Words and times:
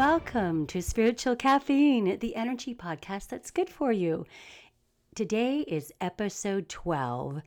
welcome 0.00 0.66
to 0.66 0.80
Spiritual 0.80 1.36
Caffeine, 1.36 2.18
the 2.20 2.34
energy 2.34 2.74
podcast 2.74 3.28
that's 3.28 3.50
good 3.50 3.68
for 3.68 3.92
you. 3.92 4.24
Today 5.14 5.58
is 5.68 5.92
episode 6.00 6.70
12 6.70 7.42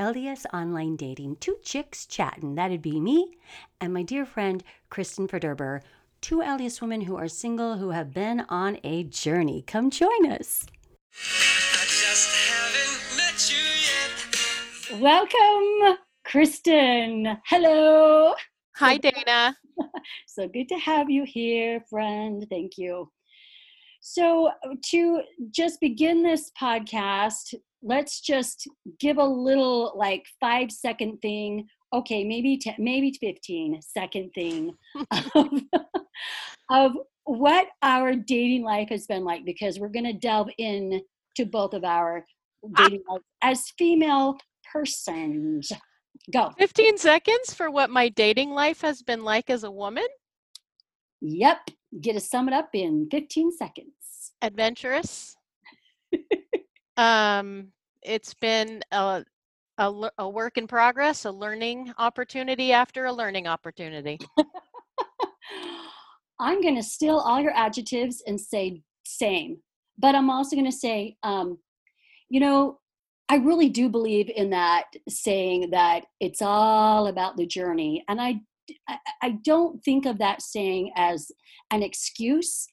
LDS 0.00 0.44
Online 0.52 0.96
Dating. 0.96 1.36
Two 1.36 1.58
chicks 1.62 2.04
chatting. 2.06 2.56
That'd 2.56 2.82
be 2.82 2.98
me 2.98 3.38
and 3.80 3.94
my 3.94 4.02
dear 4.02 4.26
friend 4.26 4.64
Kristen 4.90 5.28
Verderber, 5.28 5.80
two 6.20 6.38
LDS 6.38 6.80
women 6.80 7.02
who 7.02 7.14
are 7.14 7.28
single 7.28 7.76
who 7.76 7.90
have 7.90 8.12
been 8.12 8.40
on 8.48 8.78
a 8.82 9.04
journey. 9.04 9.62
Come 9.64 9.88
join 9.88 10.32
us. 10.32 10.66
Welcome, 15.00 15.98
Kristen. 16.24 17.38
Hello. 17.44 18.34
Hi, 18.74 18.96
Dana. 18.96 19.56
so 20.26 20.48
good 20.48 20.68
to 20.68 20.76
have 20.76 21.10
you 21.10 21.24
here, 21.24 21.80
friend. 21.88 22.46
Thank 22.50 22.78
you. 22.78 23.10
So, 24.00 24.48
uh, 24.48 24.74
to 24.90 25.22
just 25.50 25.80
begin 25.80 26.22
this 26.22 26.50
podcast, 26.60 27.54
let's 27.82 28.20
just 28.20 28.66
give 28.98 29.18
a 29.18 29.24
little 29.24 29.92
like 29.96 30.24
five 30.40 30.72
second 30.72 31.18
thing. 31.22 31.68
Okay, 31.92 32.24
maybe 32.24 32.56
t- 32.56 32.74
maybe 32.78 33.16
15 33.20 33.80
second 33.82 34.30
thing 34.34 34.74
of, 35.34 35.48
of 36.70 36.92
what 37.24 37.68
our 37.82 38.14
dating 38.14 38.62
life 38.64 38.88
has 38.88 39.06
been 39.06 39.24
like 39.24 39.44
because 39.44 39.78
we're 39.78 39.88
going 39.88 40.06
to 40.06 40.12
delve 40.12 40.48
in 40.58 41.00
to 41.36 41.44
both 41.44 41.74
of 41.74 41.84
our 41.84 42.24
dating 42.76 43.02
life 43.08 43.22
as 43.42 43.70
female 43.78 44.38
persons. 44.72 45.72
Go. 46.32 46.52
15 46.58 46.98
seconds 46.98 47.52
for 47.54 47.70
what 47.70 47.90
my 47.90 48.08
dating 48.08 48.50
life 48.50 48.80
has 48.82 49.02
been 49.02 49.24
like 49.24 49.50
as 49.50 49.64
a 49.64 49.70
woman? 49.70 50.06
Yep. 51.20 51.70
Get 52.00 52.14
to 52.14 52.20
sum 52.20 52.48
it 52.48 52.54
up 52.54 52.70
in 52.74 53.08
15 53.10 53.52
seconds. 53.52 54.32
Adventurous. 54.40 55.36
um, 56.96 57.68
it's 58.02 58.34
been 58.34 58.82
a, 58.92 59.24
a, 59.78 60.10
a 60.18 60.28
work 60.28 60.58
in 60.58 60.66
progress, 60.66 61.24
a 61.24 61.30
learning 61.30 61.92
opportunity 61.98 62.72
after 62.72 63.06
a 63.06 63.12
learning 63.12 63.46
opportunity. 63.46 64.18
I'm 66.40 66.60
going 66.60 66.76
to 66.76 66.82
steal 66.82 67.18
all 67.18 67.40
your 67.40 67.54
adjectives 67.54 68.22
and 68.26 68.40
say 68.40 68.82
same. 69.04 69.58
But 69.98 70.14
I'm 70.14 70.30
also 70.30 70.56
going 70.56 70.70
to 70.70 70.76
say, 70.76 71.16
um, 71.22 71.58
you 72.28 72.40
know, 72.40 72.80
I 73.32 73.36
really 73.36 73.70
do 73.70 73.88
believe 73.88 74.30
in 74.36 74.50
that 74.50 74.84
saying 75.08 75.70
that 75.70 76.04
it's 76.20 76.42
all 76.42 77.06
about 77.06 77.38
the 77.38 77.46
journey. 77.46 78.04
And 78.06 78.20
I, 78.20 78.42
I 79.22 79.38
don't 79.42 79.82
think 79.82 80.04
of 80.04 80.18
that 80.18 80.42
saying 80.42 80.92
as 80.96 81.32
an 81.70 81.82
excuse 81.82 82.66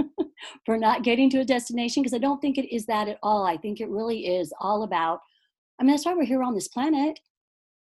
for 0.64 0.78
not 0.78 1.02
getting 1.02 1.28
to 1.30 1.40
a 1.40 1.44
destination 1.44 2.02
because 2.02 2.14
I 2.14 2.18
don't 2.18 2.40
think 2.40 2.56
it 2.56 2.74
is 2.74 2.86
that 2.86 3.08
at 3.08 3.18
all. 3.22 3.44
I 3.44 3.58
think 3.58 3.78
it 3.78 3.90
really 3.90 4.26
is 4.26 4.54
all 4.58 4.84
about, 4.84 5.20
I 5.78 5.82
mean, 5.82 5.90
that's 5.90 6.06
why 6.06 6.14
we're 6.14 6.24
here 6.24 6.42
on 6.42 6.54
this 6.54 6.68
planet. 6.68 7.20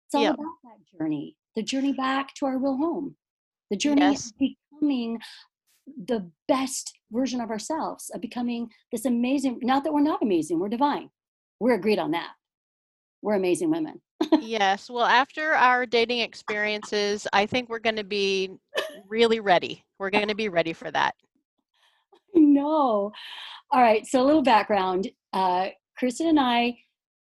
It's 0.06 0.14
all 0.14 0.22
yep. 0.22 0.34
about 0.36 0.46
that 0.64 0.98
journey, 0.98 1.36
the 1.55 1.62
journey 1.62 1.92
back 1.92 2.33
to 2.36 2.46
our 2.46 2.56
real 2.56 2.78
home, 2.78 3.14
the 3.70 3.77
journey 3.77 4.00
yes. 4.00 4.28
of 4.28 4.39
becoming 4.39 5.20
the 6.06 6.30
best 6.48 6.98
version 7.11 7.42
of 7.42 7.50
ourselves, 7.50 8.11
of 8.14 8.22
becoming 8.22 8.70
this 8.91 9.05
amazing, 9.05 9.58
not 9.61 9.84
that 9.84 9.92
we're 9.92 10.00
not 10.00 10.22
amazing, 10.22 10.58
we're 10.58 10.70
divine 10.70 11.11
we're 11.62 11.74
agreed 11.74 12.00
on 12.00 12.10
that. 12.10 12.32
We're 13.22 13.36
amazing 13.36 13.70
women. 13.70 14.00
yes. 14.41 14.91
Well, 14.91 15.05
after 15.05 15.52
our 15.52 15.86
dating 15.86 16.18
experiences, 16.18 17.27
I 17.32 17.46
think 17.46 17.68
we're 17.68 17.78
going 17.78 17.96
to 17.96 18.05
be 18.05 18.50
really 19.08 19.39
ready. 19.39 19.84
We're 20.00 20.11
going 20.11 20.27
to 20.27 20.34
be 20.34 20.48
ready 20.48 20.73
for 20.73 20.90
that. 20.90 21.14
No. 22.34 23.12
All 23.70 23.80
right. 23.80 24.05
So, 24.05 24.20
a 24.20 24.27
little 24.27 24.42
background. 24.42 25.08
Uh, 25.33 25.68
Kristen 25.96 26.27
and 26.27 26.40
I 26.40 26.77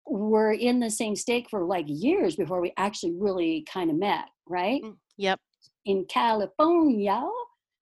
were 0.07 0.53
in 0.53 0.79
the 0.79 0.89
same 0.89 1.15
stake 1.15 1.47
for 1.47 1.63
like 1.63 1.85
years 1.87 2.35
before 2.35 2.61
we 2.61 2.73
actually 2.77 3.13
really 3.13 3.63
kind 3.71 3.91
of 3.91 3.97
met, 3.97 4.25
right? 4.49 4.81
Mm, 4.81 4.95
yep. 5.17 5.39
In 5.85 6.05
California, 6.05 7.23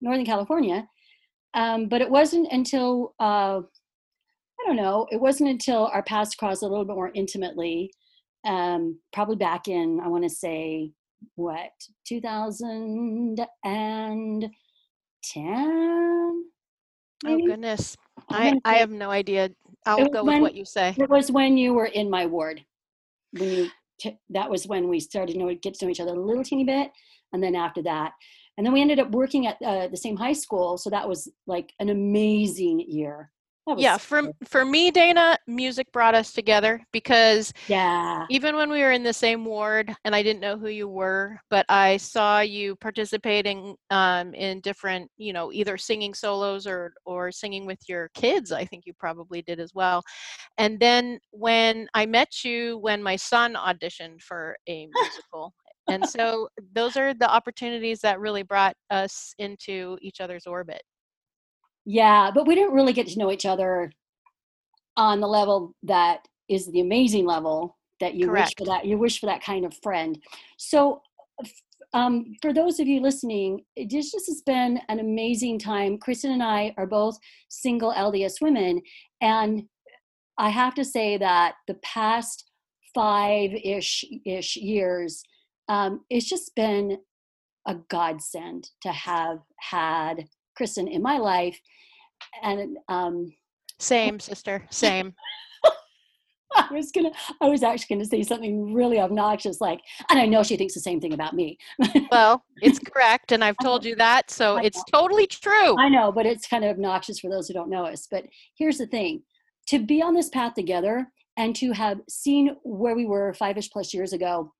Northern 0.01 0.25
California. 0.25 0.85
Um, 1.53 1.87
but 1.87 2.01
it 2.01 2.09
wasn't 2.09 2.51
until 2.51 3.15
uh, 3.19 3.61
I 4.61 4.67
don't 4.67 4.75
know. 4.75 5.07
It 5.11 5.21
wasn't 5.21 5.49
until 5.49 5.87
our 5.87 6.03
paths 6.03 6.35
crossed 6.35 6.63
a 6.63 6.67
little 6.67 6.85
bit 6.85 6.95
more 6.95 7.11
intimately, 7.13 7.91
um, 8.45 8.99
probably 9.13 9.35
back 9.35 9.67
in, 9.67 9.99
I 10.03 10.07
want 10.07 10.23
to 10.23 10.29
say, 10.29 10.91
what, 11.35 11.71
2010? 12.07 14.51
Maybe? 17.23 17.25
Oh, 17.25 17.47
goodness. 17.47 17.97
I, 18.29 18.53
I 18.63 18.75
have 18.75 18.91
no 18.91 19.11
idea. 19.11 19.49
I'll 19.85 20.09
go 20.09 20.23
when, 20.23 20.41
with 20.41 20.51
what 20.51 20.55
you 20.55 20.65
say. 20.65 20.95
It 20.97 21.09
was 21.09 21.31
when 21.31 21.57
you 21.57 21.73
were 21.73 21.87
in 21.87 22.09
my 22.09 22.25
ward. 22.25 22.63
When 23.31 23.49
you 23.49 23.69
t- 23.99 24.19
that 24.29 24.49
was 24.49 24.67
when 24.67 24.87
we 24.87 24.99
started 24.99 25.33
to 25.33 25.39
know, 25.39 25.53
get 25.53 25.73
to 25.75 25.85
know 25.85 25.91
each 25.91 25.99
other 25.99 26.13
a 26.13 26.19
little 26.19 26.43
teeny 26.43 26.63
bit. 26.63 26.91
And 27.33 27.43
then 27.43 27.55
after 27.55 27.81
that, 27.83 28.13
and 28.57 28.65
then 28.65 28.73
we 28.73 28.81
ended 28.81 28.99
up 28.99 29.11
working 29.11 29.47
at 29.47 29.61
uh, 29.61 29.87
the 29.87 29.97
same 29.97 30.17
high 30.17 30.33
school. 30.33 30.77
So 30.77 30.89
that 30.89 31.07
was 31.07 31.31
like 31.47 31.71
an 31.79 31.89
amazing 31.89 32.79
year 32.79 33.31
yeah 33.77 33.97
for 33.97 34.31
for 34.45 34.65
me 34.65 34.91
dana 34.91 35.37
music 35.47 35.91
brought 35.91 36.15
us 36.15 36.33
together 36.33 36.81
because 36.91 37.53
yeah. 37.67 38.25
even 38.29 38.55
when 38.55 38.69
we 38.69 38.81
were 38.81 38.91
in 38.91 39.03
the 39.03 39.13
same 39.13 39.45
ward 39.45 39.93
and 40.05 40.15
i 40.15 40.23
didn't 40.23 40.39
know 40.39 40.57
who 40.57 40.69
you 40.69 40.87
were 40.87 41.39
but 41.49 41.65
i 41.69 41.97
saw 41.97 42.39
you 42.39 42.75
participating 42.77 43.75
um, 43.89 44.33
in 44.33 44.59
different 44.61 45.09
you 45.17 45.33
know 45.33 45.51
either 45.51 45.77
singing 45.77 46.13
solos 46.13 46.65
or 46.65 46.93
or 47.05 47.31
singing 47.31 47.65
with 47.65 47.79
your 47.87 48.09
kids 48.13 48.51
i 48.51 48.65
think 48.65 48.85
you 48.85 48.93
probably 48.99 49.41
did 49.41 49.59
as 49.59 49.73
well. 49.73 50.03
And 50.57 50.79
then 50.79 51.19
when 51.31 51.87
i 51.93 52.05
met 52.05 52.43
you 52.43 52.77
when 52.79 53.01
my 53.01 53.15
son 53.15 53.55
auditioned 53.55 54.21
for 54.21 54.57
a 54.67 54.87
musical 54.93 55.53
and 55.87 56.07
so 56.09 56.49
those 56.73 56.97
are 56.97 57.13
the 57.13 57.29
opportunities 57.29 57.99
that 58.01 58.19
really 58.19 58.43
brought 58.43 58.75
us 58.89 59.33
into 59.37 59.97
each 60.01 60.21
other's 60.21 60.45
orbit 60.45 60.81
yeah, 61.85 62.31
but 62.33 62.47
we 62.47 62.55
didn't 62.55 62.73
really 62.73 62.93
get 62.93 63.07
to 63.07 63.19
know 63.19 63.31
each 63.31 63.45
other 63.45 63.91
on 64.97 65.19
the 65.19 65.27
level 65.27 65.75
that 65.83 66.27
is 66.49 66.71
the 66.71 66.81
amazing 66.81 67.25
level 67.25 67.77
that 67.99 68.15
you 68.15 68.27
Correct. 68.27 68.53
wish 68.59 68.67
for 68.67 68.71
that 68.71 68.85
you 68.85 68.97
wish 68.97 69.19
for 69.19 69.25
that 69.27 69.43
kind 69.43 69.65
of 69.65 69.73
friend. 69.81 70.17
So 70.57 71.01
um, 71.93 72.35
for 72.41 72.53
those 72.53 72.79
of 72.79 72.87
you 72.87 73.01
listening, 73.01 73.65
this 73.75 74.11
just 74.11 74.27
has 74.27 74.41
been 74.45 74.79
an 74.89 74.99
amazing 74.99 75.57
time. 75.57 75.97
Kristen 75.97 76.31
and 76.31 76.43
I 76.43 76.73
are 76.77 76.85
both 76.85 77.17
single 77.49 77.93
LDS 77.93 78.41
women, 78.41 78.81
and 79.21 79.63
I 80.37 80.49
have 80.49 80.75
to 80.75 80.85
say 80.85 81.17
that 81.17 81.55
the 81.67 81.75
past 81.75 82.49
five 82.93 83.51
ish 83.63 84.05
ish 84.25 84.55
years, 84.55 85.23
um, 85.67 86.01
it's 86.09 86.29
just 86.29 86.55
been 86.55 86.97
a 87.67 87.75
godsend 87.89 88.69
to 88.81 88.91
have 88.91 89.39
had 89.59 90.25
Kristen 90.59 90.89
in 90.89 91.01
my 91.01 91.17
life 91.17 91.57
and 92.43 92.77
um, 92.89 93.33
same 93.77 94.19
sister, 94.19 94.61
same. 94.69 95.15
I 96.53 96.67
was 96.73 96.91
gonna, 96.91 97.11
I 97.39 97.47
was 97.47 97.63
actually 97.63 97.95
gonna 97.95 98.05
say 98.05 98.23
something 98.23 98.73
really 98.73 98.99
obnoxious, 98.99 99.61
like, 99.61 99.79
and 100.09 100.19
I 100.19 100.25
know 100.25 100.43
she 100.43 100.57
thinks 100.57 100.73
the 100.73 100.81
same 100.81 100.99
thing 100.99 101.13
about 101.13 101.33
me. 101.33 101.57
well, 102.11 102.43
it's 102.61 102.77
correct, 102.77 103.31
and 103.31 103.41
I've 103.41 103.55
told 103.61 103.85
you 103.85 103.95
that, 103.95 104.29
so 104.29 104.57
it's 104.57 104.83
totally 104.91 105.27
true. 105.27 105.79
I 105.79 105.87
know, 105.87 106.11
but 106.11 106.25
it's 106.25 106.45
kind 106.45 106.65
of 106.65 106.71
obnoxious 106.71 107.21
for 107.21 107.29
those 107.29 107.47
who 107.47 107.53
don't 107.53 107.69
know 107.69 107.85
us. 107.85 108.05
But 108.11 108.25
here's 108.57 108.79
the 108.79 108.87
thing: 108.87 109.23
to 109.67 109.79
be 109.79 110.01
on 110.01 110.13
this 110.13 110.27
path 110.27 110.55
together 110.55 111.07
and 111.37 111.55
to 111.55 111.71
have 111.71 112.01
seen 112.09 112.57
where 112.63 112.97
we 112.97 113.05
were 113.05 113.33
five-ish 113.33 113.69
plus 113.69 113.93
years 113.93 114.11
ago 114.11 114.53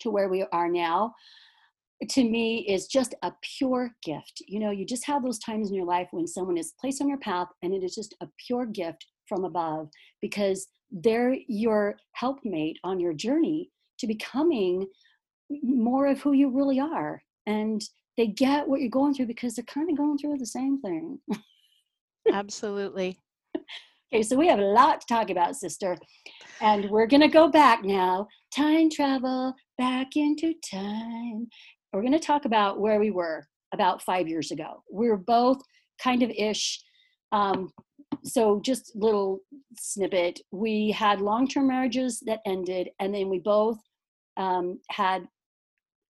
to 0.00 0.10
where 0.10 0.28
we 0.28 0.44
are 0.50 0.68
now, 0.68 1.14
to 2.08 2.24
me 2.24 2.66
is 2.68 2.86
just 2.86 3.14
a 3.22 3.32
pure 3.58 3.90
gift. 4.02 4.42
You 4.46 4.60
know, 4.60 4.70
you 4.70 4.86
just 4.86 5.06
have 5.06 5.22
those 5.22 5.38
times 5.38 5.68
in 5.68 5.74
your 5.74 5.84
life 5.84 6.08
when 6.12 6.26
someone 6.26 6.56
is 6.56 6.72
placed 6.80 7.02
on 7.02 7.08
your 7.08 7.18
path 7.18 7.48
and 7.62 7.74
it 7.74 7.84
is 7.84 7.94
just 7.94 8.14
a 8.20 8.28
pure 8.46 8.66
gift 8.66 9.06
from 9.28 9.44
above 9.44 9.88
because 10.22 10.68
they're 10.90 11.36
your 11.46 11.96
helpmate 12.12 12.78
on 12.84 12.98
your 13.00 13.12
journey 13.12 13.70
to 13.98 14.06
becoming 14.06 14.86
more 15.62 16.06
of 16.06 16.20
who 16.20 16.32
you 16.32 16.48
really 16.48 16.80
are. 16.80 17.22
And 17.46 17.82
they 18.16 18.28
get 18.28 18.66
what 18.66 18.80
you're 18.80 18.90
going 18.90 19.14
through 19.14 19.26
because 19.26 19.54
they're 19.54 19.64
kind 19.64 19.90
of 19.90 19.96
going 19.96 20.18
through 20.18 20.38
the 20.38 20.46
same 20.46 20.80
thing. 20.80 21.18
Absolutely. 22.32 23.18
okay, 24.12 24.22
so 24.22 24.36
we 24.36 24.48
have 24.48 24.58
a 24.58 24.62
lot 24.62 25.02
to 25.02 25.06
talk 25.06 25.30
about, 25.30 25.56
sister. 25.56 25.96
And 26.60 26.90
we're 26.90 27.06
going 27.06 27.22
to 27.22 27.28
go 27.28 27.48
back 27.48 27.84
now. 27.84 28.26
Time 28.54 28.90
travel 28.90 29.54
back 29.78 30.16
into 30.16 30.54
time 30.70 31.48
we're 31.92 32.02
going 32.02 32.12
to 32.12 32.18
talk 32.18 32.44
about 32.44 32.80
where 32.80 33.00
we 33.00 33.10
were 33.10 33.46
about 33.72 34.02
five 34.02 34.28
years 34.28 34.50
ago. 34.50 34.82
We're 34.90 35.16
both 35.16 35.60
kind 36.02 36.22
of 36.22 36.30
ish. 36.30 36.80
Um, 37.32 37.70
so 38.24 38.60
just 38.64 38.92
little 38.94 39.40
snippet. 39.78 40.40
We 40.50 40.90
had 40.90 41.20
long-term 41.20 41.66
marriages 41.66 42.22
that 42.26 42.40
ended, 42.46 42.90
and 42.98 43.14
then 43.14 43.28
we 43.28 43.38
both 43.38 43.78
um, 44.36 44.80
had 44.90 45.26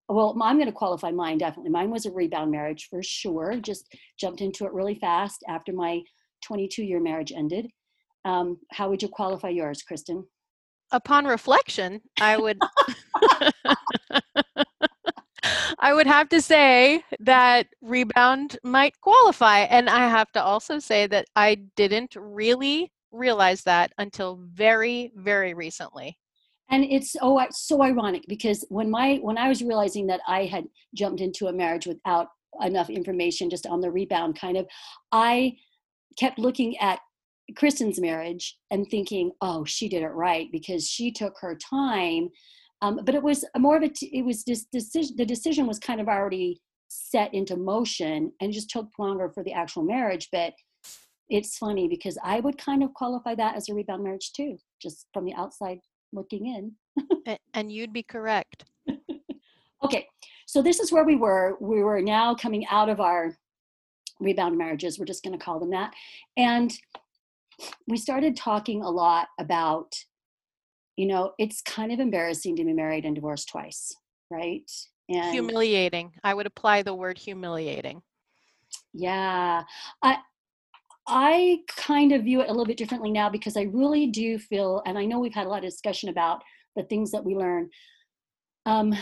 well, 0.09 0.37
I'm 0.41 0.57
going 0.57 0.67
to 0.67 0.73
qualify 0.73 1.09
mine 1.11 1.37
definitely. 1.37 1.71
Mine 1.71 1.89
was 1.89 2.05
a 2.05 2.11
rebound 2.11 2.51
marriage 2.51 2.87
for 2.89 3.01
sure. 3.01 3.55
Just 3.61 3.95
jumped 4.19 4.41
into 4.41 4.65
it 4.65 4.73
really 4.73 4.95
fast 4.95 5.41
after 5.47 5.71
my 5.71 6.01
22 6.43 6.83
year 6.83 6.99
marriage 6.99 7.31
ended. 7.31 7.67
Um, 8.25 8.59
how 8.71 8.89
would 8.89 9.01
you 9.01 9.07
qualify 9.07 9.49
yours, 9.49 9.83
Kristen? 9.83 10.25
Upon 10.91 11.25
reflection, 11.25 12.01
I 12.19 12.35
would. 12.35 12.59
I 15.81 15.93
would 15.93 16.05
have 16.05 16.29
to 16.29 16.41
say 16.41 17.03
that 17.19 17.67
rebound 17.81 18.59
might 18.63 19.01
qualify. 19.01 19.61
And 19.61 19.89
I 19.89 20.07
have 20.07 20.31
to 20.33 20.43
also 20.43 20.77
say 20.77 21.07
that 21.07 21.25
I 21.35 21.55
didn't 21.75 22.15
really 22.15 22.91
realize 23.11 23.63
that 23.63 23.91
until 23.97 24.39
very, 24.53 25.11
very 25.15 25.55
recently. 25.55 26.19
And 26.69 26.85
it's 26.85 27.15
oh 27.19 27.43
so 27.51 27.81
ironic 27.81 28.23
because 28.27 28.63
when 28.69 28.89
my 28.89 29.15
when 29.21 29.37
I 29.37 29.49
was 29.49 29.61
realizing 29.61 30.07
that 30.07 30.21
I 30.27 30.45
had 30.45 30.65
jumped 30.95 31.19
into 31.19 31.47
a 31.47 31.53
marriage 31.53 31.85
without 31.85 32.27
enough 32.61 32.89
information 32.89 33.49
just 33.49 33.65
on 33.65 33.81
the 33.81 33.91
rebound 33.91 34.39
kind 34.39 34.57
of, 34.57 34.67
I 35.11 35.57
kept 36.17 36.37
looking 36.39 36.77
at 36.77 36.99
Kristen's 37.57 37.99
marriage 37.99 38.57
and 38.69 38.87
thinking, 38.87 39.31
oh, 39.41 39.65
she 39.65 39.89
did 39.89 40.03
it 40.03 40.09
right 40.09 40.47
because 40.51 40.87
she 40.87 41.11
took 41.11 41.33
her 41.41 41.57
time 41.57 42.29
um, 42.81 42.99
but 43.03 43.15
it 43.15 43.23
was 43.23 43.45
more 43.57 43.77
of 43.77 43.83
a, 43.83 43.89
t- 43.89 44.11
it 44.13 44.23
was 44.23 44.43
this 44.43 44.65
decision, 44.65 45.15
the 45.17 45.25
decision 45.25 45.67
was 45.67 45.79
kind 45.79 46.01
of 46.01 46.07
already 46.07 46.61
set 46.87 47.33
into 47.33 47.55
motion 47.55 48.31
and 48.41 48.51
just 48.51 48.69
took 48.69 48.87
longer 48.97 49.29
for 49.29 49.43
the 49.43 49.53
actual 49.53 49.83
marriage. 49.83 50.29
But 50.31 50.53
it's 51.29 51.57
funny 51.57 51.87
because 51.87 52.17
I 52.23 52.39
would 52.39 52.57
kind 52.57 52.83
of 52.83 52.93
qualify 52.93 53.35
that 53.35 53.55
as 53.55 53.69
a 53.69 53.73
rebound 53.73 54.03
marriage 54.03 54.33
too, 54.33 54.57
just 54.81 55.07
from 55.13 55.25
the 55.25 55.33
outside 55.35 55.79
looking 56.11 56.47
in. 56.47 57.37
and 57.53 57.71
you'd 57.71 57.93
be 57.93 58.03
correct. 58.03 58.65
okay, 59.83 60.07
so 60.45 60.61
this 60.61 60.79
is 60.79 60.91
where 60.91 61.05
we 61.05 61.15
were. 61.15 61.57
We 61.61 61.83
were 61.83 62.01
now 62.01 62.35
coming 62.35 62.65
out 62.69 62.89
of 62.89 62.99
our 62.99 63.37
rebound 64.19 64.57
marriages. 64.57 64.99
We're 64.99 65.05
just 65.05 65.23
going 65.23 65.37
to 65.37 65.43
call 65.43 65.59
them 65.59 65.71
that. 65.71 65.93
And 66.35 66.77
we 67.87 67.97
started 67.97 68.35
talking 68.35 68.81
a 68.81 68.89
lot 68.89 69.27
about 69.39 69.93
you 70.97 71.05
know, 71.05 71.33
it's 71.37 71.61
kind 71.61 71.91
of 71.91 71.99
embarrassing 71.99 72.55
to 72.57 72.65
be 72.65 72.73
married 72.73 73.05
and 73.05 73.15
divorced 73.15 73.49
twice, 73.49 73.95
right? 74.29 74.69
And 75.09 75.31
humiliating. 75.33 76.11
I 76.23 76.33
would 76.33 76.45
apply 76.45 76.83
the 76.83 76.93
word 76.93 77.17
humiliating. 77.17 78.01
Yeah. 78.93 79.63
I 80.01 80.17
I 81.07 81.59
kind 81.75 82.11
of 82.11 82.23
view 82.23 82.41
it 82.41 82.47
a 82.47 82.51
little 82.51 82.65
bit 82.65 82.77
differently 82.77 83.11
now 83.11 83.29
because 83.29 83.57
I 83.57 83.63
really 83.63 84.07
do 84.07 84.37
feel, 84.37 84.81
and 84.85 84.97
I 84.97 85.05
know 85.05 85.19
we've 85.19 85.33
had 85.33 85.47
a 85.47 85.49
lot 85.49 85.63
of 85.63 85.69
discussion 85.69 86.09
about 86.09 86.41
the 86.75 86.83
things 86.83 87.11
that 87.11 87.25
we 87.25 87.35
learn. 87.35 87.69
Um, 88.65 88.95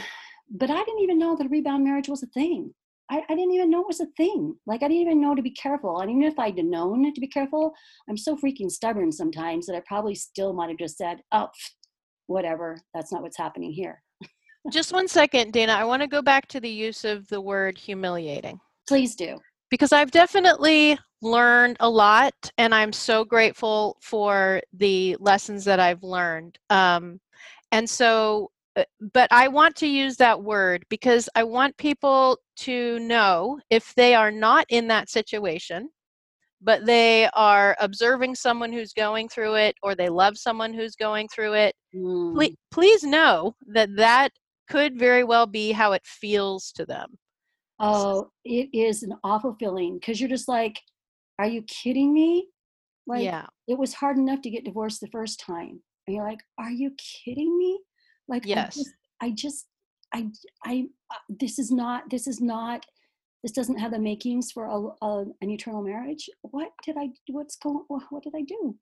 but 0.49 0.71
I 0.71 0.77
didn't 0.77 1.01
even 1.01 1.19
know 1.19 1.35
that 1.35 1.45
a 1.45 1.49
rebound 1.49 1.83
marriage 1.83 2.09
was 2.09 2.23
a 2.23 2.27
thing. 2.27 2.73
I, 3.11 3.23
I, 3.27 3.35
didn't 3.35 3.53
even 3.53 3.69
know 3.69 3.81
it 3.81 3.87
was 3.87 3.99
a 3.99 4.07
thing. 4.17 4.55
Like 4.65 4.83
I 4.83 4.87
didn't 4.87 5.01
even 5.01 5.21
know 5.21 5.35
to 5.35 5.41
be 5.41 5.51
careful. 5.51 5.99
And 5.99 6.11
even 6.11 6.23
if 6.23 6.37
I'd 6.37 6.57
known 6.57 7.11
to 7.11 7.21
be 7.21 7.27
careful, 7.27 7.73
I'm 8.07 8.17
so 8.17 8.35
freaking 8.35 8.69
stubborn 8.69 9.11
sometimes 9.11 9.65
that 9.65 9.75
I 9.75 9.81
probably 9.87 10.15
still 10.15 10.53
might 10.53 10.69
have 10.69 10.77
just 10.77 10.97
said, 10.97 11.21
"Oh, 11.31 11.49
whatever, 12.29 12.77
that's 12.93 13.11
not 13.11 13.21
what's 13.21 13.37
happening 13.37 13.71
here. 13.71 14.01
Just 14.71 14.93
one 14.93 15.07
second, 15.07 15.51
Dana. 15.51 15.73
I 15.73 15.83
want 15.83 16.01
to 16.01 16.07
go 16.07 16.21
back 16.21 16.47
to 16.49 16.59
the 16.59 16.69
use 16.69 17.03
of 17.03 17.27
the 17.27 17.41
word 17.41 17.77
humiliating. 17.77 18.59
Please 18.87 19.15
do. 19.15 19.37
Because 19.69 19.91
I've 19.91 20.11
definitely 20.11 20.97
learned 21.21 21.77
a 21.79 21.89
lot, 21.89 22.33
and 22.57 22.73
I'm 22.73 22.93
so 22.93 23.23
grateful 23.25 23.97
for 24.01 24.61
the 24.73 25.17
lessons 25.19 25.65
that 25.65 25.79
I've 25.79 26.03
learned. 26.03 26.57
Um, 26.69 27.19
and 27.71 27.89
so, 27.89 28.51
uh, 28.75 28.83
but 29.13 29.31
I 29.31 29.47
want 29.47 29.75
to 29.77 29.87
use 29.87 30.17
that 30.17 30.43
word 30.43 30.83
because 30.89 31.29
I 31.35 31.43
want 31.43 31.77
people 31.77 32.37
to 32.57 32.99
know 32.99 33.59
if 33.69 33.93
they 33.95 34.13
are 34.13 34.31
not 34.31 34.65
in 34.69 34.87
that 34.87 35.09
situation 35.09 35.89
but 36.61 36.85
they 36.85 37.29
are 37.33 37.75
observing 37.79 38.35
someone 38.35 38.71
who's 38.71 38.93
going 38.93 39.29
through 39.29 39.55
it 39.55 39.75
or 39.81 39.95
they 39.95 40.09
love 40.09 40.37
someone 40.37 40.73
who's 40.73 40.95
going 40.95 41.27
through 41.29 41.53
it. 41.53 41.75
Mm. 41.95 42.35
please, 42.35 42.55
please 42.71 43.03
know 43.03 43.55
that 43.67 43.95
that 43.95 44.29
could 44.69 44.97
very 44.97 45.23
well 45.23 45.47
be 45.47 45.71
how 45.71 45.93
it 45.93 46.05
feels 46.05 46.71
to 46.73 46.85
them. 46.85 47.17
Oh 47.79 48.29
it 48.43 48.69
is 48.73 49.03
an 49.03 49.13
awful 49.23 49.55
feeling 49.57 49.99
because 49.99 50.19
you're 50.19 50.29
just 50.29 50.49
like 50.49 50.79
are 51.39 51.47
you 51.47 51.63
kidding 51.63 52.13
me? 52.13 52.49
Like 53.07 53.23
yeah. 53.23 53.45
it 53.67 53.77
was 53.77 53.93
hard 53.93 54.17
enough 54.17 54.41
to 54.41 54.49
get 54.49 54.65
divorced 54.65 54.99
the 54.99 55.07
first 55.07 55.39
time 55.39 55.81
and 56.05 56.15
you're 56.15 56.25
like 56.25 56.41
are 56.57 56.71
you 56.71 56.91
kidding 57.23 57.57
me? 57.57 57.79
Like 58.27 58.45
yes. 58.45 58.77
i 59.21 59.31
just 59.31 59.65
i 60.13 60.21
just, 60.21 60.45
I, 60.65 60.71
I 60.71 60.85
uh, 61.11 61.35
this 61.39 61.57
is 61.57 61.71
not 61.71 62.09
this 62.09 62.27
is 62.27 62.41
not 62.41 62.85
this 63.43 63.51
doesn't 63.51 63.77
have 63.77 63.91
the 63.91 63.99
makings 63.99 64.51
for 64.51 64.65
a, 64.65 65.05
a, 65.05 65.25
an 65.41 65.49
eternal 65.49 65.81
marriage 65.81 66.29
what 66.41 66.69
did 66.83 66.95
i 66.97 67.09
what's 67.29 67.55
going 67.57 67.83
what 68.09 68.23
did 68.23 68.33
i 68.35 68.41
do 68.41 68.75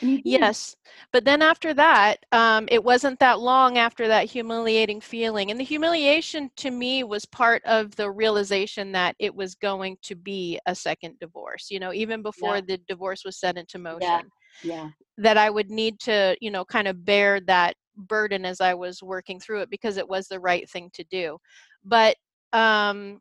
yes 0.00 0.74
but 1.12 1.24
then 1.24 1.40
after 1.40 1.72
that 1.72 2.16
um, 2.32 2.68
it 2.70 2.82
wasn't 2.82 3.18
that 3.20 3.40
long 3.40 3.78
after 3.78 4.08
that 4.08 4.24
humiliating 4.24 5.00
feeling 5.00 5.50
and 5.50 5.60
the 5.60 5.64
humiliation 5.64 6.50
to 6.56 6.70
me 6.70 7.04
was 7.04 7.24
part 7.26 7.62
of 7.64 7.94
the 7.96 8.10
realization 8.10 8.90
that 8.92 9.14
it 9.18 9.34
was 9.34 9.54
going 9.54 9.96
to 10.02 10.16
be 10.16 10.58
a 10.66 10.74
second 10.74 11.16
divorce 11.20 11.68
you 11.70 11.78
know 11.78 11.92
even 11.92 12.22
before 12.22 12.56
yeah. 12.56 12.62
the 12.66 12.78
divorce 12.88 13.24
was 13.24 13.38
set 13.38 13.56
into 13.56 13.78
motion 13.78 14.00
yeah. 14.02 14.20
yeah 14.62 14.88
that 15.16 15.36
i 15.36 15.48
would 15.48 15.70
need 15.70 15.98
to 16.00 16.36
you 16.40 16.50
know 16.50 16.64
kind 16.64 16.88
of 16.88 17.04
bear 17.04 17.40
that 17.40 17.74
burden 17.96 18.44
as 18.44 18.60
i 18.60 18.74
was 18.74 19.02
working 19.02 19.38
through 19.38 19.60
it 19.60 19.70
because 19.70 19.96
it 19.96 20.08
was 20.08 20.26
the 20.26 20.40
right 20.40 20.68
thing 20.70 20.90
to 20.92 21.04
do 21.04 21.38
but 21.84 22.16
um 22.52 23.20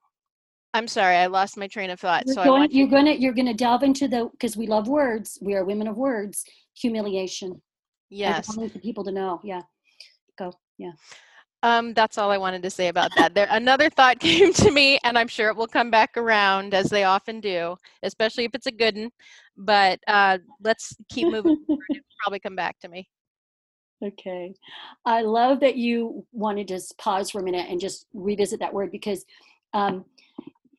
I'm 0.74 0.88
sorry, 0.88 1.18
I 1.18 1.28
lost 1.28 1.58
my 1.58 1.68
train 1.68 1.90
of 1.92 2.00
thought. 2.00 2.24
You're 2.26 2.36
so 2.36 2.44
going, 2.44 2.56
I 2.56 2.60
want 2.62 2.74
you're 2.74 2.88
gonna 2.88 3.12
you're 3.12 3.34
gonna 3.34 3.54
delve 3.54 3.84
into 3.84 4.08
the 4.08 4.30
because 4.32 4.58
we 4.58 4.68
love 4.68 4.88
words. 4.88 5.38
We 5.42 5.54
are 5.54 5.64
women 5.64 5.88
of 5.88 5.98
words. 5.98 6.44
Humiliation. 6.76 7.62
Yes. 8.10 8.54
For 8.54 8.68
people 8.80 9.04
to 9.04 9.12
know. 9.12 9.40
Yeah. 9.44 9.62
Go. 10.38 10.52
Yeah. 10.78 10.92
Um, 11.62 11.94
that's 11.94 12.18
all 12.18 12.30
I 12.30 12.38
wanted 12.38 12.62
to 12.64 12.70
say 12.70 12.90
about 12.90 13.12
that. 13.16 13.34
There, 13.34 13.48
another 13.50 13.90
thought 13.90 14.20
came 14.20 14.52
to 14.54 14.72
me, 14.72 15.00
and 15.04 15.18
I'm 15.18 15.30
sure 15.30 15.50
it 15.50 15.56
will 15.56 15.68
come 15.68 15.90
back 15.90 16.18
around 16.18 16.74
as 16.74 16.90
they 16.90 17.06
often 17.06 17.40
do, 17.40 17.78
especially 18.04 18.44
if 18.44 18.54
it's 18.54 18.68
a 18.68 18.72
good 18.72 18.98
one. 18.98 19.10
But 19.56 20.00
uh, 20.08 20.40
let's 20.62 20.96
keep 21.10 21.28
moving. 21.32 21.64
probably 22.24 22.40
come 22.40 22.56
back 22.56 22.80
to 22.80 22.90
me. 22.90 23.08
Okay, 24.04 24.54
I 25.06 25.22
love 25.22 25.62
that 25.62 25.78
you 25.78 26.26
wanted 26.34 26.68
to 26.70 26.82
pause 26.98 27.30
for 27.30 27.40
a 27.40 27.44
minute 27.44 27.68
and 27.70 27.80
just 27.80 28.08
revisit 28.14 28.60
that 28.60 28.74
word 28.74 28.92
because 28.92 29.24
um, 29.74 30.04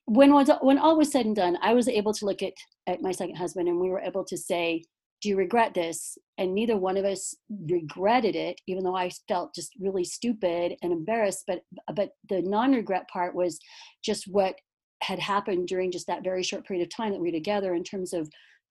when 0.06 0.32
was 0.32 0.50
when 0.60 0.78
all 0.78 0.96
was 0.96 1.10
said 1.10 1.26
and 1.26 1.36
done, 1.36 1.56
I 1.62 1.74
was 1.74 1.88
able 1.88 2.12
to 2.14 2.26
look 2.26 2.42
at 2.42 2.52
at 2.86 3.02
my 3.02 3.12
second 3.12 3.36
husband, 3.36 3.68
and 3.68 3.80
we 3.80 3.88
were 3.88 4.00
able 4.00 4.24
to 4.24 4.36
say, 4.36 4.84
"Do 5.22 5.28
you 5.28 5.36
regret 5.36 5.74
this?" 5.74 6.18
And 6.38 6.54
neither 6.54 6.76
one 6.76 6.96
of 6.96 7.04
us 7.04 7.34
regretted 7.48 8.36
it, 8.36 8.60
even 8.66 8.84
though 8.84 8.96
I 8.96 9.10
felt 9.28 9.54
just 9.54 9.72
really 9.80 10.04
stupid 10.04 10.76
and 10.82 10.92
embarrassed. 10.92 11.44
But 11.46 11.62
but 11.94 12.10
the 12.28 12.42
non-regret 12.42 13.08
part 13.08 13.34
was 13.34 13.58
just 14.04 14.28
what 14.28 14.56
had 15.02 15.18
happened 15.18 15.68
during 15.68 15.90
just 15.90 16.06
that 16.06 16.24
very 16.24 16.42
short 16.42 16.66
period 16.66 16.84
of 16.84 16.94
time 16.94 17.12
that 17.12 17.20
we 17.20 17.28
were 17.28 17.38
together, 17.38 17.74
in 17.74 17.84
terms 17.84 18.12
of 18.12 18.28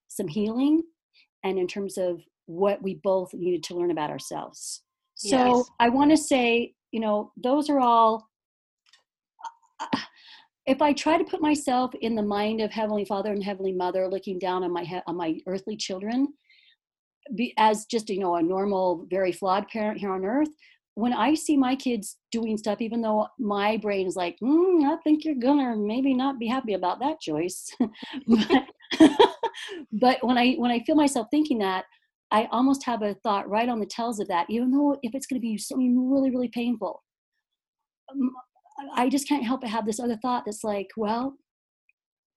some 0.08 0.28
healing, 0.28 0.84
and 1.44 1.58
in 1.58 1.68
terms 1.68 1.98
of 1.98 2.22
what 2.46 2.82
we 2.84 2.96
both 3.04 3.34
needed 3.34 3.64
to 3.64 3.76
learn 3.76 3.92
about 3.92 4.10
ourselves. 4.10 4.82
So 5.16 5.58
yes. 5.58 5.70
I 5.80 5.90
want 5.90 6.12
to 6.12 6.18
say, 6.18 6.74
you 6.92 7.00
know, 7.00 7.32
those 7.38 7.70
are 7.70 7.80
all 7.80 8.28
uh, 9.80 9.86
uh, 9.94 10.00
if 10.66 10.82
I 10.82 10.94
try 10.94 11.18
to 11.18 11.24
put 11.24 11.42
myself 11.42 11.94
in 12.02 12.16
the 12.16 12.22
mind 12.22 12.62
of 12.62 12.72
Heavenly 12.72 13.06
Father 13.06 13.32
and 13.32 13.44
Heavenly 13.44 13.74
Mother, 13.74 14.08
looking 14.08 14.40
down 14.40 14.64
on 14.64 14.72
my 14.72 15.02
on 15.08 15.18
my 15.18 15.40
earthly 15.46 15.76
children, 15.76 16.34
be, 17.36 17.54
as 17.58 17.86
just 17.86 18.10
you 18.10 18.20
know 18.20 18.36
a 18.36 18.42
normal, 18.42 19.06
very 19.10 19.32
flawed 19.32 19.68
parent 19.68 20.00
here 20.00 20.12
on 20.12 20.24
earth, 20.24 20.50
when 20.96 21.12
I 21.12 21.34
see 21.34 21.58
my 21.58 21.76
kids 21.76 22.18
doing 22.32 22.58
stuff, 22.58 22.80
even 22.80 23.02
though 23.02 23.28
my 23.40 23.78
brain 23.78 24.08
is 24.08 24.16
like, 24.16 24.38
mm, 24.42 24.86
I 24.86 24.98
think 25.04 25.26
you're 25.26 25.36
gonna 25.36 25.76
maybe 25.76 26.14
not 26.14 26.40
be 26.40 26.48
happy 26.48 26.74
about 26.76 27.00
that, 27.00 27.22
Joyce. 27.22 27.70
but, 28.28 28.64
but 29.92 30.18
when 30.22 30.38
I 30.38 30.54
when 30.54 30.72
I 30.72 30.80
feel 30.80 30.96
myself 30.96 31.28
thinking 31.30 31.60
that, 31.60 31.86
I 32.32 32.48
almost 32.52 32.86
have 32.86 33.02
a 33.02 33.16
thought 33.16 33.50
right 33.50 33.68
on 33.68 33.80
the 33.82 33.86
tails 33.86 34.20
of 34.22 34.30
that, 34.30 34.46
even 34.50 34.72
though 34.72 34.98
if 35.04 35.14
it's 35.14 35.28
going 35.28 35.42
to 35.42 35.46
be 35.46 35.58
something 35.58 36.10
really 36.10 36.32
really 36.32 36.50
painful. 36.50 37.04
I 38.96 39.10
just 39.10 39.28
can't 39.28 39.46
help 39.46 39.62
but 39.62 39.70
have 39.70 39.86
this 39.86 40.00
other 40.00 40.18
thought 40.18 40.44
that's 40.46 40.64
like, 40.64 40.90
well, 40.98 41.36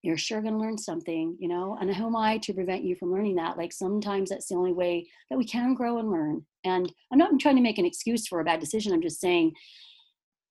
you're 0.02 0.16
sure 0.16 0.40
going 0.40 0.54
to 0.54 0.60
learn 0.60 0.78
something, 0.78 1.36
you 1.40 1.48
know, 1.48 1.76
and 1.80 1.92
who 1.94 2.06
am 2.06 2.16
I 2.16 2.38
to 2.38 2.54
prevent 2.54 2.84
you 2.84 2.94
from 2.94 3.12
learning 3.12 3.34
that? 3.36 3.58
Like 3.58 3.72
sometimes 3.72 4.30
that's 4.30 4.48
the 4.48 4.54
only 4.54 4.72
way 4.72 5.08
that 5.30 5.36
we 5.36 5.44
can 5.44 5.74
grow 5.74 5.98
and 5.98 6.10
learn. 6.10 6.46
And 6.64 6.92
I'm 7.12 7.18
not 7.18 7.38
trying 7.40 7.56
to 7.56 7.62
make 7.62 7.78
an 7.78 7.86
excuse 7.86 8.26
for 8.26 8.40
a 8.40 8.44
bad 8.44 8.60
decision. 8.60 8.92
I'm 8.92 9.02
just 9.02 9.20
saying 9.20 9.52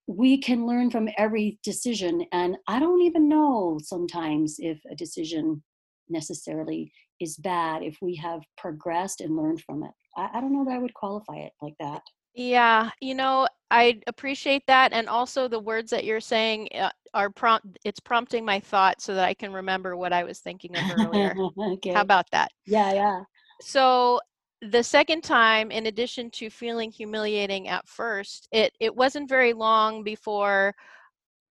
we 0.08 0.38
can 0.38 0.68
learn 0.68 0.92
from 0.92 1.10
every 1.18 1.60
decision. 1.64 2.25
And 2.32 2.58
I 2.68 2.80
don't 2.80 3.02
even 3.02 3.30
know 3.30 3.80
sometimes 3.82 4.58
if 4.60 4.80
a 4.92 4.96
decision 4.96 5.64
necessarily 6.10 6.92
is 7.22 7.38
bad 7.38 7.82
if 7.82 7.98
we 8.02 8.16
have 8.18 8.42
progressed 8.58 9.22
and 9.22 9.38
learned 9.38 9.62
from 9.62 9.84
it. 9.84 9.92
I, 10.18 10.30
I 10.34 10.42
don't 10.42 10.54
know 10.54 10.66
that 10.66 10.75
I 10.75 10.80
would 10.80 10.94
qualify 10.94 11.38
it 11.38 11.54
like 11.62 11.75
that. 11.80 12.02
Yeah, 12.36 12.89
you 13.01 13.15
know, 13.15 13.48
I 13.72 14.01
appreciate 14.08 14.63
that, 14.68 14.92
and 14.92 15.08
also 15.08 15.48
the 15.48 15.60
words 15.60 15.89
that 15.92 16.04
you're 16.04 16.20
saying 16.20 16.68
uh, 16.75 16.89
are 17.13 17.30
prompt. 17.30 17.80
It's 17.86 18.00
prompting 18.01 18.44
my 18.44 18.60
thought 18.60 19.01
so 19.01 19.15
that 19.15 19.25
I 19.25 19.34
can 19.34 19.54
remember 19.54 19.96
what 19.96 20.12
I 20.12 20.24
was 20.25 20.39
thinking 20.39 20.75
of 20.75 20.84
earlier. 20.92 21.34
okay. 21.60 21.94
How 21.94 22.01
about 22.01 22.30
that? 22.32 22.51
Yeah, 22.68 22.92
yeah. 22.94 23.24
So 23.62 24.20
the 24.62 24.84
second 24.84 25.24
time, 25.24 25.72
in 25.72 25.86
addition 25.86 26.30
to 26.32 26.50
feeling 26.50 26.92
humiliating 26.92 27.70
at 27.70 27.88
first, 27.88 28.50
it 28.51 28.74
it 28.82 28.94
wasn't 28.94 29.30
very 29.30 29.54
long 29.54 30.04
before 30.04 30.75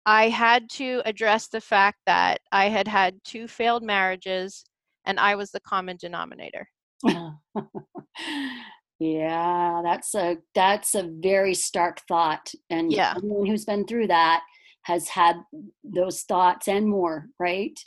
I 0.04 0.28
had 0.28 0.68
to 0.72 1.00
address 1.06 1.48
the 1.48 1.62
fact 1.62 1.98
that 2.04 2.40
I 2.52 2.68
had 2.68 2.86
had 2.86 3.24
two 3.24 3.48
failed 3.48 3.82
marriages, 3.82 4.64
and 5.06 5.18
I 5.18 5.34
was 5.34 5.50
the 5.50 5.60
common 5.60 5.96
denominator. 5.96 6.68
yeah, 8.98 9.80
that's 9.84 10.14
a 10.14 10.38
that's 10.54 10.94
a 10.94 11.10
very 11.18 11.54
stark 11.54 12.00
thought, 12.06 12.52
and 12.70 12.92
Yeah. 12.92 13.14
anyone 13.16 13.46
who's 13.46 13.64
been 13.64 13.86
through 13.86 14.08
that 14.08 14.42
has 14.82 15.08
had 15.08 15.36
those 15.82 16.22
thoughts 16.22 16.68
and 16.68 16.86
more, 16.88 17.28
right? 17.38 17.78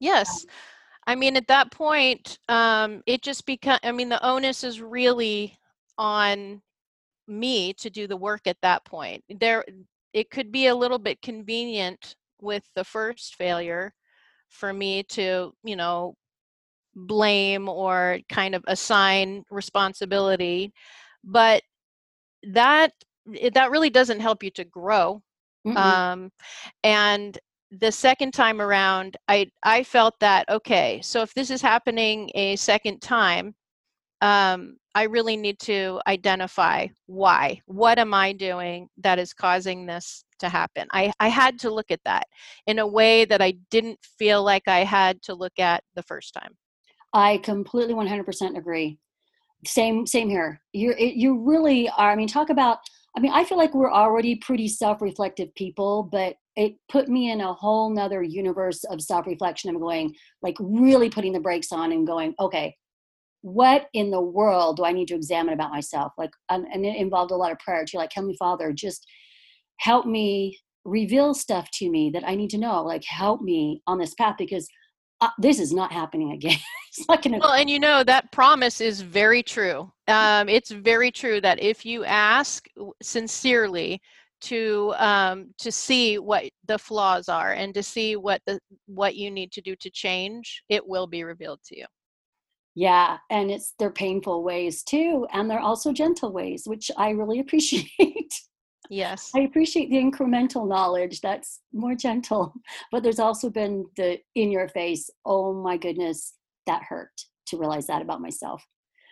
Yes. 0.00 0.46
I 1.06 1.14
mean, 1.14 1.36
at 1.36 1.46
that 1.48 1.70
point, 1.70 2.38
um, 2.48 3.02
it 3.06 3.22
just 3.22 3.46
become. 3.46 3.78
I 3.82 3.92
mean, 3.92 4.08
the 4.08 4.24
onus 4.26 4.64
is 4.64 4.80
really 4.80 5.56
on 5.98 6.60
me 7.28 7.72
to 7.74 7.90
do 7.90 8.06
the 8.06 8.16
work 8.16 8.46
at 8.46 8.60
that 8.62 8.84
point. 8.84 9.22
There, 9.28 9.64
it 10.12 10.30
could 10.30 10.50
be 10.50 10.66
a 10.66 10.74
little 10.74 10.98
bit 10.98 11.22
convenient 11.22 12.16
with 12.40 12.64
the 12.74 12.84
first 12.84 13.36
failure 13.36 13.92
for 14.48 14.72
me 14.72 15.02
to, 15.04 15.52
you 15.64 15.76
know, 15.76 16.16
blame 16.96 17.68
or 17.68 18.18
kind 18.28 18.54
of 18.54 18.64
assign 18.66 19.44
responsibility, 19.50 20.72
but 21.22 21.62
that 22.52 22.92
it, 23.32 23.54
that 23.54 23.70
really 23.70 23.90
doesn't 23.90 24.20
help 24.20 24.42
you 24.42 24.50
to 24.52 24.64
grow. 24.64 25.22
Mm-mm. 25.66 25.76
Um, 25.76 26.30
and 26.82 27.38
the 27.70 27.92
second 27.92 28.32
time 28.32 28.60
around, 28.60 29.16
I 29.28 29.50
I 29.62 29.82
felt 29.82 30.14
that 30.20 30.48
okay, 30.48 31.00
so 31.02 31.22
if 31.22 31.34
this 31.34 31.50
is 31.50 31.60
happening 31.60 32.30
a 32.34 32.56
second 32.56 33.00
time, 33.00 33.54
um, 34.22 34.76
I 34.94 35.02
really 35.02 35.36
need 35.36 35.58
to 35.60 36.00
identify 36.06 36.86
why. 37.06 37.60
What 37.66 37.98
am 37.98 38.14
I 38.14 38.32
doing 38.32 38.88
that 38.98 39.18
is 39.18 39.34
causing 39.34 39.84
this 39.84 40.24
to 40.38 40.48
happen? 40.48 40.86
I, 40.90 41.12
I 41.20 41.28
had 41.28 41.58
to 41.60 41.70
look 41.70 41.90
at 41.90 42.00
that 42.06 42.24
in 42.66 42.78
a 42.78 42.86
way 42.86 43.26
that 43.26 43.42
I 43.42 43.54
didn't 43.70 43.98
feel 44.18 44.42
like 44.42 44.68
I 44.68 44.84
had 44.84 45.20
to 45.24 45.34
look 45.34 45.58
at 45.58 45.84
the 45.96 46.02
first 46.02 46.32
time. 46.32 46.56
I 47.16 47.38
completely 47.38 47.94
100% 47.94 48.58
agree. 48.58 48.98
Same 49.64 50.06
same 50.06 50.28
here. 50.28 50.60
You 50.74 50.94
you 50.98 51.40
really 51.42 51.88
are. 51.88 52.10
I 52.10 52.16
mean, 52.16 52.28
talk 52.28 52.50
about. 52.50 52.78
I 53.16 53.20
mean, 53.20 53.32
I 53.32 53.44
feel 53.44 53.56
like 53.56 53.74
we're 53.74 53.90
already 53.90 54.36
pretty 54.36 54.68
self-reflective 54.68 55.54
people, 55.54 56.02
but 56.12 56.36
it 56.54 56.74
put 56.90 57.08
me 57.08 57.30
in 57.30 57.40
a 57.40 57.54
whole 57.54 57.88
nother 57.88 58.22
universe 58.22 58.84
of 58.84 59.00
self-reflection. 59.00 59.70
I'm 59.70 59.80
going 59.80 60.14
like 60.42 60.56
really 60.60 61.08
putting 61.08 61.32
the 61.32 61.40
brakes 61.40 61.72
on 61.72 61.92
and 61.92 62.06
going, 62.06 62.34
okay, 62.38 62.76
what 63.40 63.86
in 63.94 64.10
the 64.10 64.20
world 64.20 64.76
do 64.76 64.84
I 64.84 64.92
need 64.92 65.08
to 65.08 65.14
examine 65.14 65.54
about 65.54 65.70
myself? 65.70 66.12
Like, 66.18 66.32
and, 66.50 66.66
it 66.84 66.96
involved 66.96 67.30
a 67.30 67.36
lot 67.36 67.52
of 67.52 67.58
prayer 67.58 67.86
to 67.86 67.96
like, 67.96 68.12
Heavenly 68.12 68.36
Father, 68.38 68.70
just 68.74 69.06
help 69.78 70.04
me 70.04 70.58
reveal 70.84 71.32
stuff 71.32 71.70
to 71.74 71.88
me 71.88 72.10
that 72.10 72.28
I 72.28 72.34
need 72.34 72.50
to 72.50 72.58
know. 72.58 72.82
Like, 72.82 73.04
help 73.08 73.40
me 73.40 73.82
on 73.86 73.98
this 73.98 74.14
path 74.14 74.36
because 74.36 74.68
uh, 75.20 75.30
this 75.38 75.58
is 75.58 75.72
not 75.72 75.92
happening 75.92 76.32
again. 76.32 76.58
it's 76.88 77.08
not 77.08 77.22
gonna. 77.22 77.38
Well, 77.38 77.52
and 77.54 77.70
you 77.70 77.78
know 77.78 78.04
that 78.04 78.30
promise 78.32 78.80
is 78.80 79.00
very 79.00 79.42
true. 79.42 79.90
Um, 80.08 80.48
it's 80.48 80.70
very 80.70 81.10
true 81.10 81.40
that 81.40 81.62
if 81.62 81.86
you 81.86 82.04
ask 82.04 82.66
sincerely 83.02 84.00
to 84.42 84.94
um, 84.98 85.54
to 85.58 85.72
see 85.72 86.18
what 86.18 86.44
the 86.66 86.78
flaws 86.78 87.28
are 87.28 87.52
and 87.52 87.72
to 87.74 87.82
see 87.82 88.16
what 88.16 88.42
the 88.46 88.60
what 88.86 89.16
you 89.16 89.30
need 89.30 89.52
to 89.52 89.60
do 89.60 89.74
to 89.76 89.90
change, 89.90 90.62
it 90.68 90.86
will 90.86 91.06
be 91.06 91.24
revealed 91.24 91.60
to 91.66 91.78
you. 91.78 91.86
Yeah, 92.74 93.16
and 93.30 93.50
it's 93.50 93.72
they're 93.78 93.90
painful 93.90 94.44
ways 94.44 94.82
too, 94.82 95.26
and 95.32 95.50
they're 95.50 95.60
also 95.60 95.92
gentle 95.92 96.30
ways, 96.30 96.64
which 96.66 96.90
I 96.96 97.10
really 97.10 97.40
appreciate. 97.40 98.34
Yes. 98.90 99.30
I 99.34 99.40
appreciate 99.40 99.90
the 99.90 99.96
incremental 99.96 100.68
knowledge 100.68 101.20
that's 101.20 101.60
more 101.72 101.94
gentle, 101.94 102.54
but 102.92 103.02
there's 103.02 103.18
also 103.18 103.50
been 103.50 103.86
the 103.96 104.18
in 104.34 104.50
your 104.50 104.68
face, 104.68 105.10
oh 105.24 105.52
my 105.52 105.76
goodness, 105.76 106.34
that 106.66 106.82
hurt 106.82 107.12
to 107.48 107.56
realize 107.56 107.86
that 107.86 108.02
about 108.02 108.20
myself. 108.20 108.64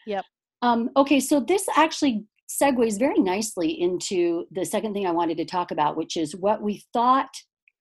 Yep. 0.06 0.24
Um, 0.62 0.90
okay, 0.96 1.20
so 1.20 1.40
this 1.40 1.66
actually 1.76 2.24
segues 2.48 2.98
very 2.98 3.18
nicely 3.18 3.80
into 3.80 4.46
the 4.50 4.64
second 4.64 4.92
thing 4.92 5.06
I 5.06 5.12
wanted 5.12 5.36
to 5.38 5.44
talk 5.44 5.70
about, 5.70 5.96
which 5.96 6.16
is 6.16 6.36
what 6.36 6.62
we 6.62 6.82
thought 6.92 7.30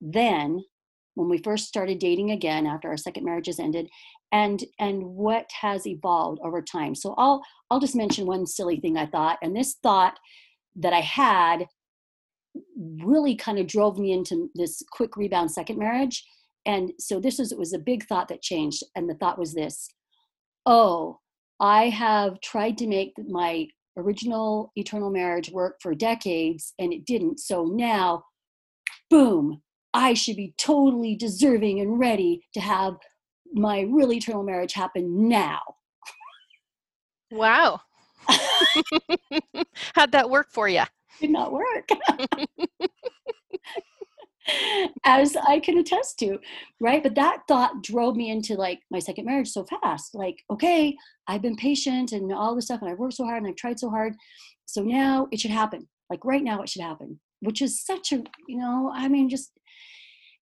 then 0.01 0.63
when 1.15 1.29
we 1.29 1.37
first 1.37 1.67
started 1.67 1.99
dating 1.99 2.31
again 2.31 2.65
after 2.65 2.89
our 2.89 2.97
second 2.97 3.23
marriage 3.23 3.47
marriages 3.47 3.59
ended 3.59 3.89
and 4.31 4.63
and 4.79 5.03
what 5.03 5.45
has 5.61 5.87
evolved 5.87 6.39
over 6.43 6.61
time 6.61 6.93
so 6.95 7.13
i'll 7.17 7.41
i'll 7.69 7.79
just 7.79 7.95
mention 7.95 8.25
one 8.25 8.45
silly 8.45 8.77
thing 8.79 8.97
i 8.97 9.05
thought 9.05 9.37
and 9.41 9.55
this 9.55 9.75
thought 9.83 10.17
that 10.75 10.93
i 10.93 10.99
had 10.99 11.65
really 13.01 13.35
kind 13.35 13.59
of 13.59 13.67
drove 13.67 13.97
me 13.97 14.11
into 14.11 14.49
this 14.55 14.81
quick 14.91 15.17
rebound 15.17 15.51
second 15.51 15.77
marriage 15.77 16.23
and 16.65 16.91
so 16.99 17.19
this 17.19 17.39
was 17.39 17.51
it 17.51 17.57
was 17.57 17.73
a 17.73 17.79
big 17.79 18.05
thought 18.05 18.27
that 18.27 18.41
changed 18.41 18.83
and 18.95 19.09
the 19.09 19.15
thought 19.15 19.39
was 19.39 19.53
this 19.53 19.87
oh 20.65 21.19
i 21.59 21.89
have 21.89 22.39
tried 22.41 22.77
to 22.77 22.87
make 22.87 23.13
my 23.27 23.67
original 23.97 24.71
eternal 24.75 25.09
marriage 25.09 25.51
work 25.51 25.77
for 25.81 25.95
decades 25.95 26.73
and 26.79 26.93
it 26.93 27.05
didn't 27.05 27.39
so 27.39 27.65
now 27.65 28.23
boom 29.09 29.61
i 29.93 30.13
should 30.13 30.35
be 30.35 30.53
totally 30.57 31.15
deserving 31.15 31.79
and 31.79 31.99
ready 31.99 32.41
to 32.53 32.59
have 32.59 32.95
my 33.53 33.81
real 33.81 34.11
eternal 34.11 34.43
marriage 34.43 34.73
happen 34.73 35.27
now 35.27 35.59
Wow. 37.33 37.81
How'd 39.95 40.11
that 40.11 40.29
work 40.29 40.51
for 40.51 40.69
you? 40.69 40.83
Did 41.19 41.29
not 41.29 41.51
work. 41.51 41.89
As 45.05 45.37
i 45.47 45.57
can 45.57 45.77
attest 45.77 46.19
to 46.19 46.37
right 46.81 47.01
but 47.01 47.15
that 47.15 47.43
thought 47.47 47.81
drove 47.81 48.17
me 48.17 48.29
into 48.29 48.55
like 48.55 48.81
my 48.91 48.99
second 48.99 49.23
marriage 49.23 49.47
so 49.47 49.63
fast 49.63 50.13
like 50.13 50.43
okay 50.51 50.93
i've 51.29 51.41
been 51.41 51.55
patient 51.55 52.11
and 52.11 52.33
all 52.33 52.53
this 52.53 52.65
stuff 52.65 52.81
and 52.81 52.91
i've 52.91 52.99
worked 52.99 53.13
so 53.13 53.23
hard 53.23 53.41
and 53.41 53.47
i've 53.49 53.55
tried 53.55 53.79
so 53.79 53.89
hard 53.89 54.13
so 54.65 54.81
now 54.81 55.29
it 55.31 55.39
should 55.39 55.49
happen 55.49 55.87
like 56.09 56.19
right 56.25 56.43
now 56.43 56.61
it 56.61 56.67
should 56.67 56.81
happen 56.81 57.17
which 57.39 57.61
is 57.61 57.85
such 57.85 58.11
a 58.11 58.21
you 58.49 58.57
know 58.57 58.91
i 58.93 59.07
mean 59.07 59.29
just 59.29 59.53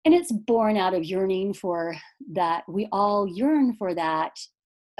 and 0.05 0.13
it's 0.13 0.31
born 0.31 0.77
out 0.77 0.93
of 0.93 1.03
yearning 1.03 1.53
for 1.53 1.95
that. 2.33 2.63
We 2.67 2.87
all 2.91 3.27
yearn 3.27 3.73
for 3.73 3.93
that 3.93 4.31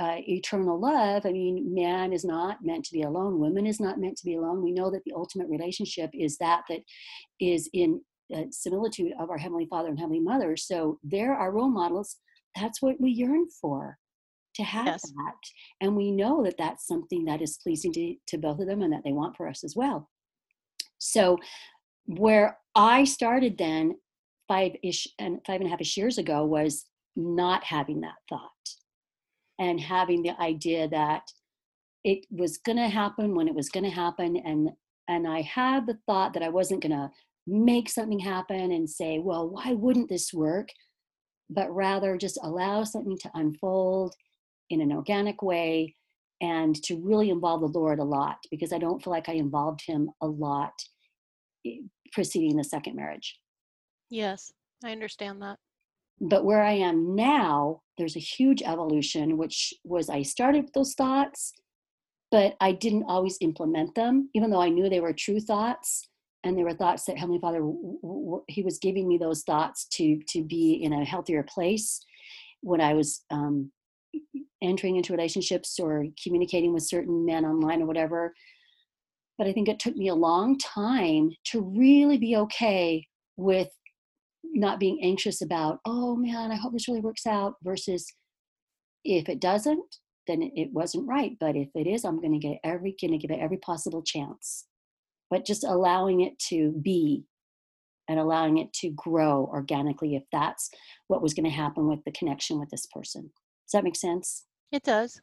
uh, 0.01 0.17
eternal 0.27 0.79
love. 0.79 1.27
I 1.27 1.31
mean, 1.31 1.75
man 1.75 2.12
is 2.12 2.25
not 2.25 2.65
meant 2.65 2.86
to 2.86 2.93
be 2.93 3.03
alone. 3.03 3.39
Woman 3.39 3.67
is 3.67 3.79
not 3.79 4.00
meant 4.00 4.17
to 4.17 4.25
be 4.25 4.36
alone. 4.36 4.63
We 4.63 4.72
know 4.72 4.89
that 4.89 5.03
the 5.05 5.13
ultimate 5.13 5.48
relationship 5.48 6.10
is 6.13 6.38
that 6.39 6.63
that 6.70 6.79
is 7.39 7.70
in 7.74 8.01
uh, 8.36 8.46
similitude 8.50 9.12
of 9.20 9.29
our 9.29 9.38
Heavenly 9.38 9.67
Father 9.70 9.89
and 9.89 10.00
Heavenly 10.00 10.20
Mother. 10.20 10.58
So 10.58 10.98
they're 11.03 11.36
our 11.36 11.51
role 11.51 11.70
models. 11.70 12.17
That's 12.60 12.81
what 12.81 13.00
we 13.00 13.12
yearn 13.12 13.46
for, 13.62 14.00
to 14.55 14.63
have 14.63 14.88
Yes. 14.88 15.03
that. 15.03 15.36
And 15.81 15.96
we 15.96 16.12
know 16.12 16.43
that 16.46 16.58
that's 16.58 16.88
something 16.88 17.25
that 17.25 17.41
is 17.41 17.60
pleasing 17.62 17.93
to, 17.93 18.15
to 18.27 18.38
both 18.39 18.60
of 18.60 18.65
them 18.65 18.81
and 18.81 18.91
that 18.93 19.03
they 19.03 19.12
want 19.13 19.38
for 19.38 19.48
us 19.48 19.63
as 19.63 19.75
well. 19.75 20.10
So 20.98 21.38
where 22.05 22.58
I 22.74 23.03
started 23.03 23.60
then 23.60 23.98
five 24.48 24.72
ish 24.81 25.08
and 25.20 25.39
five 25.46 25.62
and 25.62 25.67
a 25.67 25.70
half 25.70 25.81
ish 25.81 25.96
years 25.96 26.17
ago 26.17 26.43
was 26.43 26.86
not 27.15 27.63
having 27.63 28.01
that 28.01 28.15
thought 28.27 28.50
and 29.62 29.80
having 29.80 30.24
the 30.24 30.38
idea 30.41 30.89
that 30.89 31.22
it 32.03 32.25
was 32.32 32.58
going 32.58 32.77
to 32.77 32.89
happen 32.89 33.36
when 33.36 33.48
it 33.48 33.56
was 33.56 33.70
going 33.70 33.84
to 33.84 33.89
happen 33.89 34.36
and 34.38 34.70
and 35.08 35.27
i 35.27 35.41
had 35.41 35.86
the 35.86 35.98
thought 36.06 36.34
that 36.34 36.44
i 36.44 36.50
wasn't 36.50 36.82
going 36.82 36.91
to 36.91 37.10
make 37.48 37.89
something 37.89 38.20
happen 38.20 38.72
and 38.72 38.89
say 38.89 39.20
well 39.20 39.50
why 39.50 39.72
wouldn't 39.74 40.10
this 40.10 40.34
work 40.34 40.68
but 41.50 41.74
rather 41.74 42.18
just 42.18 42.39
allow 42.44 42.84
something 42.84 43.18
to 43.18 43.32
unfold 43.36 44.15
in 44.70 44.82
an 44.82 44.91
organic 44.91 45.41
way 45.41 45.96
and 46.41 46.75
to 46.84 46.96
really 46.96 47.30
involve 47.30 47.62
the 47.62 47.80
lord 47.80 48.00
a 48.00 48.03
lot 48.03 48.38
because 48.50 48.74
i 48.74 48.77
don't 48.77 49.03
feel 49.03 49.13
like 49.13 49.30
i 49.30 49.34
involved 49.34 49.82
him 49.86 50.10
a 50.22 50.27
lot 50.27 50.74
eh, 51.65 51.77
preceding 52.13 52.58
the 52.58 52.63
second 52.63 52.96
marriage 52.96 53.38
Yes, 54.12 54.51
I 54.84 54.91
understand 54.91 55.41
that. 55.41 55.58
But 56.22 56.46
where 56.46 56.63
I 56.63 56.74
am 56.74 57.16
now, 57.16 57.82
there's 57.98 58.16
a 58.16 58.20
huge 58.20 58.62
evolution, 58.62 59.38
which 59.38 59.74
was 59.84 60.10
I 60.10 60.22
started 60.22 60.63
with 60.66 60.74
those 60.74 60.94
thoughts, 60.94 61.51
but 62.30 62.56
I 62.62 62.72
didn't 62.74 63.06
always 63.08 63.38
implement 63.42 63.96
them, 63.96 64.30
even 64.36 64.51
though 64.51 64.62
I 64.62 64.70
knew 64.70 64.88
they 64.88 65.01
were 65.01 65.13
true 65.13 65.40
thoughts. 65.42 66.08
And 66.44 66.58
they 66.58 66.63
were 66.63 66.74
thoughts 66.74 67.06
that 67.06 67.18
Heavenly 67.18 67.40
Father, 67.40 67.62
He 68.48 68.63
was 68.63 68.80
giving 68.80 69.08
me 69.08 69.18
those 69.18 69.44
thoughts 69.44 69.88
to 69.90 70.20
to 70.30 70.44
be 70.44 70.74
in 70.74 70.94
a 70.94 71.06
healthier 71.06 71.44
place 71.44 72.04
when 72.62 72.82
I 72.82 72.94
was 72.94 73.24
um, 73.30 73.72
entering 74.62 74.96
into 74.96 75.13
relationships 75.13 75.80
or 75.80 76.06
communicating 76.24 76.74
with 76.74 76.84
certain 76.84 77.25
men 77.25 77.46
online 77.46 77.82
or 77.82 77.86
whatever. 77.86 78.34
but 79.38 79.48
I 79.48 79.54
think 79.54 79.68
it 79.70 79.80
took 79.80 79.96
me 79.96 80.08
a 80.10 80.16
long 80.16 80.58
time 80.60 81.32
to 81.46 81.62
really 81.62 82.18
be 82.18 82.36
okay 82.38 83.08
with 83.38 83.70
not 84.53 84.79
being 84.79 85.00
anxious 85.01 85.41
about, 85.41 85.79
oh 85.86 86.15
man, 86.15 86.51
I 86.51 86.55
hope 86.55 86.74
this 86.74 86.88
really 86.88 87.01
works 87.01 87.25
out, 87.25 87.55
versus 87.63 88.12
if 89.03 89.29
it 89.29 89.39
doesn't, 89.39 89.98
then 90.27 90.41
it, 90.41 90.72
wasn't 90.72 91.08
right. 91.08 91.36
But 91.39 91.55
if 91.55 91.70
it 91.75 91.88
is, 91.88 92.05
I'm 92.05 92.22
going 92.22 92.34
to 92.34 92.48
get 92.48 92.60
every, 92.63 92.96
going 93.00 93.12
to 93.12 93.17
give 93.17 93.31
it 93.31 93.41
every 93.41 93.58
possible 93.58 94.03
chance. 94.03 94.65
But 95.29 95.46
just 95.46 95.63
allowing 95.63 96.22
it 96.22 96.38
to 96.50 96.72
be 96.81 97.24
and 98.08 98.20
allowing 98.20 98.58
it 98.58 98.74
to 98.74 98.89
grow 98.91 99.50
organically, 99.51 100.15
if 100.15 100.24
that's 100.31 100.70
what 101.08 101.22
was 101.22 101.34
going 101.34 101.46
to 101.46 101.50
happen 101.50 101.88
with 101.88 102.03
the 102.03 102.12
connection 102.12 102.60
with 102.60 102.70
this 102.70 102.88
person. 102.88 103.24
Does 103.24 103.72
that 103.74 103.84
make 103.84 103.96
sense? 103.96 104.46
It 104.72 104.84
does. 104.84 105.22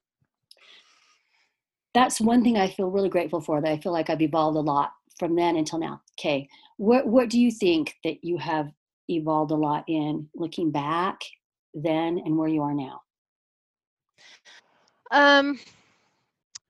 That's 1.94 2.20
one 2.20 2.42
thing 2.42 2.56
I 2.56 2.68
feel 2.68 2.90
really 2.90 3.08
grateful 3.08 3.40
for. 3.40 3.60
That 3.60 3.72
I 3.72 3.78
feel 3.78 3.92
like 3.92 4.08
I've 4.08 4.22
evolved 4.22 4.56
a 4.56 4.60
lot 4.60 4.92
from 5.18 5.36
then 5.36 5.56
until 5.56 5.78
now. 5.78 6.00
Okay, 6.18 6.48
what 6.76 7.06
what 7.06 7.28
do 7.28 7.40
you 7.40 7.50
think 7.50 7.94
that 8.04 8.22
you 8.22 8.38
have 8.38 8.70
evolved 9.08 9.50
a 9.50 9.56
lot 9.56 9.84
in 9.88 10.28
looking 10.34 10.70
back 10.70 11.20
then 11.74 12.20
and 12.24 12.36
where 12.36 12.48
you 12.48 12.62
are 12.62 12.74
now? 12.74 13.00
Um, 15.10 15.58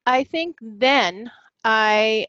I 0.07 0.25
think 0.25 0.57
then 0.61 1.31
I 1.65 2.27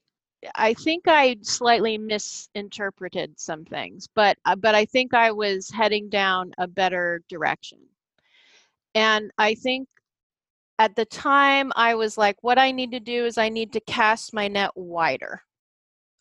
I 0.55 0.73
think 0.73 1.03
I 1.07 1.35
slightly 1.41 1.97
misinterpreted 1.97 3.39
some 3.39 3.65
things, 3.65 4.07
but 4.15 4.37
uh, 4.45 4.55
but 4.55 4.75
I 4.75 4.85
think 4.85 5.13
I 5.13 5.31
was 5.31 5.69
heading 5.69 6.09
down 6.09 6.53
a 6.57 6.67
better 6.67 7.21
direction. 7.29 7.79
And 8.95 9.31
I 9.37 9.55
think 9.55 9.89
at 10.79 10.95
the 10.95 11.05
time 11.05 11.71
I 11.75 11.95
was 11.95 12.17
like, 12.17 12.37
what 12.41 12.57
I 12.57 12.71
need 12.71 12.91
to 12.91 12.99
do 12.99 13.25
is 13.25 13.37
I 13.37 13.49
need 13.49 13.73
to 13.73 13.81
cast 13.81 14.33
my 14.33 14.47
net 14.47 14.71
wider 14.75 15.41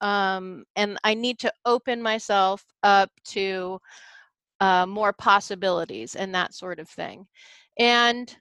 um, 0.00 0.64
and 0.76 0.98
I 1.04 1.14
need 1.14 1.38
to 1.40 1.52
open 1.64 2.02
myself 2.02 2.64
up 2.82 3.10
to 3.26 3.78
uh, 4.60 4.86
more 4.86 5.12
possibilities 5.12 6.14
and 6.16 6.34
that 6.34 6.54
sort 6.54 6.78
of 6.78 6.88
thing. 6.88 7.26
And 7.78 8.34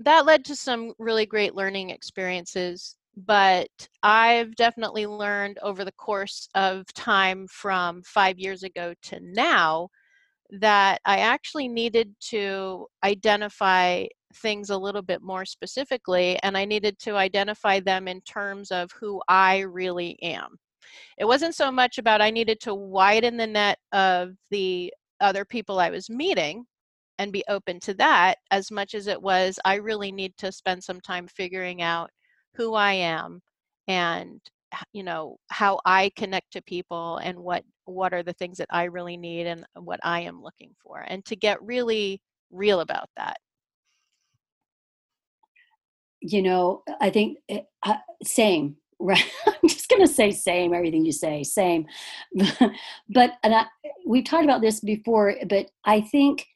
that 0.00 0.26
led 0.26 0.44
to 0.46 0.56
some 0.56 0.92
really 0.98 1.26
great 1.26 1.54
learning 1.54 1.90
experiences. 1.90 2.96
But 3.16 3.68
I've 4.02 4.56
definitely 4.56 5.06
learned 5.06 5.58
over 5.62 5.84
the 5.84 5.92
course 5.92 6.48
of 6.54 6.84
time 6.94 7.46
from 7.48 8.02
five 8.02 8.38
years 8.38 8.64
ago 8.64 8.92
to 9.04 9.20
now 9.22 9.88
that 10.50 11.00
I 11.04 11.18
actually 11.18 11.68
needed 11.68 12.14
to 12.30 12.86
identify 13.04 14.06
things 14.34 14.70
a 14.70 14.76
little 14.76 15.02
bit 15.02 15.22
more 15.22 15.44
specifically, 15.44 16.38
and 16.42 16.56
I 16.56 16.64
needed 16.64 16.98
to 17.00 17.14
identify 17.14 17.78
them 17.78 18.08
in 18.08 18.20
terms 18.22 18.72
of 18.72 18.90
who 19.00 19.22
I 19.28 19.60
really 19.60 20.18
am 20.20 20.58
it 21.18 21.24
wasn't 21.24 21.54
so 21.54 21.70
much 21.70 21.98
about 21.98 22.20
I 22.20 22.30
needed 22.30 22.60
to 22.60 22.74
widen 22.74 23.36
the 23.36 23.46
net 23.46 23.78
of 23.92 24.34
the 24.50 24.92
other 25.20 25.44
people 25.44 25.78
I 25.78 25.90
was 25.90 26.10
meeting 26.10 26.64
and 27.18 27.32
be 27.32 27.44
open 27.48 27.80
to 27.80 27.94
that 27.94 28.36
as 28.50 28.70
much 28.70 28.94
as 28.94 29.06
it 29.06 29.20
was 29.20 29.58
I 29.64 29.76
really 29.76 30.12
need 30.12 30.36
to 30.38 30.52
spend 30.52 30.82
some 30.82 31.00
time 31.00 31.28
figuring 31.28 31.82
out 31.82 32.10
who 32.54 32.74
I 32.74 32.92
am 32.92 33.40
and 33.88 34.40
you 34.92 35.02
know 35.02 35.38
how 35.50 35.80
I 35.84 36.10
connect 36.16 36.52
to 36.52 36.62
people 36.62 37.18
and 37.18 37.38
what 37.38 37.64
what 37.84 38.12
are 38.12 38.22
the 38.22 38.32
things 38.32 38.58
that 38.58 38.68
I 38.70 38.84
really 38.84 39.16
need 39.16 39.46
and 39.46 39.64
what 39.76 40.00
I 40.02 40.20
am 40.20 40.42
looking 40.42 40.74
for 40.82 41.04
and 41.06 41.24
to 41.26 41.36
get 41.36 41.62
really 41.62 42.20
real 42.50 42.80
about 42.80 43.08
that. 43.16 43.36
You 46.26 46.40
know 46.40 46.82
i 47.02 47.10
think 47.10 47.38
it, 47.48 47.66
uh, 47.82 47.96
same 48.22 48.76
right. 48.98 49.24
I'm 49.46 49.68
just 49.68 49.88
going 49.88 50.06
to 50.06 50.12
say 50.12 50.30
same 50.30 50.74
everything 50.74 51.04
you 51.04 51.12
say 51.12 51.42
same. 51.42 51.86
But 53.08 53.32
and 53.42 53.54
I, 53.54 53.66
we've 54.04 54.24
talked 54.24 54.44
about 54.44 54.60
this 54.60 54.80
before 54.80 55.34
but 55.48 55.70
i 55.84 56.00
think 56.00 56.46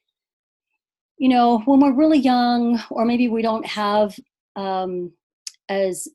you 1.17 1.29
know 1.29 1.59
when 1.65 1.79
we're 1.79 1.93
really 1.93 2.19
young 2.19 2.81
or 2.89 3.05
maybe 3.05 3.27
we 3.27 3.41
don't 3.41 3.65
have 3.65 4.15
um, 4.55 5.11
as 5.67 6.07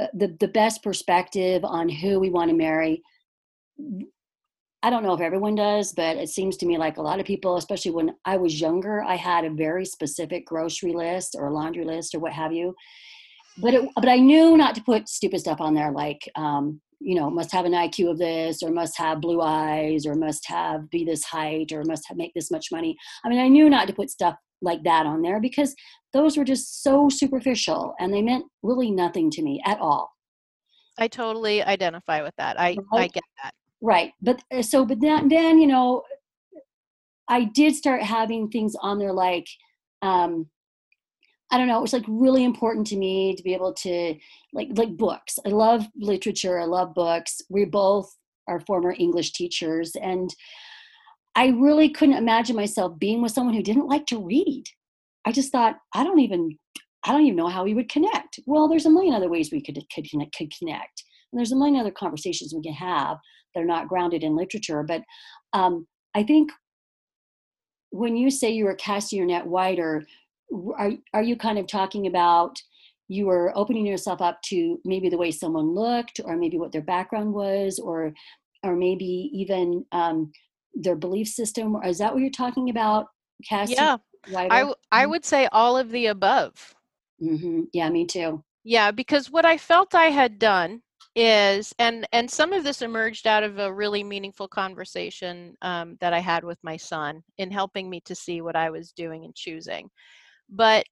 uh, 0.00 0.06
the, 0.14 0.36
the 0.40 0.48
best 0.48 0.82
perspective 0.82 1.64
on 1.64 1.88
who 1.88 2.18
we 2.18 2.30
want 2.30 2.50
to 2.50 2.56
marry 2.56 3.02
i 4.82 4.90
don't 4.90 5.02
know 5.02 5.14
if 5.14 5.20
everyone 5.20 5.54
does 5.54 5.92
but 5.92 6.16
it 6.16 6.28
seems 6.28 6.56
to 6.56 6.66
me 6.66 6.78
like 6.78 6.96
a 6.96 7.02
lot 7.02 7.20
of 7.20 7.26
people 7.26 7.56
especially 7.56 7.90
when 7.90 8.14
i 8.24 8.36
was 8.36 8.60
younger 8.60 9.02
i 9.02 9.16
had 9.16 9.44
a 9.44 9.50
very 9.50 9.84
specific 9.84 10.46
grocery 10.46 10.92
list 10.92 11.36
or 11.38 11.50
laundry 11.50 11.84
list 11.84 12.14
or 12.14 12.18
what 12.18 12.32
have 12.32 12.52
you 12.52 12.74
but 13.58 13.74
it, 13.74 13.88
but 13.94 14.08
I 14.08 14.16
knew 14.16 14.56
not 14.56 14.74
to 14.76 14.82
put 14.82 15.08
stupid 15.08 15.40
stuff 15.40 15.60
on 15.60 15.74
there 15.74 15.92
like 15.92 16.20
um, 16.36 16.80
you 17.00 17.14
know 17.14 17.30
must 17.30 17.52
have 17.52 17.64
an 17.64 17.72
IQ 17.72 18.10
of 18.10 18.18
this 18.18 18.62
or 18.62 18.70
must 18.70 18.96
have 18.98 19.20
blue 19.20 19.40
eyes 19.40 20.06
or 20.06 20.14
must 20.14 20.46
have 20.48 20.88
be 20.90 21.04
this 21.04 21.24
height 21.24 21.72
or 21.72 21.82
must 21.84 22.04
have 22.08 22.16
make 22.16 22.32
this 22.34 22.50
much 22.50 22.66
money. 22.72 22.96
I 23.24 23.28
mean 23.28 23.40
I 23.40 23.48
knew 23.48 23.68
not 23.68 23.86
to 23.88 23.94
put 23.94 24.10
stuff 24.10 24.36
like 24.60 24.82
that 24.84 25.06
on 25.06 25.22
there 25.22 25.40
because 25.40 25.74
those 26.12 26.36
were 26.36 26.44
just 26.44 26.82
so 26.82 27.08
superficial 27.08 27.94
and 27.98 28.12
they 28.12 28.22
meant 28.22 28.44
really 28.62 28.90
nothing 28.90 29.30
to 29.32 29.42
me 29.42 29.60
at 29.66 29.80
all. 29.80 30.10
I 30.98 31.08
totally 31.08 31.62
identify 31.62 32.22
with 32.22 32.34
that. 32.36 32.60
I 32.60 32.76
right? 32.92 33.04
I 33.04 33.08
get 33.08 33.24
that. 33.42 33.54
Right. 33.80 34.12
But 34.20 34.42
uh, 34.54 34.62
so 34.62 34.84
but 34.84 35.00
then 35.00 35.28
then 35.28 35.58
you 35.58 35.66
know 35.66 36.02
I 37.28 37.44
did 37.44 37.74
start 37.74 38.02
having 38.02 38.48
things 38.48 38.74
on 38.80 38.98
there 38.98 39.12
like 39.12 39.46
um 40.02 40.46
I 41.52 41.58
don't 41.58 41.68
know, 41.68 41.78
it 41.78 41.82
was 41.82 41.92
like 41.92 42.04
really 42.08 42.44
important 42.44 42.86
to 42.88 42.96
me 42.96 43.36
to 43.36 43.42
be 43.42 43.52
able 43.52 43.74
to 43.74 44.14
like 44.54 44.68
like 44.72 44.96
books. 44.96 45.38
I 45.46 45.50
love 45.50 45.86
literature, 45.94 46.58
I 46.58 46.64
love 46.64 46.94
books. 46.94 47.42
We 47.50 47.66
both 47.66 48.10
are 48.48 48.60
former 48.60 48.94
English 48.98 49.32
teachers 49.32 49.92
and 49.94 50.34
I 51.34 51.48
really 51.48 51.90
couldn't 51.90 52.16
imagine 52.16 52.56
myself 52.56 52.98
being 52.98 53.22
with 53.22 53.32
someone 53.32 53.54
who 53.54 53.62
didn't 53.62 53.86
like 53.86 54.06
to 54.06 54.18
read. 54.18 54.64
I 55.26 55.32
just 55.32 55.52
thought 55.52 55.76
I 55.94 56.04
don't 56.04 56.20
even 56.20 56.56
I 57.04 57.12
don't 57.12 57.22
even 57.22 57.36
know 57.36 57.48
how 57.48 57.64
we 57.64 57.74
would 57.74 57.90
connect. 57.90 58.40
Well, 58.46 58.66
there's 58.66 58.86
a 58.86 58.90
million 58.90 59.14
other 59.14 59.28
ways 59.28 59.50
we 59.52 59.62
could 59.62 59.78
could 59.94 60.08
connect, 60.08 60.36
could 60.36 60.52
connect. 60.58 61.04
And 61.32 61.38
there's 61.38 61.52
a 61.52 61.56
million 61.56 61.76
other 61.76 61.90
conversations 61.90 62.54
we 62.54 62.62
can 62.62 62.72
have 62.72 63.18
that 63.54 63.60
are 63.60 63.66
not 63.66 63.88
grounded 63.88 64.22
in 64.24 64.36
literature. 64.36 64.82
But 64.82 65.02
um, 65.52 65.86
I 66.14 66.22
think 66.22 66.50
when 67.90 68.16
you 68.16 68.30
say 68.30 68.50
you 68.50 68.64
were 68.64 68.74
casting 68.74 69.18
your 69.18 69.26
net 69.26 69.46
wider, 69.46 70.06
are, 70.78 70.92
are 71.14 71.22
you 71.22 71.36
kind 71.36 71.58
of 71.58 71.66
talking 71.66 72.06
about 72.06 72.56
you 73.08 73.26
were 73.26 73.52
opening 73.56 73.86
yourself 73.86 74.20
up 74.22 74.40
to 74.42 74.80
maybe 74.84 75.08
the 75.08 75.18
way 75.18 75.30
someone 75.30 75.74
looked 75.74 76.20
or 76.24 76.36
maybe 76.36 76.58
what 76.58 76.72
their 76.72 76.82
background 76.82 77.32
was 77.32 77.78
or 77.78 78.12
or 78.64 78.76
maybe 78.76 79.30
even 79.32 79.84
um, 79.92 80.30
their 80.74 80.96
belief 80.96 81.28
system 81.28 81.76
is 81.84 81.98
that 81.98 82.12
what 82.12 82.20
you're 82.20 82.30
talking 82.30 82.70
about 82.70 83.06
casting 83.46 83.76
yeah 83.76 83.96
wider? 84.30 84.52
I, 84.52 84.58
w- 84.60 84.74
I 84.90 85.02
mm-hmm. 85.02 85.10
would 85.10 85.24
say 85.24 85.48
all 85.52 85.76
of 85.76 85.90
the 85.90 86.06
above 86.06 86.74
mm-hmm. 87.22 87.62
yeah 87.72 87.90
me 87.90 88.06
too 88.06 88.42
yeah 88.64 88.90
because 88.90 89.30
what 89.30 89.44
i 89.44 89.58
felt 89.58 89.94
i 89.94 90.06
had 90.06 90.38
done 90.38 90.80
is 91.14 91.74
and 91.78 92.06
and 92.12 92.30
some 92.30 92.54
of 92.54 92.64
this 92.64 92.80
emerged 92.80 93.26
out 93.26 93.42
of 93.42 93.58
a 93.58 93.72
really 93.72 94.02
meaningful 94.02 94.48
conversation 94.48 95.54
um, 95.60 95.98
that 96.00 96.14
i 96.14 96.18
had 96.18 96.44
with 96.44 96.58
my 96.62 96.76
son 96.76 97.22
in 97.36 97.50
helping 97.50 97.90
me 97.90 98.00
to 98.00 98.14
see 98.14 98.40
what 98.40 98.56
i 98.56 98.70
was 98.70 98.92
doing 98.92 99.24
and 99.24 99.34
choosing 99.34 99.90
but 100.52 100.84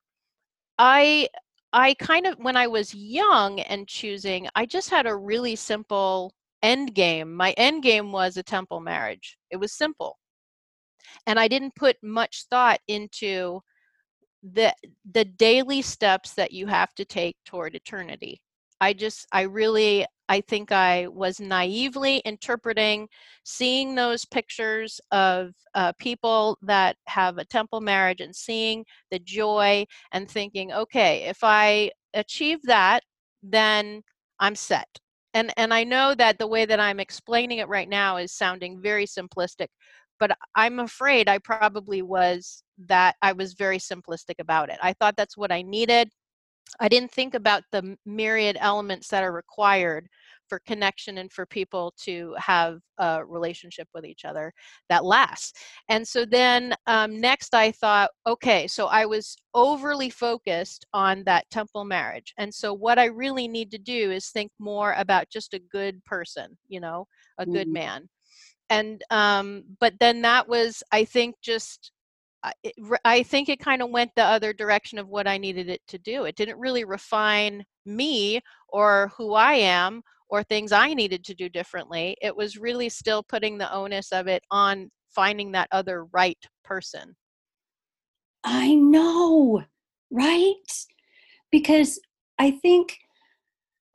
I 0.79 1.29
I 1.73 1.95
kind 1.95 2.27
of 2.27 2.37
when 2.39 2.57
I 2.57 2.67
was 2.67 2.95
young 2.95 3.61
and 3.61 3.87
choosing, 3.87 4.49
I 4.57 4.67
just 4.67 4.91
had 4.91 5.07
a 5.07 5.17
really 5.17 5.57
simple 5.57 6.35
end 6.63 6.95
game. 6.95 7.35
My 7.37 7.53
end 7.53 7.83
game 7.83 8.13
was 8.13 8.37
a 8.37 8.43
temple 8.43 8.81
marriage. 8.81 9.39
It 9.51 9.57
was 9.59 9.73
simple. 9.73 10.19
And 11.27 11.39
I 11.39 11.49
didn't 11.49 11.77
put 11.77 11.97
much 12.03 12.45
thought 12.51 12.81
into 12.89 13.61
the 14.43 14.75
the 15.13 15.25
daily 15.25 15.83
steps 15.83 16.35
that 16.35 16.53
you 16.53 16.67
have 16.67 16.95
to 16.95 17.05
take 17.05 17.37
toward 17.45 17.75
eternity. 17.75 18.41
I 18.81 18.95
just 18.95 19.27
I 19.33 19.43
really 19.43 20.07
I 20.31 20.41
think 20.43 20.71
I 20.71 21.09
was 21.09 21.41
naively 21.41 22.19
interpreting, 22.19 23.09
seeing 23.43 23.97
those 23.97 24.25
pictures 24.25 25.01
of 25.11 25.51
uh, 25.75 25.93
people 25.99 26.57
that 26.63 26.97
have 27.09 27.39
a 27.39 27.45
temple 27.45 27.81
marriage 27.81 28.21
and 28.21 28.35
seeing 28.35 28.85
the 29.11 29.19
joy 29.19 29.85
and 30.13 30.31
thinking, 30.31 30.73
okay, 30.73 31.25
if 31.25 31.39
I 31.43 31.91
achieve 32.15 32.61
that, 32.63 33.03
then 33.43 34.03
I'm 34.39 34.55
set. 34.55 34.87
And, 35.35 35.53
and 35.57 35.75
I 35.75 35.83
know 35.83 36.15
that 36.15 36.39
the 36.39 36.47
way 36.47 36.65
that 36.65 36.79
I'm 36.79 37.01
explaining 37.01 37.59
it 37.59 37.69
right 37.69 37.89
now 37.89 38.17
is 38.17 38.33
sounding 38.33 38.81
very 38.81 39.07
simplistic, 39.07 39.67
but 40.21 40.31
I'm 40.55 40.79
afraid 40.79 41.29
I 41.29 41.39
probably 41.39 42.03
was 42.03 42.63
that 42.87 43.17
I 43.21 43.33
was 43.33 43.55
very 43.55 43.79
simplistic 43.79 44.39
about 44.39 44.71
it. 44.71 44.79
I 44.81 44.93
thought 44.93 45.17
that's 45.17 45.37
what 45.37 45.51
I 45.51 45.63
needed. 45.63 46.09
I 46.79 46.89
didn't 46.89 47.11
think 47.11 47.35
about 47.35 47.65
the 47.73 47.97
myriad 48.07 48.57
elements 48.61 49.09
that 49.09 49.25
are 49.25 49.33
required 49.33 50.09
for 50.51 50.61
connection 50.67 51.19
and 51.19 51.33
for 51.33 51.47
people 51.47 51.95
to 52.03 52.35
have 52.37 52.81
a 52.99 53.25
relationship 53.25 53.89
with 53.95 54.05
each 54.05 54.25
other 54.25 54.53
that 54.89 55.05
lasts. 55.05 55.53
And 55.89 56.07
so 56.07 56.27
then 56.27 56.75
um, 56.87 57.19
next 57.21 57.55
I 57.55 57.71
thought, 57.71 58.11
okay, 58.27 58.67
so 58.67 58.89
I 58.89 59.07
was 59.07 59.37
overly 59.55 60.11
focused 60.11 60.85
on 60.93 61.23
that 61.25 61.49
temple 61.51 61.85
marriage. 61.85 62.35
And 62.37 62.53
so 62.53 62.75
what 62.75 62.99
I 62.99 63.07
really 63.07 63.49
need 63.49 63.71
to 63.71 63.79
do 63.79 64.11
is 64.11 64.29
think 64.29 64.51
more 64.59 64.95
about 64.99 65.31
just 65.31 65.55
a 65.55 65.63
good 65.73 66.05
person, 66.05 66.59
you 66.69 66.81
know, 66.81 67.07
a 67.39 67.47
good 67.47 67.69
mm-hmm. 67.69 67.85
man. 67.85 68.09
And 68.69 69.03
um, 69.11 69.65
but 69.79 69.95
then 70.01 70.23
that 70.23 70.49
was, 70.49 70.83
I 70.93 71.05
think, 71.05 71.37
just 71.43 71.93
I 73.05 73.23
think 73.23 73.49
it 73.49 73.61
kind 73.61 73.83
of 73.83 73.91
went 73.91 74.13
the 74.17 74.25
other 74.25 74.53
direction 74.53 74.99
of 74.99 75.09
what 75.09 75.27
I 75.27 75.37
needed 75.37 75.69
it 75.69 75.83
to 75.89 75.99
do. 75.99 76.25
It 76.25 76.37
didn't 76.37 76.59
really 76.59 76.85
refine 76.85 77.65
me 77.85 78.41
or 78.69 79.13
who 79.17 79.35
I 79.35 79.55
am 79.55 80.03
or 80.31 80.43
things 80.43 80.73
I 80.73 80.95
needed 80.95 81.25
to 81.25 81.35
do 81.35 81.49
differently. 81.49 82.17
It 82.23 82.35
was 82.35 82.57
really 82.57 82.89
still 82.89 83.23
putting 83.23 83.59
the 83.59 83.73
onus 83.73 84.13
of 84.13 84.29
it 84.29 84.43
on 84.51 84.91
finding 85.11 85.53
that 85.53 85.69
other 85.73 86.05
right 86.07 86.39
person. 86.65 87.17
I 88.45 88.75
know, 88.75 89.63
right? 90.11 90.55
Because 91.51 92.01
I 92.39 92.53
think, 92.53 92.97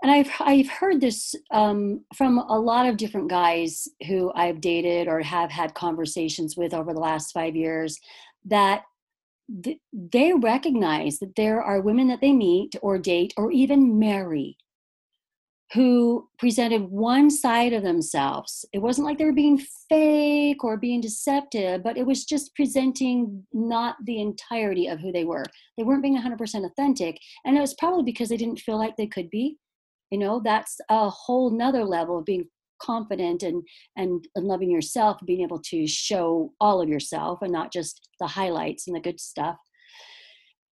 and 0.04 0.12
I've 0.12 0.30
I've 0.40 0.70
heard 0.70 1.02
this 1.02 1.34
um, 1.52 2.04
from 2.16 2.38
a 2.38 2.60
lot 2.60 2.86
of 2.86 2.98
different 2.98 3.30
guys 3.30 3.88
who 4.08 4.32
I've 4.36 4.62
dated 4.62 5.08
or 5.08 5.22
have 5.22 5.50
had 5.50 5.74
conversations 5.74 6.56
with 6.56 6.74
over 6.74 6.94
the 6.94 7.00
last 7.00 7.32
five 7.32 7.56
years 7.56 7.98
that 8.44 8.84
th- 9.64 9.80
they 9.92 10.34
recognize 10.34 11.18
that 11.20 11.36
there 11.36 11.64
are 11.64 11.82
women 11.82 12.08
that 12.10 12.22
they 12.22 12.34
meet 12.34 12.76
or 12.82 13.00
date 13.00 13.34
or 13.38 13.52
even 13.52 13.98
marry 13.98 14.58
who 15.74 16.28
presented 16.38 16.84
one 16.84 17.30
side 17.30 17.74
of 17.74 17.84
themselves. 17.84 18.66
It 18.72 18.80
wasn't 18.80 19.08
like 19.08 19.18
they 19.18 19.26
were 19.26 19.34
being 19.34 19.62
fake 19.90 20.64
or 20.64 20.78
being 20.78 21.02
deceptive, 21.02 21.84
but 21.84 21.98
it 21.98 22.06
was 22.06 22.24
just 22.24 22.54
presenting 22.56 23.46
not 23.52 23.96
the 24.06 24.22
entirety 24.22 24.88
of 24.88 25.00
who 25.00 25.12
they 25.12 25.24
were. 25.24 25.46
They 25.78 25.84
weren't 25.84 26.04
being 26.04 26.22
100% 26.22 26.66
authentic. 26.66 27.20
And 27.46 27.58
it 27.58 27.62
was 27.62 27.74
probably 27.74 28.04
because 28.04 28.30
they 28.30 28.38
didn't 28.38 28.60
feel 28.60 28.78
like 28.78 28.96
they 28.96 29.08
could 29.08 29.30
be. 29.30 29.58
You 30.12 30.20
know, 30.20 30.40
that's 30.44 30.78
a 30.90 31.10
whole 31.10 31.50
nother 31.50 31.84
level 31.84 32.20
of 32.20 32.26
being 32.26 32.46
confident 32.82 33.42
and, 33.42 33.64
and 33.96 34.28
and 34.36 34.46
loving 34.46 34.70
yourself 34.70 35.18
being 35.26 35.42
able 35.42 35.60
to 35.60 35.88
show 35.88 36.52
all 36.60 36.82
of 36.82 36.90
yourself 36.90 37.42
and 37.42 37.52
not 37.52 37.72
just 37.72 38.10
the 38.20 38.28
highlights 38.28 38.86
and 38.86 38.96
the 38.96 39.00
good 39.00 39.20
stuff 39.20 39.56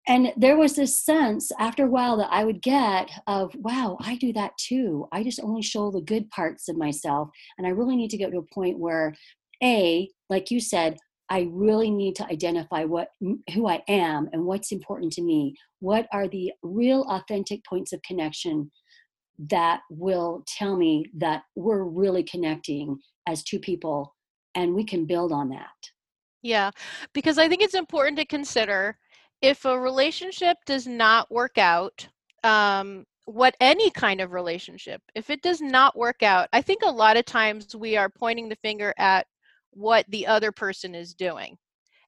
and 0.09 0.33
there 0.37 0.57
was 0.57 0.75
this 0.75 0.99
sense 0.99 1.53
after 1.59 1.85
a 1.85 1.91
while 1.91 2.17
that 2.17 2.29
i 2.31 2.45
would 2.45 2.63
get 2.63 3.11
of 3.27 3.55
wow 3.57 3.97
i 4.01 4.17
do 4.17 4.33
that 4.33 4.53
too. 4.59 5.07
I 5.13 5.23
just 5.23 5.41
only 5.41 5.63
show 5.63 5.91
the 5.91 6.01
good 6.01 6.31
parts 6.31 6.69
of 6.69 6.77
myself. 6.77 7.29
And 7.59 7.67
i 7.67 7.71
really 7.71 7.97
need 7.97 8.11
to 8.11 8.17
get 8.17 8.31
to 8.33 8.39
a 8.39 8.55
point 8.55 8.79
where 8.79 9.15
a 9.63 10.09
like 10.29 10.51
you 10.51 10.61
said 10.61 10.97
i 11.29 11.49
really 11.53 11.91
need 11.91 12.17
to 12.17 12.27
identify 12.27 12.85
what 12.85 13.09
who 13.55 13.67
i 13.67 13.83
am 13.89 14.29
and 14.33 14.45
what's 14.45 14.73
important 14.73 15.13
to 15.15 15.23
me. 15.23 15.55
What 15.81 16.07
are 16.13 16.29
the 16.29 16.53
real 16.63 17.03
authentic 17.09 17.65
points 17.65 17.93
of 17.93 18.03
connection 18.03 18.71
that 19.49 19.81
will 19.91 20.45
tell 20.47 20.77
me 20.77 21.07
that 21.17 21.45
we're 21.57 21.85
really 21.85 22.23
connecting 22.23 22.99
as 23.27 23.43
two 23.43 23.59
people 23.59 24.15
and 24.55 24.75
we 24.75 24.85
can 24.85 25.07
build 25.07 25.33
on 25.33 25.49
that. 25.51 25.71
Yeah, 26.43 26.71
because 27.13 27.39
I 27.39 27.49
think 27.49 27.63
it's 27.63 27.75
important 27.75 28.19
to 28.19 28.25
consider 28.25 28.99
if 29.43 29.65
a 29.65 29.79
relationship 29.79 30.57
does 30.67 30.87
not 30.87 31.31
work 31.31 31.59
out, 31.59 32.07
um, 32.45 33.05
what 33.27 33.55
any 33.61 33.91
kind 33.91 34.21
of 34.21 34.33
relationship, 34.33 35.01
if 35.15 35.31
it 35.31 35.43
does 35.43 35.61
not 35.61 35.97
work 35.97 36.23
out, 36.23 36.49
I 36.53 36.63
think 36.63 36.83
a 36.83 36.91
lot 36.91 37.17
of 37.17 37.25
times 37.25 37.77
we 37.77 37.97
are 37.97 38.09
pointing 38.11 38.49
the 38.49 38.57
finger 38.57 38.93
at 38.99 39.27
what 39.73 40.05
the 40.09 40.27
other 40.27 40.53
person 40.53 40.95
is 40.95 41.15
doing. 41.15 41.57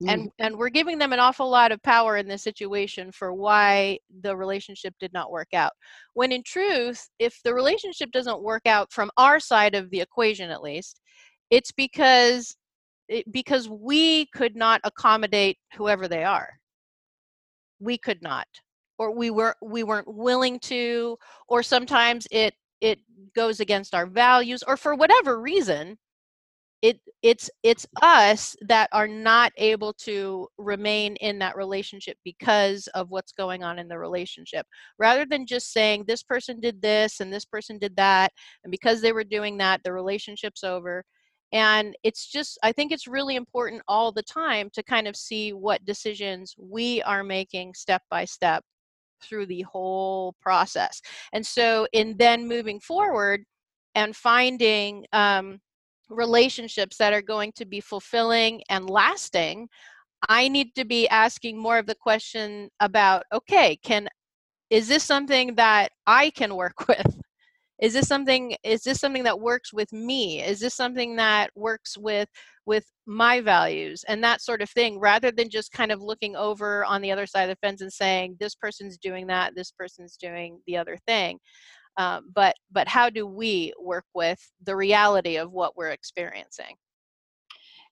And 0.09 0.29
mm. 0.29 0.31
and 0.41 0.57
we're 0.57 0.69
giving 0.69 0.99
them 0.99 1.13
an 1.13 1.21
awful 1.21 1.49
lot 1.49 1.71
of 1.71 1.81
power 1.83 2.17
in 2.17 2.27
this 2.27 2.43
situation 2.43 3.13
for 3.13 3.33
why 3.33 3.99
the 4.23 4.37
relationship 4.37 4.95
did 4.99 5.13
not 5.13 5.31
work 5.31 5.55
out. 5.55 5.73
When 6.15 6.33
in 6.33 6.43
truth 6.43 7.09
if 7.21 7.39
the 7.45 7.55
relationship 7.55 8.11
doesn't 8.11 8.43
work 8.43 8.67
out 8.67 8.93
from 8.93 9.13
our 9.17 9.39
side 9.39 9.77
of 9.77 9.91
the 9.91 10.01
equation 10.01 10.51
at 10.51 10.63
least 10.63 11.01
it's 11.51 11.71
because 11.71 12.57
it, 13.09 13.31
because 13.31 13.69
we 13.69 14.27
could 14.35 14.57
not 14.57 14.81
accommodate 14.83 15.59
whoever 15.77 16.09
they 16.09 16.25
are 16.25 16.51
we 17.83 17.99
could 17.99 18.23
not 18.23 18.47
or 18.99 19.15
we 19.15 19.31
were 19.31 19.57
we 19.63 19.83
weren't 19.83 20.13
willing 20.15 20.59
to 20.61 21.17
or 21.49 21.63
sometimes 21.63 22.27
it 22.31 22.55
it 22.81 22.99
goes 23.35 23.61
against 23.61 23.95
our 23.95 24.07
values 24.07 24.63
or 24.67 24.77
for 24.77 24.95
whatever 24.95 25.41
reason 25.41 25.97
it 26.83 27.01
it's 27.23 27.49
it's 27.63 27.87
us 28.03 28.57
that 28.67 28.89
are 28.93 29.07
not 29.07 29.53
able 29.57 29.93
to 29.93 30.49
remain 30.59 31.15
in 31.17 31.39
that 31.39 31.57
relationship 31.57 32.17
because 32.25 32.89
of 32.89 33.11
what's 33.11 33.33
going 33.33 33.63
on 33.63 33.79
in 33.79 33.87
the 33.87 33.99
relationship. 33.99 34.67
Rather 34.99 35.25
than 35.25 35.47
just 35.47 35.73
saying 35.73 36.05
this 36.07 36.25
person 36.25 36.61
did 36.61 36.83
this 36.83 37.21
and 37.21 37.33
this 37.33 37.45
person 37.45 37.79
did 37.79 37.95
that 37.97 38.33
and 38.65 38.71
because 38.73 39.01
they 39.01 39.13
were 39.13 39.25
doing 39.25 39.57
that 39.59 39.81
the 39.85 39.93
relationship's 39.93 40.65
over 40.65 41.05
and 41.53 41.95
it's 42.03 42.27
just 42.27 42.59
i 42.63 42.73
think 42.73 42.93
it's 42.93 43.07
really 43.07 43.37
important 43.37 43.83
all 43.89 44.13
the 44.13 44.23
time 44.23 44.69
to 44.73 44.83
kind 44.83 45.07
of 45.07 45.17
see 45.17 45.53
what 45.53 45.85
decisions 45.85 46.55
we 46.59 47.03
are 47.03 47.23
making 47.23 47.75
step 47.75 48.03
by 48.11 48.25
step 48.25 48.65
through 49.23 49.47
the 49.47 49.63
whole 49.63 50.35
process 50.41 51.01
and 51.33 51.47
so 51.47 51.87
in 51.93 52.17
then 52.19 52.49
moving 52.49 52.81
forward 52.81 53.45
and 53.95 54.17
finding 54.17 55.05
um, 55.13 55.61
relationships 56.09 56.97
that 56.99 57.13
are 57.13 57.23
going 57.23 57.53
to 57.57 57.65
be 57.65 57.81
fulfilling 57.81 58.63
and 58.69 58.89
lasting, 58.89 59.69
I 60.29 60.49
need 60.49 60.75
to 60.77 60.85
be 60.85 61.09
asking 61.09 61.59
more 61.59 61.79
of 61.79 61.87
the 61.87 61.95
question 61.95 62.69
about 62.81 63.25
okay, 63.33 63.77
can 63.83 64.09
is 64.71 64.89
this 64.89 65.05
something 65.05 65.55
that 65.57 65.91
I 66.07 66.31
can 66.31 66.55
work 66.55 66.89
with? 66.89 67.22
Is 67.83 67.93
this 67.93 68.09
something 68.09 68.57
is 68.63 68.83
this 68.83 69.01
something 69.01 69.25
that 69.25 69.39
works 69.39 69.73
with 69.73 69.93
me? 69.93 70.43
Is 70.43 70.61
this 70.61 70.75
something 70.75 71.17
that 71.17 71.51
works 71.55 71.99
with 71.99 72.29
with 72.65 72.87
my 73.07 73.41
values 73.41 74.05
and 74.09 74.25
that 74.25 74.41
sort 74.41 74.63
of 74.63 74.71
thing 74.71 74.99
rather 74.99 75.31
than 75.31 75.51
just 75.51 75.73
kind 75.73 75.93
of 75.93 76.01
looking 76.01 76.37
over 76.37 76.85
on 76.87 77.03
the 77.03 77.13
other 77.13 77.27
side 77.27 77.51
of 77.51 77.57
the 77.57 77.67
fence 77.67 77.81
and 77.81 77.93
saying 77.93 78.37
this 78.39 78.55
person's 78.55 78.97
doing 78.97 79.27
that, 79.27 79.55
this 79.55 79.73
person's 79.73 80.17
doing 80.17 80.61
the 80.67 80.77
other 80.77 80.97
thing 81.07 81.39
um, 81.97 82.31
but 82.35 82.55
but 82.71 82.89
how 82.89 83.11
do 83.11 83.27
we 83.27 83.73
work 83.81 84.05
with 84.15 84.39
the 84.65 84.75
reality 84.75 85.37
of 85.37 85.53
what 85.53 85.77
we're 85.77 85.91
experiencing 85.91 86.75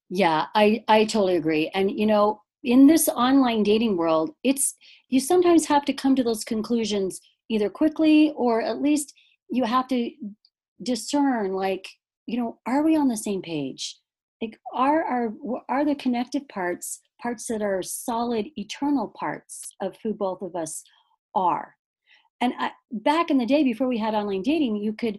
yeah 0.09 0.47
i 0.55 0.83
i 0.89 1.05
totally 1.05 1.37
agree 1.37 1.71
and 1.75 1.91
you 1.91 2.07
know 2.07 2.41
in 2.65 2.87
this 2.87 3.09
online 3.09 3.63
dating 3.63 3.97
world 3.97 4.31
it's 4.43 4.75
you 5.09 5.21
sometimes 5.21 5.67
have 5.67 5.85
to 5.85 5.93
come 5.93 6.15
to 6.15 6.25
those 6.25 6.45
conclusions 6.45 7.21
either 7.49 7.69
quickly 7.69 8.33
or 8.37 8.63
at 8.63 8.81
least 8.81 9.15
you 9.51 9.65
have 9.65 9.89
to 9.89 10.11
discern 10.83 11.53
like 11.53 11.89
you 12.27 12.39
know 12.39 12.59
are 12.67 12.83
we 12.83 12.97
on 12.97 13.09
the 13.09 13.17
same 13.17 13.43
page? 13.43 13.99
Like 14.41 14.59
are 14.73 15.03
are 15.03 15.33
are 15.69 15.85
the 15.85 15.95
connective 15.95 16.49
parts 16.49 17.01
parts 17.21 17.47
that 17.47 17.63
are 17.63 17.83
solid 17.83 18.47
eternal 18.57 19.09
parts 19.09 19.61
of 19.81 19.97
who 20.03 20.15
both 20.15 20.43
of 20.43 20.57
us 20.57 20.83
are? 21.35 21.75
And 22.41 22.55
I, 22.59 22.71
back 22.91 23.31
in 23.31 23.37
the 23.37 23.45
day 23.45 23.63
before 23.63 23.87
we 23.87 23.99
had 23.99 24.15
online 24.15 24.43
dating 24.43 24.77
you 24.77 24.93
could 24.93 25.19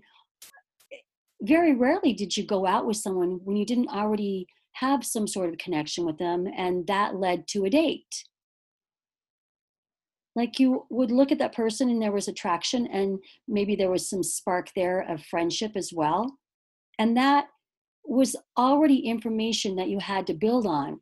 very 1.41 1.73
rarely 1.73 2.13
did 2.13 2.35
you 2.37 2.45
go 2.45 2.65
out 2.65 2.85
with 2.85 2.97
someone 2.97 3.39
when 3.43 3.57
you 3.57 3.65
didn't 3.65 3.89
already 3.89 4.47
have 4.73 5.05
some 5.05 5.27
sort 5.27 5.49
of 5.49 5.57
connection 5.57 6.05
with 6.05 6.17
them 6.17 6.47
and 6.55 6.87
that 6.87 7.15
led 7.15 7.47
to 7.47 7.65
a 7.65 7.69
date 7.69 8.23
like 10.35 10.59
you 10.59 10.85
would 10.89 11.11
look 11.11 11.31
at 11.31 11.39
that 11.39 11.55
person 11.55 11.89
and 11.89 12.01
there 12.01 12.11
was 12.11 12.27
attraction 12.27 12.87
and 12.87 13.19
maybe 13.47 13.75
there 13.75 13.91
was 13.91 14.09
some 14.09 14.23
spark 14.23 14.69
there 14.75 15.01
of 15.01 15.23
friendship 15.25 15.73
as 15.75 15.91
well. 15.93 16.37
And 16.99 17.17
that 17.17 17.47
was 18.05 18.35
already 18.57 18.99
information 18.99 19.75
that 19.75 19.89
you 19.89 19.99
had 19.99 20.27
to 20.27 20.33
build 20.33 20.65
on. 20.65 21.01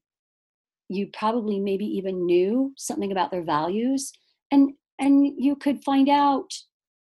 You 0.89 1.07
probably 1.13 1.59
maybe 1.59 1.85
even 1.85 2.25
knew 2.25 2.73
something 2.77 3.11
about 3.11 3.31
their 3.31 3.43
values 3.43 4.11
and 4.51 4.73
and 4.97 5.25
you 5.37 5.55
could 5.55 5.83
find 5.83 6.09
out 6.09 6.51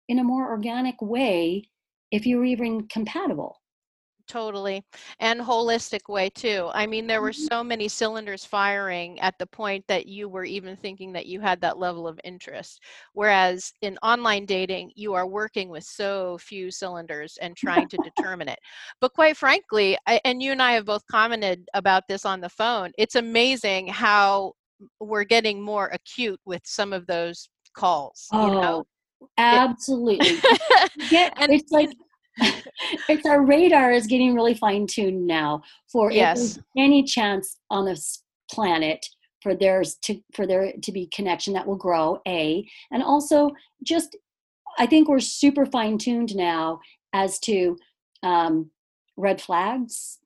in 0.08 0.20
a 0.20 0.24
more 0.24 0.50
organic 0.52 1.02
way 1.02 1.64
if 2.12 2.26
you 2.26 2.38
were 2.38 2.46
even 2.46 2.88
compatible 2.88 3.61
totally 4.32 4.82
and 5.20 5.42
holistic 5.42 6.08
way 6.08 6.30
too 6.30 6.70
i 6.74 6.88
mean 6.88 7.06
there 7.06 7.22
were 7.22 7.32
mm-hmm. 7.32 7.48
so 7.52 7.62
many 7.64 7.90
cylinders 7.90 8.46
firing 8.46 9.20
at 9.20 9.38
the 9.40 9.46
point 9.46 9.84
that 9.88 10.06
you 10.06 10.30
were 10.30 10.46
even 10.46 10.78
thinking 10.78 11.12
that 11.12 11.26
you 11.26 11.42
had 11.42 11.60
that 11.60 11.78
level 11.78 12.08
of 12.08 12.18
interest 12.24 12.82
whereas 13.12 13.74
in 13.82 13.98
online 14.04 14.46
dating 14.46 14.90
you 14.96 15.14
are 15.14 15.28
working 15.28 15.68
with 15.68 15.84
so 15.84 16.38
few 16.38 16.72
cylinders 16.72 17.38
and 17.42 17.58
trying 17.58 17.90
to 17.90 17.98
determine 17.98 18.48
it 18.48 18.60
but 19.02 19.14
quite 19.14 19.36
frankly 19.36 19.98
I, 20.08 20.22
and 20.24 20.42
you 20.42 20.54
and 20.54 20.62
i 20.62 20.72
have 20.72 20.86
both 20.86 21.06
commented 21.12 21.68
about 21.74 22.04
this 22.08 22.26
on 22.26 22.40
the 22.40 22.50
phone 22.50 22.92
it's 22.98 23.16
amazing 23.16 23.88
how 23.88 24.54
we're 25.00 25.24
getting 25.26 25.62
more 25.62 25.88
acute 25.88 26.40
with 26.46 26.62
some 26.66 26.94
of 26.94 27.06
those 27.08 27.50
calls. 27.74 28.28
Oh, 28.32 28.48
you 28.48 28.54
know? 28.54 28.86
absolutely. 29.38 30.40
Get, 31.10 31.34
and, 31.38 31.52
it's 31.52 31.72
like 31.72 31.90
it's 33.10 33.26
our 33.26 33.46
radar 33.46 33.92
is 33.92 34.08
getting 34.08 34.34
really 34.36 34.54
fine 34.54 34.88
tuned 34.88 35.26
now 35.28 35.62
for 35.92 36.12
Yes. 36.12 36.60
any 36.78 37.04
chance 37.04 37.58
on 37.70 37.86
this 37.86 38.24
planet 38.50 39.06
for 39.42 39.56
theirs 39.56 39.96
to 40.04 40.20
for 40.34 40.46
there 40.46 40.74
to 40.82 40.92
be 40.92 41.08
connection 41.14 41.54
that 41.54 41.66
will 41.66 41.76
grow 41.76 42.20
a 42.28 42.66
and 42.92 43.02
also 43.04 43.50
just 43.84 44.16
i 44.78 44.86
think 44.86 45.08
we're 45.08 45.20
super 45.20 45.66
fine 45.66 45.98
tuned 45.98 46.36
now 46.36 46.80
as 47.14 47.40
to 47.40 47.76
um, 48.24 48.70
red 49.18 49.42
flags 49.42 50.20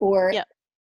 or 0.00 0.32
Yep. 0.32 0.46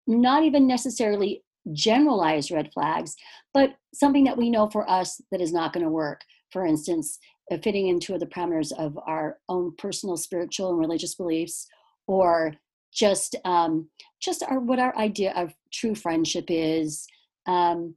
not 0.07 0.43
even 0.43 0.65
necessarily 0.67 1.43
generalized 1.73 2.51
red 2.51 2.69
flags 2.73 3.15
but 3.53 3.75
something 3.93 4.23
that 4.23 4.37
we 4.37 4.49
know 4.49 4.69
for 4.69 4.89
us 4.89 5.21
that 5.31 5.41
is 5.41 5.53
not 5.53 5.71
going 5.73 5.83
to 5.85 5.91
work 5.91 6.21
for 6.51 6.65
instance 6.65 7.19
fitting 7.63 7.87
into 7.87 8.17
the 8.17 8.25
parameters 8.25 8.71
of 8.77 8.97
our 9.07 9.37
own 9.47 9.73
personal 9.77 10.17
spiritual 10.17 10.69
and 10.69 10.79
religious 10.79 11.15
beliefs 11.15 11.67
or 12.07 12.53
just 12.93 13.35
um, 13.45 13.89
just 14.21 14.43
our 14.43 14.59
what 14.59 14.79
our 14.79 14.95
idea 14.97 15.31
of 15.35 15.53
true 15.71 15.95
friendship 15.95 16.45
is 16.49 17.05
um, 17.47 17.95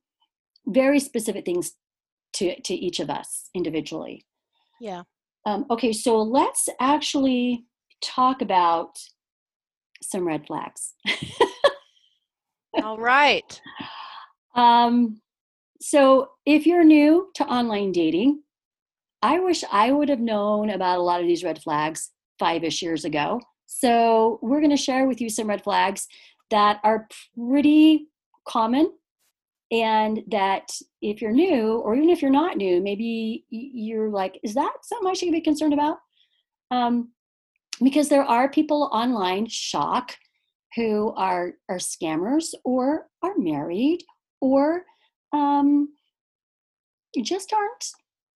very 0.67 1.01
specific 1.01 1.45
things 1.45 1.73
to 2.35 2.61
to 2.63 2.75
each 2.75 3.01
of 3.01 3.11
us 3.11 3.51
individually 3.55 4.25
Yeah. 4.81 5.03
um, 5.47 5.67
okay 5.71 5.93
so 5.93 6.21
let's 6.23 6.69
actually 6.81 7.65
talk 8.03 8.41
about 8.43 8.99
some 10.03 10.27
red 10.27 10.47
flags 10.47 10.95
All 12.85 12.99
right. 12.99 13.61
um, 14.55 15.21
so 15.81 16.31
if 16.47 16.67
you're 16.67 16.85
new 16.85 17.31
to 17.35 17.45
online 17.45 17.93
dating 17.93 18.43
i 19.23 19.39
wish 19.39 19.65
i 19.73 19.91
would 19.91 20.09
have 20.09 20.21
known 20.21 20.71
about 20.71 20.99
a 20.99 21.03
lot 21.03 21.21
of 21.21 21.27
these 21.27 21.45
red 21.45 21.61
flags 21.63 22.11
five-ish 22.41 22.83
years 22.83 23.05
ago. 23.05 23.41
So 23.67 24.41
we're 24.43 24.59
going 24.59 24.71
to 24.71 24.77
share 24.77 25.07
with 25.07 25.21
you 25.21 25.31
some 25.31 25.49
red 25.49 25.63
flags 25.63 26.09
that 26.51 26.81
are 26.83 27.07
pretty 27.37 28.09
common 28.49 28.91
and 29.71 30.23
that 30.29 30.69
if 31.01 31.23
you're 31.23 31.31
new 31.31 31.77
or 31.77 31.95
even 31.95 32.11
if 32.11 32.21
you're 32.21 32.33
not 32.33 32.57
new 32.57 32.83
maybe 32.83 33.45
you're 33.51 34.09
like 34.09 34.41
is 34.43 34.55
that 34.55 34.73
something 34.83 35.09
i 35.09 35.13
should 35.13 35.31
be 35.31 35.41
concerned 35.41 35.75
about? 35.75 35.99
Um, 36.73 37.13
because 37.81 38.09
there 38.09 38.25
are 38.25 38.51
people 38.51 38.91
online 38.93 39.47
shock 39.47 40.17
who 40.75 41.13
are 41.17 41.53
are 41.69 41.79
scammers 41.79 42.55
or 42.65 43.07
are 43.23 43.37
married 43.37 44.03
or 44.41 44.85
um, 45.33 45.91
just 47.23 47.53
aren't 47.53 47.91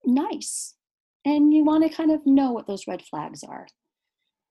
nice 0.04 0.73
and 1.24 1.52
you 1.52 1.64
want 1.64 1.82
to 1.82 1.94
kind 1.94 2.10
of 2.10 2.26
know 2.26 2.52
what 2.52 2.66
those 2.66 2.86
red 2.86 3.02
flags 3.02 3.42
are. 3.42 3.66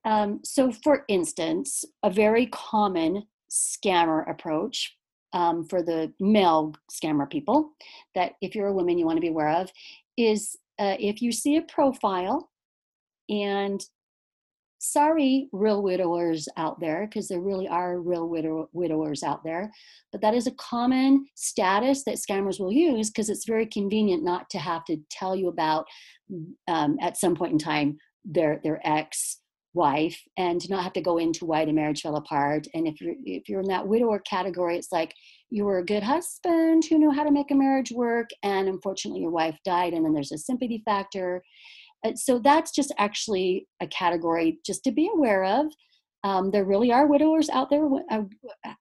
Um, 0.05 0.41
so 0.43 0.71
for 0.71 1.05
instance 1.07 1.85
a 2.03 2.09
very 2.09 2.47
common 2.47 3.23
scammer 3.49 4.29
approach 4.29 4.95
um, 5.31 5.65
for 5.65 5.81
the 5.81 6.13
male 6.19 6.73
scammer 6.91 7.29
people 7.29 7.71
that 8.15 8.33
if 8.41 8.53
you're 8.53 8.67
a 8.67 8.73
woman 8.73 8.97
you 8.97 9.05
want 9.05 9.17
to 9.17 9.21
be 9.21 9.29
aware 9.29 9.49
of 9.49 9.71
is 10.17 10.57
uh, 10.79 10.95
if 10.99 11.21
you 11.21 11.31
see 11.31 11.55
a 11.55 11.61
profile 11.61 12.49
and 13.29 13.85
sorry 14.83 15.47
real 15.53 15.81
widowers 15.81 16.47
out 16.57 16.79
there 16.79 17.07
because 17.07 17.29
there 17.29 17.39
really 17.39 17.67
are 17.67 18.01
real 18.01 18.27
widow- 18.27 18.69
widowers 18.73 19.23
out 19.23 19.43
there 19.43 19.71
but 20.11 20.19
that 20.21 20.33
is 20.33 20.45
a 20.45 20.51
common 20.51 21.25
status 21.35 22.03
that 22.03 22.15
scammers 22.17 22.59
will 22.59 22.71
use 22.71 23.09
because 23.09 23.29
it's 23.29 23.45
very 23.45 23.65
convenient 23.65 24.23
not 24.23 24.49
to 24.49 24.59
have 24.59 24.83
to 24.83 24.97
tell 25.09 25.35
you 25.35 25.47
about 25.47 25.85
um, 26.67 26.97
at 27.01 27.17
some 27.17 27.35
point 27.35 27.53
in 27.53 27.57
time 27.57 27.97
their 28.25 28.59
their 28.63 28.79
ex 28.85 29.39
wife 29.73 30.21
and 30.37 30.61
to 30.61 30.69
not 30.69 30.83
have 30.83 30.93
to 30.93 31.01
go 31.01 31.17
into 31.17 31.45
why 31.45 31.65
the 31.65 31.73
marriage 31.73 32.01
fell 32.01 32.15
apart. 32.15 32.67
And 32.73 32.87
if 32.87 33.01
you're 33.01 33.15
if 33.25 33.49
you're 33.49 33.61
in 33.61 33.67
that 33.69 33.87
widower 33.87 34.19
category 34.19 34.77
it's 34.77 34.91
like 34.91 35.13
you 35.49 35.65
were 35.65 35.79
a 35.79 35.85
good 35.85 36.03
husband 36.03 36.83
who 36.85 36.97
knew 36.97 37.11
how 37.11 37.23
to 37.23 37.31
make 37.31 37.51
a 37.51 37.55
marriage 37.55 37.91
work 37.91 38.29
and 38.43 38.67
unfortunately 38.67 39.21
your 39.21 39.31
wife 39.31 39.57
died 39.65 39.93
and 39.93 40.05
then 40.05 40.13
there's 40.13 40.31
a 40.31 40.37
sympathy 40.37 40.81
factor 40.85 41.43
so 42.15 42.39
that's 42.39 42.71
just 42.71 42.93
actually 42.97 43.67
a 43.81 43.87
category 43.87 44.59
just 44.65 44.83
to 44.83 44.91
be 44.91 45.09
aware 45.13 45.43
of 45.43 45.67
um, 46.23 46.51
there 46.51 46.65
really 46.65 46.91
are 46.91 47.07
widowers 47.07 47.49
out 47.49 47.69
there 47.69 47.85
uh, 48.11 48.21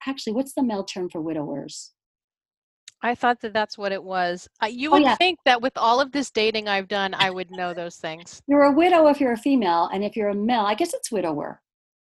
actually 0.07 0.33
what's 0.33 0.55
the 0.55 0.63
male 0.63 0.85
term 0.85 1.09
for 1.11 1.21
widowers 1.21 1.93
I 3.05 3.17
thought 3.17 3.41
that 3.41 3.53
that's 3.53 3.77
what 3.77 3.91
it 3.91 4.01
was. 4.05 4.47
Uh, 4.63 4.67
you 4.67 4.91
Oh, 4.91 4.93
would 4.93 5.03
yeah. 5.03 5.17
think 5.17 5.41
that 5.45 5.61
with 5.61 5.73
all 5.77 6.01
of 6.01 6.13
this 6.13 6.31
dating 6.31 6.69
I've 6.69 6.87
done, 6.87 7.15
I 7.15 7.31
would 7.31 7.51
know 7.51 7.75
those 7.75 7.97
things. 7.97 8.41
you're 8.47 8.63
a 8.63 8.71
widow 8.73 9.09
if 9.09 9.21
you're 9.21 9.33
a 9.33 9.37
female 9.37 9.91
and 9.93 10.05
if 10.05 10.15
you're 10.15 10.29
a 10.29 10.35
male 10.35 10.61
i 10.61 10.75
guess 10.75 10.95
it's 10.95 11.11
widower 11.11 11.61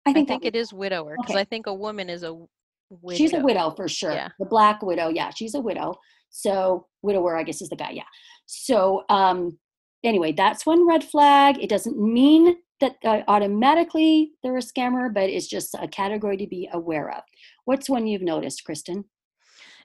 i 0.05 0.11
I 0.11 0.13
think, 0.13 0.29
think, 0.29 0.45
it 0.45 0.55
is 0.55 0.71
widower 0.71 1.15
because 1.19 1.31
Okay. 1.35 1.41
I 1.41 1.43
think 1.43 1.67
a 1.67 1.73
woman 1.73 2.09
is 2.09 2.23
a 2.23 2.33
widow. 2.33 3.17
She's 3.17 3.33
a 3.33 3.39
widow 3.39 3.71
for 3.75 3.89
sure. 3.89 4.13
Yeah. 4.13 4.29
The 4.39 4.45
black 4.45 4.81
widow, 4.83 5.09
yeah, 5.09 5.31
she's 5.35 5.53
a 5.55 5.59
widow. 5.59 5.95
So 6.29 6.85
widower, 7.01 7.35
I 7.35 7.43
guess, 7.43 7.61
is 7.61 7.67
the 7.69 7.75
guy, 7.75 7.89
yeah. 7.91 8.03
So 8.45 9.03
um, 9.09 9.57
anyway, 10.05 10.31
that's 10.31 10.65
one 10.65 10.87
red 10.87 11.03
flag. 11.03 11.57
It 11.61 11.69
doesn't 11.69 11.97
mean 11.97 12.57
that 12.81 12.95
uh, 13.03 13.21
automatically 13.27 14.31
they're 14.43 14.57
a 14.57 14.61
scammer, 14.61 15.13
but 15.13 15.29
it's 15.29 15.47
just 15.47 15.75
a 15.79 15.87
category 15.87 16.37
to 16.37 16.47
be 16.47 16.69
aware 16.73 17.09
of. 17.11 17.23
What's 17.65 17.89
one 17.89 18.07
you've 18.07 18.21
noticed, 18.21 18.63
Kristen? 18.65 19.05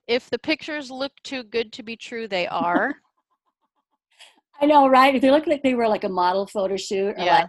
If 0.07 0.29
the 0.31 0.39
pictures 0.39 0.91
look 0.91 1.13
too 1.23 1.45
good 1.45 1.73
to 1.75 1.83
be 1.83 1.97
true, 1.97 2.27
they 2.27 2.47
are. 2.49 2.97
I 4.61 4.67
know, 4.67 4.89
right? 4.89 5.15
If 5.15 5.23
they 5.23 5.31
look 5.31 5.47
like 5.47 5.63
they 5.63 5.75
were 5.75 5.89
like 5.89 6.05
a 6.05 6.09
model 6.09 6.47
photo 6.47 6.77
shoot, 6.77 7.15
or 7.17 7.25
Yeah. 7.25 7.39
like, 7.41 7.49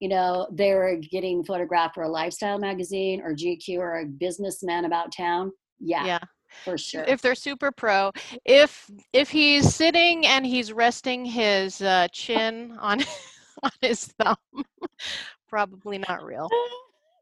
you 0.00 0.08
know, 0.08 0.48
they 0.52 0.74
were 0.74 0.96
getting 0.96 1.44
photographed 1.44 1.94
for 1.94 2.02
a 2.02 2.08
lifestyle 2.08 2.58
magazine 2.58 3.20
or 3.20 3.32
GQ 3.34 3.78
or 3.78 4.00
a 4.00 4.06
businessman 4.06 4.84
about 4.84 5.12
town. 5.14 5.52
Yeah, 5.78 6.04
yeah. 6.04 6.18
For 6.64 6.78
sure. 6.78 7.04
If 7.04 7.22
they're 7.22 7.34
super 7.34 7.70
pro, 7.70 8.12
if 8.44 8.90
if 9.12 9.30
he's 9.30 9.74
sitting 9.74 10.26
and 10.26 10.44
he's 10.46 10.72
resting 10.72 11.24
his 11.24 11.80
uh, 11.80 12.08
chin 12.12 12.76
on 12.80 13.00
on 13.62 13.70
his 13.80 14.06
thumb, 14.06 14.36
probably 15.48 15.98
not 15.98 16.24
real. 16.24 16.48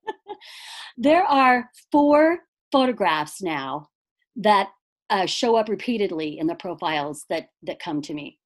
there 0.96 1.24
are 1.24 1.70
four 1.90 2.38
photographs 2.72 3.42
now 3.42 3.88
that 4.36 4.68
uh, 5.10 5.26
show 5.26 5.56
up 5.56 5.68
repeatedly 5.68 6.38
in 6.38 6.46
the 6.46 6.54
profiles 6.54 7.24
that 7.28 7.48
that 7.62 7.78
come 7.78 8.02
to 8.02 8.14
me. 8.14 8.38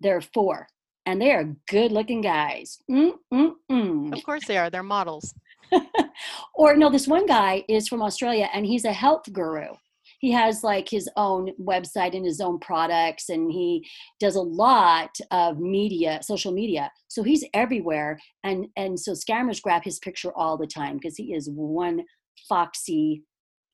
There 0.00 0.16
are 0.16 0.22
four, 0.22 0.68
and 1.06 1.20
they 1.20 1.32
are 1.32 1.56
good-looking 1.68 2.20
guys. 2.20 2.78
Mm, 2.90 3.12
mm, 3.32 3.52
mm. 3.70 4.16
Of 4.16 4.22
course 4.22 4.46
they 4.46 4.56
are. 4.56 4.70
They're 4.70 4.82
models. 4.82 5.34
or 6.54 6.76
no, 6.76 6.90
this 6.90 7.08
one 7.08 7.26
guy 7.26 7.64
is 7.68 7.88
from 7.88 8.02
Australia, 8.02 8.48
and 8.52 8.66
he's 8.66 8.84
a 8.84 8.92
health 8.92 9.24
guru. 9.32 9.74
He 10.20 10.32
has 10.32 10.64
like 10.64 10.88
his 10.88 11.08
own 11.16 11.52
website 11.60 12.16
and 12.16 12.24
his 12.24 12.40
own 12.40 12.58
products, 12.58 13.28
and 13.28 13.52
he 13.52 13.86
does 14.18 14.36
a 14.36 14.42
lot 14.42 15.10
of 15.30 15.60
media, 15.60 16.20
social 16.22 16.52
media. 16.52 16.90
So 17.08 17.22
he's 17.22 17.44
everywhere, 17.54 18.18
and 18.42 18.66
and 18.76 18.98
so 18.98 19.12
scammers 19.12 19.62
grab 19.62 19.82
his 19.84 19.98
picture 19.98 20.32
all 20.36 20.56
the 20.56 20.66
time 20.66 20.96
because 20.96 21.16
he 21.16 21.34
is 21.34 21.48
one 21.50 22.02
foxy, 22.48 23.22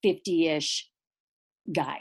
fifty-ish 0.03 0.89
guy. 1.75 2.01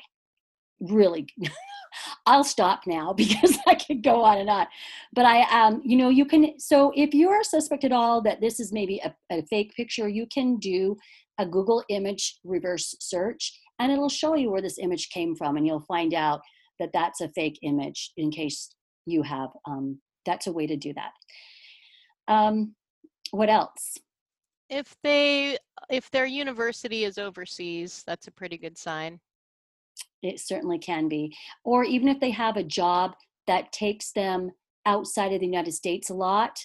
Really, 0.79 1.27
I'll 2.25 2.43
stop 2.43 2.81
now 2.87 3.13
because 3.17 3.57
I 3.67 3.75
could 3.75 4.03
go 4.03 4.23
on 4.23 4.39
and 4.39 4.49
on. 4.49 4.67
But 5.13 5.25
I, 5.25 5.41
um, 5.43 5.81
you 5.83 5.97
know, 5.97 6.09
you 6.09 6.25
can. 6.25 6.59
So 6.59 6.91
if 6.95 7.13
you 7.13 7.29
are 7.29 7.43
suspect 7.43 7.83
at 7.83 7.91
all 7.91 8.21
that 8.21 8.41
this 8.41 8.59
is 8.59 8.71
maybe 8.71 9.01
a, 9.03 9.13
a 9.31 9.43
fake 9.43 9.73
picture, 9.75 10.07
you 10.07 10.27
can 10.27 10.57
do 10.57 10.97
a 11.39 11.45
Google 11.45 11.83
image 11.89 12.39
reverse 12.43 12.95
search, 12.99 13.59
and 13.79 13.91
it'll 13.91 14.09
show 14.09 14.35
you 14.35 14.51
where 14.51 14.61
this 14.61 14.79
image 14.79 15.09
came 15.09 15.35
from, 15.35 15.57
and 15.57 15.65
you'll 15.65 15.81
find 15.81 16.13
out 16.13 16.41
that 16.79 16.91
that's 16.93 17.21
a 17.21 17.29
fake 17.29 17.59
image. 17.61 18.11
In 18.17 18.31
case 18.31 18.73
you 19.05 19.23
have, 19.23 19.49
um, 19.67 19.99
that's 20.25 20.47
a 20.47 20.51
way 20.51 20.67
to 20.67 20.77
do 20.77 20.93
that. 20.93 21.11
Um, 22.27 22.75
what 23.31 23.49
else? 23.49 23.97
If 24.69 24.95
they 25.03 25.57
if 25.89 26.09
their 26.11 26.25
university 26.25 27.03
is 27.03 27.17
overseas, 27.17 28.03
that's 28.07 28.27
a 28.27 28.31
pretty 28.31 28.57
good 28.57 28.77
sign. 28.77 29.19
It 30.23 30.39
certainly 30.39 30.79
can 30.79 31.07
be. 31.07 31.35
Or 31.63 31.83
even 31.83 32.07
if 32.07 32.19
they 32.19 32.31
have 32.31 32.57
a 32.57 32.63
job 32.63 33.13
that 33.45 33.71
takes 33.71 34.11
them 34.13 34.51
outside 34.85 35.33
of 35.33 35.39
the 35.41 35.45
United 35.45 35.73
States 35.73 36.09
a 36.09 36.13
lot, 36.13 36.57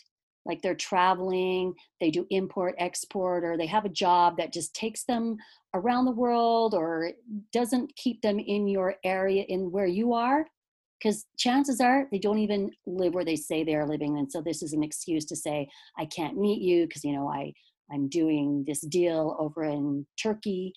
like 0.47 0.63
they're 0.63 0.75
traveling, 0.75 1.75
they 2.01 2.11
do 2.11 2.27
import, 2.31 2.75
export, 2.79 3.45
or 3.45 3.57
they 3.57 3.67
have 3.67 3.85
a 3.85 3.91
job 3.91 4.39
that 4.39 4.53
just 4.53 4.75
takes 4.75 5.05
them 5.05 5.37
around 5.75 6.07
the 6.07 6.11
world 6.11 6.75
or 6.75 7.11
doesn't 7.53 7.95
keep 7.97 8.23
them 8.23 8.39
in 8.39 8.67
your 8.67 8.95
area 9.05 9.45
in 9.49 9.71
where 9.71 9.87
you 9.87 10.15
are. 10.15 10.47
Because 10.99 11.27
chances 11.37 11.81
are 11.81 12.09
they 12.11 12.19
don't 12.19 12.39
even 12.39 12.71
live 12.87 13.15
where 13.15 13.25
they 13.25 13.37
say 13.37 13.63
they 13.63 13.77
are 13.77 13.87
living. 13.87 14.19
And 14.19 14.31
so 14.31 14.41
this 14.41 14.63
is 14.63 14.73
an 14.73 14.83
excuse 14.83 15.25
to 15.27 15.37
say, 15.37 15.69
I 15.97 16.07
can't 16.07 16.37
meet 16.37 16.61
you 16.61 16.87
because, 16.87 17.05
you 17.05 17.13
know, 17.13 17.29
I, 17.29 17.53
I'm 17.93 18.09
doing 18.09 18.65
this 18.67 18.81
deal 18.81 19.37
over 19.39 19.63
in 19.65 20.07
Turkey, 20.21 20.73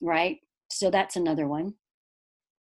right? 0.00 0.36
So 0.70 0.90
that's 0.90 1.16
another 1.16 1.48
one. 1.48 1.74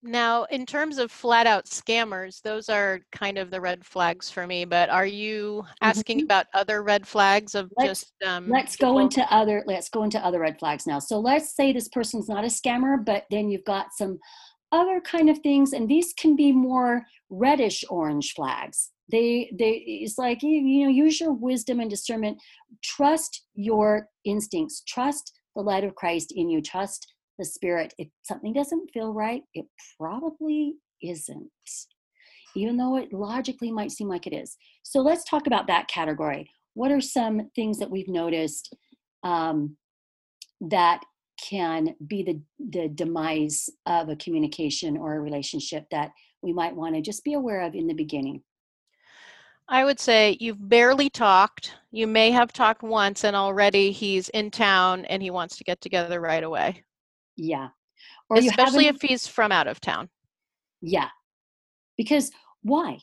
Now, 0.04 0.44
in 0.44 0.66
terms 0.66 0.98
of 0.98 1.12
flat 1.12 1.46
out 1.46 1.66
scammers, 1.66 2.42
those 2.42 2.68
are 2.68 3.00
kind 3.12 3.38
of 3.38 3.50
the 3.50 3.60
red 3.60 3.84
flags 3.86 4.28
for 4.30 4.46
me. 4.48 4.64
But 4.64 4.90
are 4.90 5.06
you 5.06 5.64
asking 5.80 6.20
Mhm. 6.20 6.24
about 6.24 6.46
other 6.54 6.82
red 6.82 7.06
flags 7.06 7.54
of 7.54 7.72
Let's- 7.76 8.00
just 8.00 8.12
um, 8.24 8.48
let's 8.48 8.74
go 8.74 8.88
people- 8.88 8.98
into 8.98 9.32
other 9.32 9.62
let's 9.66 9.88
go 9.88 10.02
into 10.02 10.24
other 10.24 10.40
red 10.40 10.58
flags 10.58 10.86
now. 10.88 10.98
So 10.98 11.20
let's 11.20 11.54
say 11.54 11.72
this 11.72 11.88
person's 11.88 12.28
not 12.28 12.42
a 12.44 12.48
scammer 12.48 13.02
but 13.04 13.26
then 13.30 13.48
you've 13.48 13.64
got 13.64 13.92
some 13.94 14.18
other 14.72 15.00
kind 15.00 15.30
of 15.30 15.38
things 15.38 15.72
and 15.72 15.88
these 15.88 16.12
can 16.14 16.34
be 16.34 16.50
more 16.50 17.06
reddish 17.30 17.84
orange 17.88 18.34
flags. 18.34 18.90
They 19.08 19.52
they 19.56 19.72
it's 19.86 20.18
like 20.18 20.42
you, 20.42 20.50
you 20.50 20.84
know 20.84 20.90
use 20.90 21.20
your 21.20 21.32
wisdom 21.32 21.78
and 21.78 21.88
discernment. 21.90 22.38
Trust 22.82 23.42
your 23.54 24.08
instincts. 24.24 24.82
Trust 24.84 25.32
the 25.54 25.62
light 25.62 25.84
of 25.84 25.94
christ 25.94 26.32
in 26.34 26.48
you. 26.48 26.60
Trust 26.60 27.06
the 27.38 27.44
spirit 27.44 27.94
if 27.98 28.08
something 28.22 28.52
doesn't 28.52 28.90
feel 28.92 29.12
right 29.12 29.42
it 29.54 29.66
probably 29.98 30.74
isn't 31.02 31.50
even 32.54 32.76
though 32.76 32.96
it 32.96 33.12
logically 33.12 33.72
might 33.72 33.90
seem 33.90 34.08
like 34.08 34.26
it 34.26 34.34
is 34.34 34.56
so 34.82 35.00
let's 35.00 35.24
talk 35.24 35.46
about 35.46 35.66
that 35.66 35.88
category 35.88 36.48
what 36.74 36.90
are 36.90 37.00
some 37.00 37.50
things 37.54 37.78
that 37.78 37.90
we've 37.90 38.08
noticed 38.08 38.74
um, 39.24 39.76
that 40.60 41.02
can 41.42 41.94
be 42.06 42.22
the, 42.22 42.40
the 42.70 42.88
demise 42.88 43.68
of 43.86 44.08
a 44.08 44.16
communication 44.16 44.96
or 44.96 45.16
a 45.16 45.20
relationship 45.20 45.84
that 45.90 46.10
we 46.40 46.52
might 46.52 46.74
want 46.74 46.94
to 46.94 47.00
just 47.00 47.24
be 47.24 47.34
aware 47.34 47.62
of 47.62 47.74
in 47.74 47.86
the 47.86 47.94
beginning 47.94 48.42
I 49.68 49.84
would 49.84 50.00
say 50.00 50.36
you've 50.40 50.68
barely 50.68 51.08
talked. 51.08 51.76
You 51.92 52.06
may 52.06 52.30
have 52.30 52.52
talked 52.52 52.82
once, 52.82 53.24
and 53.24 53.34
already 53.34 53.90
he's 53.90 54.28
in 54.30 54.50
town 54.50 55.04
and 55.06 55.22
he 55.22 55.30
wants 55.30 55.56
to 55.56 55.64
get 55.64 55.80
together 55.80 56.20
right 56.20 56.42
away. 56.44 56.82
Yeah 57.36 57.68
or 58.28 58.38
Especially 58.38 58.86
if 58.86 59.00
he's 59.00 59.26
from 59.26 59.52
out 59.52 59.66
of 59.66 59.80
town. 59.80 60.08
yeah. 60.80 61.08
Because 61.96 62.30
why? 62.62 62.98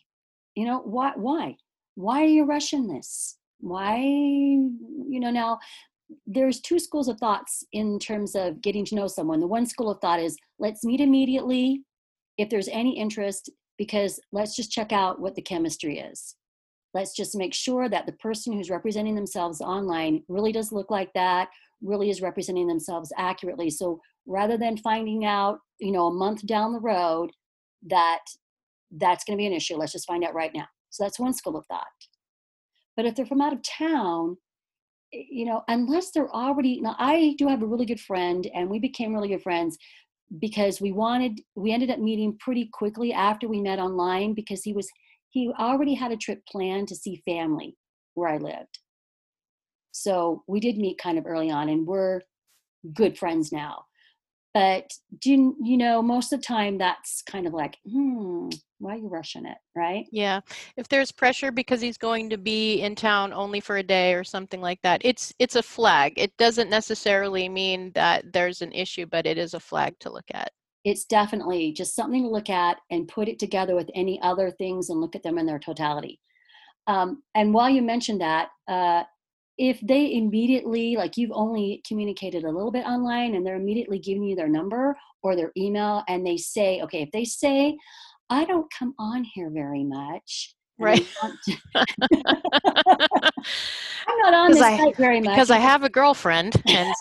You 0.56 0.65
know 0.65 0.80
why 0.80 1.13
why? 1.15 1.58
Why 1.96 2.22
are 2.24 2.28
you 2.28 2.46
rushing 2.46 2.88
this? 2.88 3.38
Why 3.60 3.98
you 3.98 5.20
know 5.20 5.32
now 5.32 5.60
there's 6.26 6.60
two 6.60 6.80
schools 6.80 7.08
of 7.08 7.20
thoughts 7.20 7.63
in 7.72 8.00
terms 8.00 8.36
of 8.36 8.62
getting 8.62 8.84
to 8.86 8.96
know 8.96 9.08
someone. 9.08 9.39
The 9.39 9.48
one 9.48 9.65
school 9.65 9.92
of 9.92 10.00
thought 10.02 10.20
is 10.20 10.38
let's 10.58 10.84
meet 10.84 11.02
immediately 11.02 11.84
if 12.38 12.50
there's 12.50 12.68
any 12.70 12.98
interest 12.98 13.50
because 13.78 14.20
let's 14.32 14.56
just 14.56 14.72
check 14.72 14.92
out 14.92 15.22
what 15.22 15.36
the 15.36 15.42
chemistry 15.42 16.00
is. 16.00 16.36
Let's 16.96 17.15
just 17.15 17.38
make 17.38 17.54
sure 17.54 17.88
that 17.88 18.08
the 18.08 18.13
person 18.13 18.54
who's 18.54 18.72
representing 18.72 19.13
themselves 19.13 19.62
online 19.62 20.24
really 20.28 20.52
does 20.52 20.72
look 20.72 20.89
like 20.89 21.13
that 21.13 21.50
really 21.82 22.10
is 22.10 22.22
representing 22.22 22.68
themselves 22.68 23.12
accurately. 23.18 23.70
So 23.70 24.02
rather 24.30 24.58
than 24.58 24.78
finding 24.78 25.26
out 25.26 25.60
you 25.80 25.92
know 25.92 26.08
a 26.08 26.13
month 26.13 26.46
down 26.46 26.74
the 26.74 26.80
road 26.80 27.32
that 27.88 28.20
that's 28.98 29.24
going 29.24 29.38
to 29.38 29.42
be 29.42 29.48
an 29.48 29.54
issue 29.54 29.76
let's 29.76 29.92
just 29.92 30.08
find 30.08 30.24
out 30.24 30.34
right 30.34 30.52
now. 30.54 30.68
So 30.89 31.04
that's 31.04 31.20
one 31.20 31.34
school 31.34 31.58
of 31.58 31.65
thought. 31.68 31.86
But 32.96 33.06
if 33.06 33.15
they're 33.15 33.26
from 33.26 33.42
out 33.42 33.54
of 33.54 33.62
town 33.63 34.38
you 35.12 35.46
know 35.46 35.63
unless 35.68 36.12
they're 36.12 36.30
already 36.30 36.80
now 36.82 36.96
i 37.00 37.34
do 37.39 37.48
have 37.48 37.63
a 37.63 37.65
really 37.65 37.86
good 37.86 38.00
friend 38.00 38.48
and 38.54 38.70
we 38.70 38.78
became 38.78 39.12
really 39.12 39.30
good 39.30 39.42
friends 39.42 39.76
because 40.39 40.80
we 40.80 40.92
wanted 40.92 41.42
we 41.56 41.72
ended 41.72 41.89
up 41.89 42.00
meeting 42.00 42.38
pretty 42.39 42.70
quickly 42.72 43.12
after 43.12 43.48
we 43.48 43.62
met 43.62 43.80
online 43.80 44.34
because 44.34 44.62
he 44.63 44.74
was 44.74 44.88
he 45.30 45.52
already 45.60 45.96
had 45.96 46.12
a 46.12 46.18
trip 46.18 46.42
planned 46.48 46.88
to 46.88 46.96
see 46.96 47.22
family 47.26 47.76
where 48.13 48.30
i 48.30 48.38
lived. 48.38 48.80
So 49.92 50.44
we 50.48 50.60
did 50.60 50.78
meet 50.78 51.00
kind 51.00 51.18
of 51.18 51.26
early 51.26 51.50
on 51.50 51.70
and 51.70 51.88
we're 51.88 52.22
good 52.94 53.18
friends 53.18 53.52
now 53.52 53.86
but 54.54 54.92
do 55.20 55.32
you, 55.32 55.56
you 55.64 55.78
know 55.78 56.02
most 56.02 56.34
of 56.34 56.40
the 56.40 56.46
time 56.46 56.78
that's 56.78 57.22
kind 57.24 57.48
of 57.48 57.54
like 57.54 57.78
hmm 57.90 58.50
why 58.80 58.94
are 58.96 58.98
you 58.98 59.08
rushing 59.08 59.46
it 59.46 59.58
right 59.76 60.06
Yeah. 60.12 60.42
If 60.76 60.88
there's 60.88 61.12
pressure 61.12 61.52
because 61.52 61.82
he's 61.82 61.98
going 61.98 62.30
to 62.32 62.38
be 62.38 62.82
in 62.82 62.96
town 62.96 63.32
only 63.32 63.60
for 63.60 63.78
a 63.78 63.84
day 63.84 64.16
or 64.16 64.24
something 64.24 64.60
like 64.62 64.82
that, 64.82 65.02
it's 65.06 65.34
it's 65.40 65.56
a 65.56 65.62
flag. 65.64 66.14
It 66.18 66.36
doesn't 66.38 66.70
necessarily 66.70 67.48
mean 67.48 67.92
that 67.94 68.34
there's 68.34 68.62
an 68.64 68.72
issue, 68.72 69.06
but 69.06 69.28
it 69.28 69.38
is 69.38 69.54
a 69.54 69.60
flag 69.60 70.00
to 70.00 70.12
look 70.12 70.26
at. 70.34 70.52
it's 70.84 71.06
definitely 71.06 71.74
just 71.74 71.96
something 71.96 72.24
to 72.24 72.30
look 72.30 72.50
at 72.50 72.78
and 72.90 73.08
put 73.08 73.28
it 73.28 73.38
together 73.40 73.76
with 73.76 73.90
any 73.96 74.20
other 74.22 74.50
things 74.50 74.90
and 74.90 75.02
look 75.02 75.16
at 75.16 75.24
them 75.24 75.38
in 75.38 75.46
their 75.46 75.60
totality. 75.60 76.20
Um, 76.88 77.24
and 77.36 77.54
while 77.54 77.70
you 77.70 77.82
mentioned 77.82 78.22
that, 78.22 78.50
uh, 78.68 79.04
if 79.60 79.80
they 79.82 80.13
immediately, 80.13 80.95
like 80.95 81.17
you've 81.17 81.34
only 81.34 81.84
communicated 81.86 82.45
a 82.45 82.50
little 82.50 82.72
bit 82.72 82.86
online 82.86 83.36
and 83.36 83.45
they're 83.45 83.58
immediately 83.58 84.00
giving 84.00 84.24
you 84.24 84.36
their 84.36 84.48
number 84.48 84.95
or 85.22 85.36
their 85.36 85.52
email 85.58 86.02
and 86.08 86.26
they 86.26 86.38
say, 86.38 86.80
okay, 86.82 87.02
if 87.02 87.12
they 87.12 87.26
say, 87.26 87.78
I 88.30 88.45
don't 88.45 88.72
come 88.72 88.95
on 88.98 89.26
here 89.26 89.50
very 89.50 89.84
much. 89.84 90.56
Right. 90.80 91.06
to- 91.43 91.58
I'm 91.78 91.88
not 94.19 94.34
on 94.34 94.52
this 94.52 94.62
I- 94.62 94.78
site 94.78 94.95
very 94.95 95.19
much. 95.19 95.36
Because 95.36 95.52
I 95.52 95.58
have 95.58 95.84
a 95.84 95.89
girlfriend 95.89 96.56
and 96.67 96.93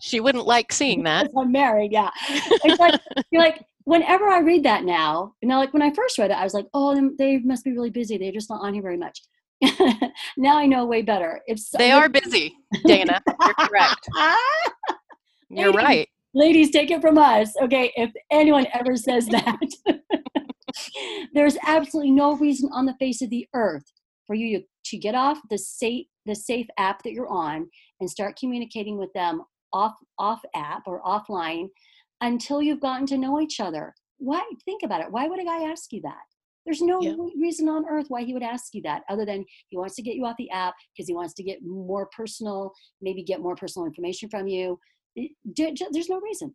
she 0.00 0.18
wouldn't 0.18 0.44
like 0.44 0.72
seeing 0.72 1.04
that. 1.04 1.30
I'm 1.38 1.52
married. 1.52 1.92
Yeah, 1.92 2.10
it's 2.28 2.80
like 2.80 3.00
you're 3.30 3.42
like 3.42 3.64
whenever 3.84 4.26
I 4.26 4.40
read 4.40 4.64
that 4.64 4.82
now, 4.82 5.34
you 5.40 5.48
know, 5.48 5.60
like 5.60 5.72
when 5.72 5.82
I 5.82 5.94
first 5.94 6.18
read 6.18 6.32
it, 6.32 6.36
I 6.36 6.42
was 6.42 6.52
like, 6.52 6.66
oh, 6.74 7.12
they 7.16 7.38
must 7.38 7.64
be 7.64 7.70
really 7.70 7.90
busy. 7.90 8.18
They're 8.18 8.32
just 8.32 8.50
not 8.50 8.60
on 8.60 8.74
here 8.74 8.82
very 8.82 8.96
much. 8.96 9.20
now 10.36 10.58
I 10.58 10.66
know 10.66 10.86
way 10.86 11.02
better. 11.02 11.40
If 11.46 11.58
so- 11.58 11.78
They 11.78 11.90
are 11.92 12.08
busy, 12.08 12.54
Dana. 12.86 13.20
You're 13.40 13.54
correct. 13.68 14.08
You're 15.48 15.72
Ladies. 15.72 15.84
right. 15.84 16.08
ladies, 16.34 16.70
take 16.70 16.90
it 16.90 17.00
from 17.00 17.16
us. 17.18 17.54
Okay, 17.62 17.92
if 17.96 18.10
anyone 18.30 18.66
ever 18.74 18.96
says 18.96 19.26
that, 19.28 19.58
there's 21.34 21.56
absolutely 21.66 22.10
no 22.12 22.36
reason 22.36 22.68
on 22.72 22.84
the 22.86 22.94
face 22.98 23.22
of 23.22 23.30
the 23.30 23.46
earth 23.54 23.84
for 24.26 24.34
you 24.34 24.58
to, 24.58 24.64
to 24.86 24.98
get 24.98 25.14
off 25.14 25.38
the 25.50 25.58
safe 25.58 26.06
the 26.26 26.34
safe 26.34 26.66
app 26.78 27.02
that 27.04 27.12
you're 27.12 27.28
on 27.28 27.68
and 28.00 28.10
start 28.10 28.36
communicating 28.36 28.98
with 28.98 29.12
them 29.12 29.42
off 29.72 29.94
off 30.18 30.40
app 30.56 30.82
or 30.86 31.00
offline 31.02 31.68
until 32.20 32.60
you've 32.60 32.80
gotten 32.80 33.06
to 33.06 33.16
know 33.18 33.40
each 33.40 33.60
other. 33.60 33.94
Why 34.18 34.42
think 34.64 34.82
about 34.82 35.02
it? 35.02 35.10
Why 35.12 35.28
would 35.28 35.40
a 35.40 35.44
guy 35.44 35.62
ask 35.70 35.92
you 35.92 36.00
that? 36.02 36.14
There's 36.66 36.82
no 36.82 37.00
Yeah. 37.00 37.14
reason 37.36 37.68
on 37.68 37.86
earth 37.88 38.06
why 38.08 38.24
he 38.24 38.34
would 38.34 38.42
ask 38.42 38.74
you 38.74 38.82
that 38.82 39.04
other 39.08 39.24
than 39.24 39.46
he 39.68 39.76
wants 39.78 39.94
to 39.96 40.02
get 40.02 40.16
you 40.16 40.26
off 40.26 40.36
the 40.36 40.50
app 40.50 40.74
because 40.92 41.06
he 41.08 41.14
wants 41.14 41.32
to 41.34 41.42
get 41.44 41.62
more 41.64 42.06
personal, 42.14 42.72
maybe 43.00 43.22
get 43.22 43.40
more 43.40 43.54
personal 43.56 43.86
information 43.86 44.28
from 44.28 44.48
you. 44.48 44.78
It- 45.14 45.32
ju- 45.52 45.72
ju- 45.72 45.88
There's 45.92 46.08
no 46.10 46.20
reason. 46.20 46.54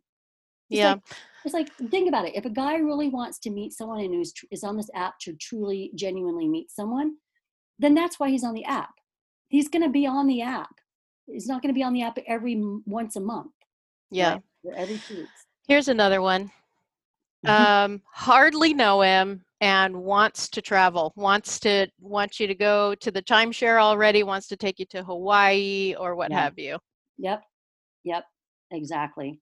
It's 0.70 0.78
Yeah. 0.78 0.92
like- 0.92 1.02
it's 1.44 1.54
like 1.54 1.74
think 1.90 2.08
about 2.08 2.26
it. 2.28 2.36
If 2.36 2.44
a 2.44 2.50
guy 2.50 2.76
really 2.76 3.08
wants 3.08 3.38
to 3.40 3.50
meet 3.50 3.72
someone 3.72 4.00
and 4.00 4.14
who's 4.14 4.32
tr- 4.32 4.46
is 4.50 4.62
on 4.62 4.76
this 4.76 4.90
app 4.94 5.18
to 5.20 5.34
truly, 5.34 5.90
genuinely 5.94 6.46
meet 6.46 6.70
someone, 6.70 7.16
then 7.78 7.94
that's 7.94 8.20
why 8.20 8.28
he's 8.30 8.44
on 8.44 8.54
the 8.54 8.64
app. 8.64 8.94
He's 9.48 9.68
going 9.68 9.82
to 9.82 9.88
be 9.90 10.06
on 10.06 10.26
the 10.28 10.42
app. 10.42 10.74
He's 11.26 11.46
not 11.48 11.62
going 11.62 11.72
to 11.74 11.78
be 11.78 11.82
on 11.82 11.92
the 11.94 12.02
app 12.02 12.18
every 12.26 12.54
m- 12.54 12.82
once 12.86 13.16
a 13.16 13.20
month. 13.20 13.52
Yeah. 14.10 14.40
right? 14.64 14.76
Every 14.76 14.98
two 14.98 15.16
weeks. 15.16 15.46
Here's 15.66 15.88
another 15.88 16.20
one. 16.22 16.52
Um, 17.44 18.02
hardly 18.12 18.72
know 18.74 19.00
him 19.00 19.44
and 19.62 19.96
wants 19.96 20.48
to 20.48 20.60
travel. 20.60 21.12
Wants 21.14 21.60
to 21.60 21.86
wants 22.00 22.40
you 22.40 22.48
to 22.48 22.54
go 22.54 22.96
to 22.96 23.10
the 23.12 23.22
timeshare 23.22 23.80
already. 23.80 24.24
Wants 24.24 24.48
to 24.48 24.56
take 24.56 24.80
you 24.80 24.86
to 24.90 25.04
Hawaii 25.04 25.94
or 25.98 26.16
what 26.16 26.32
Yeah. 26.32 26.40
have 26.40 26.58
you. 26.58 26.78
Yep. 27.18 27.42
Yep. 28.04 28.24
Exactly. 28.72 29.40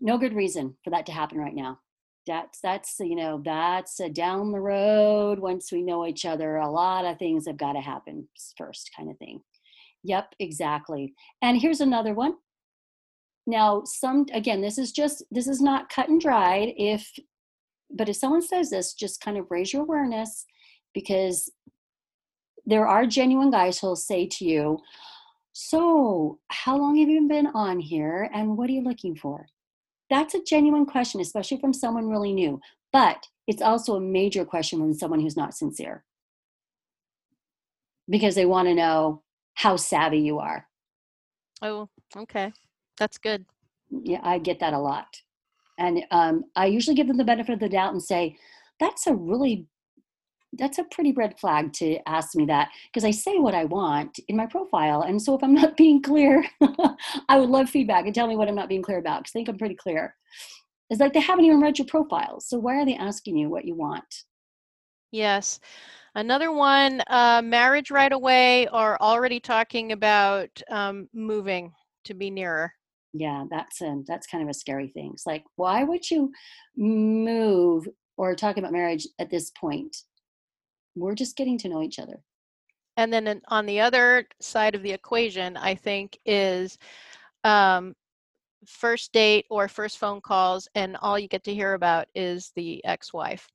No 0.00 0.18
good 0.18 0.34
reason 0.34 0.76
for 0.82 0.90
that 0.90 1.06
to 1.06 1.12
happen 1.12 1.38
right 1.38 1.54
now. 1.54 1.78
That's 2.26 2.58
that's 2.60 2.96
you 2.98 3.14
know 3.14 3.40
that's 3.44 4.00
down 4.12 4.50
the 4.50 4.60
road. 4.60 5.38
Once 5.38 5.70
we 5.70 5.82
know 5.82 6.04
each 6.04 6.24
other, 6.24 6.56
a 6.56 6.68
lot 6.68 7.04
of 7.04 7.16
things 7.18 7.46
have 7.46 7.56
got 7.56 7.74
to 7.74 7.80
happen 7.80 8.28
first, 8.58 8.90
kind 8.96 9.08
of 9.08 9.16
thing. 9.18 9.40
Yep, 10.02 10.34
exactly. 10.40 11.14
And 11.42 11.60
here's 11.60 11.80
another 11.80 12.12
one. 12.12 12.34
Now, 13.46 13.82
some 13.84 14.26
again, 14.32 14.60
this 14.60 14.78
is 14.78 14.90
just 14.90 15.22
this 15.30 15.46
is 15.46 15.60
not 15.60 15.88
cut 15.90 16.08
and 16.08 16.20
dried. 16.20 16.74
If 16.76 17.08
but 17.90 18.08
if 18.08 18.16
someone 18.16 18.42
says 18.42 18.70
this, 18.70 18.94
just 18.94 19.20
kind 19.20 19.36
of 19.36 19.50
raise 19.50 19.72
your 19.72 19.82
awareness 19.82 20.44
because 20.94 21.50
there 22.64 22.86
are 22.86 23.06
genuine 23.06 23.50
guys 23.50 23.78
who'll 23.78 23.96
say 23.96 24.26
to 24.26 24.44
you, 24.44 24.78
so, 25.58 26.38
how 26.48 26.76
long 26.76 26.98
have 26.98 27.08
you 27.08 27.26
been 27.26 27.46
on 27.46 27.80
here 27.80 28.28
and 28.34 28.58
what 28.58 28.68
are 28.68 28.74
you 28.74 28.82
looking 28.82 29.16
for? 29.16 29.46
That's 30.10 30.34
a 30.34 30.42
genuine 30.42 30.84
question, 30.84 31.18
especially 31.22 31.58
from 31.58 31.72
someone 31.72 32.08
really 32.08 32.34
new. 32.34 32.60
But 32.92 33.26
it's 33.46 33.62
also 33.62 33.96
a 33.96 34.00
major 34.00 34.44
question 34.44 34.80
from 34.80 34.92
someone 34.92 35.20
who's 35.20 35.36
not 35.36 35.54
sincere 35.54 36.04
because 38.06 38.34
they 38.34 38.44
want 38.44 38.68
to 38.68 38.74
know 38.74 39.22
how 39.54 39.76
savvy 39.76 40.18
you 40.18 40.38
are. 40.40 40.68
Oh, 41.62 41.88
okay. 42.14 42.52
That's 42.98 43.16
good. 43.16 43.46
Yeah, 43.90 44.20
I 44.22 44.38
get 44.38 44.60
that 44.60 44.74
a 44.74 44.78
lot. 44.78 45.22
And 45.78 46.04
um, 46.10 46.44
I 46.54 46.66
usually 46.66 46.96
give 46.96 47.08
them 47.08 47.16
the 47.16 47.24
benefit 47.24 47.52
of 47.52 47.60
the 47.60 47.68
doubt 47.68 47.92
and 47.92 48.02
say, 48.02 48.36
that's 48.80 49.06
a 49.06 49.14
really 49.14 49.66
that's 50.58 50.78
a 50.78 50.84
pretty 50.84 51.12
red 51.12 51.38
flag 51.38 51.72
to 51.74 51.98
ask 52.08 52.34
me 52.34 52.46
that 52.46 52.70
because 52.86 53.04
I 53.04 53.10
say 53.10 53.38
what 53.38 53.54
I 53.54 53.64
want 53.64 54.18
in 54.28 54.36
my 54.36 54.46
profile. 54.46 55.02
And 55.02 55.20
so 55.20 55.34
if 55.34 55.42
I'm 55.42 55.54
not 55.62 55.76
being 55.76 56.02
clear, 56.02 56.44
I 57.28 57.38
would 57.38 57.50
love 57.50 57.68
feedback 57.68 58.06
and 58.06 58.14
tell 58.14 58.26
me 58.26 58.36
what 58.36 58.48
I'm 58.48 58.54
not 58.54 58.68
being 58.68 58.82
clear 58.82 58.98
about 58.98 59.20
because 59.20 59.32
I 59.32 59.38
think 59.38 59.48
I'm 59.48 59.58
pretty 59.58 59.74
clear. 59.74 60.14
It's 60.88 61.00
like 61.00 61.12
they 61.12 61.20
haven't 61.20 61.44
even 61.44 61.60
read 61.60 61.78
your 61.78 61.86
profile. 61.86 62.40
So 62.40 62.58
why 62.58 62.76
are 62.76 62.86
they 62.86 62.94
asking 62.94 63.36
you 63.36 63.50
what 63.50 63.64
you 63.64 63.74
want? 63.74 64.24
Yes. 65.10 65.60
Another 66.14 66.52
one, 66.52 67.02
uh, 67.08 67.42
marriage 67.44 67.90
right 67.90 68.12
away, 68.12 68.68
or 68.68 69.00
already 69.02 69.38
talking 69.38 69.92
about 69.92 70.48
um, 70.70 71.08
moving 71.12 71.72
to 72.04 72.14
be 72.14 72.30
nearer. 72.30 72.72
Yeah, 73.18 73.44
that's 73.48 73.80
a, 73.80 74.02
that's 74.06 74.26
kind 74.26 74.42
of 74.42 74.50
a 74.50 74.54
scary 74.54 74.88
thing. 74.88 75.12
It's 75.14 75.26
like, 75.26 75.44
why 75.56 75.84
would 75.84 76.10
you 76.10 76.32
move 76.76 77.88
or 78.16 78.34
talk 78.34 78.56
about 78.56 78.72
marriage 78.72 79.06
at 79.18 79.30
this 79.30 79.50
point? 79.58 79.96
We're 80.94 81.14
just 81.14 81.36
getting 81.36 81.58
to 81.58 81.68
know 81.68 81.82
each 81.82 81.98
other. 81.98 82.20
And 82.96 83.12
then 83.12 83.40
on 83.48 83.66
the 83.66 83.80
other 83.80 84.26
side 84.40 84.74
of 84.74 84.82
the 84.82 84.92
equation, 84.92 85.56
I 85.56 85.74
think 85.74 86.18
is 86.26 86.78
um, 87.44 87.94
first 88.66 89.12
date 89.12 89.46
or 89.50 89.68
first 89.68 89.98
phone 89.98 90.20
calls, 90.20 90.68
and 90.74 90.96
all 91.00 91.18
you 91.18 91.28
get 91.28 91.44
to 91.44 91.54
hear 91.54 91.74
about 91.74 92.08
is 92.14 92.52
the 92.56 92.84
ex-wife. 92.84 93.48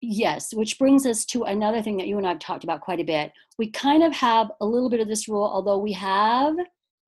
Yes, 0.00 0.52
which 0.52 0.78
brings 0.78 1.06
us 1.06 1.24
to 1.26 1.44
another 1.44 1.80
thing 1.80 1.96
that 1.96 2.08
you 2.08 2.18
and 2.18 2.26
I 2.26 2.30
have 2.30 2.40
talked 2.40 2.64
about 2.64 2.80
quite 2.80 3.00
a 3.00 3.04
bit. 3.04 3.32
We 3.58 3.70
kind 3.70 4.02
of 4.02 4.12
have 4.14 4.50
a 4.60 4.66
little 4.66 4.90
bit 4.90 5.00
of 5.00 5.08
this 5.08 5.28
rule, 5.28 5.44
although 5.44 5.78
we 5.78 5.92
have 5.92 6.54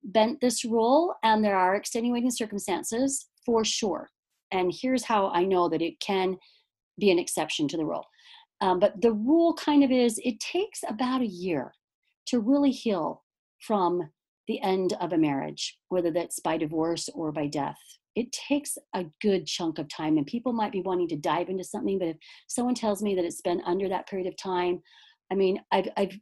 bent 0.05 0.41
this 0.41 0.65
rule 0.65 1.15
and 1.23 1.45
there 1.45 1.57
are 1.57 1.75
extenuating 1.75 2.31
circumstances 2.31 3.29
for 3.45 3.65
sure. 3.65 4.11
And 4.51 4.73
here's 4.73 5.05
how 5.05 5.29
I 5.31 5.45
know 5.45 5.69
that 5.69 5.83
it 5.83 5.99
can 6.01 6.37
be 6.99 7.11
an 7.11 7.19
exception 7.19 7.67
to 7.69 7.77
the 7.77 7.87
rule. 7.87 8.07
Um, 8.61 8.79
but 8.79 9.01
the 9.01 9.13
rule 9.13 9.55
kind 9.55 9.83
of 9.83 9.91
is 9.91 10.21
it 10.23 10.39
takes 10.41 10.81
about 10.89 11.23
a 11.23 11.27
year 11.27 11.73
to 12.27 12.41
really 12.41 12.71
heal 12.71 13.23
from 13.61 14.11
the 14.47 14.61
end 14.61 14.95
of 15.01 15.13
a 15.13 15.19
marriage, 15.19 15.79
whether 15.89 16.11
that's 16.11 16.41
by 16.41 16.57
divorce 16.57 17.09
or 17.15 17.33
by 17.33 17.47
death 17.47 17.79
it 18.15 18.31
takes 18.33 18.79
a 18.95 19.05
good 19.21 19.47
chunk 19.47 19.79
of 19.79 19.89
time 19.89 20.17
and 20.17 20.27
people 20.27 20.53
might 20.53 20.73
be 20.73 20.83
wanting 20.83 21.09
to 21.09 21.17
dive 21.17 21.49
into 21.49 21.65
something 21.65 21.99
but 21.99 22.09
if 22.09 22.17
someone 22.47 22.75
tells 22.75 23.03
me 23.03 23.15
that 23.15 23.25
it's 23.25 23.41
been 23.41 23.63
under 23.67 23.89
that 23.89 24.09
period 24.09 24.27
of 24.27 24.37
time 24.37 24.81
i 25.31 25.35
mean 25.35 25.61
i've 25.73 25.89
i've 25.97 26.17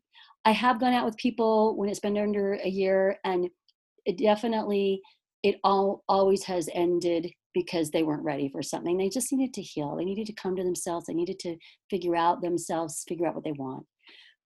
i 0.44 0.50
have 0.50 0.80
gone 0.80 0.92
out 0.92 1.04
with 1.04 1.16
people 1.16 1.76
when 1.76 1.88
it's 1.88 2.00
been 2.00 2.18
under 2.18 2.54
a 2.54 2.68
year 2.68 3.18
and 3.24 3.48
it 4.04 4.18
definitely 4.18 5.00
it 5.42 5.56
all 5.64 6.04
always 6.08 6.44
has 6.44 6.68
ended 6.72 7.32
because 7.54 7.90
they 7.90 8.02
weren't 8.02 8.24
ready 8.24 8.48
for 8.48 8.62
something. 8.62 8.96
They 8.96 9.08
just 9.08 9.32
needed 9.32 9.52
to 9.54 9.62
heal. 9.62 9.96
They 9.96 10.04
needed 10.04 10.26
to 10.26 10.32
come 10.32 10.56
to 10.56 10.62
themselves. 10.62 11.06
They 11.06 11.14
needed 11.14 11.38
to 11.40 11.56
figure 11.90 12.16
out 12.16 12.40
themselves 12.40 13.04
figure 13.08 13.26
out 13.26 13.34
what 13.34 13.44
they 13.44 13.52
want. 13.52 13.84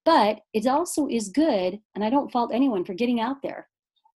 But 0.05 0.41
it 0.55 0.67
also 0.67 1.09
is 1.09 1.31
good 1.31 1.79
and 1.95 2.05
i 2.05 2.11
don't 2.11 2.31
fault 2.31 2.53
anyone 2.53 2.85
for 2.85 2.95
getting 2.95 3.21
out 3.21 3.37
there. 3.43 3.69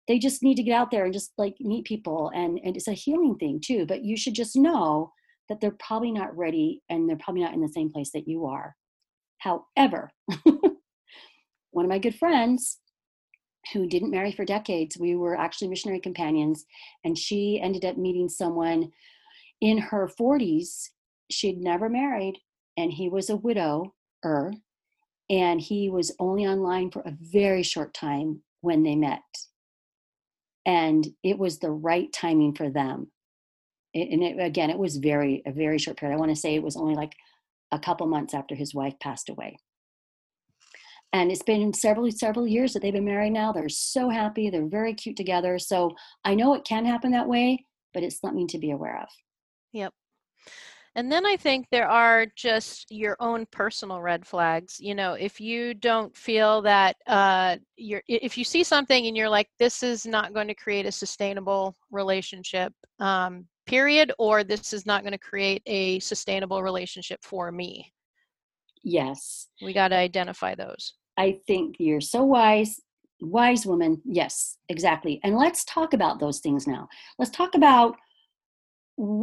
They 0.07 0.17
just 0.17 0.41
need 0.41 0.55
to 0.55 0.63
get 0.63 0.73
out 0.73 0.89
there 0.89 1.05
and 1.05 1.13
just 1.13 1.33
like 1.37 1.55
meet 1.59 1.85
people 1.85 2.31
and 2.33 2.59
and 2.63 2.75
it's 2.75 2.87
a 2.87 2.93
healing 2.93 3.35
thing 3.35 3.61
too 3.63 3.85
but 3.85 4.03
you 4.03 4.17
should 4.17 4.35
just 4.35 4.55
know 4.55 5.11
that 5.49 5.59
they're 5.61 5.75
probably 5.79 6.11
not 6.11 6.35
ready 6.37 6.81
and 6.89 7.09
they're 7.09 7.17
probably 7.17 7.41
not 7.41 7.53
in 7.53 7.61
the 7.61 7.67
same 7.67 7.91
place 7.91 8.11
that 8.13 8.27
you 8.27 8.45
are. 8.45 8.75
However 9.39 10.11
one 11.71 11.85
of 11.85 11.89
my 11.89 11.99
good 11.99 12.15
friends 12.15 12.79
who 13.73 13.87
didn't 13.87 14.11
marry 14.11 14.31
for 14.31 14.45
decades 14.45 14.97
we 14.97 15.15
were 15.15 15.37
actually 15.37 15.67
missionary 15.67 15.99
companions 15.99 16.65
and 17.03 17.17
she 17.17 17.59
ended 17.61 17.85
up 17.85 17.97
meeting 17.97 18.29
someone 18.29 18.91
in 19.61 19.77
her 19.77 20.09
40s 20.19 20.89
she'd 21.29 21.59
never 21.59 21.89
married 21.89 22.39
and 22.77 22.93
he 22.93 23.09
was 23.09 23.29
a 23.29 23.35
widower 23.35 23.91
and 25.29 25.61
he 25.61 25.89
was 25.89 26.15
only 26.19 26.47
online 26.47 26.89
for 26.89 27.01
a 27.01 27.15
very 27.21 27.61
short 27.61 27.93
time 27.93 28.41
when 28.61 28.83
they 28.83 28.95
met. 28.95 29.21
And 30.65 31.07
it 31.23 31.37
was 31.37 31.59
the 31.59 31.71
right 31.71 32.11
timing 32.11 32.55
for 32.55 32.69
them. 32.69 33.11
It, 33.93 34.09
and 34.11 34.23
it, 34.23 34.39
again 34.39 34.69
it 34.69 34.77
was 34.77 34.97
very 34.97 35.41
a 35.45 35.51
very 35.51 35.79
short 35.79 35.97
period. 35.97 36.15
I 36.15 36.19
want 36.19 36.31
to 36.31 36.35
say 36.35 36.55
it 36.55 36.63
was 36.63 36.77
only 36.77 36.95
like 36.95 37.15
a 37.71 37.79
couple 37.79 38.07
months 38.07 38.33
after 38.33 38.55
his 38.55 38.73
wife 38.73 38.93
passed 38.99 39.29
away 39.29 39.57
and 41.13 41.31
it's 41.31 41.43
been 41.43 41.73
several 41.73 42.09
several 42.11 42.47
years 42.47 42.73
that 42.73 42.81
they've 42.81 42.93
been 42.93 43.05
married 43.05 43.31
now 43.31 43.51
they're 43.51 43.69
so 43.69 44.09
happy 44.09 44.49
they're 44.49 44.67
very 44.67 44.93
cute 44.93 45.17
together 45.17 45.57
so 45.57 45.91
i 46.25 46.35
know 46.35 46.53
it 46.53 46.63
can 46.65 46.85
happen 46.85 47.11
that 47.11 47.27
way 47.27 47.63
but 47.93 48.03
it's 48.03 48.19
something 48.19 48.47
to 48.47 48.57
be 48.57 48.71
aware 48.71 49.01
of 49.01 49.09
yep 49.73 49.93
and 50.95 51.11
then 51.11 51.25
I 51.25 51.37
think 51.37 51.67
there 51.69 51.87
are 51.87 52.25
just 52.35 52.91
your 52.91 53.15
own 53.19 53.45
personal 53.51 54.01
red 54.01 54.25
flags. 54.25 54.79
You 54.79 54.95
know, 54.95 55.13
if 55.13 55.39
you 55.39 55.73
don't 55.73 56.15
feel 56.15 56.61
that 56.63 56.97
uh, 57.07 57.57
you're, 57.77 58.01
if 58.07 58.37
you 58.37 58.43
see 58.43 58.63
something 58.63 59.05
and 59.05 59.15
you're 59.15 59.29
like, 59.29 59.47
this 59.59 59.83
is 59.83 60.05
not 60.05 60.33
going 60.33 60.47
to 60.47 60.55
create 60.55 60.85
a 60.85 60.91
sustainable 60.91 61.75
relationship, 61.91 62.73
um, 62.99 63.45
period, 63.67 64.11
or 64.17 64.43
this 64.43 64.73
is 64.73 64.85
not 64.85 65.03
going 65.03 65.13
to 65.13 65.19
create 65.19 65.61
a 65.67 65.99
sustainable 65.99 66.63
relationship 66.63 67.19
for 67.23 67.51
me. 67.51 67.93
Yes. 68.83 69.47
We 69.61 69.73
got 69.73 69.89
to 69.89 69.95
identify 69.95 70.55
those. 70.55 70.93
I 71.17 71.39
think 71.47 71.75
you're 71.79 72.01
so 72.01 72.23
wise 72.23 72.79
wise 73.21 73.65
woman. 73.65 74.01
Yes 74.05 74.57
exactly 74.69 75.19
and 75.23 75.35
let's 75.35 75.65
talk 75.65 75.93
about 75.93 76.19
those 76.19 76.39
things 76.39 76.67
now. 76.67 76.87
Let's 77.17 77.31
talk 77.31 77.55
about 77.55 77.95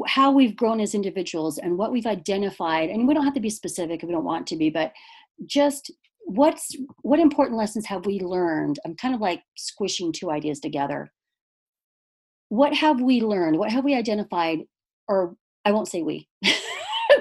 how 0.07 0.31
we've 0.31 0.57
grown 0.57 0.81
as 0.81 0.95
individuals 0.95 1.59
and 1.59 1.77
what 1.77 1.93
we've 1.93 2.07
identified 2.07 2.91
and 2.91 3.07
we 3.07 3.15
don't 3.15 3.25
have 3.25 3.35
to 3.35 3.41
be 3.41 3.51
specific 3.51 4.03
if 4.03 4.07
we 4.07 4.13
don't 4.13 4.25
want 4.25 4.47
to 4.47 4.57
be 4.57 4.71
but 4.71 4.93
just 5.45 5.91
what's 6.27 6.75
what 7.03 7.21
important 7.21 7.57
lessons 7.57 7.87
have 7.87 8.05
we 8.05 8.21
learned? 8.21 8.79
I'm 8.85 8.97
kind 8.97 9.15
of 9.15 9.21
like 9.21 9.43
squishing 9.57 10.13
two 10.13 10.31
ideas 10.31 10.61
together. 10.61 11.13
What 12.49 12.75
have 12.75 13.01
we 13.01 13.23
learned? 13.23 13.59
What 13.59 13.71
have 13.71 13.85
we 13.85 13.95
identified? 13.95 14.61
Or 15.09 15.37
i 15.65 15.73
won't 15.73 15.89
say 15.89 16.03
we. 16.03 16.29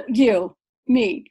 You 0.08 0.56
me 0.88 1.26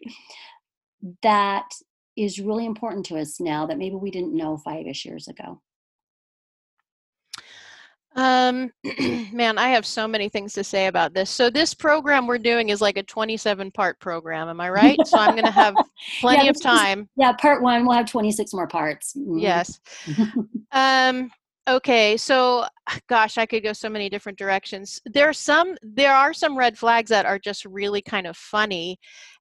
that 1.23 1.69
is 2.17 2.41
really 2.41 2.67
important 2.67 3.05
to 3.07 3.19
us 3.19 3.41
now 3.41 3.67
that 3.67 3.79
maybe 3.79 3.97
we 3.97 4.11
didn't 4.11 4.37
know 4.37 4.57
five-ish 4.57 5.05
years 5.05 5.29
ago 5.29 5.61
um, 8.17 8.71
man, 9.33 9.59
I 9.59 9.69
have 9.71 9.85
so 9.85 10.07
many 10.07 10.29
things 10.29 10.53
to 10.55 10.65
say 10.65 10.87
about 10.87 11.15
this. 11.15 11.31
So 11.31 11.51
this 11.51 11.75
program 11.75 12.27
we're 12.27 12.39
doing 12.39 12.69
is 12.69 12.81
like 12.81 12.97
a 12.97 13.03
27 13.03 13.71
part 13.73 13.99
program. 14.01 14.49
Am 14.49 14.61
I 14.61 14.71
right? 14.71 14.99
So 15.07 15.19
I'm 15.19 15.33
going 15.33 15.45
to 15.45 15.51
have 15.51 15.75
plenty 16.21 16.45
yeah, 16.45 16.51
of 16.51 16.63
time. 16.63 17.09
Yeah. 17.17 17.33
Part 17.33 17.63
one, 17.63 17.85
we'll 17.85 17.97
have 17.97 18.11
26 18.11 18.53
more 18.55 18.69
parts. 18.69 19.15
Mm-hmm. 19.17 19.39
Yes. 19.39 19.81
um, 20.73 21.31
okay. 21.69 22.17
So 22.17 22.67
gosh, 23.09 23.37
I 23.37 23.47
could 23.47 23.65
go 23.65 23.73
so 23.73 23.89
many 23.89 24.09
different 24.09 24.39
directions. 24.39 25.01
There 25.07 25.29
are 25.29 25.35
some, 25.35 25.77
there 25.83 26.15
are 26.15 26.33
some 26.33 26.57
red 26.57 26.79
flags 26.79 27.11
that 27.11 27.27
are 27.27 27.39
just 27.39 27.65
really 27.65 28.03
kind 28.03 28.27
of 28.27 28.37
funny. 28.37 28.99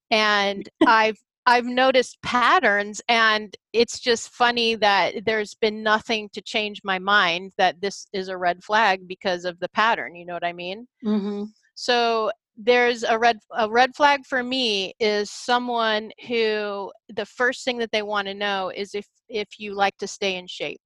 And 0.09 0.68
I've 0.88 1.18
I've 1.45 1.65
noticed 1.65 2.21
patterns, 2.21 3.01
and 3.09 3.55
it's 3.73 3.99
just 3.99 4.29
funny 4.29 4.75
that 4.75 5.25
there's 5.25 5.55
been 5.55 5.83
nothing 5.83 6.29
to 6.33 6.41
change 6.41 6.81
my 6.83 6.99
mind 6.99 7.51
that 7.57 7.81
this 7.81 8.07
is 8.13 8.29
a 8.29 8.37
red 8.37 8.63
flag 8.63 9.07
because 9.07 9.43
of 9.43 9.59
the 9.59 9.69
pattern. 9.69 10.15
You 10.15 10.25
know 10.25 10.33
what 10.33 10.45
I 10.45 10.53
mean? 10.53 10.87
Mm-hmm. 11.05 11.43
So 11.75 12.31
there's 12.55 13.03
a 13.03 13.17
red 13.17 13.39
a 13.57 13.69
red 13.69 13.95
flag 13.95 14.25
for 14.25 14.43
me 14.43 14.93
is 14.99 15.31
someone 15.31 16.11
who 16.27 16.91
the 17.09 17.25
first 17.25 17.65
thing 17.65 17.79
that 17.79 17.91
they 17.91 18.03
want 18.03 18.27
to 18.27 18.33
know 18.33 18.71
is 18.73 18.93
if 18.93 19.07
if 19.27 19.47
you 19.57 19.73
like 19.73 19.97
to 19.97 20.07
stay 20.07 20.35
in 20.35 20.47
shape. 20.47 20.81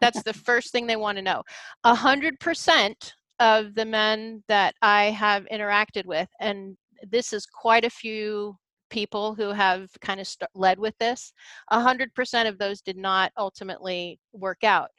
That's 0.00 0.22
the 0.24 0.34
first 0.44 0.72
thing 0.72 0.86
they 0.86 0.96
want 0.96 1.16
to 1.16 1.22
know. 1.22 1.42
A 1.84 1.94
hundred 1.94 2.38
percent 2.40 3.14
of 3.38 3.74
the 3.74 3.84
men 3.84 4.42
that 4.48 4.74
I 4.82 5.04
have 5.04 5.46
interacted 5.52 6.06
with, 6.06 6.28
and 6.40 6.76
this 7.08 7.32
is 7.32 7.46
quite 7.46 7.84
a 7.84 7.90
few 7.90 8.56
people 8.90 9.34
who 9.34 9.50
have 9.50 9.90
kind 10.00 10.20
of 10.20 10.26
st- 10.26 10.50
led 10.54 10.78
with 10.78 10.96
this, 10.98 11.32
100% 11.72 12.48
of 12.48 12.58
those 12.58 12.80
did 12.80 12.96
not 12.96 13.32
ultimately 13.36 14.18
work 14.32 14.64
out. 14.64 14.90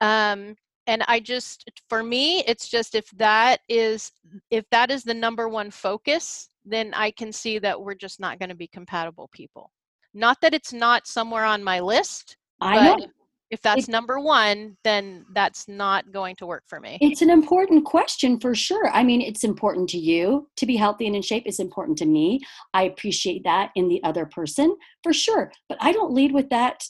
Um, 0.00 0.56
and 0.86 1.02
I 1.08 1.20
just, 1.20 1.70
for 1.88 2.02
me, 2.02 2.44
it's 2.46 2.68
just 2.68 2.94
if 2.94 3.10
that 3.16 3.60
is 3.68 4.12
if 4.50 4.64
that 4.70 4.90
is 4.90 5.02
the 5.02 5.14
number 5.14 5.48
one 5.48 5.70
focus, 5.70 6.48
then 6.64 6.92
I 6.94 7.10
can 7.10 7.32
see 7.32 7.58
that 7.58 7.80
we're 7.80 7.94
just 7.94 8.20
not 8.20 8.38
going 8.38 8.50
to 8.50 8.54
be 8.54 8.68
compatible 8.68 9.28
people. 9.32 9.72
Not 10.14 10.40
that 10.42 10.54
it's 10.54 10.72
not 10.72 11.06
somewhere 11.06 11.44
on 11.44 11.64
my 11.64 11.80
list, 11.80 12.36
I 12.60 12.96
know 12.98 13.06
if 13.50 13.62
that's 13.62 13.88
it, 13.88 13.90
number 13.90 14.18
one 14.18 14.76
then 14.84 15.24
that's 15.32 15.68
not 15.68 16.10
going 16.12 16.36
to 16.36 16.46
work 16.46 16.64
for 16.66 16.80
me. 16.80 16.98
It's 17.00 17.22
an 17.22 17.30
important 17.30 17.84
question 17.84 18.40
for 18.40 18.54
sure. 18.54 18.90
I 18.90 19.02
mean 19.02 19.20
it's 19.20 19.44
important 19.44 19.88
to 19.90 19.98
you 19.98 20.48
to 20.56 20.66
be 20.66 20.76
healthy 20.76 21.06
and 21.06 21.16
in 21.16 21.22
shape 21.22 21.44
It's 21.46 21.60
important 21.60 21.98
to 21.98 22.06
me. 22.06 22.40
I 22.74 22.84
appreciate 22.84 23.44
that 23.44 23.70
in 23.74 23.88
the 23.88 24.02
other 24.02 24.26
person 24.26 24.76
for 25.02 25.12
sure 25.12 25.52
but 25.68 25.78
i 25.80 25.92
don't 25.92 26.12
lead 26.12 26.32
with 26.32 26.50
that. 26.50 26.84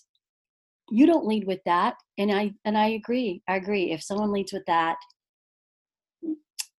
You 0.90 1.06
don't 1.06 1.26
lead 1.26 1.46
with 1.46 1.60
that 1.66 1.96
and 2.18 2.32
i 2.32 2.52
and 2.64 2.76
i 2.78 2.88
agree 2.88 3.42
i 3.48 3.56
agree. 3.56 3.92
If 3.92 4.02
someone 4.02 4.32
leads 4.32 4.52
with 4.52 4.64
that 4.66 4.96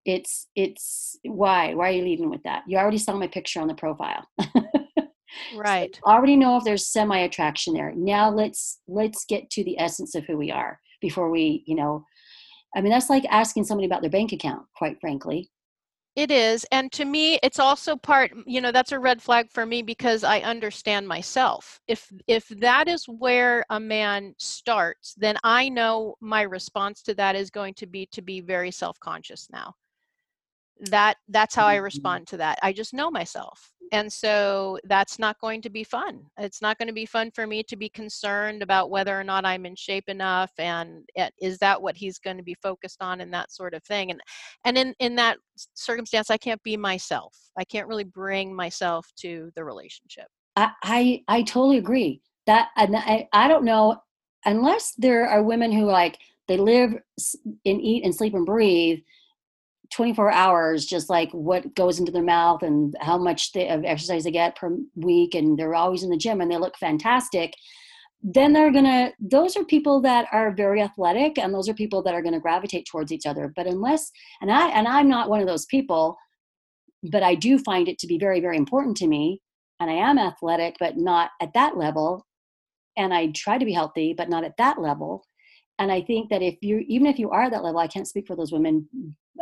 it's 0.07 0.47
it's 0.55 1.19
why 1.23 1.73
why 1.73 1.89
are 1.89 1.91
you 1.91 2.03
leading 2.03 2.29
with 2.29 2.41
that? 2.43 2.63
You 2.65 2.77
already 2.77 2.97
saw 2.97 3.13
my 3.15 3.27
picture 3.27 3.59
on 3.59 3.67
the 3.67 3.75
profile 3.75 4.25
right 5.51 6.01
so 6.05 6.11
already 6.11 6.35
know 6.35 6.57
if 6.57 6.63
there's 6.63 6.87
semi 6.87 7.19
attraction 7.19 7.73
there 7.73 7.93
now 7.95 8.29
let's 8.29 8.79
let's 8.87 9.25
get 9.25 9.49
to 9.49 9.63
the 9.63 9.79
essence 9.79 10.15
of 10.15 10.25
who 10.25 10.37
we 10.37 10.51
are 10.51 10.79
before 11.01 11.29
we 11.29 11.63
you 11.65 11.75
know 11.75 12.03
i 12.75 12.81
mean 12.81 12.91
that's 12.91 13.09
like 13.09 13.25
asking 13.29 13.63
somebody 13.63 13.85
about 13.85 14.01
their 14.01 14.09
bank 14.11 14.31
account 14.31 14.63
quite 14.75 14.99
frankly 14.99 15.49
It 16.15 16.31
is. 16.31 16.65
And 16.71 16.91
to 16.93 17.05
me, 17.05 17.39
it's 17.43 17.59
also 17.59 17.95
part, 17.95 18.31
you 18.47 18.59
know, 18.59 18.71
that's 18.71 18.91
a 18.91 18.99
red 18.99 19.21
flag 19.21 19.51
for 19.51 19.65
me 19.67 19.83
because 19.83 20.23
I 20.23 20.39
understand 20.39 21.07
myself. 21.07 21.79
If 21.87 22.11
if 22.27 22.47
that 22.49 22.87
is 22.87 23.05
where 23.05 23.63
a 23.69 23.79
man 23.79 24.33
starts, 24.39 25.13
then 25.15 25.37
I 25.43 25.69
know 25.69 26.15
my 26.19 26.41
response 26.41 27.03
to 27.03 27.13
that 27.15 27.35
is 27.35 27.51
going 27.51 27.75
to 27.75 27.85
be 27.85 28.07
to 28.07 28.21
be 28.23 28.41
very 28.41 28.71
self-conscious 28.71 29.49
now 29.51 29.75
that 30.89 31.17
that's 31.29 31.55
how 31.55 31.65
i 31.65 31.75
Mm-hmm. 31.75 31.77
respond 31.77 32.27
to 32.27 32.37
that 32.37 32.59
i 32.61 32.71
just 32.71 32.93
know 32.93 33.09
myself 33.09 33.71
and 33.91 34.11
so 34.11 34.79
that's 34.85 35.19
not 35.19 35.39
going 35.39 35.61
to 35.61 35.69
be 35.69 35.83
fun. 35.83 36.21
It's 36.37 36.61
not 36.61 36.77
going 36.77 36.87
to 36.87 36.93
be 36.93 37.05
fun 37.05 37.31
for 37.31 37.47
me 37.47 37.63
to 37.63 37.75
be 37.75 37.89
concerned 37.89 38.61
about 38.61 38.89
whether 38.89 39.17
or 39.17 39.23
not 39.23 39.45
i'm 39.45 39.65
in 39.65 39.75
shape 39.75 40.09
enough 40.09 40.51
and 40.57 41.07
is 41.41 41.57
that 41.59 41.81
what 41.81 41.95
he's 41.95 42.19
going 42.19 42.37
to 42.37 42.43
be 42.43 42.55
focused 42.61 43.01
on 43.01 43.21
and 43.21 43.33
that 43.33 43.51
sort 43.51 43.73
of 43.73 43.83
thing. 43.83 44.11
And 44.11 44.21
and 44.65 44.77
in 44.77 44.95
in 44.99 45.15
that 45.15 45.37
circumstance 45.73 46.29
i 46.29 46.37
can't 46.37 46.61
be 46.63 46.77
myself. 46.77 47.35
I 47.57 47.63
can't 47.63 47.87
really 47.87 48.03
bring 48.03 48.55
myself 48.55 49.07
to 49.17 49.51
the 49.55 49.63
relationship. 49.63 50.27
I, 50.55 50.71
I 50.83 51.23
I 51.27 51.41
totally 51.43 51.77
agree. 51.77 52.21
That 52.45 52.69
and 52.77 52.95
I, 52.95 53.27
I 53.33 53.47
don't 53.47 53.65
know 53.65 54.01
unless 54.45 54.93
there 54.97 55.27
are 55.27 55.43
women 55.43 55.71
who 55.71 55.85
like 55.85 56.17
they 56.47 56.57
live 56.57 56.93
and 56.93 57.81
eat 57.81 58.05
and 58.05 58.15
sleep 58.15 58.33
and 58.33 58.45
breathe 58.45 58.99
24 59.91 60.31
hours 60.31 60.85
just 60.85 61.09
like 61.09 61.31
what 61.31 61.75
goes 61.75 61.99
into 61.99 62.11
their 62.11 62.23
mouth 62.23 62.63
and 62.63 62.95
how 62.99 63.17
much 63.17 63.51
they, 63.53 63.67
of 63.69 63.83
exercise 63.85 64.23
they 64.23 64.31
get 64.31 64.55
per 64.55 64.77
week 64.95 65.35
and 65.35 65.57
they're 65.57 65.75
always 65.75 66.03
in 66.03 66.09
the 66.09 66.17
gym 66.17 66.41
and 66.41 66.51
they 66.51 66.57
look 66.57 66.77
fantastic 66.77 67.53
then 68.23 68.51
they're 68.51 68.71
gonna 68.71 69.11
those 69.19 69.55
are 69.55 69.63
people 69.63 70.01
that 70.01 70.27
are 70.31 70.51
very 70.51 70.81
athletic 70.81 71.37
and 71.37 71.53
those 71.53 71.69
are 71.69 71.73
people 71.73 72.01
that 72.01 72.13
are 72.13 72.21
gonna 72.21 72.39
gravitate 72.39 72.85
towards 72.85 73.11
each 73.11 73.25
other. 73.25 73.51
But 73.55 73.67
unless 73.67 74.11
and 74.41 74.51
i 74.51 74.69
and 74.69 74.87
i'm 74.87 75.07
not 75.07 75.29
one 75.29 75.41
of 75.41 75.47
those 75.47 75.65
people 75.67 76.17
but 77.11 77.23
i 77.23 77.35
do 77.35 77.59
find 77.59 77.87
it 77.87 77.99
to 77.99 78.07
be 78.07 78.17
very 78.17 78.39
very 78.39 78.57
important 78.57 78.97
to 78.97 79.07
me 79.07 79.41
and 79.79 79.89
i 79.89 79.93
am 79.93 80.17
athletic 80.17 80.75
but 80.79 80.97
not 80.97 81.31
at 81.41 81.53
that 81.53 81.77
level 81.77 82.25
and 82.97 83.13
i 83.13 83.27
try 83.27 83.57
to 83.57 83.65
be 83.65 83.73
healthy 83.73 84.13
but 84.13 84.29
not 84.29 84.43
at 84.43 84.57
that 84.57 84.79
level. 84.81 85.23
And 85.79 85.91
i 85.91 86.01
think 86.01 86.29
that 86.31 86.41
if 86.41 86.55
you 86.61 86.83
even 86.87 87.05
if 87.05 87.19
you 87.19 87.29
are 87.29 87.43
at 87.43 87.51
that 87.51 87.63
level 87.63 87.79
i 87.79 87.87
can't 87.87 88.07
speak 88.07 88.25
for 88.27 88.35
those 88.35 88.51
women 88.51 88.89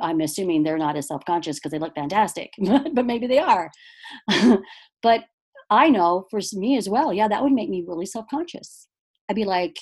i'm 0.01 0.21
assuming 0.21 0.63
they're 0.63 0.77
not 0.77 0.95
as 0.95 1.07
self-conscious 1.07 1.57
because 1.57 1.71
they 1.71 1.79
look 1.79 1.95
fantastic 1.95 2.51
but 2.93 3.05
maybe 3.05 3.27
they 3.27 3.39
are. 3.39 3.71
But 5.01 5.25
i 5.69 5.89
know 5.89 6.25
for 6.29 6.39
me 6.53 6.77
as 6.77 6.87
well 6.89 7.13
yeah 7.13 7.27
that 7.27 7.41
would 7.41 7.51
make 7.53 7.69
me 7.69 7.83
really 7.87 8.05
self-conscious. 8.05 8.87
I'd 9.29 9.35
be 9.35 9.45
like 9.45 9.77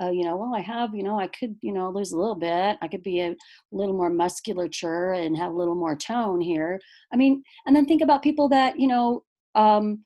uh, 0.00 0.10
you 0.10 0.24
know 0.24 0.36
well 0.36 0.54
i 0.54 0.60
have 0.60 0.94
you 0.94 1.02
know 1.02 1.18
i 1.18 1.26
could 1.26 1.56
you 1.62 1.72
know 1.72 1.90
lose 1.90 2.12
a 2.12 2.16
little 2.16 2.36
bit. 2.36 2.78
I 2.80 2.88
could 2.88 3.02
be 3.02 3.20
a 3.20 3.36
little 3.72 3.96
more 3.96 4.10
musculature 4.10 5.12
and 5.12 5.36
have 5.36 5.52
a 5.52 5.56
little 5.56 5.74
more 5.74 5.96
tone 5.96 6.40
here. 6.40 6.80
I 7.12 7.16
mean 7.16 7.42
and 7.66 7.74
then 7.74 7.86
think 7.86 8.02
about 8.02 8.22
people 8.22 8.48
that 8.50 8.78
you 8.78 8.88
know 8.88 9.24
um 9.54 10.04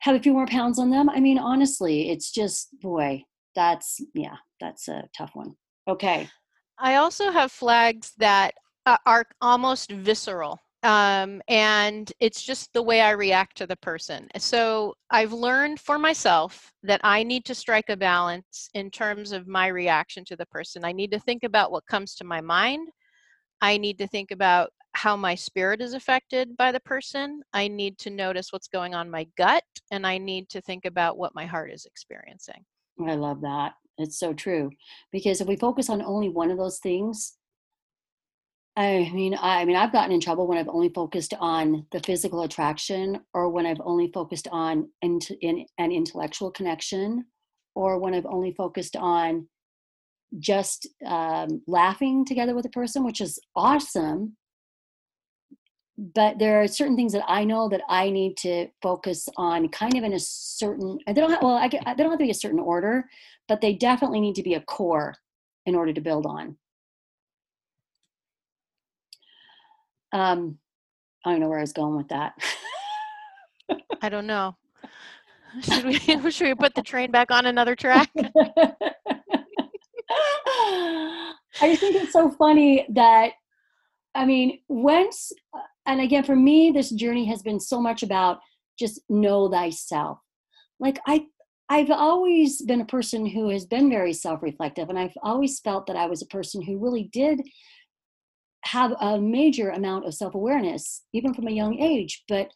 have 0.00 0.14
a 0.14 0.20
few 0.20 0.32
more 0.32 0.46
pounds 0.46 0.78
on 0.78 0.90
them. 0.90 1.08
I 1.08 1.20
mean 1.20 1.38
honestly 1.38 2.10
it's 2.10 2.30
just 2.30 2.68
boy 2.80 3.24
that's 3.54 4.00
yeah 4.14 4.36
that's 4.60 4.88
a 4.88 5.08
tough 5.16 5.30
one. 5.34 5.54
Okay 5.88 6.28
I 6.78 6.96
also 6.96 7.30
have 7.30 7.52
flags 7.52 8.12
that 8.18 8.54
uh, 8.84 8.98
are 9.06 9.24
almost 9.40 9.90
visceral. 9.90 10.60
Um, 10.82 11.42
and 11.48 12.12
it's 12.20 12.42
just 12.42 12.72
the 12.72 12.82
way 12.82 13.00
I 13.00 13.10
react 13.10 13.56
to 13.56 13.66
the 13.66 13.76
person. 13.76 14.28
So 14.38 14.94
I've 15.10 15.32
learned 15.32 15.80
for 15.80 15.98
myself 15.98 16.70
that 16.84 17.00
I 17.02 17.24
need 17.24 17.44
to 17.46 17.56
strike 17.56 17.88
a 17.88 17.96
balance 17.96 18.68
in 18.74 18.90
terms 18.90 19.32
of 19.32 19.48
my 19.48 19.66
reaction 19.66 20.24
to 20.26 20.36
the 20.36 20.46
person. 20.46 20.84
I 20.84 20.92
need 20.92 21.10
to 21.10 21.18
think 21.18 21.42
about 21.42 21.72
what 21.72 21.86
comes 21.86 22.14
to 22.16 22.24
my 22.24 22.40
mind. 22.40 22.88
I 23.60 23.78
need 23.78 23.98
to 23.98 24.06
think 24.06 24.30
about 24.30 24.70
how 24.92 25.16
my 25.16 25.34
spirit 25.34 25.80
is 25.80 25.92
affected 25.92 26.56
by 26.56 26.70
the 26.70 26.80
person. 26.80 27.42
I 27.52 27.68
need 27.68 27.98
to 27.98 28.10
notice 28.10 28.52
what's 28.52 28.68
going 28.68 28.94
on 28.94 29.10
my 29.10 29.26
gut. 29.36 29.64
And 29.90 30.06
I 30.06 30.18
need 30.18 30.48
to 30.50 30.60
think 30.60 30.84
about 30.84 31.18
what 31.18 31.34
my 31.34 31.46
heart 31.46 31.72
is 31.72 31.84
experiencing. 31.84 32.64
i 33.06 33.14
love 33.14 33.40
that 33.40 33.72
it's 33.98 34.18
so 34.18 34.32
true 34.32 34.70
because 35.12 35.40
if 35.40 35.48
we 35.48 35.56
focus 35.56 35.88
on 35.88 36.02
only 36.02 36.28
one 36.28 36.50
of 36.50 36.58
those 36.58 36.78
things 36.78 37.36
I 38.76 39.10
mean, 39.14 39.34
I, 39.40 39.64
mean, 39.64 39.74
I've 39.74 39.92
gotten 39.92 40.12
in 40.12 40.20
trouble 40.20 40.46
when 40.46 40.58
I've 40.58 40.68
only 40.68 40.90
focused 40.90 41.32
on 41.40 41.86
the 41.92 42.00
physical 42.00 42.42
attraction, 42.42 43.20
or 43.32 43.48
when 43.48 43.64
I've 43.64 43.80
only 43.82 44.10
focused 44.12 44.48
on 44.52 44.90
int- 45.00 45.30
in, 45.40 45.64
an 45.78 45.92
intellectual 45.92 46.50
connection, 46.50 47.24
or 47.74 47.98
when 47.98 48.12
I've 48.12 48.26
only 48.26 48.52
focused 48.52 48.94
on 48.94 49.48
just 50.38 50.86
um, 51.06 51.62
laughing 51.66 52.26
together 52.26 52.54
with 52.54 52.66
a 52.66 52.70
person, 52.70 53.02
which 53.02 53.22
is 53.22 53.38
awesome. 53.54 54.36
But 55.98 56.38
there 56.38 56.62
are 56.62 56.68
certain 56.68 56.94
things 56.94 57.12
that 57.14 57.24
I 57.26 57.44
know 57.44 57.68
that 57.70 57.80
I 57.88 58.10
need 58.10 58.36
to 58.38 58.68
focus 58.82 59.28
on, 59.36 59.68
kind 59.68 59.96
of 59.96 60.04
in 60.04 60.12
a 60.12 60.20
certain. 60.20 60.98
They 61.06 61.14
don't 61.14 61.30
have, 61.30 61.42
well, 61.42 61.56
I 61.56 61.68
get, 61.68 61.84
they 61.86 62.02
don't 62.02 62.10
have 62.10 62.18
to 62.18 62.24
be 62.24 62.30
a 62.30 62.34
certain 62.34 62.60
order, 62.60 63.08
but 63.48 63.60
they 63.62 63.72
definitely 63.72 64.20
need 64.20 64.34
to 64.34 64.42
be 64.42 64.54
a 64.54 64.60
core 64.60 65.14
in 65.64 65.74
order 65.74 65.94
to 65.94 66.00
build 66.00 66.26
on. 66.26 66.56
Um, 70.12 70.58
I 71.24 71.30
don't 71.30 71.40
know 71.40 71.48
where 71.48 71.58
I 71.58 71.62
was 71.62 71.72
going 71.72 71.96
with 71.96 72.08
that. 72.08 72.34
I 74.02 74.08
don't 74.08 74.26
know. 74.26 74.56
Should 75.62 75.84
we, 75.84 75.98
should 76.30 76.46
we 76.46 76.54
put 76.54 76.74
the 76.74 76.82
train 76.82 77.10
back 77.10 77.30
on 77.30 77.46
another 77.46 77.74
track? 77.74 78.10
I 81.58 81.68
just 81.68 81.80
think 81.80 81.96
it's 81.96 82.12
so 82.12 82.30
funny 82.30 82.86
that, 82.90 83.32
I 84.14 84.24
mean, 84.26 84.60
once, 84.68 85.32
and 85.86 86.00
again, 86.00 86.24
for 86.24 86.36
me, 86.36 86.70
this 86.70 86.90
journey 86.90 87.26
has 87.26 87.42
been 87.42 87.60
so 87.60 87.80
much 87.80 88.02
about 88.02 88.40
just 88.78 89.00
know 89.08 89.50
thyself. 89.50 90.18
Like, 90.78 90.98
I, 91.06 91.26
I've 91.68 91.90
always 91.90 92.62
been 92.62 92.80
a 92.80 92.86
person 92.86 93.26
who 93.26 93.48
has 93.50 93.64
been 93.66 93.88
very 93.88 94.12
self 94.12 94.42
reflective, 94.42 94.88
and 94.88 94.98
I've 94.98 95.16
always 95.22 95.60
felt 95.60 95.86
that 95.86 95.96
I 95.96 96.06
was 96.06 96.22
a 96.22 96.26
person 96.26 96.62
who 96.62 96.78
really 96.78 97.08
did 97.12 97.40
have 98.64 98.92
a 99.00 99.18
major 99.20 99.70
amount 99.70 100.06
of 100.06 100.14
self 100.14 100.34
awareness, 100.34 101.02
even 101.12 101.34
from 101.34 101.48
a 101.48 101.52
young 101.52 101.78
age. 101.78 102.24
But, 102.28 102.50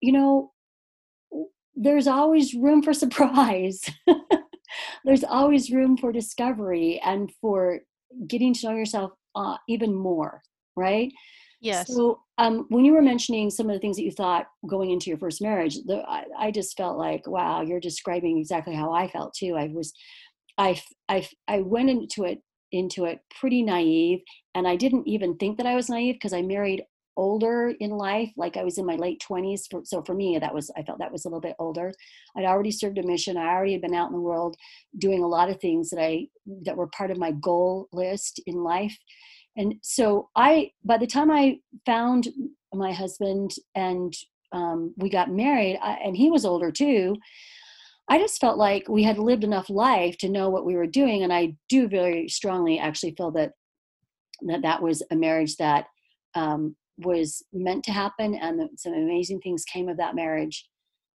you 0.00 0.12
know, 0.12 0.52
there's 1.74 2.06
always 2.06 2.54
room 2.54 2.82
for 2.82 2.92
surprise. 2.92 3.82
there's 5.04 5.24
always 5.24 5.70
room 5.70 5.96
for 5.96 6.12
discovery 6.12 7.00
and 7.04 7.32
for 7.40 7.80
getting 8.26 8.54
to 8.54 8.66
know 8.68 8.76
yourself 8.76 9.12
uh, 9.34 9.56
even 9.68 9.94
more, 9.94 10.42
right? 10.76 11.12
Yes. 11.64 11.94
So, 11.94 12.20
um, 12.36 12.66
when 12.68 12.84
you 12.84 12.92
were 12.92 13.00
mentioning 13.00 13.48
some 13.48 13.70
of 13.70 13.74
the 13.74 13.80
things 13.80 13.96
that 13.96 14.02
you 14.02 14.10
thought 14.10 14.46
going 14.66 14.90
into 14.90 15.08
your 15.08 15.18
first 15.18 15.40
marriage, 15.40 15.78
the, 15.86 16.02
I, 16.06 16.24
I 16.38 16.50
just 16.50 16.76
felt 16.76 16.98
like, 16.98 17.26
wow, 17.26 17.62
you're 17.62 17.80
describing 17.80 18.38
exactly 18.38 18.74
how 18.74 18.92
I 18.92 19.08
felt 19.08 19.32
too. 19.34 19.56
I 19.56 19.68
was, 19.68 19.94
I, 20.58 20.78
I, 21.08 21.26
I 21.48 21.60
went 21.60 21.88
into 21.88 22.24
it 22.24 22.42
into 22.70 23.06
it 23.06 23.20
pretty 23.40 23.62
naive, 23.62 24.20
and 24.54 24.68
I 24.68 24.76
didn't 24.76 25.08
even 25.08 25.36
think 25.36 25.56
that 25.56 25.66
I 25.66 25.74
was 25.74 25.88
naive 25.88 26.16
because 26.16 26.34
I 26.34 26.42
married 26.42 26.82
older 27.16 27.72
in 27.78 27.90
life 27.90 28.28
like 28.36 28.56
i 28.56 28.64
was 28.64 28.76
in 28.76 28.84
my 28.84 28.96
late 28.96 29.22
20s 29.28 29.70
for, 29.70 29.82
so 29.84 30.02
for 30.02 30.14
me 30.14 30.36
that 30.36 30.52
was 30.52 30.68
i 30.76 30.82
felt 30.82 30.98
that 30.98 31.12
was 31.12 31.24
a 31.24 31.28
little 31.28 31.40
bit 31.40 31.54
older 31.60 31.92
i'd 32.36 32.44
already 32.44 32.72
served 32.72 32.98
a 32.98 33.06
mission 33.06 33.36
i 33.36 33.46
already 33.46 33.70
had 33.70 33.80
been 33.80 33.94
out 33.94 34.08
in 34.08 34.14
the 34.14 34.20
world 34.20 34.56
doing 34.98 35.22
a 35.22 35.28
lot 35.28 35.48
of 35.48 35.60
things 35.60 35.90
that 35.90 36.02
i 36.02 36.26
that 36.64 36.76
were 36.76 36.88
part 36.88 37.12
of 37.12 37.16
my 37.16 37.30
goal 37.30 37.88
list 37.92 38.40
in 38.46 38.64
life 38.64 38.96
and 39.56 39.74
so 39.82 40.28
i 40.36 40.70
by 40.84 40.98
the 40.98 41.06
time 41.06 41.30
i 41.30 41.56
found 41.86 42.28
my 42.72 42.92
husband 42.92 43.52
and 43.74 44.14
um, 44.52 44.94
we 44.96 45.08
got 45.08 45.30
married 45.30 45.78
I, 45.82 45.98
and 46.04 46.16
he 46.16 46.30
was 46.30 46.44
older 46.44 46.70
too 46.70 47.16
i 48.08 48.18
just 48.18 48.40
felt 48.40 48.58
like 48.58 48.88
we 48.88 49.02
had 49.02 49.18
lived 49.18 49.44
enough 49.44 49.70
life 49.70 50.16
to 50.18 50.28
know 50.28 50.50
what 50.50 50.64
we 50.64 50.76
were 50.76 50.86
doing. 50.86 51.22
And 51.22 51.32
i 51.32 51.54
do 51.68 51.88
very 51.88 52.28
strongly 52.28 52.78
actually 52.78 53.14
feel 53.16 53.30
that 53.32 53.52
that 54.42 54.62
that 54.62 54.82
was 54.82 55.02
a 55.10 55.16
marriage 55.16 55.56
that 55.56 55.86
um, 56.34 56.76
was 56.98 57.42
meant 57.52 57.84
to 57.84 57.92
happen 57.92 58.34
and 58.34 58.68
some 58.76 58.92
amazing 58.92 59.40
things 59.40 59.64
came 59.64 59.88
of 59.88 59.96
that 59.96 60.14
marriage. 60.14 60.68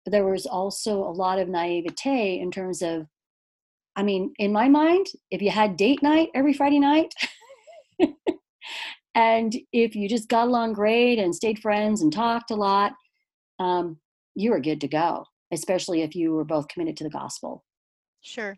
But 0.06 0.12
there 0.12 0.26
was 0.26 0.46
also 0.46 1.00
a 1.00 1.12
lot 1.12 1.40
of 1.40 1.50
naivete 1.50 2.40
in 2.40 2.52
terms 2.52 2.82
of 2.82 3.08
i 3.96 4.04
mean 4.04 4.34
in 4.38 4.54
my 4.54 4.70
mind 4.70 5.08
if 5.32 5.42
you 5.42 5.52
had 5.52 5.76
date 5.76 6.02
night 6.02 6.30
every 6.34 6.54
friday 6.54 6.80
night 6.80 7.14
and 9.16 9.56
if 9.72 9.96
you 9.96 10.08
just 10.08 10.30
got 10.30 10.48
along 10.48 10.74
great 10.74 11.20
and 11.20 11.34
stayed 11.36 11.60
friends 11.60 12.02
and 12.02 12.12
talked 12.14 12.52
a 12.52 12.56
lot 12.56 12.94
um, 13.60 13.98
you 14.36 14.52
were 14.52 14.60
good 14.60 14.82
to 14.82 14.88
go 14.88 15.26
especially 15.52 16.02
if 16.02 16.16
you 16.16 16.32
were 16.34 16.44
both 16.46 16.68
committed 16.68 16.96
to 16.98 17.04
the 17.04 17.10
gospel 17.10 17.64
Sure. 18.22 18.58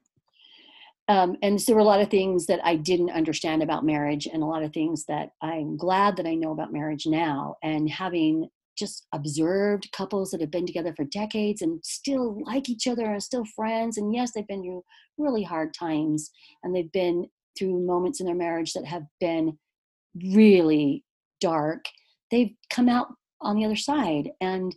um, 1.07 1.35
and 1.41 1.59
so 1.61 1.65
there 1.67 1.75
were 1.75 1.81
a 1.81 1.85
lot 1.85 2.01
of 2.01 2.09
things 2.09 2.45
that 2.47 2.59
I 2.63 2.75
didn't 2.75 3.11
understand 3.11 3.61
about 3.61 3.85
marriage, 3.85 4.27
and 4.31 4.41
a 4.41 4.47
lot 4.47 4.63
of 4.63 4.73
things 4.73 5.05
that 5.05 5.29
I'm 5.41 5.77
glad 5.77 6.17
that 6.17 6.25
I 6.25 6.33
know 6.35 6.51
about 6.51 6.73
marriage 6.73 7.05
now. 7.05 7.55
And 7.61 7.89
having 7.89 8.49
just 8.77 9.05
observed 9.13 9.91
couples 9.91 10.31
that 10.31 10.39
have 10.41 10.51
been 10.51 10.65
together 10.65 10.93
for 10.95 11.03
decades 11.03 11.61
and 11.61 11.81
still 11.83 12.41
like 12.45 12.69
each 12.69 12.87
other 12.87 13.05
and 13.05 13.21
still 13.21 13.45
friends, 13.55 13.97
and 13.97 14.13
yes, 14.13 14.31
they've 14.33 14.47
been 14.47 14.63
through 14.63 14.83
really 15.17 15.43
hard 15.43 15.73
times, 15.73 16.31
and 16.63 16.73
they've 16.75 16.91
been 16.91 17.27
through 17.59 17.85
moments 17.85 18.21
in 18.21 18.25
their 18.25 18.35
marriage 18.35 18.73
that 18.73 18.85
have 18.85 19.03
been 19.19 19.59
really 20.33 21.03
dark. 21.41 21.85
they've 22.31 22.55
come 22.69 22.89
out 22.89 23.07
on 23.41 23.55
the 23.55 23.65
other 23.65 23.75
side. 23.75 24.31
And 24.41 24.75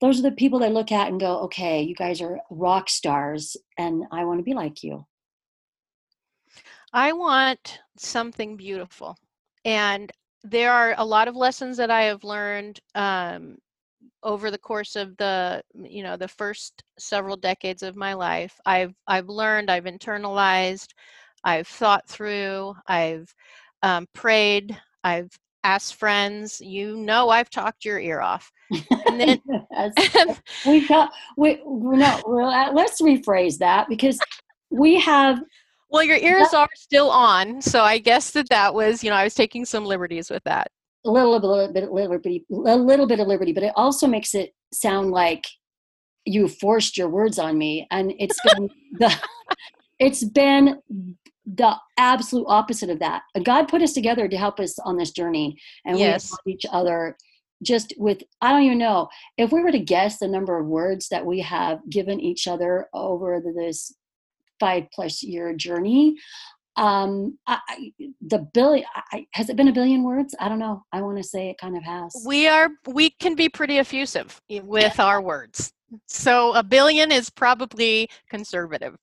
those 0.00 0.18
are 0.18 0.22
the 0.22 0.32
people 0.32 0.60
that 0.60 0.72
look 0.72 0.92
at 0.92 1.08
and 1.08 1.20
go 1.20 1.40
okay 1.40 1.82
you 1.82 1.94
guys 1.94 2.20
are 2.20 2.38
rock 2.50 2.88
stars 2.88 3.56
and 3.78 4.04
i 4.12 4.24
want 4.24 4.38
to 4.38 4.44
be 4.44 4.54
like 4.54 4.82
you. 4.82 5.04
I 6.92 7.12
want 7.12 7.80
something 7.98 8.56
beautiful. 8.56 9.16
And 9.64 10.10
there 10.42 10.72
are 10.72 10.94
a 10.96 11.04
lot 11.04 11.28
of 11.28 11.36
lessons 11.36 11.76
that 11.76 11.90
i 11.90 12.02
have 12.02 12.24
learned 12.24 12.80
um, 12.94 13.58
over 14.22 14.50
the 14.50 14.58
course 14.58 14.96
of 14.96 15.16
the 15.16 15.62
you 15.74 16.02
know 16.02 16.16
the 16.16 16.28
first 16.28 16.82
several 16.98 17.36
decades 17.36 17.82
of 17.82 17.96
my 17.96 18.14
life. 18.14 18.54
I've 18.64 18.94
i've 19.06 19.28
learned 19.28 19.70
i've 19.70 19.84
internalized 19.84 20.88
i've 21.44 21.68
thought 21.68 22.06
through 22.08 22.74
i've 22.86 23.32
um, 23.82 24.06
prayed 24.14 24.76
i've 25.04 25.30
asked 25.64 25.96
friends 25.96 26.60
you 26.60 26.96
know 26.96 27.28
i've 27.28 27.50
talked 27.50 27.84
your 27.84 27.98
ear 27.98 28.20
off. 28.20 28.50
And 29.06 29.20
then 29.20 29.42
we 30.66 30.86
got 30.86 31.10
we 31.36 31.60
no 31.66 32.22
well, 32.26 32.74
let's 32.74 33.02
rephrase 33.02 33.58
that 33.58 33.88
because 33.88 34.18
we 34.70 34.98
have 35.00 35.40
well 35.90 36.02
your 36.02 36.16
ears 36.16 36.54
are 36.54 36.68
still 36.74 37.10
on 37.10 37.60
so 37.60 37.82
i 37.82 37.98
guess 37.98 38.30
that 38.32 38.48
that 38.50 38.72
was 38.72 39.02
you 39.02 39.10
know 39.10 39.16
i 39.16 39.24
was 39.24 39.34
taking 39.34 39.64
some 39.64 39.84
liberties 39.84 40.30
with 40.30 40.42
that. 40.44 40.68
A 41.06 41.10
little, 41.10 41.34
a 41.34 41.38
little 41.38 41.72
bit 41.72 41.84
of 41.84 41.90
liberty, 41.90 42.44
a 42.50 42.76
little 42.76 43.06
bit 43.06 43.20
of 43.20 43.28
liberty, 43.28 43.52
but 43.52 43.62
it 43.62 43.72
also 43.76 44.06
makes 44.06 44.34
it 44.34 44.52
sound 44.72 45.10
like 45.10 45.46
you 46.24 46.48
forced 46.48 46.98
your 46.98 47.08
words 47.08 47.38
on 47.38 47.56
me, 47.56 47.86
and 47.90 48.12
it's 48.18 48.38
been 48.42 48.68
the, 48.98 49.14
it's 49.98 50.24
been 50.24 50.80
the 51.46 51.74
absolute 51.96 52.46
opposite 52.48 52.90
of 52.90 52.98
that. 52.98 53.22
God 53.42 53.68
put 53.68 53.82
us 53.82 53.92
together 53.92 54.28
to 54.28 54.36
help 54.36 54.60
us 54.60 54.78
on 54.80 54.96
this 54.96 55.10
journey, 55.10 55.58
and 55.84 55.98
yes. 55.98 56.36
we 56.44 56.52
each 56.52 56.66
other 56.70 57.16
just 57.62 57.92
with 57.98 58.22
i 58.40 58.52
don't 58.52 58.62
even 58.62 58.78
know 58.78 59.08
if 59.36 59.50
we 59.50 59.60
were 59.60 59.72
to 59.72 59.80
guess 59.80 60.18
the 60.18 60.28
number 60.28 60.58
of 60.58 60.66
words 60.66 61.08
that 61.08 61.26
we 61.26 61.40
have 61.40 61.80
given 61.90 62.20
each 62.20 62.46
other 62.46 62.86
over 62.94 63.42
this 63.56 63.92
five 64.60 64.84
plus 64.92 65.22
year 65.24 65.52
journey 65.54 66.14
um 66.76 67.36
I, 67.46 67.58
the 68.20 68.38
billion 68.54 68.86
I, 69.12 69.26
has 69.32 69.50
it 69.50 69.56
been 69.56 69.68
a 69.68 69.72
billion 69.72 70.04
words? 70.04 70.34
I 70.38 70.48
don't 70.48 70.60
know. 70.60 70.84
I 70.92 71.02
want 71.02 71.16
to 71.16 71.24
say 71.24 71.50
it 71.50 71.58
kind 71.58 71.76
of 71.76 71.82
has. 71.82 72.22
We 72.24 72.46
are 72.46 72.70
we 72.86 73.10
can 73.10 73.34
be 73.34 73.48
pretty 73.48 73.78
effusive 73.78 74.40
with 74.48 75.00
our 75.00 75.20
words. 75.20 75.72
So 76.06 76.54
a 76.54 76.62
billion 76.62 77.10
is 77.10 77.30
probably 77.30 78.08
conservative 78.30 78.96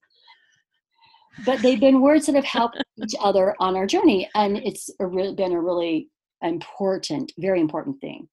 but 1.45 1.61
they've 1.61 1.79
been 1.79 2.01
words 2.01 2.25
that 2.27 2.35
have 2.35 2.45
helped 2.45 2.81
each 3.03 3.15
other 3.19 3.55
on 3.59 3.75
our 3.75 3.85
journey. 3.85 4.29
And 4.35 4.57
it's 4.57 4.89
a 4.99 5.05
re- 5.05 5.33
been 5.33 5.51
a 5.51 5.61
really 5.61 6.09
important 6.41 7.31
very 7.37 7.59
important 7.59 7.99
thing 8.01 8.27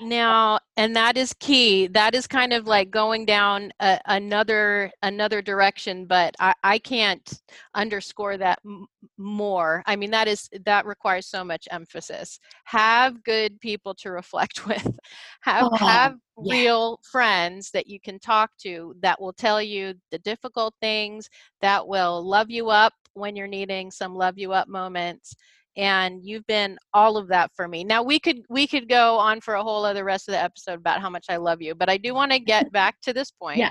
now 0.00 0.58
and 0.76 0.94
that 0.96 1.16
is 1.16 1.34
key. 1.40 1.86
That 1.88 2.14
is 2.14 2.26
kind 2.26 2.52
of 2.52 2.66
like 2.66 2.90
going 2.90 3.24
down 3.24 3.72
a, 3.80 3.98
another 4.06 4.90
another 5.02 5.42
direction 5.42 6.06
but 6.06 6.34
I, 6.38 6.54
I 6.62 6.78
can't 6.78 7.40
underscore 7.74 8.36
that 8.38 8.60
m- 8.64 8.86
more. 9.16 9.82
I 9.86 9.96
mean 9.96 10.10
that 10.10 10.28
is 10.28 10.48
that 10.64 10.86
requires 10.86 11.26
so 11.26 11.44
much 11.44 11.68
emphasis. 11.70 12.38
Have 12.64 13.22
good 13.24 13.60
people 13.60 13.94
to 13.96 14.10
reflect 14.10 14.66
with. 14.66 14.98
Have 15.42 15.68
oh, 15.72 15.76
have 15.76 16.16
yeah. 16.42 16.54
real 16.54 17.00
friends 17.10 17.70
that 17.72 17.86
you 17.86 18.00
can 18.00 18.18
talk 18.18 18.50
to 18.62 18.94
that 19.00 19.20
will 19.20 19.32
tell 19.32 19.60
you 19.62 19.94
the 20.10 20.18
difficult 20.18 20.74
things 20.80 21.28
that 21.60 21.86
will 21.86 22.22
love 22.26 22.50
you 22.50 22.70
up 22.70 22.92
when 23.14 23.34
you're 23.34 23.46
needing 23.46 23.90
some 23.90 24.14
love 24.14 24.38
you 24.38 24.52
up 24.52 24.68
moments 24.68 25.34
and 25.78 26.20
you've 26.22 26.46
been 26.46 26.76
all 26.92 27.16
of 27.16 27.28
that 27.28 27.50
for 27.54 27.68
me. 27.68 27.84
Now 27.84 28.02
we 28.02 28.18
could 28.18 28.42
we 28.50 28.66
could 28.66 28.88
go 28.88 29.16
on 29.16 29.40
for 29.40 29.54
a 29.54 29.62
whole 29.62 29.84
other 29.84 30.04
rest 30.04 30.28
of 30.28 30.32
the 30.32 30.42
episode 30.42 30.74
about 30.74 31.00
how 31.00 31.08
much 31.08 31.26
i 31.28 31.36
love 31.36 31.62
you 31.62 31.74
but 31.74 31.88
i 31.88 31.96
do 31.96 32.12
want 32.14 32.32
to 32.32 32.38
get 32.54 32.70
back 32.72 33.00
to 33.02 33.12
this 33.12 33.30
point. 33.30 33.58
Yeah 33.58 33.70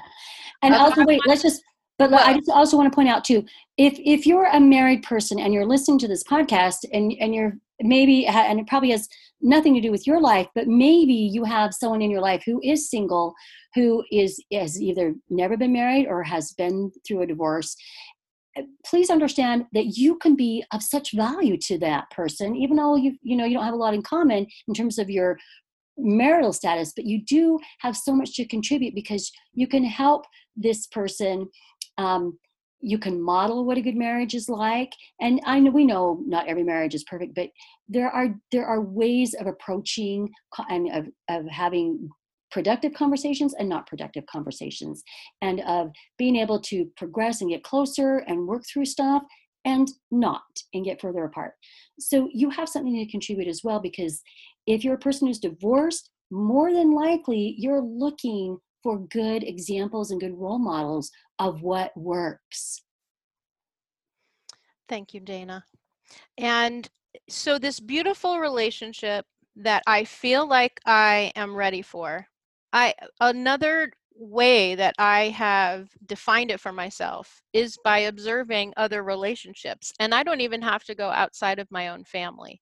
and 0.61 0.73
um, 0.73 0.81
also 0.81 1.05
wait 1.05 1.21
let's 1.25 1.41
just 1.41 1.61
but 1.97 2.11
well, 2.11 2.23
i 2.25 2.33
just 2.33 2.49
also 2.49 2.77
want 2.77 2.91
to 2.91 2.95
point 2.95 3.09
out 3.09 3.23
too 3.23 3.43
if 3.77 3.97
if 3.99 4.25
you're 4.25 4.45
a 4.45 4.59
married 4.59 5.03
person 5.03 5.39
and 5.39 5.53
you're 5.53 5.65
listening 5.65 5.99
to 5.99 6.07
this 6.07 6.23
podcast 6.23 6.77
and 6.93 7.13
and 7.19 7.33
you're 7.33 7.53
maybe 7.81 8.25
and 8.25 8.59
it 8.59 8.67
probably 8.67 8.91
has 8.91 9.07
nothing 9.41 9.73
to 9.75 9.81
do 9.81 9.91
with 9.91 10.07
your 10.07 10.19
life 10.19 10.47
but 10.55 10.67
maybe 10.67 11.13
you 11.13 11.43
have 11.43 11.73
someone 11.73 12.01
in 12.01 12.09
your 12.09 12.21
life 12.21 12.41
who 12.45 12.59
is 12.63 12.89
single 12.89 13.33
who 13.75 14.03
is 14.11 14.43
has 14.51 14.81
either 14.81 15.13
never 15.29 15.55
been 15.55 15.73
married 15.73 16.07
or 16.07 16.23
has 16.23 16.53
been 16.53 16.91
through 17.05 17.21
a 17.21 17.27
divorce 17.27 17.75
please 18.85 19.09
understand 19.09 19.65
that 19.73 19.97
you 19.97 20.17
can 20.17 20.35
be 20.35 20.63
of 20.71 20.81
such 20.81 21.13
value 21.13 21.57
to 21.57 21.77
that 21.77 22.09
person 22.11 22.55
even 22.55 22.75
though 22.75 22.95
you 22.95 23.15
you 23.21 23.35
know 23.35 23.45
you 23.45 23.53
don't 23.53 23.65
have 23.65 23.73
a 23.73 23.77
lot 23.77 23.93
in 23.93 24.01
common 24.01 24.45
in 24.67 24.73
terms 24.73 24.97
of 24.97 25.09
your 25.09 25.37
marital 25.97 26.53
status 26.53 26.93
but 26.95 27.05
you 27.05 27.23
do 27.25 27.59
have 27.79 27.95
so 27.95 28.13
much 28.13 28.35
to 28.35 28.45
contribute 28.45 28.93
because 28.93 29.31
you 29.53 29.67
can 29.67 29.83
help 29.83 30.25
this 30.55 30.87
person 30.87 31.47
um, 31.97 32.37
you 32.79 32.99
can 32.99 33.21
model 33.21 33.65
what 33.65 33.77
a 33.77 33.81
good 33.81 33.95
marriage 33.95 34.35
is 34.35 34.49
like. 34.49 34.91
And 35.19 35.41
i 35.45 35.59
know 35.59 35.71
we 35.71 35.85
know 35.85 36.21
not 36.25 36.47
every 36.47 36.63
marriage 36.63 36.95
is 36.95 37.03
perfect 37.03 37.35
but 37.35 37.49
there 37.89 38.09
are 38.09 38.35
there 38.51 38.65
are 38.65 38.81
ways 38.81 39.33
of 39.33 39.47
approaching 39.47 40.29
and 40.69 40.89
of, 40.93 41.07
of 41.29 41.47
having 41.47 42.09
productive 42.51 42.93
conversations 42.93 43.53
and 43.57 43.67
not 43.67 43.87
productive 43.87 44.25
conversations, 44.27 45.03
and 45.41 45.61
of 45.61 45.91
being 46.17 46.35
able 46.35 46.59
to 46.61 46.85
progress 46.95 47.41
and 47.41 47.49
get 47.49 47.63
closer 47.63 48.19
and 48.27 48.47
work 48.47 48.63
through 48.71 48.85
stuff 48.85 49.23
and 49.65 49.89
not 50.11 50.43
and 50.73 50.85
get 50.85 51.01
further 51.01 51.25
apart. 51.25 51.53
So 51.99 52.29
you 52.33 52.49
have 52.49 52.69
something 52.69 52.95
to 52.95 53.11
contribute 53.11 53.47
as 53.47 53.61
well 53.63 53.79
because 53.79 54.21
if 54.65 54.83
you're 54.83 54.95
a 54.95 54.99
person 54.99 55.27
who's 55.27 55.39
divorced, 55.39 56.09
more 56.31 56.73
than 56.73 56.93
likely 56.93 57.55
you're 57.57 57.81
looking 57.81 58.57
for 58.83 58.99
good 58.99 59.43
examples 59.43 60.11
and 60.11 60.21
good 60.21 60.37
role 60.37 60.59
models 60.59 61.11
of 61.39 61.61
what 61.61 61.91
works. 61.97 62.81
Thank 64.87 65.13
you, 65.13 65.19
Dana. 65.19 65.63
And 66.37 66.87
so, 67.27 67.59
this 67.59 67.79
beautiful 67.79 68.39
relationship 68.39 69.25
that 69.57 69.83
I 69.87 70.05
feel 70.05 70.47
like 70.47 70.79
I 70.85 71.31
am 71.35 71.55
ready 71.55 71.81
for 71.81 72.27
I 72.73 72.93
another 73.19 73.91
way 74.15 74.75
that 74.75 74.95
I 74.97 75.29
have 75.29 75.89
defined 76.05 76.51
it 76.51 76.59
for 76.59 76.71
myself 76.73 77.41
is 77.53 77.77
by 77.83 77.99
observing 77.99 78.73
other 78.77 79.03
relationships. 79.03 79.93
And 79.99 80.13
I 80.13 80.23
don't 80.23 80.41
even 80.41 80.61
have 80.63 80.83
to 80.85 80.95
go 80.95 81.09
outside 81.09 81.59
of 81.59 81.71
my 81.71 81.89
own 81.89 82.03
family. 82.03 82.61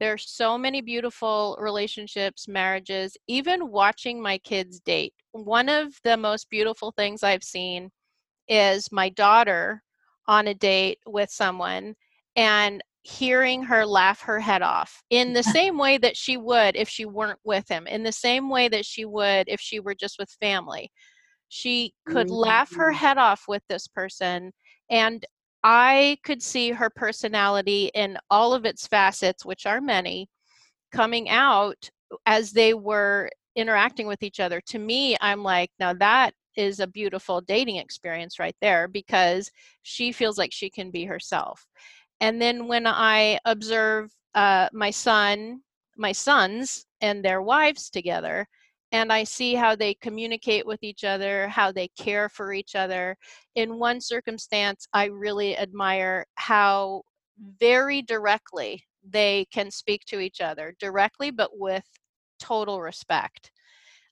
There 0.00 0.12
are 0.12 0.18
so 0.18 0.58
many 0.58 0.80
beautiful 0.80 1.56
relationships, 1.60 2.48
marriages, 2.48 3.16
even 3.28 3.70
watching 3.70 4.20
my 4.20 4.38
kids 4.38 4.80
date. 4.80 5.14
One 5.32 5.68
of 5.68 5.94
the 6.02 6.16
most 6.16 6.50
beautiful 6.50 6.90
things 6.90 7.22
I've 7.22 7.44
seen 7.44 7.90
is 8.48 8.90
my 8.90 9.10
daughter 9.10 9.82
on 10.26 10.48
a 10.48 10.54
date 10.54 10.98
with 11.06 11.30
someone 11.30 11.94
and 12.36 12.82
hearing 13.02 13.62
her 13.64 13.84
laugh 13.84 14.20
her 14.20 14.38
head 14.38 14.62
off 14.62 15.02
in 15.10 15.32
the 15.32 15.42
same 15.42 15.76
way 15.76 15.98
that 15.98 16.16
she 16.16 16.36
would 16.36 16.76
if 16.76 16.88
she 16.88 17.04
weren't 17.04 17.40
with 17.44 17.68
him, 17.68 17.86
in 17.86 18.02
the 18.02 18.12
same 18.12 18.48
way 18.48 18.68
that 18.68 18.86
she 18.86 19.04
would 19.04 19.48
if 19.48 19.60
she 19.60 19.80
were 19.80 19.94
just 19.94 20.18
with 20.18 20.30
family. 20.40 20.90
She 21.48 21.92
could 22.06 22.28
mm-hmm. 22.28 22.36
laugh 22.36 22.74
her 22.74 22.92
head 22.92 23.18
off 23.18 23.44
with 23.46 23.62
this 23.68 23.86
person, 23.86 24.52
and 24.90 25.24
I 25.64 26.18
could 26.24 26.42
see 26.42 26.70
her 26.70 26.90
personality 26.90 27.90
in 27.94 28.18
all 28.30 28.54
of 28.54 28.64
its 28.64 28.86
facets, 28.86 29.44
which 29.44 29.66
are 29.66 29.80
many, 29.80 30.28
coming 30.92 31.28
out 31.28 31.90
as 32.26 32.52
they 32.52 32.74
were 32.74 33.30
interacting 33.54 34.06
with 34.06 34.22
each 34.22 34.40
other. 34.40 34.60
To 34.68 34.78
me, 34.78 35.16
I'm 35.20 35.42
like, 35.42 35.70
now 35.78 35.92
that 35.94 36.32
is 36.56 36.80
a 36.80 36.86
beautiful 36.86 37.40
dating 37.40 37.76
experience 37.76 38.38
right 38.38 38.56
there 38.60 38.88
because 38.88 39.50
she 39.82 40.12
feels 40.12 40.38
like 40.38 40.52
she 40.52 40.70
can 40.70 40.90
be 40.90 41.04
herself. 41.04 41.66
And 42.22 42.40
then 42.40 42.68
when 42.68 42.86
I 42.86 43.40
observe 43.44 44.12
uh, 44.36 44.68
my 44.72 44.92
son, 44.92 45.60
my 45.96 46.12
sons, 46.12 46.86
and 47.00 47.22
their 47.22 47.42
wives 47.42 47.90
together, 47.90 48.46
and 48.92 49.12
I 49.12 49.24
see 49.24 49.54
how 49.54 49.74
they 49.74 49.94
communicate 49.94 50.64
with 50.64 50.84
each 50.84 51.02
other, 51.02 51.48
how 51.48 51.72
they 51.72 51.88
care 51.98 52.28
for 52.28 52.52
each 52.52 52.76
other. 52.76 53.16
In 53.56 53.76
one 53.76 54.00
circumstance, 54.00 54.86
I 54.92 55.06
really 55.06 55.58
admire 55.58 56.24
how 56.36 57.02
very 57.58 58.02
directly 58.02 58.84
they 59.02 59.46
can 59.52 59.72
speak 59.72 60.04
to 60.06 60.20
each 60.20 60.40
other, 60.40 60.76
directly, 60.78 61.32
but 61.32 61.50
with 61.58 61.84
total 62.38 62.80
respect. 62.80 63.50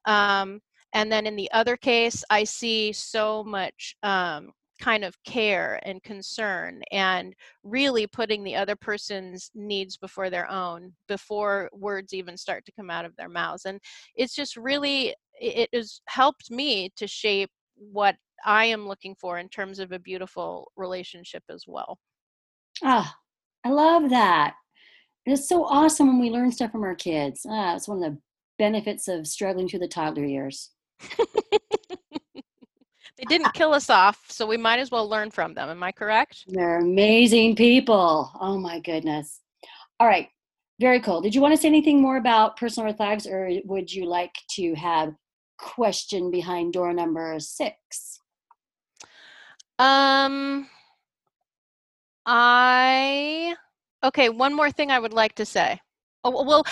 Um, 0.07 0.61
and 0.95 1.13
then 1.13 1.27
in 1.27 1.37
the 1.37 1.51
other 1.53 1.77
case, 1.77 2.25
I 2.29 2.43
see 2.43 2.93
so 2.93 3.45
much 3.45 3.95
um, 4.03 4.51
kind 4.81 5.05
of 5.05 5.15
care 5.25 5.81
and 5.85 6.03
concern 6.03 6.83
and 6.91 7.35
really 7.63 8.07
putting 8.07 8.43
the 8.43 8.57
other 8.57 8.77
person's 8.77 9.51
needs 9.55 9.97
before 9.97 10.31
their 10.31 10.51
own 10.51 10.93
before 11.09 11.69
words 11.73 12.13
even 12.13 12.37
start 12.37 12.65
to 12.65 12.73
come 12.73 12.91
out 12.91 13.05
of 13.05 13.15
their 13.17 13.29
mouths 13.29 13.67
and 13.67 13.79
it's 14.17 14.35
just 14.35 14.57
really 14.57 15.15
it 15.41 15.69
has 15.73 16.01
helped 16.07 16.51
me 16.51 16.91
to 16.97 17.07
shape 17.07 17.51
what 17.75 18.17
i 18.45 18.65
am 18.65 18.89
looking 18.89 19.15
for 19.15 19.39
in 19.39 19.49
terms 19.49 19.79
of 19.79 19.93
a 19.93 19.99
beautiful 19.99 20.71
relationship 20.77 21.43
as 21.51 21.65
well 21.67 21.99
ah 22.83 23.15
i 23.65 23.71
love 23.71 24.09
that 24.11 24.55
it's 25.27 25.49
so 25.49 25.65
awesome 25.65 26.07
when 26.07 26.19
we 26.19 26.31
learn 26.31 26.51
stuff 26.51 26.73
from 26.73 26.83
our 26.83 26.95
kids. 26.95 27.47
Ah, 27.49 27.77
it's 27.77 27.89
one 27.89 28.03
of 28.03 28.13
the 28.13 28.19
benefits 28.59 29.09
of 29.09 29.27
struggling 29.27 29.69
through 29.69 29.81
the 29.81 29.89
toddler 29.89 30.25
years. 30.25 30.71
they 33.21 33.27
didn't 33.27 33.53
kill 33.55 33.75
us 33.75 33.91
off, 33.91 34.25
so 34.29 34.47
we 34.47 34.57
might 34.57 34.79
as 34.79 34.91
well 34.91 35.09
learn 35.09 35.31
from 35.31 35.55
them. 35.55 35.69
Am 35.69 35.83
I 35.83 35.93
correct? 35.93 36.45
They're 36.47 36.79
amazing 36.79 37.57
people. 37.57 38.31
Oh 38.41 38.59
my 38.59 38.81
goodness. 38.81 39.41
All 39.99 40.07
right. 40.07 40.29
Very 40.81 41.01
cool. 41.01 41.21
Did 41.21 41.35
you 41.35 41.43
want 41.43 41.55
to 41.55 41.61
say 41.61 41.69
anything 41.69 42.01
more 42.01 42.17
about 42.17 42.57
personal 42.57 42.87
red 42.87 42.97
flags 42.97 43.27
or 43.27 43.51
would 43.67 43.93
you 43.93 44.07
like 44.07 44.35
to 44.53 44.75
have 44.75 45.13
question 45.59 46.31
behind 46.31 46.73
door 46.73 46.95
number 46.95 47.37
six? 47.39 48.19
Um 49.79 50.69
I 52.25 53.55
okay, 54.03 54.31
one 54.31 54.55
more 54.55 54.71
thing 54.71 54.91
I 54.91 54.99
would 54.99 55.13
like 55.13 55.35
to 55.35 55.45
say. 55.45 55.81
Oh, 56.23 56.45
well, 56.45 56.65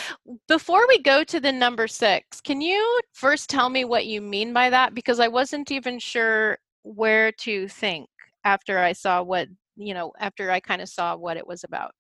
before 0.47 0.87
we 0.89 0.99
go 0.99 1.25
to 1.25 1.41
the 1.41 1.53
number 1.53 1.89
six, 1.89 2.41
can 2.41 2.61
you 2.61 3.01
first 3.13 3.49
tell 3.49 3.71
me 3.71 3.85
what 3.85 4.07
you 4.07 4.21
mean 4.21 4.53
by 4.53 4.69
that? 4.69 4.95
Because 4.95 5.21
I 5.21 5.29
wasn't 5.29 5.71
even 5.71 5.99
sure 5.99 6.59
where 6.83 7.33
to 7.33 7.67
think 7.69 8.09
after 8.45 8.79
I 8.79 8.93
saw 8.93 9.23
what, 9.23 9.49
you 9.77 9.95
know, 9.95 10.13
after 10.21 10.51
I 10.51 10.61
kind 10.61 10.83
of 10.83 10.89
saw 10.89 11.17
what 11.17 11.39
it 11.39 11.47
was 11.47 11.65
about. 11.65 11.93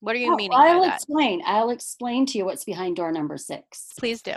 What 0.00 0.16
are 0.16 0.18
you 0.18 0.32
Oh, 0.32 0.36
meaning 0.36 0.58
I'll 0.58 0.84
explain. 0.84 1.42
I'll 1.44 1.70
explain 1.70 2.26
to 2.26 2.38
you 2.38 2.44
what's 2.44 2.64
behind 2.64 2.96
door 2.96 3.12
number 3.12 3.36
six. 3.36 3.92
Please 3.98 4.22
do. 4.22 4.34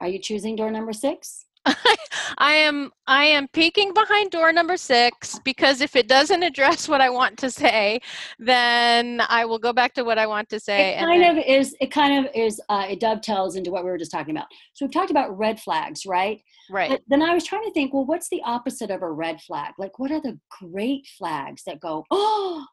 Are 0.00 0.08
you 0.08 0.20
choosing 0.20 0.54
door 0.54 0.70
number 0.70 0.92
six? 0.92 1.44
I 2.38 2.52
am 2.52 2.90
I 3.06 3.24
am 3.24 3.48
peeking 3.48 3.92
behind 3.94 4.30
door 4.30 4.52
number 4.52 4.76
six 4.76 5.38
because 5.44 5.80
if 5.80 5.96
it 5.96 6.08
doesn't 6.08 6.42
address 6.42 6.88
what 6.88 7.00
I 7.00 7.10
want 7.10 7.38
to 7.38 7.50
say, 7.50 8.00
then 8.38 9.22
I 9.28 9.44
will 9.44 9.58
go 9.58 9.72
back 9.72 9.94
to 9.94 10.04
what 10.04 10.18
I 10.18 10.26
want 10.26 10.48
to 10.50 10.60
say. 10.60 10.94
It 10.94 11.00
kind 11.00 11.22
then- 11.22 11.38
of 11.38 11.44
is. 11.44 11.74
It 11.80 11.90
kind 11.90 12.24
of 12.26 12.32
is. 12.34 12.60
Uh, 12.68 12.86
it 12.88 13.00
dovetails 13.00 13.56
into 13.56 13.70
what 13.70 13.84
we 13.84 13.90
were 13.90 13.98
just 13.98 14.12
talking 14.12 14.36
about. 14.36 14.46
So 14.74 14.84
we've 14.84 14.92
talked 14.92 15.10
about 15.10 15.36
red 15.36 15.60
flags, 15.60 16.06
right? 16.06 16.40
right. 16.70 16.90
But 16.90 17.02
then 17.08 17.22
I 17.22 17.34
was 17.34 17.44
trying 17.44 17.64
to 17.64 17.72
think, 17.72 17.92
well, 17.92 18.06
what's 18.06 18.28
the 18.28 18.42
opposite 18.44 18.90
of 18.90 19.02
a 19.02 19.10
red 19.10 19.40
flag? 19.40 19.74
Like, 19.78 19.98
what 19.98 20.10
are 20.10 20.20
the 20.20 20.38
great 20.60 21.06
flags 21.18 21.62
that 21.64 21.80
go, 21.80 22.04
oh, 22.10 22.64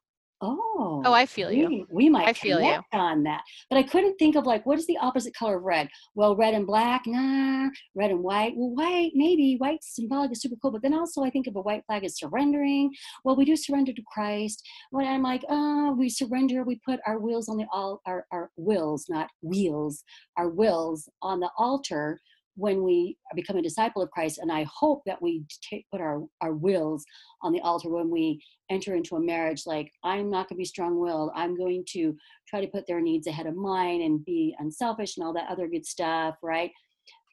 oh, 0.42 1.02
Oh, 1.06 1.14
I 1.14 1.26
feel 1.26 1.52
you. 1.52 1.68
we, 1.68 1.86
we 1.90 2.10
might 2.10 2.28
I 2.28 2.34
feel 2.34 2.60
you. 2.62 2.80
on 2.94 3.24
that. 3.24 3.42
But 3.70 3.78
I 3.78 3.84
couldn't 3.84 4.18
think 4.18 4.36
of 4.36 4.46
like, 4.46 4.66
what 4.66 4.78
is 4.80 4.88
the 4.88 4.98
opposite 4.98 5.34
color 5.36 5.58
of 5.58 5.64
red? 5.64 5.88
Well, 6.16 6.36
red 6.36 6.54
and 6.54 6.66
black, 6.68 7.04
nah. 7.06 7.70
Red 7.96 8.12
and 8.12 8.24
white, 8.24 8.54
well, 8.56 8.70
white, 8.76 9.12
maybe. 9.16 9.56
white 9.58 9.84
symbolic 9.84 10.32
is 10.32 10.42
super 10.42 10.56
cool. 10.62 10.72
But 10.72 10.82
then 10.82 10.94
also 10.94 11.24
I 11.24 11.30
think 11.30 11.48
of 11.48 11.56
a 11.56 11.62
white 11.62 11.84
flag 11.86 12.04
as 12.04 12.18
surrendering. 12.18 12.92
Well, 13.24 13.36
we 13.36 13.46
do 13.46 13.56
surrender 13.56 13.94
to 13.94 14.02
Christ. 14.14 14.62
When 14.92 15.08
I'm 15.08 15.24
like, 15.24 15.44
oh, 15.50 15.96
we 15.98 16.10
surrender, 16.10 16.64
we 16.64 16.80
put 16.86 17.00
our 17.06 17.20
wills 17.20 17.50
on 17.50 17.58
the 17.58 17.66
all 17.72 18.02
our, 18.06 18.26
our 18.32 18.50
wills, 18.58 19.06
not 19.10 19.30
wheels, 19.42 20.04
our 20.38 20.50
wills 20.50 21.10
on 21.22 21.40
the 21.40 21.50
altar 21.58 22.20
when 22.56 22.84
we 22.84 23.18
become 23.36 23.58
a 23.58 23.62
disciple 23.62 24.02
of 24.02 24.12
Christ. 24.12 24.40
And 24.40 24.52
I 24.52 24.66
hope 24.74 25.02
that 25.06 25.22
we 25.22 25.44
take, 25.62 25.86
put 25.92 26.02
our, 26.02 26.24
our 26.42 26.54
wills 26.54 27.04
on 27.42 27.52
the 27.52 27.62
altar 27.62 27.90
when 27.90 28.10
we 28.10 28.42
enter 28.70 28.96
into 28.96 29.16
a 29.16 29.22
marriage. 29.22 29.64
Like, 29.66 29.92
I'm 30.04 30.30
not 30.30 30.48
going 30.48 30.58
to 30.58 30.62
be 30.62 30.66
strong 30.66 31.00
willed. 31.00 31.32
I'm 31.36 31.58
going 31.58 31.84
to 31.90 32.16
try 32.48 32.62
to 32.62 32.68
put 32.68 32.88
their 32.88 33.02
needs 33.02 33.28
ahead 33.28 33.48
of 33.48 33.56
mine 33.56 34.02
and 34.02 34.24
be 34.26 34.56
unselfish 34.60 35.18
and 35.18 35.26
all 35.26 35.34
that 35.34 35.50
other 35.50 35.68
good 35.68 35.86
stuff, 35.86 36.36
right? 36.42 36.72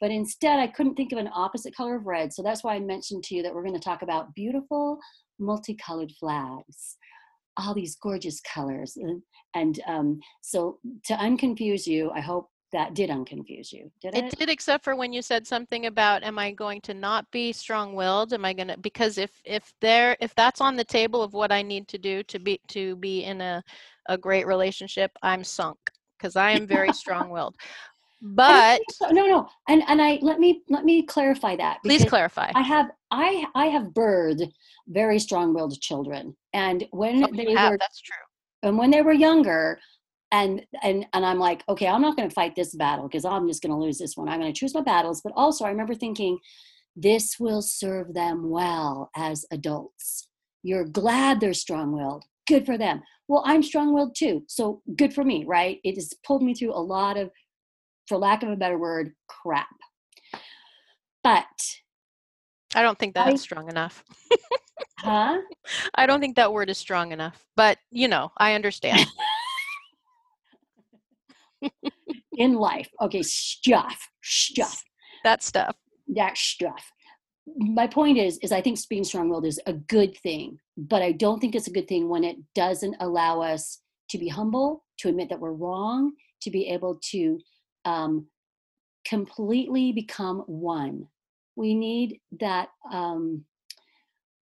But 0.00 0.10
instead, 0.10 0.58
I 0.58 0.66
couldn't 0.66 0.96
think 0.96 1.12
of 1.12 1.18
an 1.18 1.30
opposite 1.32 1.76
color 1.76 1.96
of 1.96 2.06
red. 2.06 2.32
So 2.32 2.42
that's 2.42 2.64
why 2.64 2.74
I 2.74 2.80
mentioned 2.80 3.22
to 3.24 3.36
you 3.36 3.42
that 3.44 3.54
we're 3.54 3.62
going 3.62 3.78
to 3.78 3.80
talk 3.80 4.02
about 4.02 4.34
beautiful 4.34 4.98
multicolored 5.38 6.12
flags 6.18 6.96
all 7.58 7.74
these 7.74 7.96
gorgeous 7.96 8.40
colors 8.40 8.96
and, 8.96 9.22
and 9.54 9.80
um, 9.86 10.20
so 10.40 10.78
to 11.04 11.14
unconfuse 11.14 11.86
you 11.86 12.10
i 12.10 12.20
hope 12.20 12.48
that 12.72 12.94
did 12.94 13.10
unconfuse 13.10 13.72
you 13.72 13.90
did 14.00 14.14
it, 14.14 14.24
It 14.24 14.38
did, 14.38 14.48
except 14.50 14.84
for 14.84 14.96
when 14.96 15.12
you 15.12 15.22
said 15.22 15.46
something 15.46 15.86
about, 15.86 16.22
"Am 16.22 16.38
I 16.38 16.50
going 16.52 16.80
to 16.82 16.94
not 16.94 17.30
be 17.30 17.52
strong-willed? 17.52 18.32
Am 18.32 18.44
I 18.44 18.52
going 18.52 18.68
to?" 18.68 18.76
Because 18.78 19.18
if 19.18 19.30
if 19.44 19.72
there 19.80 20.16
if 20.20 20.34
that's 20.34 20.60
on 20.60 20.76
the 20.76 20.84
table 20.84 21.22
of 21.22 21.32
what 21.34 21.52
I 21.52 21.62
need 21.62 21.88
to 21.88 21.98
do 21.98 22.22
to 22.24 22.38
be 22.38 22.60
to 22.68 22.96
be 22.96 23.24
in 23.24 23.40
a 23.40 23.62
a 24.08 24.18
great 24.18 24.46
relationship, 24.46 25.10
I'm 25.22 25.44
sunk 25.44 25.78
because 26.18 26.36
I 26.36 26.50
am 26.52 26.66
very 26.66 26.92
strong-willed. 27.02 27.56
But 28.22 28.80
so. 28.90 29.08
no 29.08 29.26
no 29.26 29.48
and 29.68 29.82
and 29.88 30.00
i 30.00 30.18
let 30.22 30.38
me 30.38 30.62
let 30.68 30.84
me 30.84 31.02
clarify 31.02 31.56
that 31.56 31.78
please 31.84 32.04
clarify. 32.04 32.52
i 32.54 32.62
have 32.62 32.86
i 33.10 33.44
i 33.56 33.66
have 33.66 33.86
birthed 33.88 34.52
very 34.86 35.18
strong-willed 35.18 35.80
children 35.80 36.36
and 36.52 36.86
when 36.92 37.24
Oh, 37.24 37.28
they 37.34 37.52
have, 37.56 37.70
were 37.72 37.78
that's 37.78 38.00
true. 38.00 38.14
and 38.62 38.78
when 38.78 38.92
they 38.92 39.02
were 39.02 39.12
younger 39.12 39.80
and 40.32 40.64
and 40.82 41.06
and 41.12 41.24
i'm 41.24 41.38
like 41.38 41.62
okay 41.68 41.86
i'm 41.86 42.02
not 42.02 42.16
going 42.16 42.28
to 42.28 42.34
fight 42.34 42.56
this 42.56 42.74
battle 42.74 43.06
because 43.06 43.24
i'm 43.24 43.46
just 43.46 43.62
going 43.62 43.70
to 43.72 43.78
lose 43.78 43.98
this 43.98 44.16
one 44.16 44.28
i'm 44.28 44.40
going 44.40 44.52
to 44.52 44.58
choose 44.58 44.74
my 44.74 44.80
battles 44.80 45.20
but 45.22 45.32
also 45.36 45.64
i 45.64 45.68
remember 45.68 45.94
thinking 45.94 46.38
this 46.96 47.36
will 47.38 47.62
serve 47.62 48.12
them 48.14 48.50
well 48.50 49.10
as 49.16 49.44
adults 49.52 50.28
you're 50.62 50.84
glad 50.84 51.38
they're 51.38 51.54
strong-willed 51.54 52.24
good 52.48 52.66
for 52.66 52.76
them 52.76 53.02
well 53.28 53.42
i'm 53.46 53.62
strong-willed 53.62 54.14
too 54.16 54.42
so 54.48 54.82
good 54.96 55.12
for 55.14 55.22
me 55.22 55.44
right 55.46 55.78
it 55.84 55.94
has 55.94 56.12
pulled 56.26 56.42
me 56.42 56.54
through 56.54 56.72
a 56.72 56.80
lot 56.80 57.16
of 57.16 57.30
for 58.08 58.18
lack 58.18 58.42
of 58.42 58.48
a 58.48 58.56
better 58.56 58.78
word 58.78 59.12
crap 59.28 59.68
but 61.22 61.46
I 62.74 62.82
don't 62.82 62.98
think 62.98 63.14
I- 63.16 63.24
that's 63.26 63.42
strong 63.42 63.68
enough. 63.68 64.02
huh 64.98 65.38
I 65.94 66.06
don't 66.06 66.20
think 66.20 66.36
that 66.36 66.52
word 66.52 66.70
is 66.70 66.78
strong 66.78 67.12
enough. 67.12 67.44
But 67.54 67.78
you 67.90 68.08
know, 68.08 68.32
I 68.38 68.54
understand. 68.54 69.06
in 72.36 72.54
life 72.54 72.88
okay 73.00 73.22
stuff 73.22 74.08
stuff 74.22 74.82
that 75.24 75.42
stuff. 75.42 75.76
that 76.08 76.36
stuff. 76.36 76.90
My 77.56 77.86
point 77.86 78.18
is, 78.18 78.38
is 78.38 78.52
I 78.52 78.60
think 78.60 78.78
being 78.88 79.04
strong-willed 79.04 79.46
is 79.46 79.60
a 79.66 79.72
good 79.72 80.16
thing, 80.18 80.58
but 80.76 81.02
I 81.02 81.12
don't 81.12 81.40
think 81.40 81.54
it's 81.54 81.66
a 81.66 81.72
good 81.72 81.88
thing 81.88 82.08
when 82.08 82.24
it 82.24 82.36
doesn't 82.54 82.96
allow 83.00 83.40
us 83.40 83.80
to 84.10 84.18
be 84.18 84.28
humble, 84.28 84.84
to 84.98 85.08
admit 85.08 85.28
that 85.30 85.40
we're 85.40 85.52
wrong, 85.52 86.12
to 86.42 86.50
be 86.50 86.68
able 86.68 86.98
to 87.10 87.38
um, 87.84 88.26
completely 89.04 89.92
become 89.92 90.44
one. 90.46 91.06
We 91.56 91.74
need 91.74 92.20
that. 92.40 92.68
Um, 92.92 93.44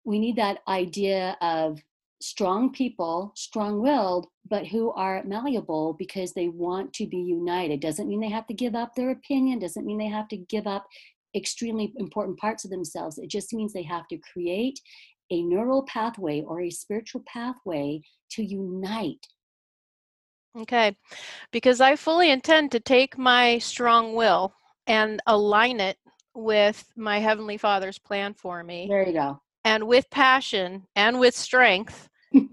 we 0.05 0.19
need 0.19 0.37
that 0.37 0.61
idea 0.67 1.37
of 1.43 1.79
strong 2.21 2.73
people, 2.73 3.33
strong-willed, 3.35 4.27
but 4.49 4.67
who 4.67 4.91
are 4.93 5.25
malleable 5.25 5.95
because 5.99 6.33
they 6.33 6.49
want 6.49 6.93
to 6.93 7.07
be 7.07 7.17
united. 7.17 7.81
Doesn't 7.81 8.09
mean 8.09 8.21
they 8.21 8.29
have 8.29 8.47
to 8.49 8.55
give 8.55 8.75
up 8.75 8.95
their 8.95 9.11
opinion. 9.11 9.59
Doesn't 9.59 9.87
mean 9.87 9.99
they 9.99 10.09
have 10.09 10.29
to 10.29 10.37
give 10.37 10.67
up 10.67 10.87
extremely 11.35 11.93
important 11.97 12.39
parts 12.39 12.65
of 12.65 12.71
themselves. 12.71 13.19
It 13.19 13.31
just 13.31 13.53
means 13.53 13.73
they 13.73 13.83
have 13.85 14.07
to 14.09 14.19
create 14.19 14.79
a 15.31 15.43
neural 15.43 15.85
pathway 15.85 16.43
or 16.43 16.61
a 16.61 16.71
spiritual 16.71 17.23
pathway 17.27 18.03
to 18.33 18.43
unite. 18.45 19.27
Okay. 20.59 20.97
Because 21.53 21.81
I 21.81 21.97
fully 21.97 22.31
intend 22.31 22.73
to 22.73 22.81
take 22.81 23.17
my 23.17 23.59
strong 23.59 24.15
will 24.15 24.53
and 24.87 25.23
align 25.27 25.81
it 25.81 25.97
with 26.35 26.85
my 26.97 27.19
Heavenly 27.19 27.57
Father's 27.57 27.99
plan 27.99 28.35
for 28.35 28.63
me. 28.65 28.87
There 28.89 29.07
you 29.07 29.13
go. 29.13 29.41
And 29.65 29.87
with 29.87 30.11
passion 30.11 30.87
and 30.97 31.21
with 31.21 31.37
strength, 31.37 32.09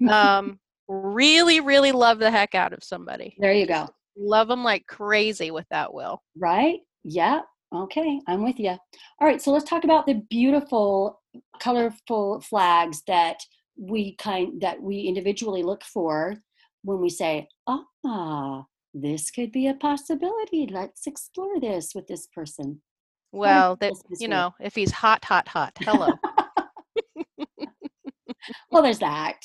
um, 0.10 0.60
really, 0.88 1.60
really 1.60 1.92
love 1.92 2.20
the 2.20 2.32
heck 2.32 2.56
out 2.56 2.74
of 2.74 2.84
somebody. 2.84 3.36
there 3.40 3.54
you 3.54 3.68
go. 3.68 3.88
Love 4.18 4.48
them 4.48 4.64
like 4.64 4.88
crazy 4.88 5.52
with 5.52 5.66
that 5.70 5.94
will. 5.94 6.22
Right? 6.38 6.80
Yeah. 7.04 7.42
Okay, 7.76 8.22
I'm 8.28 8.44
with 8.44 8.60
you. 8.60 8.70
All 8.70 9.28
right, 9.28 9.42
so 9.42 9.52
let's 9.52 9.70
talk 9.70 9.84
about 9.84 10.08
the 10.08 10.22
beautiful, 10.30 11.22
colorful 11.60 12.40
flags 12.42 13.04
that 13.08 13.40
we 13.78 14.16
kind 14.16 14.62
that 14.62 14.82
we 14.82 15.02
individually 15.02 15.64
look 15.64 15.84
for 15.84 16.36
when 16.84 17.02
we 17.02 17.10
say, 17.10 17.48
"Ah, 17.68 18.64
this 18.94 19.30
could 19.32 19.52
be 19.52 19.68
a 19.68 19.74
possibility. 19.74 20.68
Let's 20.72 21.08
explore 21.08 21.60
this 21.60 21.94
with 21.94 22.08
this 22.08 22.28
person." 22.28 22.82
Well, 23.34 23.76
that 23.82 23.94
you 24.20 24.30
know, 24.30 24.56
if 24.62 24.74
he's 24.74 24.92
hot, 24.92 25.26
hot, 25.26 25.50
hot. 25.50 25.74
Hello. 25.82 26.14
Well, 28.72 28.84
there's 28.84 29.00
that. 29.00 29.38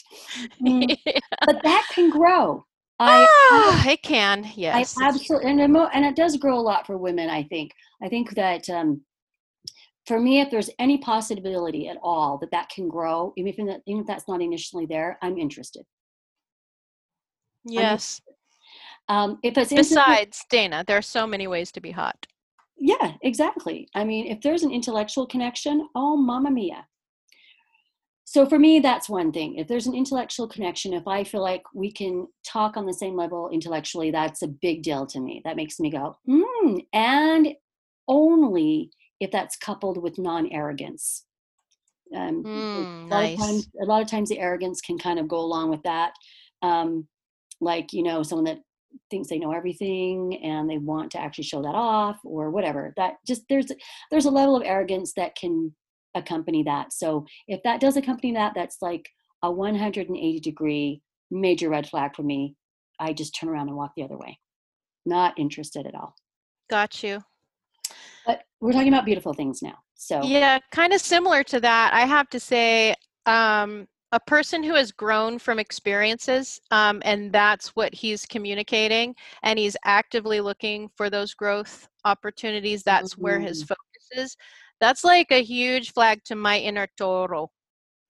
Mm, 0.61 0.97
but 1.47 1.63
that 1.63 1.87
can 1.95 2.11
grow. 2.11 2.65
I, 2.99 3.27
ah, 3.29 3.89
it 3.89 4.03
can. 4.03 4.49
Yes. 4.55 4.97
I 4.99 5.07
absolutely, 5.07 5.51
and, 5.51 5.61
and 5.61 6.05
it 6.05 6.15
does 6.15 6.37
grow 6.37 6.59
a 6.59 6.61
lot 6.61 6.87
for 6.87 6.97
women. 6.97 7.29
I 7.29 7.43
think. 7.45 7.73
I 8.03 8.09
think 8.09 8.35
that 8.35 8.69
um, 8.71 9.03
for 10.07 10.21
me, 10.21 10.41
if 10.41 10.51
there's 10.51 10.71
any 10.79 10.99
possibility 10.99 11.89
at 11.89 11.97
all 12.03 12.39
that 12.39 12.51
that 12.51 12.69
can 12.69 12.89
grow, 12.89 13.33
even 13.37 13.51
if, 13.51 13.57
that, 13.67 13.81
even 13.87 14.03
if 14.03 14.07
that's 14.07 14.29
not 14.29 14.41
initially 14.41 14.87
there, 14.87 15.19
I'm 15.23 15.39
interested. 15.39 15.85
Yes. 17.65 18.21
Um, 19.09 19.39
if 19.43 19.57
it's 19.59 19.73
Besides, 19.73 20.45
Dana, 20.51 20.85
there 20.87 20.99
are 20.99 21.03
so 21.03 21.27
many 21.27 21.47
ways 21.47 21.73
to 21.73 21.81
be 21.81 21.91
hot. 21.91 22.27
yeah, 22.79 23.13
exactly. 23.23 23.89
I 23.95 24.05
mean, 24.05 24.27
if 24.27 24.41
there's 24.41 24.63
an 24.63 24.73
intellectual 24.73 25.27
connection, 25.27 25.89
oh, 25.95 26.17
mamma 26.17 26.51
mia. 26.51 26.87
So 28.33 28.47
for 28.47 28.59
me 28.59 28.81
that's 28.81 29.11
one 29.11 29.31
thing. 29.31 29.57
If 29.57 29.69
there's 29.69 29.87
an 29.87 29.95
intellectual 29.95 30.49
connection 30.49 30.95
if 30.95 31.07
i 31.07 31.23
feel 31.23 31.43
like 31.43 31.63
we 31.75 31.93
can 31.93 32.27
talk 32.47 32.79
on 32.79 32.87
the 32.87 32.95
same 32.95 33.15
level 33.15 33.51
intellectually 33.51 34.11
that's 34.11 34.41
a 34.41 34.49
big 34.49 34.83
deal 34.83 35.07
to 35.09 35.21
me. 35.21 35.43
That 35.45 35.57
makes 35.57 35.79
me 35.79 35.91
go 35.91 36.17
hmm 36.27 36.79
and 36.95 37.49
only 38.09 38.91
if 39.21 39.31
that's 39.31 39.57
coupled 39.57 40.03
with 40.03 40.19
non-arrogance. 40.19 41.25
Um, 42.17 42.47
Mm, 42.47 42.87
a 43.11 43.15
lot 43.15 43.25
of 43.25 43.31
nice. 43.31 43.39
times 43.39 43.69
a 43.83 43.85
lot 43.85 44.01
of 44.03 44.09
times 44.09 44.31
the 44.31 44.39
arrogance 44.41 44.81
can 44.81 44.99
kind 44.99 45.19
of 45.19 45.29
go 45.29 45.39
along 45.39 45.69
with 45.71 45.83
that. 45.83 46.13
Um, 46.63 47.07
like 47.61 47.93
you 47.93 48.03
know 48.03 48.23
someone 48.23 48.47
that 48.47 48.61
thinks 49.11 49.29
they 49.29 49.39
know 49.39 49.53
everything 49.53 50.43
and 50.43 50.69
they 50.71 50.79
want 50.79 51.11
to 51.13 51.21
actually 51.21 51.45
show 51.45 51.61
that 51.63 51.75
off 51.75 52.19
or 52.25 52.51
whatever 52.51 52.93
that 52.97 53.15
just 53.27 53.43
there's 53.49 53.67
there's 54.11 54.27
a 54.27 54.31
level 54.31 54.57
of 54.57 54.63
arrogance 54.65 55.13
that 55.15 55.35
can 55.35 55.75
accompany 56.15 56.63
that 56.63 56.93
so 56.93 57.25
if 57.49 57.63
that 57.63 57.81
does 57.81 57.97
accompany 57.97 58.33
that 58.33 58.53
that's 58.55 58.79
like 58.83 59.09
a 59.43 59.51
180 59.51 60.41
degree 60.41 61.01
major 61.31 61.69
red 61.71 61.89
flag 61.89 62.15
for 62.15 62.23
me 62.23 62.55
i 63.01 63.13
just 63.13 63.35
turn 63.35 63.49
around 63.49 63.69
and 63.69 63.77
walk 63.77 63.93
the 63.97 64.03
other 64.03 64.19
way 64.19 64.39
not 65.07 65.39
interested 65.39 65.87
at 65.87 65.95
all 65.95 66.15
Got 66.71 67.03
you. 67.03 67.23
but 68.27 68.43
we're 68.61 68.73
talking 68.73 68.89
about 68.89 69.05
beautiful 69.05 69.35
things 69.35 69.63
now 69.63 69.79
so 69.95 70.23
Yeah, 70.25 70.59
kind 70.73 70.93
of 70.93 71.01
similar 71.01 71.45
to 71.45 71.61
that. 71.61 71.93
I 71.95 72.07
have 72.07 72.29
to 72.31 72.41
say, 72.41 72.95
um, 73.27 73.87
a 74.11 74.19
person 74.21 74.63
who 74.63 74.75
has 74.75 74.91
grown 74.91 75.39
from 75.39 75.59
experiences, 75.61 76.61
um, 76.73 77.01
and 77.05 77.33
that's 77.33 77.69
what 77.77 77.95
he's 77.95 78.27
communicating, 78.27 79.15
and 79.45 79.59
he's 79.59 79.77
actively 79.85 80.41
looking 80.41 80.91
for 80.97 81.09
those 81.09 81.33
growth 81.35 81.89
opportunities. 82.05 82.83
That's 82.83 83.17
where 83.17 83.39
his 83.41 83.63
Mhm. 83.63 83.69
focus 83.69 84.09
is. 84.13 84.37
That's 84.83 85.05
like 85.05 85.31
a 85.31 85.45
huge 85.45 85.93
flag 85.93 86.25
to 86.25 86.35
my 86.35 86.59
inner 86.59 86.89
toro. 86.99 87.53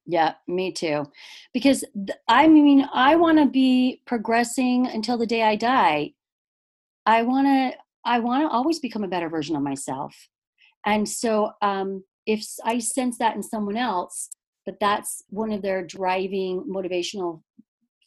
Yeah, 0.07 0.33
me 0.49 0.73
too. 0.73 1.05
Because 1.53 1.85
th- 1.95 2.19
I 2.29 2.49
mean, 2.49 2.89
I 2.95 3.15
want 3.17 3.37
to 3.37 3.45
be 3.45 4.01
progressing 4.07 4.87
until 4.87 5.19
the 5.19 5.27
day 5.27 5.43
I 5.43 5.57
die. 5.57 6.15
I 7.05 7.25
want 7.25 7.47
to 7.47 7.77
I 8.07 8.21
want 8.21 8.43
to 8.43 8.49
always 8.49 8.79
become 8.79 9.05
a 9.05 9.09
better 9.15 9.29
version 9.29 9.55
of 9.55 9.63
myself. 9.63 10.17
And 10.87 11.07
so 11.07 11.51
um 11.61 12.05
if 12.25 12.43
I 12.65 12.79
sense 12.79 13.19
that 13.19 13.37
in 13.37 13.43
someone 13.43 13.77
else, 13.77 14.31
that 14.65 14.81
that's 14.81 15.25
one 15.29 15.53
of 15.53 15.61
their 15.61 15.85
driving 15.85 16.65
motivational 16.75 17.43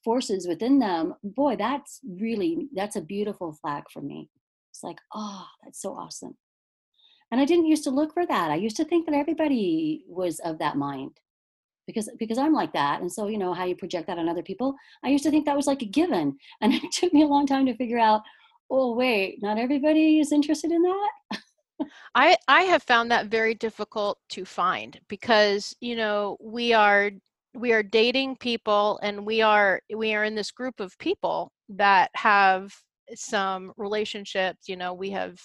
forces 0.04 0.48
within 0.48 0.80
them, 0.80 1.14
boy, 1.24 1.56
that's 1.56 2.00
really 2.04 2.68
that's 2.74 2.96
a 2.96 3.02
beautiful 3.02 3.54
flag 3.62 3.84
for 3.94 4.02
me. 4.02 4.32
It's 4.72 4.82
like, 4.84 4.98
"Oh, 5.14 5.46
that's 5.64 5.80
so 5.84 5.92
awesome." 5.94 6.36
And 7.36 7.42
I 7.42 7.46
didn't 7.46 7.66
used 7.66 7.84
to 7.84 7.90
look 7.90 8.14
for 8.14 8.26
that. 8.26 8.50
I 8.50 8.56
used 8.56 8.78
to 8.78 8.86
think 8.86 9.06
that 9.06 9.14
everybody 9.14 10.06
was 10.08 10.40
of 10.40 10.58
that 10.60 10.78
mind 10.78 11.20
because 11.86 12.10
because 12.18 12.38
I'm 12.38 12.54
like 12.54 12.72
that, 12.72 13.02
and 13.02 13.12
so 13.12 13.28
you 13.28 13.38
know 13.38 13.54
how 13.54 13.66
you 13.66 13.76
project 13.76 14.08
that 14.08 14.18
on 14.18 14.30
other 14.30 14.42
people. 14.42 14.74
I 15.04 15.10
used 15.10 15.26
to 15.26 15.32
think 15.32 15.46
that 15.46 15.56
was 15.58 15.68
like 15.68 15.82
a 15.82 15.86
given, 15.86 16.38
and 16.62 16.74
it 16.74 16.90
took 16.94 17.12
me 17.12 17.24
a 17.24 17.28
long 17.28 17.46
time 17.46 17.66
to 17.66 17.76
figure 17.76 18.00
out. 18.00 18.22
Oh 18.70 18.96
wait, 18.96 19.42
not 19.42 19.58
everybody 19.58 20.20
is 20.20 20.32
interested 20.32 20.72
in 20.72 20.82
that. 20.82 21.12
I 22.16 22.38
I 22.48 22.62
have 22.62 22.84
found 22.84 23.12
that 23.12 23.28
very 23.28 23.54
difficult 23.54 24.18
to 24.30 24.46
find 24.46 24.98
because 25.10 25.76
you 25.82 25.98
know 25.98 26.38
we 26.40 26.72
are 26.72 27.12
we 27.54 27.74
are 27.74 27.84
dating 27.84 28.38
people 28.38 28.98
and 29.04 29.26
we 29.26 29.42
are 29.42 29.82
we 29.94 30.14
are 30.14 30.24
in 30.24 30.36
this 30.36 30.52
group 30.52 30.80
of 30.80 30.98
people 31.00 31.52
that 31.68 32.12
have 32.16 32.74
some 33.14 33.74
relationships 33.76 34.70
you 34.70 34.78
know 34.78 34.94
we 34.94 35.10
have 35.10 35.38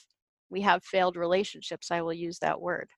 we 0.51 0.61
have 0.61 0.85
failed 0.85 1.17
relationships 1.17 1.91
i 1.91 2.01
will 2.01 2.13
use 2.13 2.39
that 2.39 2.61
word. 2.61 2.89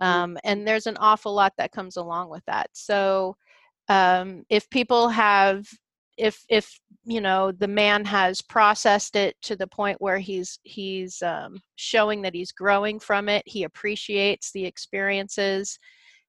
Mm, 0.00 0.06
um, 0.06 0.38
and 0.44 0.66
there's 0.66 0.86
an 0.86 0.96
awful 0.98 1.34
lot 1.34 1.52
that 1.58 1.72
comes 1.72 1.96
along 1.96 2.30
with 2.30 2.44
that. 2.46 2.68
So 2.72 3.36
um, 3.88 4.44
if 4.48 4.68
people 4.70 5.08
have 5.08 5.66
if 6.18 6.44
if 6.50 6.78
you 7.04 7.20
know 7.20 7.52
the 7.52 7.68
man 7.68 8.04
has 8.04 8.42
processed 8.42 9.16
it 9.16 9.34
to 9.42 9.56
the 9.56 9.66
point 9.66 10.00
where 10.00 10.18
he's 10.18 10.58
he's 10.62 11.22
um, 11.22 11.60
showing 11.76 12.22
that 12.22 12.34
he's 12.34 12.52
growing 12.52 13.00
from 13.00 13.28
it 13.30 13.42
he 13.46 13.64
appreciates 13.64 14.52
the 14.52 14.64
experiences 14.64 15.78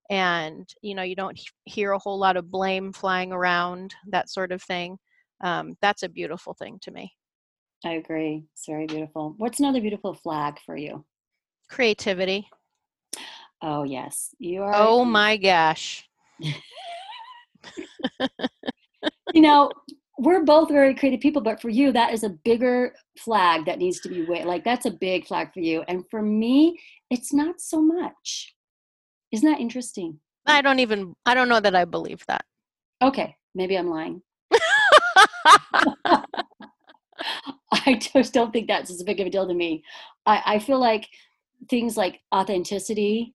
and 0.09 0.69
you 0.81 0.95
know 0.95 1.03
you 1.03 1.15
don't 1.15 1.39
hear 1.65 1.91
a 1.91 1.99
whole 1.99 2.17
lot 2.17 2.37
of 2.37 2.49
blame 2.49 2.93
flying 2.93 3.33
around 3.33 3.93
that 4.07 4.29
sort 4.29 4.53
of 4.53 4.63
thing 4.63 4.97
um, 5.43 5.75
that's 5.81 6.03
a 6.03 6.09
beautiful 6.09 6.53
thing 6.53 6.79
to 6.81 6.91
me 6.91 7.11
I 7.85 7.93
agree. 7.93 8.45
It's 8.53 8.65
very 8.65 8.85
beautiful. 8.85 9.33
What's 9.37 9.59
another 9.59 9.81
beautiful 9.81 10.13
flag 10.13 10.59
for 10.65 10.75
you? 10.77 11.03
creativity 11.69 12.47
Oh 13.61 13.83
yes, 13.83 14.35
you 14.37 14.61
are. 14.63 14.73
oh 14.75 15.03
my 15.05 15.37
gosh 15.37 16.07
You 19.33 19.41
know, 19.41 19.71
we're 20.19 20.43
both 20.43 20.69
very 20.69 20.93
creative 20.93 21.19
people, 21.19 21.41
but 21.41 21.59
for 21.59 21.69
you, 21.69 21.91
that 21.91 22.13
is 22.13 22.23
a 22.23 22.29
bigger 22.29 22.93
flag 23.17 23.65
that 23.65 23.79
needs 23.79 23.99
to 24.01 24.09
be 24.09 24.23
wa- 24.25 24.43
like 24.45 24.63
that's 24.63 24.85
a 24.85 24.91
big 24.91 25.25
flag 25.25 25.51
for 25.53 25.59
you. 25.59 25.83
And 25.87 26.03
for 26.11 26.21
me, 26.21 26.77
it's 27.09 27.33
not 27.33 27.59
so 27.59 27.81
much. 27.81 28.53
Isn't 29.31 29.49
that 29.49 29.59
interesting? 29.59 30.19
i 30.45 30.61
don't 30.61 30.79
even 30.79 31.15
i 31.25 31.33
don't 31.33 31.47
know 31.49 31.59
that 31.61 31.73
i 31.75 31.85
believe 31.85 32.23
that 32.27 32.43
Okay, 33.01 33.35
maybe 33.55 33.75
I'm 33.77 33.89
lying. 33.89 34.21
I 37.85 37.95
just 37.95 38.33
don't 38.33 38.51
think 38.51 38.67
that's 38.67 38.91
as 38.91 39.03
big 39.03 39.19
of 39.19 39.27
a 39.27 39.29
deal 39.29 39.47
to 39.47 39.53
me. 39.53 39.83
I, 40.25 40.41
I 40.45 40.59
feel 40.59 40.79
like 40.79 41.07
things 41.69 41.97
like 41.97 42.21
authenticity, 42.33 43.33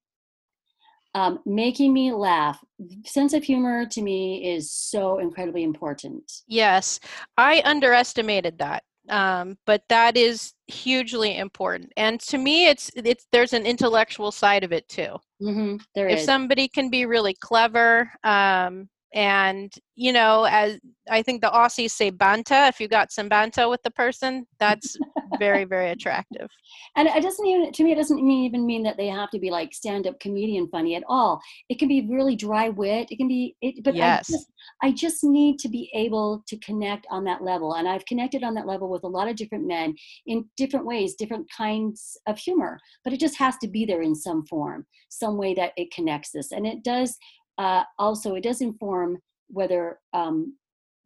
um, 1.15 1.41
making 1.45 1.93
me 1.93 2.13
laugh, 2.13 2.63
sense 3.05 3.33
of 3.33 3.43
humor 3.43 3.87
to 3.87 4.03
me 4.03 4.55
is 4.55 4.71
so 4.71 5.19
incredibly 5.19 5.65
important. 5.65 6.31
Yes, 6.47 7.01
I 7.37 7.63
underestimated 7.65 8.59
that. 8.59 8.85
Um, 9.09 9.57
but 9.65 9.83
that 9.89 10.19
is 10.19 10.53
hugely 10.67 11.39
important. 11.39 11.93
And 11.97 12.21
to 12.21 12.37
me, 12.37 12.67
it's 12.67 12.91
it's 12.95 13.27
there's 13.33 13.55
an 13.55 13.65
intellectual 13.65 14.31
side 14.31 14.65
of 14.65 14.73
it 14.73 14.87
too. 14.89 15.17
hmm 15.41 15.77
there 15.95 16.09
If 16.09 16.21
is. 16.21 16.27
somebody 16.27 16.69
can 16.69 16.91
be 16.91 17.07
really 17.07 17.35
clever, 17.35 18.13
um, 18.23 18.89
and 19.15 19.73
you 19.97 20.13
know, 20.13 20.45
as 20.45 20.79
I 21.11 21.23
think 21.23 21.41
the 21.43 21.51
Aussies 21.51 21.91
say 21.91 22.11
banta, 22.11 22.67
if 22.69 22.81
you 22.81 22.89
got 22.89 23.13
some 23.13 23.29
banta 23.29 23.69
with 23.69 23.83
the 23.83 23.91
person, 23.91 24.47
that's 24.61 24.97
very, 25.39 25.65
very 25.65 25.91
attractive. 25.91 26.49
And 26.97 27.09
it 27.09 27.23
doesn't 27.23 27.47
even, 27.47 27.73
to 27.73 27.85
me, 27.85 27.93
it 27.93 27.97
doesn't 27.97 28.19
even 28.19 28.67
mean 28.67 28.83
that 28.83 28.97
they 28.97 29.09
have 29.09 29.31
to 29.31 29.39
be 29.39 29.51
like 29.51 29.73
stand 29.75 30.07
up 30.07 30.21
comedian 30.21 30.69
funny 30.69 30.95
at 30.95 31.03
all. 31.09 31.41
It 31.69 31.79
can 31.79 31.89
be 31.89 32.07
really 32.09 32.37
dry 32.37 32.69
wit. 32.69 33.09
It 33.11 33.17
can 33.17 33.29
be, 33.29 33.57
it, 33.61 33.83
but 33.83 33.95
I 33.95 33.97
Yes. 33.97 34.29
just, 34.29 34.47
I 34.83 34.93
just 34.93 35.25
need 35.25 35.59
to 35.61 35.69
be 35.69 35.91
able 35.95 36.45
to 36.47 36.57
connect 36.59 37.07
on 37.11 37.25
that 37.25 37.43
level. 37.43 37.75
And 37.75 37.89
I've 37.89 38.05
connected 38.07 38.45
on 38.45 38.55
that 38.55 38.67
level 38.67 38.89
with 38.89 39.05
a 39.05 39.09
lot 39.09 39.29
of 39.29 39.37
different 39.37 39.67
men 39.67 39.95
in 40.27 40.45
different 40.57 40.87
ways, 40.87 41.15
different 41.15 41.47
kinds 41.57 42.17
of 42.27 42.39
humor, 42.39 42.79
but 43.05 43.13
it 43.13 43.21
just 43.21 43.39
has 43.39 43.57
to 43.59 43.69
be 43.69 43.85
there 43.85 44.03
in 44.03 44.15
some 44.15 44.45
form, 44.47 44.87
some 45.09 45.37
way 45.37 45.55
that 45.55 45.73
it 45.77 45.93
connects 45.93 46.31
this. 46.33 46.53
And 46.53 46.67
it 46.67 46.83
does, 46.85 47.17
uh, 47.59 47.83
also, 47.99 48.35
it 48.35 48.45
does 48.45 48.61
inform 48.61 49.19
whether 49.49 49.99
um, 50.13 50.57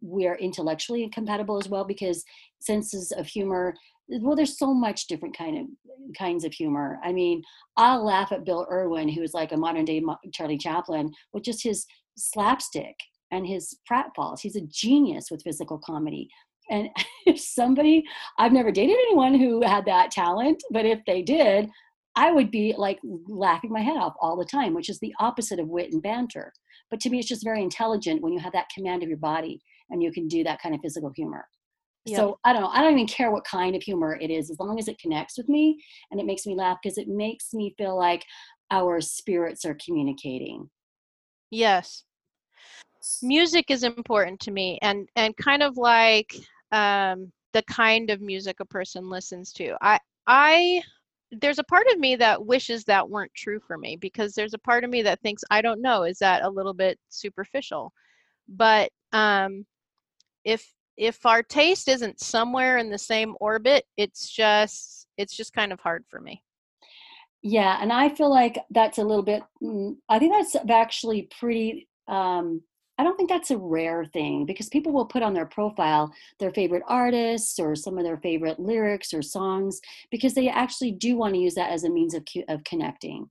we're 0.01 0.37
intellectually 0.37 1.09
compatible 1.09 1.59
as 1.59 1.69
well, 1.69 1.85
because 1.85 2.25
senses 2.61 3.13
of 3.13 3.27
humor 3.27 3.75
well 4.21 4.37
there's 4.37 4.59
so 4.59 4.75
much 4.75 5.07
different 5.07 5.37
kind 5.37 5.59
of 5.59 5.67
kinds 6.17 6.45
of 6.45 6.53
humor. 6.53 6.99
I 7.03 7.13
mean 7.13 7.43
i'll 7.77 8.05
laugh 8.05 8.33
at 8.33 8.45
bill 8.45 8.67
irwin 8.71 9.09
who's 9.09 9.35
like 9.35 9.53
a 9.53 9.57
modern 9.57 9.85
day 9.85 10.03
charlie 10.33 10.59
chaplin 10.59 11.13
with 11.33 11.45
just 11.45 11.63
his 11.63 11.87
slapstick 12.17 12.97
and 13.31 13.47
his 13.47 13.79
pratfalls. 13.91 14.41
He's 14.41 14.57
a 14.57 14.67
genius 14.67 15.31
with 15.31 15.43
physical 15.43 15.79
comedy. 15.79 16.29
And 16.71 16.89
if 17.27 17.41
somebody 17.41 18.05
i've 18.39 18.53
never 18.53 18.71
dated 18.71 18.97
anyone 19.07 19.39
who 19.39 19.63
had 19.63 19.85
that 19.87 20.11
talent 20.11 20.63
but 20.71 20.85
if 20.85 21.01
they 21.07 21.23
did 21.23 21.69
i 22.17 22.31
would 22.31 22.51
be 22.51 22.75
like 22.77 22.99
laughing 23.27 23.71
my 23.73 23.81
head 23.81 23.97
off 23.97 24.15
all 24.21 24.37
the 24.37 24.45
time 24.45 24.75
which 24.75 24.89
is 24.89 24.99
the 25.01 25.15
opposite 25.21 25.59
of 25.59 25.69
wit 25.69 25.93
and 25.93 26.03
banter 26.03 26.53
but 26.91 27.01
to 27.01 27.11
me 27.11 27.19
it's 27.19 27.29
just 27.29 27.45
very 27.45 27.63
intelligent 27.63 28.23
when 28.23 28.33
you 28.33 28.39
have 28.41 28.53
that 28.53 28.69
command 28.75 29.03
of 29.03 29.09
your 29.09 29.19
body 29.19 29.61
and 29.91 30.03
you 30.03 30.13
can 30.13 30.29
do 30.29 30.43
that 30.45 30.61
kind 30.61 30.75
of 30.75 30.81
physical 30.81 31.13
humor 31.15 31.47
Yep. 32.05 32.19
so 32.19 32.39
I 32.43 32.53
don't 32.53 32.63
know. 32.63 32.69
I 32.69 32.81
don't 32.83 32.95
even 32.95 33.07
care 33.07 33.31
what 33.31 33.45
kind 33.45 33.77
of 33.77 33.83
humor 33.85 34.19
it 34.21 34.29
is, 34.29 34.51
as 34.51 34.59
long 34.59 34.77
as 34.77 34.89
it 34.89 34.99
connects 34.99 35.39
with 35.39 35.49
me 35.49 35.81
and 36.11 36.19
it 36.19 36.27
makes 36.27 36.47
me 36.47 36.57
laugh 36.57 36.79
because 36.83 36.99
it 36.99 37.07
makes 37.07 37.55
me 37.55 37.77
feel 37.79 37.97
like 37.97 38.25
our 38.73 39.01
spirits 39.01 39.65
are 39.65 39.77
communicating. 39.85 40.69
Yes. 41.53 42.03
music 43.23 43.67
is 43.71 43.85
important 43.85 44.41
to 44.41 44.51
me 44.51 44.79
and 44.83 45.09
and 45.17 45.37
kind 45.37 45.63
of 45.63 45.77
like 45.77 46.35
um 46.73 47.31
the 47.53 47.63
kind 47.71 48.11
of 48.11 48.21
music 48.21 48.61
a 48.61 48.65
person 48.65 49.11
listens 49.11 49.53
to 49.53 49.77
i 49.83 49.99
i 50.27 50.81
there's 51.41 51.59
a 51.59 51.64
part 51.64 51.87
of 51.93 51.99
me 51.99 52.16
that 52.16 52.45
wishes 52.45 52.85
that 52.85 53.09
weren't 53.09 53.33
true 53.35 53.61
for 53.66 53.78
me 53.78 53.97
because 53.97 54.35
there's 54.35 54.55
a 54.55 54.59
part 54.59 54.85
of 54.85 54.91
me 54.91 55.03
that 55.03 55.20
thinks 55.22 55.43
i 55.51 55.62
don't 55.62 55.83
know 55.83 56.03
is 56.05 56.18
that 56.18 56.43
a 56.43 56.49
little 56.51 56.74
bit 56.74 56.99
superficial 57.09 57.93
but 58.49 58.91
um 59.12 59.64
if 60.45 60.74
if 60.97 61.24
our 61.26 61.43
taste 61.43 61.89
isn't 61.89 62.20
somewhere 62.20 62.78
in 62.78 62.91
the 62.91 62.99
same 62.99 63.35
orbit 63.41 63.85
it's 63.97 64.30
just 64.30 65.09
it's 65.16 65.37
just 65.37 65.53
kind 65.53 65.72
of 65.72 65.80
hard 65.80 66.05
for 66.09 66.20
me 66.20 66.43
Yeah, 67.43 67.78
and 67.80 67.93
I 67.93 68.09
feel 68.09 68.30
like 68.30 68.59
that's 68.70 68.99
a 68.99 69.05
little 69.05 69.22
bit. 69.24 69.43
mm, 69.62 69.97
I 70.09 70.18
think 70.18 70.33
that's 70.33 70.57
actually 70.70 71.28
pretty 71.39 71.89
um, 72.07 72.62
I 73.03 73.05
don't 73.05 73.17
think 73.17 73.31
that's 73.31 73.51
a 73.51 73.59
rare 73.59 74.05
thing 74.05 74.47
because 74.47 74.69
people 74.69 74.93
will 74.93 75.07
put 75.07 75.25
on 75.25 75.35
their 75.35 75.45
profile 75.45 76.15
their 76.39 76.53
favorite 76.53 76.85
artists 76.87 77.59
or 77.59 77.75
some 77.75 77.99
of 77.99 78.05
their 78.05 78.19
favorite 78.19 78.61
lyrics 78.61 79.13
or 79.13 79.23
songs 79.23 79.81
because 80.13 80.35
they 80.35 80.49
actually 80.49 80.93
do 80.93 81.17
want 81.17 81.35
to 81.35 81.41
use 81.41 81.57
that 81.57 81.73
as 81.73 81.83
a 81.83 81.91
means 81.91 82.15
of 82.15 82.23
of 82.47 82.63
connecting. 82.63 83.29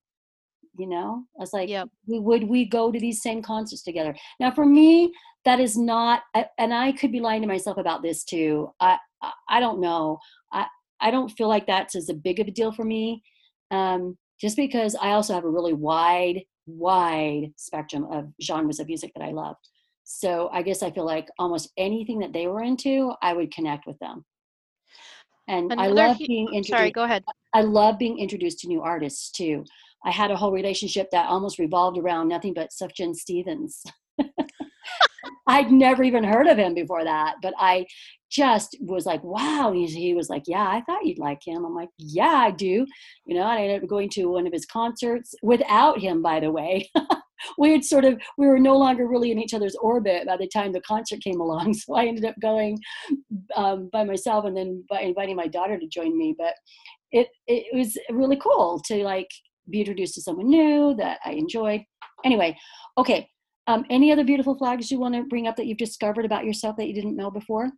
You 0.78 0.88
know, 0.88 1.24
I 1.38 1.40
was 1.40 1.54
like, 1.54 1.70
Yep. 1.70 1.88
we 2.06 2.20
would 2.20 2.44
we 2.50 2.66
go 2.66 2.92
to 2.92 3.00
these 3.00 3.22
same 3.22 3.42
concerts 3.42 3.82
together? 3.82 4.14
Now, 4.42 4.52
for 4.52 4.66
me, 4.66 5.14
that 5.46 5.62
is 5.62 5.78
not, 5.78 6.24
and 6.58 6.74
I 6.74 6.92
could 6.92 7.14
be 7.14 7.22
lying 7.22 7.42
to 7.44 7.48
myself 7.48 7.78
about 7.78 8.02
this 8.02 8.26
too. 8.26 8.74
I 8.82 8.98
I, 9.22 9.32
I 9.48 9.60
don't 9.62 9.80
know. 9.80 10.20
I 10.52 10.66
I 11.00 11.12
don't 11.12 11.30
feel 11.30 11.48
like 11.48 11.66
that's 11.66 11.96
as 11.96 12.10
a 12.10 12.14
big 12.14 12.42
of 12.42 12.50
a 12.50 12.52
deal 12.52 12.74
for 12.74 12.84
me, 12.84 13.24
um, 13.72 14.18
just 14.38 14.58
because 14.58 14.96
I 14.96 15.12
also 15.12 15.34
have 15.34 15.46
a 15.46 15.50
really 15.50 15.74
wide 15.74 16.42
wide 16.66 17.54
spectrum 17.58 18.06
of 18.12 18.32
genres 18.42 18.80
of 18.80 18.88
music 18.88 19.12
that 19.16 19.24
I 19.24 19.32
love. 19.32 19.56
So 20.04 20.50
I 20.52 20.62
guess 20.62 20.84
I 20.84 20.92
feel 20.92 21.06
like 21.06 21.28
almost 21.40 21.72
anything 21.78 22.20
that 22.20 22.34
they 22.34 22.48
were 22.48 22.62
into, 22.62 23.14
I 23.22 23.34
would 23.34 23.54
connect 23.54 23.88
with 23.88 23.98
them. 24.00 24.26
And 25.48 25.74
I 25.78 25.88
love 25.88 26.18
being 26.18 26.64
Sorry, 26.66 26.92
go 26.92 27.04
ahead. 27.04 27.24
I 27.54 27.62
love 27.62 27.98
being 27.98 28.20
introduced 28.20 28.60
to 28.60 28.68
new 28.68 28.82
artists 28.82 29.32
too. 29.32 29.66
I 30.06 30.12
had 30.12 30.32
a 30.32 30.36
whole 30.36 30.52
relationship 30.52 31.10
that 31.12 31.28
almost 31.28 31.60
revolved 31.60 31.98
around 31.98 32.28
nothing 32.28 32.54
but 32.54 32.70
Sufjan 32.72 33.16
Stevens. 33.16 33.84
I'd 35.52 35.72
never 35.72 36.02
even 36.02 36.24
heard 36.24 36.48
of 36.48 36.58
him 36.58 36.74
before 36.74 37.04
that, 37.04 37.36
but 37.42 37.54
I 37.58 37.86
just 38.32 38.78
was 38.80 39.06
like, 39.06 39.22
wow. 39.22 39.74
He, 39.76 39.86
he 39.86 40.14
was 40.14 40.30
like, 40.30 40.44
yeah, 40.48 40.66
I 40.66 40.82
thought 40.82 41.06
you'd 41.06 41.20
like 41.20 41.46
him. 41.46 41.66
I'm 41.66 41.76
like, 41.76 41.90
yeah, 41.98 42.46
I 42.48 42.52
do. 42.52 42.86
You 43.26 43.36
know, 43.36 43.42
and 43.42 43.52
I 43.52 43.62
ended 43.64 43.84
up 43.84 43.90
going 43.90 44.10
to 44.12 44.28
one 44.28 44.48
of 44.48 44.54
his 44.54 44.66
concerts 44.66 45.36
without 45.44 46.00
him, 46.00 46.22
by 46.22 46.40
the 46.40 46.52
way. 46.52 46.90
we 47.58 47.72
had 47.72 47.84
sort 47.84 48.06
of, 48.06 48.22
we 48.38 48.48
were 48.48 48.60
no 48.60 48.78
longer 48.78 49.10
really 49.10 49.30
in 49.30 49.40
each 49.40 49.54
other's 49.54 49.76
orbit 49.82 50.26
by 50.26 50.38
the 50.38 50.48
time 50.48 50.72
the 50.72 50.80
concert 50.82 51.20
came 51.22 51.42
along. 51.42 51.76
So 51.82 51.96
I 51.96 52.06
ended 52.06 52.24
up 52.24 52.36
going 52.42 52.80
um, 53.58 53.90
by 53.92 54.06
myself 54.06 54.46
and 54.46 54.56
then 54.56 54.86
by 54.90 55.02
inviting 55.02 55.36
my 55.36 55.48
daughter 55.48 55.78
to 55.78 55.88
join 55.88 56.18
me. 56.18 56.34
But 56.38 56.54
it, 57.12 57.28
it 57.48 57.76
was 57.76 57.98
really 58.10 58.38
cool 58.38 58.82
to 58.86 59.04
like 59.04 59.28
be 59.70 59.82
introduced 59.82 60.16
to 60.16 60.22
someone 60.22 60.48
new 60.48 60.96
that 60.96 61.20
I 61.26 61.32
enjoyed. 61.32 61.82
Anyway, 62.24 62.58
okay. 62.98 63.28
Um, 63.68 63.86
any 63.90 64.12
other 64.12 64.24
beautiful 64.24 64.56
flags 64.56 64.92
you 64.92 65.00
want 65.00 65.16
to 65.16 65.24
bring 65.24 65.48
up 65.48 65.56
that 65.56 65.66
you've 65.68 65.78
discovered 65.78 66.26
about 66.26 66.46
yourself 66.46 66.78
that 66.78 66.88
you 66.88 66.94
didn't 66.94 67.16
know 67.16 67.32
before? 67.32 67.72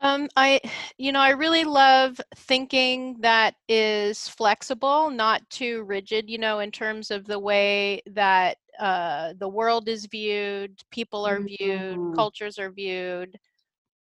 Um, 0.00 0.28
I, 0.36 0.60
you 0.98 1.12
know, 1.12 1.20
I 1.20 1.30
really 1.30 1.62
love 1.62 2.20
thinking 2.34 3.16
that 3.20 3.54
is 3.68 4.26
flexible, 4.28 5.10
not 5.10 5.48
too 5.48 5.84
rigid, 5.84 6.28
you 6.28 6.38
know, 6.38 6.58
in 6.58 6.72
terms 6.72 7.12
of 7.12 7.24
the 7.24 7.38
way 7.38 8.02
that 8.06 8.58
uh, 8.80 9.34
the 9.38 9.48
world 9.48 9.88
is 9.88 10.06
viewed, 10.06 10.80
people 10.90 11.24
are 11.24 11.40
viewed, 11.40 12.00
Mhm. 12.00 12.14
cultures 12.14 12.58
are 12.58 12.70
viewed. 12.72 13.38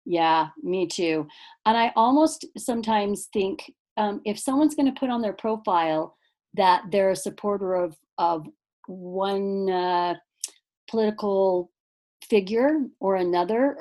Yeah, 0.06 0.50
me 0.64 0.88
too. 0.88 1.28
And 1.66 1.78
I 1.78 1.92
almost 1.96 2.46
sometimes 2.58 3.28
think 3.34 3.74
um, 3.98 4.22
if 4.26 4.40
someone's 4.40 4.76
going 4.76 4.94
to 4.94 5.00
put 5.00 5.10
on 5.10 5.22
their 5.22 5.34
profile 5.34 6.16
that 6.54 6.84
they're 6.92 7.12
a 7.12 7.16
supporter 7.16 7.74
of 7.76 7.98
of 8.18 8.48
one 8.88 9.70
uh, 9.70 10.16
political 10.90 11.72
figure 12.28 12.80
or 13.00 13.16
another, 13.16 13.78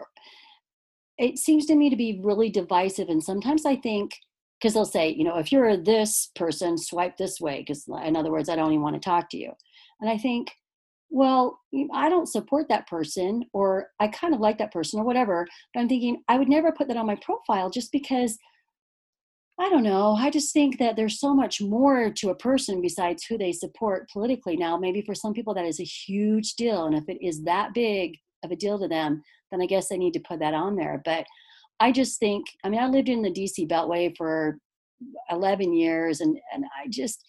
it 1.18 1.38
seems 1.38 1.66
to 1.66 1.74
me 1.74 1.90
to 1.90 1.96
be 1.96 2.20
really 2.22 2.50
divisive. 2.50 3.08
And 3.08 3.22
sometimes 3.22 3.64
I 3.64 3.76
think 3.76 4.12
because 4.60 4.74
they'll 4.74 4.84
say, 4.84 5.10
you 5.10 5.24
know, 5.24 5.38
if 5.38 5.52
you're 5.52 5.76
this 5.76 6.30
person, 6.34 6.78
swipe 6.78 7.16
this 7.16 7.40
way. 7.40 7.60
Because 7.60 7.86
in 8.04 8.16
other 8.16 8.30
words, 8.30 8.48
I 8.48 8.56
don't 8.56 8.72
even 8.72 8.82
want 8.82 8.94
to 8.94 9.00
talk 9.00 9.28
to 9.30 9.36
you. 9.36 9.52
And 10.00 10.10
I 10.10 10.18
think, 10.18 10.50
well, 11.10 11.60
I 11.94 12.08
don't 12.08 12.28
support 12.28 12.68
that 12.68 12.88
person, 12.88 13.44
or 13.52 13.90
I 14.00 14.08
kind 14.08 14.34
of 14.34 14.40
like 14.40 14.58
that 14.58 14.72
person, 14.72 14.98
or 14.98 15.04
whatever. 15.04 15.46
But 15.72 15.80
I'm 15.80 15.88
thinking 15.88 16.22
I 16.28 16.38
would 16.38 16.48
never 16.48 16.72
put 16.72 16.88
that 16.88 16.96
on 16.96 17.06
my 17.06 17.16
profile 17.16 17.70
just 17.70 17.92
because 17.92 18.38
I 19.58 19.70
don't 19.70 19.82
know. 19.82 20.14
I 20.14 20.28
just 20.28 20.52
think 20.52 20.78
that 20.78 20.96
there's 20.96 21.18
so 21.18 21.34
much 21.34 21.62
more 21.62 22.10
to 22.10 22.28
a 22.28 22.34
person 22.34 22.82
besides 22.82 23.24
who 23.24 23.38
they 23.38 23.52
support 23.52 24.10
politically. 24.10 24.54
Now, 24.56 24.76
maybe 24.76 25.00
for 25.00 25.14
some 25.14 25.32
people 25.32 25.54
that 25.54 25.64
is 25.64 25.80
a 25.80 25.84
huge 25.84 26.54
deal. 26.54 26.84
And 26.84 26.94
if 26.94 27.08
it 27.08 27.24
is 27.24 27.42
that 27.44 27.72
big 27.72 28.18
of 28.44 28.50
a 28.50 28.56
deal 28.56 28.78
to 28.78 28.86
them, 28.86 29.22
then 29.50 29.62
I 29.62 29.66
guess 29.66 29.88
they 29.88 29.96
need 29.96 30.12
to 30.12 30.20
put 30.20 30.40
that 30.40 30.52
on 30.52 30.76
there. 30.76 31.00
But 31.04 31.24
I 31.80 31.90
just 31.90 32.20
think, 32.20 32.46
I 32.64 32.68
mean, 32.68 32.80
I 32.80 32.86
lived 32.86 33.08
in 33.08 33.22
the 33.22 33.30
DC 33.30 33.66
Beltway 33.66 34.14
for 34.16 34.58
11 35.30 35.72
years, 35.72 36.20
and, 36.20 36.38
and 36.52 36.64
I 36.64 36.88
just, 36.88 37.24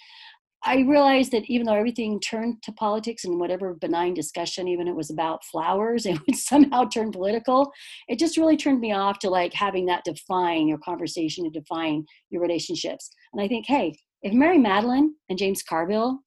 I 0.66 0.80
realized 0.80 1.32
that 1.32 1.46
even 1.46 1.66
though 1.68 1.76
everything 1.76 2.20
turned 2.20 2.62
to 2.64 2.72
politics 2.74 3.26
and 3.26 3.40
whatever 3.40 3.76
benign 3.76 4.14
discussion, 4.14 4.68
even 4.68 4.88
it 4.88 4.96
was 4.96 5.10
about 5.10 5.46
flowers, 5.46 6.06
it 6.08 6.20
would 6.26 6.36
somehow 6.36 6.86
turn 6.86 7.12
political. 7.12 7.72
It 8.08 8.20
just 8.20 8.38
really 8.38 8.58
turned 8.58 8.80
me 8.80 8.92
off 8.92 9.20
to 9.20 9.30
like 9.30 9.54
having 9.54 9.86
that 9.86 10.04
define 10.04 10.68
your 10.68 10.80
conversation 10.80 11.46
and 11.46 11.54
define 11.54 12.06
your 12.30 12.42
relationships. 12.42 13.10
And 13.34 13.42
I 13.42 13.48
think, 13.48 13.66
hey, 13.68 13.96
if 14.24 14.34
Mary 14.34 14.58
Matalin 14.58 15.10
and 15.30 15.38
James 15.38 15.62
Carville 15.62 16.20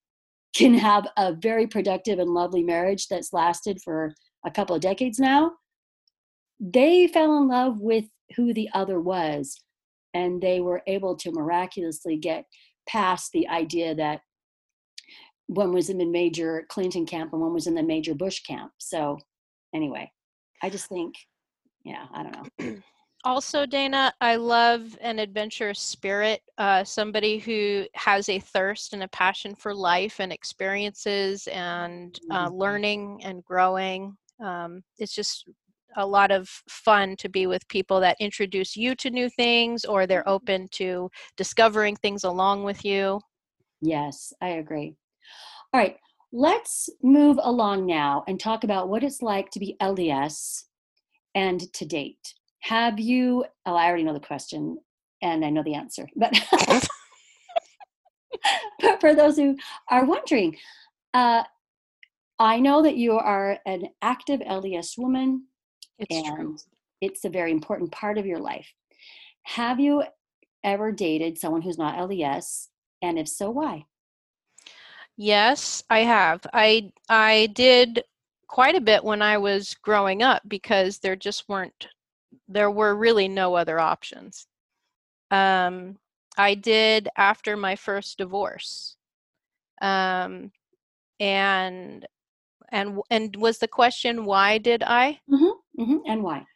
can 0.54 0.74
have 0.74 1.06
a 1.16 1.34
very 1.34 1.66
productive 1.66 2.18
and 2.18 2.30
lovely 2.30 2.62
marriage 2.62 3.08
that's 3.08 3.32
lasted 3.32 3.80
for 3.84 4.14
a 4.44 4.50
couple 4.50 4.74
of 4.74 4.82
decades 4.82 5.18
now, 5.18 5.52
they 6.60 7.06
fell 7.06 7.36
in 7.38 7.48
love 7.48 7.80
with 7.80 8.04
who 8.36 8.54
the 8.54 8.68
other 8.74 9.00
was. 9.00 9.60
And 10.12 10.42
they 10.42 10.60
were 10.60 10.82
able 10.88 11.16
to 11.18 11.30
miraculously 11.30 12.16
get 12.16 12.44
past 12.90 13.32
the 13.32 13.48
idea 13.48 13.94
that 13.94 14.20
one 15.46 15.72
was 15.72 15.90
in 15.90 15.98
the 15.98 16.04
major 16.06 16.64
Clinton 16.68 17.06
camp 17.06 17.32
and 17.32 17.42
one 17.42 17.52
was 17.52 17.66
in 17.66 17.74
the 17.74 17.82
major 17.82 18.14
Bush 18.14 18.40
camp. 18.40 18.72
So, 18.78 19.18
anyway, 19.74 20.10
I 20.62 20.70
just 20.70 20.88
think, 20.88 21.14
yeah, 21.84 22.06
I 22.12 22.22
don't 22.22 22.32
know. 22.32 22.76
Also, 23.22 23.66
Dana, 23.66 24.14
I 24.22 24.36
love 24.36 24.96
an 25.02 25.18
adventurous 25.18 25.78
spirit, 25.78 26.40
uh, 26.56 26.82
somebody 26.84 27.38
who 27.38 27.84
has 27.92 28.30
a 28.30 28.38
thirst 28.38 28.94
and 28.94 29.02
a 29.02 29.08
passion 29.08 29.54
for 29.54 29.74
life 29.74 30.20
and 30.20 30.32
experiences 30.32 31.46
and 31.48 32.18
uh, 32.30 32.48
Mhm. 32.48 32.58
learning 32.58 33.20
and 33.22 33.44
growing. 33.44 34.16
Um, 34.42 34.82
it's 34.96 35.14
just 35.14 35.46
a 35.96 36.06
lot 36.06 36.30
of 36.30 36.48
fun 36.68 37.16
to 37.16 37.28
be 37.28 37.46
with 37.46 37.66
people 37.68 38.00
that 38.00 38.16
introduce 38.20 38.76
you 38.76 38.94
to 38.96 39.10
new 39.10 39.28
things 39.30 39.84
or 39.84 40.06
they're 40.06 40.28
open 40.28 40.68
to 40.72 41.10
discovering 41.36 41.96
things 41.96 42.24
along 42.24 42.64
with 42.64 42.84
you. 42.84 43.20
Yes, 43.80 44.32
I 44.40 44.48
agree. 44.48 44.94
All 45.72 45.80
right, 45.80 45.96
let's 46.32 46.88
move 47.02 47.38
along 47.42 47.86
now 47.86 48.24
and 48.28 48.38
talk 48.38 48.64
about 48.64 48.88
what 48.88 49.02
it's 49.04 49.22
like 49.22 49.50
to 49.50 49.58
be 49.58 49.76
LDS 49.80 50.64
and 51.34 51.72
to 51.72 51.84
date. 51.84 52.34
Have 52.60 53.00
you, 53.00 53.44
oh, 53.66 53.74
I 53.74 53.86
already 53.86 54.04
know 54.04 54.12
the 54.12 54.20
question 54.20 54.78
and 55.22 55.44
I 55.44 55.50
know 55.50 55.62
the 55.62 55.74
answer, 55.74 56.06
but, 56.16 56.38
but 58.80 59.00
for 59.00 59.14
those 59.14 59.36
who 59.36 59.56
are 59.90 60.04
wondering, 60.04 60.56
uh, 61.14 61.44
I 62.38 62.58
know 62.58 62.82
that 62.82 62.96
you 62.96 63.12
are 63.18 63.58
an 63.66 63.88
active 64.00 64.40
LDS 64.40 64.96
woman 64.96 65.44
It's 66.00 66.28
true. 66.28 66.38
and 66.38 66.62
it's 67.00 67.24
a 67.24 67.30
very 67.30 67.52
important 67.52 67.92
part 67.92 68.18
of 68.18 68.26
your 68.26 68.38
life. 68.38 68.72
Have 69.44 69.80
you 69.80 70.02
ever 70.64 70.92
dated 70.92 71.38
someone 71.38 71.62
who's 71.62 71.78
not 71.78 71.96
LDS? 71.96 72.68
And 73.02 73.18
if 73.18 73.28
so, 73.28 73.50
why? 73.50 73.86
Yes, 75.16 75.82
I 75.90 76.00
have. 76.00 76.46
I 76.52 76.92
I 77.08 77.48
did 77.54 78.04
quite 78.46 78.74
a 78.74 78.80
bit 78.80 79.04
when 79.04 79.22
I 79.22 79.38
was 79.38 79.74
growing 79.82 80.22
up 80.22 80.42
because 80.48 80.98
there 80.98 81.16
just 81.16 81.48
weren't 81.48 81.88
there 82.48 82.70
were 82.70 82.94
really 82.94 83.28
no 83.28 83.54
other 83.54 83.78
options. 83.78 84.46
Um, 85.30 85.98
I 86.36 86.54
did 86.54 87.08
after 87.16 87.56
my 87.56 87.76
first 87.76 88.18
divorce. 88.18 88.96
Um, 89.80 90.52
and 91.20 92.06
and 92.70 93.00
and 93.10 93.36
was 93.36 93.58
the 93.58 93.68
question 93.68 94.24
why 94.24 94.58
did 94.58 94.82
I? 94.82 95.20
Hmm 95.80 95.98
And 96.06 96.22
why? 96.22 96.46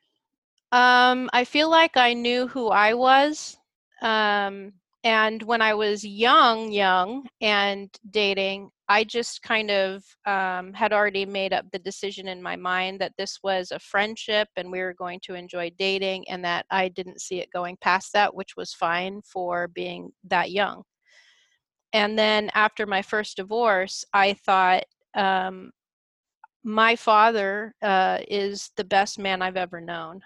Um, 0.72 1.30
I 1.32 1.44
feel 1.44 1.70
like 1.70 1.96
I 1.96 2.14
knew 2.14 2.48
who 2.48 2.68
I 2.68 2.94
was. 2.94 3.56
Um, 4.02 4.72
and 5.04 5.42
when 5.42 5.62
I 5.62 5.74
was 5.74 6.04
young, 6.04 6.72
young 6.72 7.28
and 7.40 7.90
dating, 8.10 8.70
I 8.88 9.04
just 9.04 9.42
kind 9.42 9.70
of 9.70 10.04
um, 10.26 10.72
had 10.74 10.92
already 10.92 11.26
made 11.26 11.52
up 11.52 11.66
the 11.72 11.78
decision 11.78 12.28
in 12.28 12.42
my 12.42 12.56
mind 12.56 13.00
that 13.00 13.12
this 13.18 13.38
was 13.42 13.70
a 13.70 13.78
friendship 13.78 14.48
and 14.56 14.70
we 14.70 14.80
were 14.80 14.94
going 14.94 15.20
to 15.24 15.34
enjoy 15.34 15.70
dating, 15.78 16.28
and 16.28 16.44
that 16.44 16.66
I 16.70 16.88
didn't 16.88 17.20
see 17.20 17.40
it 17.40 17.50
going 17.52 17.78
past 17.80 18.12
that, 18.14 18.34
which 18.34 18.56
was 18.56 18.74
fine 18.74 19.22
for 19.22 19.68
being 19.68 20.12
that 20.24 20.50
young. 20.50 20.82
And 21.92 22.18
then 22.18 22.50
after 22.54 22.86
my 22.86 23.02
first 23.02 23.36
divorce, 23.36 24.04
I 24.12 24.34
thought, 24.34 24.84
um, 25.14 25.70
my 26.64 26.96
father 26.96 27.74
uh, 27.82 28.18
is 28.28 28.70
the 28.76 28.84
best 28.84 29.18
man 29.18 29.42
I've 29.42 29.56
ever 29.56 29.80
known 29.80 30.22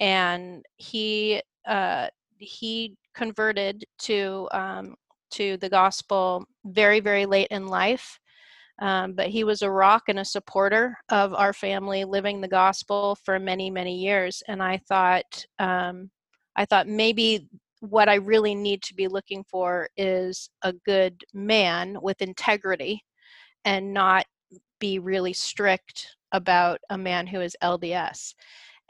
and 0.00 0.64
he 0.76 1.42
uh, 1.66 2.08
he 2.38 2.96
converted 3.14 3.84
to 4.00 4.48
um, 4.52 4.96
to 5.32 5.56
the 5.58 5.68
gospel 5.70 6.44
very 6.64 7.00
very 7.00 7.26
late 7.26 7.48
in 7.50 7.66
life 7.68 8.18
Um, 8.80 9.14
but 9.14 9.28
he 9.28 9.44
was 9.44 9.62
a 9.62 9.70
rock 9.70 10.04
and 10.08 10.18
a 10.20 10.24
supporter 10.24 10.98
of 11.10 11.34
our 11.34 11.52
family 11.52 12.04
living 12.04 12.40
the 12.40 12.48
gospel 12.48 13.16
for 13.24 13.38
many, 13.40 13.70
many 13.70 13.96
years. 13.98 14.42
And 14.48 14.62
I 14.62 14.78
thought, 14.88 15.46
um, 15.58 16.10
I 16.56 16.64
thought 16.66 16.88
maybe 16.88 17.48
what 17.80 18.08
I 18.08 18.16
really 18.16 18.54
need 18.54 18.82
to 18.84 18.94
be 18.94 19.08
looking 19.08 19.44
for 19.50 19.88
is 19.96 20.50
a 20.62 20.72
good 20.72 21.24
man 21.34 21.98
with 22.02 22.22
integrity 22.22 23.02
and 23.64 23.92
not 23.94 24.26
be 24.78 24.98
really 24.98 25.32
strict 25.32 26.16
about 26.32 26.80
a 26.90 26.98
man 26.98 27.26
who 27.26 27.40
is 27.40 27.56
LDS. 27.62 28.34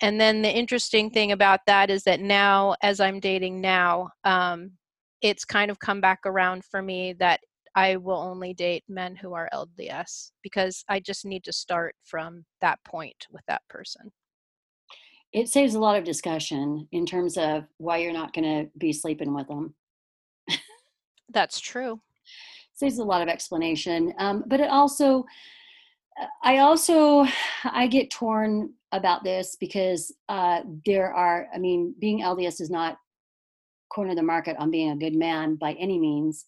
And 0.00 0.20
then 0.20 0.42
the 0.42 0.50
interesting 0.50 1.10
thing 1.10 1.32
about 1.32 1.60
that 1.66 1.90
is 1.90 2.04
that 2.04 2.20
now, 2.20 2.76
as 2.82 3.00
I'm 3.00 3.20
dating 3.20 3.60
now, 3.60 4.10
um, 4.24 4.72
it's 5.22 5.44
kind 5.44 5.70
of 5.70 5.78
come 5.80 6.00
back 6.00 6.20
around 6.24 6.64
for 6.64 6.80
me 6.80 7.14
that 7.14 7.40
I 7.74 7.96
will 7.96 8.18
only 8.18 8.54
date 8.54 8.84
men 8.88 9.16
who 9.16 9.34
are 9.34 9.48
LDS 9.52 10.32
because 10.42 10.84
I 10.88 11.00
just 11.00 11.24
need 11.24 11.44
to 11.44 11.52
start 11.52 11.94
from 12.04 12.44
that 12.60 12.78
point 12.84 13.26
with 13.30 13.42
that 13.46 13.62
person. 13.68 14.12
It 15.32 15.48
saves 15.48 15.74
a 15.74 15.80
lot 15.80 15.96
of 15.96 16.04
discussion 16.04 16.88
in 16.92 17.04
terms 17.04 17.36
of 17.36 17.64
why 17.76 17.98
you're 17.98 18.12
not 18.12 18.32
going 18.32 18.44
to 18.44 18.70
be 18.78 18.92
sleeping 18.92 19.34
with 19.34 19.46
them. 19.48 19.74
That's 21.30 21.60
true. 21.60 22.00
Saves 22.74 22.98
a 22.98 23.04
lot 23.04 23.22
of 23.22 23.28
explanation, 23.28 24.14
um, 24.18 24.44
but 24.46 24.60
it 24.60 24.70
also, 24.70 25.24
I 26.42 26.58
also, 26.58 27.26
I 27.64 27.86
get 27.86 28.10
torn 28.10 28.72
about 28.92 29.24
this 29.24 29.56
because 29.58 30.12
uh, 30.28 30.62
there 30.84 31.12
are. 31.12 31.46
I 31.54 31.58
mean, 31.58 31.94
being 31.98 32.20
LDS 32.20 32.60
is 32.60 32.70
not 32.70 32.98
corner 33.92 34.14
the 34.14 34.22
market 34.22 34.56
on 34.58 34.70
being 34.70 34.90
a 34.90 34.96
good 34.96 35.14
man 35.14 35.56
by 35.56 35.72
any 35.74 35.98
means. 35.98 36.46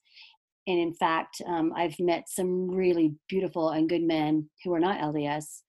And 0.67 0.79
in 0.79 0.93
fact, 0.93 1.41
um, 1.47 1.73
I've 1.75 1.99
met 1.99 2.29
some 2.29 2.71
really 2.71 3.15
beautiful 3.29 3.71
and 3.71 3.89
good 3.89 4.03
men 4.03 4.49
who 4.63 4.75
are 4.75 4.81
not 4.81 5.01
LDS. 5.01 5.63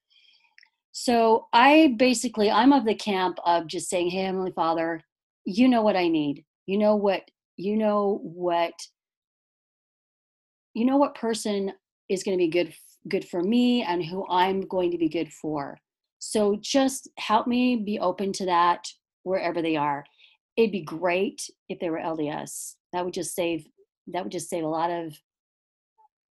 So 0.92 1.48
I 1.54 1.96
basically, 1.98 2.52
I'm 2.52 2.74
of 2.74 2.86
the 2.86 2.96
camp 2.96 3.38
of 3.46 3.68
just 3.68 3.90
saying, 3.90 4.10
Hey, 4.10 4.24
Heavenly 4.24 4.52
Father, 4.52 5.02
you 5.46 5.68
know 5.68 5.82
what 5.82 5.96
I 5.96 6.08
need. 6.08 6.46
You 6.66 6.78
know 6.78 6.96
what, 6.96 7.24
you 7.56 7.78
know 7.78 8.20
what, 8.24 8.74
you 10.74 10.86
know 10.86 10.98
what 10.98 11.16
person 11.16 11.72
is 12.10 12.24
going 12.24 12.38
to 12.38 12.44
be 12.44 12.50
good, 12.50 12.74
good 13.08 13.28
for 13.28 13.42
me 13.42 13.84
and 13.84 14.04
who 14.04 14.26
I'm 14.30 14.62
going 14.62 14.92
to 14.92 14.98
be 14.98 15.10
good 15.10 15.32
for. 15.32 15.80
So 16.20 16.58
just 16.62 17.10
help 17.18 17.48
me 17.48 17.76
be 17.78 18.00
open 18.00 18.32
to 18.34 18.46
that 18.46 18.88
wherever 19.24 19.62
they 19.62 19.76
are 19.76 20.04
it'd 20.58 20.72
be 20.72 20.82
great 20.82 21.50
if 21.70 21.80
they 21.80 21.90
were 21.90 22.00
LDS. 22.00 22.76
That 22.94 23.06
would 23.06 23.14
just 23.14 23.36
save 23.36 23.66
that 24.08 24.24
would 24.24 24.32
just 24.32 24.50
save 24.50 24.64
a 24.64 24.68
lot 24.68 24.90
of 24.90 25.18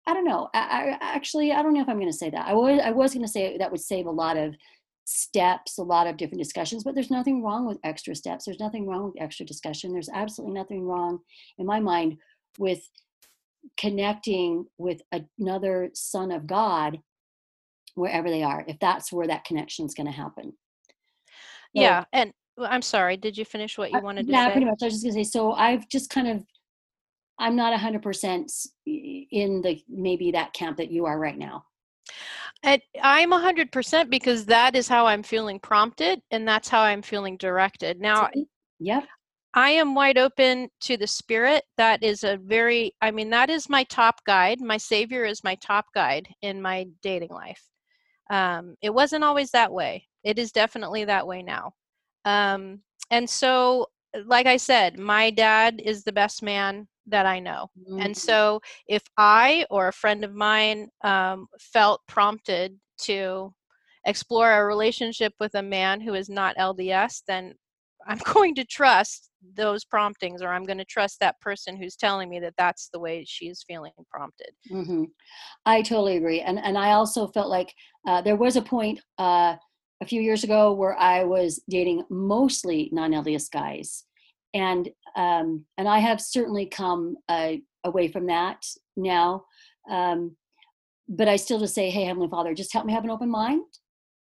I 0.08 0.14
don't 0.14 0.24
know. 0.24 0.48
I, 0.54 0.96
I 1.00 1.14
actually 1.14 1.52
I 1.52 1.62
don't 1.62 1.74
know 1.74 1.82
if 1.82 1.88
I'm 1.88 1.98
going 1.98 2.10
to 2.10 2.16
say 2.16 2.30
that. 2.30 2.46
I 2.46 2.54
was 2.54 2.80
I 2.82 2.90
was 2.90 3.12
going 3.12 3.26
to 3.26 3.32
say 3.32 3.58
that 3.58 3.70
would 3.70 3.80
save 3.80 4.06
a 4.06 4.10
lot 4.10 4.36
of 4.36 4.54
steps, 5.04 5.78
a 5.78 5.82
lot 5.82 6.06
of 6.06 6.16
different 6.16 6.42
discussions, 6.42 6.82
but 6.82 6.94
there's 6.94 7.10
nothing 7.10 7.42
wrong 7.42 7.66
with 7.66 7.78
extra 7.84 8.14
steps. 8.14 8.44
There's 8.44 8.60
nothing 8.60 8.86
wrong 8.86 9.04
with 9.06 9.22
extra 9.22 9.46
discussion. 9.46 9.92
There's 9.92 10.08
absolutely 10.08 10.54
nothing 10.54 10.84
wrong 10.84 11.20
in 11.58 11.66
my 11.66 11.80
mind 11.80 12.18
with 12.58 12.88
connecting 13.76 14.66
with 14.78 15.00
another 15.38 15.90
son 15.94 16.30
of 16.30 16.46
God 16.46 16.98
wherever 17.94 18.28
they 18.28 18.42
are, 18.42 18.64
if 18.68 18.78
that's 18.78 19.12
where 19.12 19.26
that 19.26 19.44
connection 19.44 19.86
is 19.86 19.94
going 19.94 20.06
to 20.06 20.12
happen. 20.12 20.52
So, 21.74 21.82
yeah, 21.82 22.04
and 22.12 22.32
well, 22.56 22.68
I'm 22.70 22.82
sorry. 22.82 23.16
Did 23.16 23.36
you 23.36 23.44
finish 23.44 23.76
what 23.76 23.92
uh, 23.92 23.98
you 23.98 24.04
wanted 24.04 24.26
to 24.26 24.32
yeah, 24.32 24.46
say? 24.46 24.52
pretty 24.52 24.66
much. 24.66 24.78
I 24.82 24.86
was 24.86 24.94
just 24.94 25.04
gonna 25.04 25.12
say. 25.12 25.24
So 25.24 25.52
I've 25.52 25.88
just 25.88 26.08
kind 26.10 26.28
of, 26.28 26.44
I'm 27.38 27.54
not 27.54 27.78
hundred 27.78 28.02
percent 28.02 28.50
in 28.86 29.60
the 29.62 29.82
maybe 29.88 30.30
that 30.32 30.54
camp 30.54 30.78
that 30.78 30.90
you 30.90 31.04
are 31.04 31.18
right 31.18 31.36
now. 31.36 31.64
And 32.62 32.80
I'm 33.02 33.30
100% 33.30 34.10
because 34.10 34.46
that 34.46 34.74
is 34.74 34.88
how 34.88 35.06
I'm 35.06 35.22
feeling 35.22 35.60
prompted 35.60 36.22
and 36.30 36.48
that's 36.48 36.68
how 36.68 36.80
I'm 36.80 37.02
feeling 37.02 37.36
directed. 37.36 38.00
Now, 38.00 38.30
yep. 38.80 39.04
I 39.56 39.70
am 39.70 39.94
wide 39.94 40.18
open 40.18 40.68
to 40.82 40.98
the 40.98 41.06
spirit. 41.06 41.64
That 41.78 42.02
is 42.02 42.24
a 42.24 42.36
very, 42.36 42.94
I 43.00 43.10
mean, 43.10 43.30
that 43.30 43.48
is 43.48 43.70
my 43.70 43.84
top 43.84 44.22
guide. 44.26 44.60
My 44.60 44.76
savior 44.76 45.24
is 45.24 45.42
my 45.42 45.54
top 45.56 45.86
guide 45.94 46.28
in 46.42 46.60
my 46.60 46.86
dating 47.02 47.30
life. 47.30 47.62
Um, 48.30 48.76
it 48.82 48.92
wasn't 48.92 49.24
always 49.24 49.50
that 49.52 49.72
way. 49.72 50.06
It 50.22 50.38
is 50.38 50.52
definitely 50.52 51.06
that 51.06 51.26
way 51.26 51.42
now. 51.42 51.72
Um, 52.26 52.82
and 53.10 53.28
so, 53.28 53.86
like 54.26 54.46
I 54.46 54.58
said, 54.58 54.98
my 54.98 55.30
dad 55.30 55.80
is 55.82 56.04
the 56.04 56.12
best 56.12 56.42
man 56.42 56.86
that 57.06 57.24
I 57.24 57.38
know. 57.38 57.68
Mm-hmm. 57.80 58.00
And 58.00 58.16
so, 58.16 58.60
if 58.88 59.04
I 59.16 59.64
or 59.70 59.88
a 59.88 59.92
friend 59.92 60.22
of 60.22 60.34
mine 60.34 60.88
um, 61.02 61.46
felt 61.58 62.02
prompted 62.08 62.78
to 63.02 63.54
explore 64.04 64.52
a 64.52 64.66
relationship 64.66 65.32
with 65.40 65.54
a 65.54 65.62
man 65.62 66.00
who 66.00 66.12
is 66.12 66.28
not 66.28 66.56
LDS, 66.56 67.22
then 67.26 67.54
I'm 68.06 68.18
going 68.34 68.54
to 68.56 68.64
trust 68.64 69.30
those 69.54 69.84
promptings, 69.84 70.42
or 70.42 70.48
I'm 70.48 70.64
going 70.64 70.78
to 70.78 70.84
trust 70.84 71.20
that 71.20 71.40
person 71.40 71.76
who's 71.76 71.96
telling 71.96 72.28
me 72.28 72.40
that 72.40 72.54
that's 72.56 72.88
the 72.92 72.98
way 72.98 73.24
she's 73.26 73.64
feeling 73.66 73.92
prompted. 74.10 74.50
Mm-hmm. 74.70 75.04
I 75.64 75.82
totally 75.82 76.16
agree, 76.16 76.40
and 76.40 76.58
and 76.58 76.76
I 76.76 76.92
also 76.92 77.26
felt 77.28 77.48
like 77.48 77.72
uh, 78.06 78.22
there 78.22 78.36
was 78.36 78.56
a 78.56 78.62
point 78.62 79.00
uh, 79.18 79.56
a 80.00 80.06
few 80.06 80.20
years 80.20 80.44
ago 80.44 80.72
where 80.72 80.96
I 80.98 81.24
was 81.24 81.60
dating 81.68 82.04
mostly 82.10 82.90
non-LDS 82.92 83.50
guys, 83.50 84.04
and 84.54 84.88
um, 85.16 85.64
and 85.78 85.88
I 85.88 85.98
have 85.98 86.20
certainly 86.20 86.66
come 86.66 87.16
uh, 87.28 87.54
away 87.84 88.08
from 88.08 88.26
that 88.26 88.64
now. 88.96 89.44
Um, 89.90 90.36
but 91.08 91.28
I 91.28 91.36
still 91.36 91.58
just 91.58 91.74
say, 91.74 91.90
"Hey, 91.90 92.04
Heavenly 92.04 92.28
Father, 92.28 92.54
just 92.54 92.72
help 92.72 92.86
me 92.86 92.92
have 92.92 93.04
an 93.04 93.10
open 93.10 93.30
mind." 93.30 93.64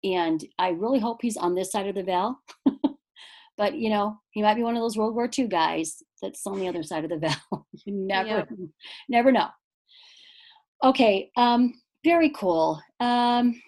And 0.05 0.45
I 0.59 0.69
really 0.69 0.99
hope 0.99 1.23
he's 1.23 1.39
on 1.39 1.55
this 1.55 1.73
side 1.73 1.87
of 1.87 1.95
the 1.95 2.03
veil. 2.03 2.39
but 3.57 3.75
you 3.75 3.91
know, 3.91 4.19
he 4.31 4.43
might 4.43 4.55
be 4.55 4.63
one 4.63 4.77
of 4.77 4.83
those 4.83 4.97
World 4.97 5.15
War 5.15 5.29
II 5.37 5.47
guys 5.49 6.03
that's 6.21 6.47
on 6.47 6.59
the 6.59 6.69
other 6.69 6.83
side 6.83 7.05
of 7.05 7.11
the 7.11 7.19
veil. 7.53 7.67
you 7.85 7.93
never, 7.93 8.29
yeah. 8.29 8.45
never 9.09 9.33
know. 9.33 9.49
Okay, 10.83 11.31
um, 11.37 11.75
very 12.05 12.31
cool. 12.31 12.81
Um, 13.01 13.61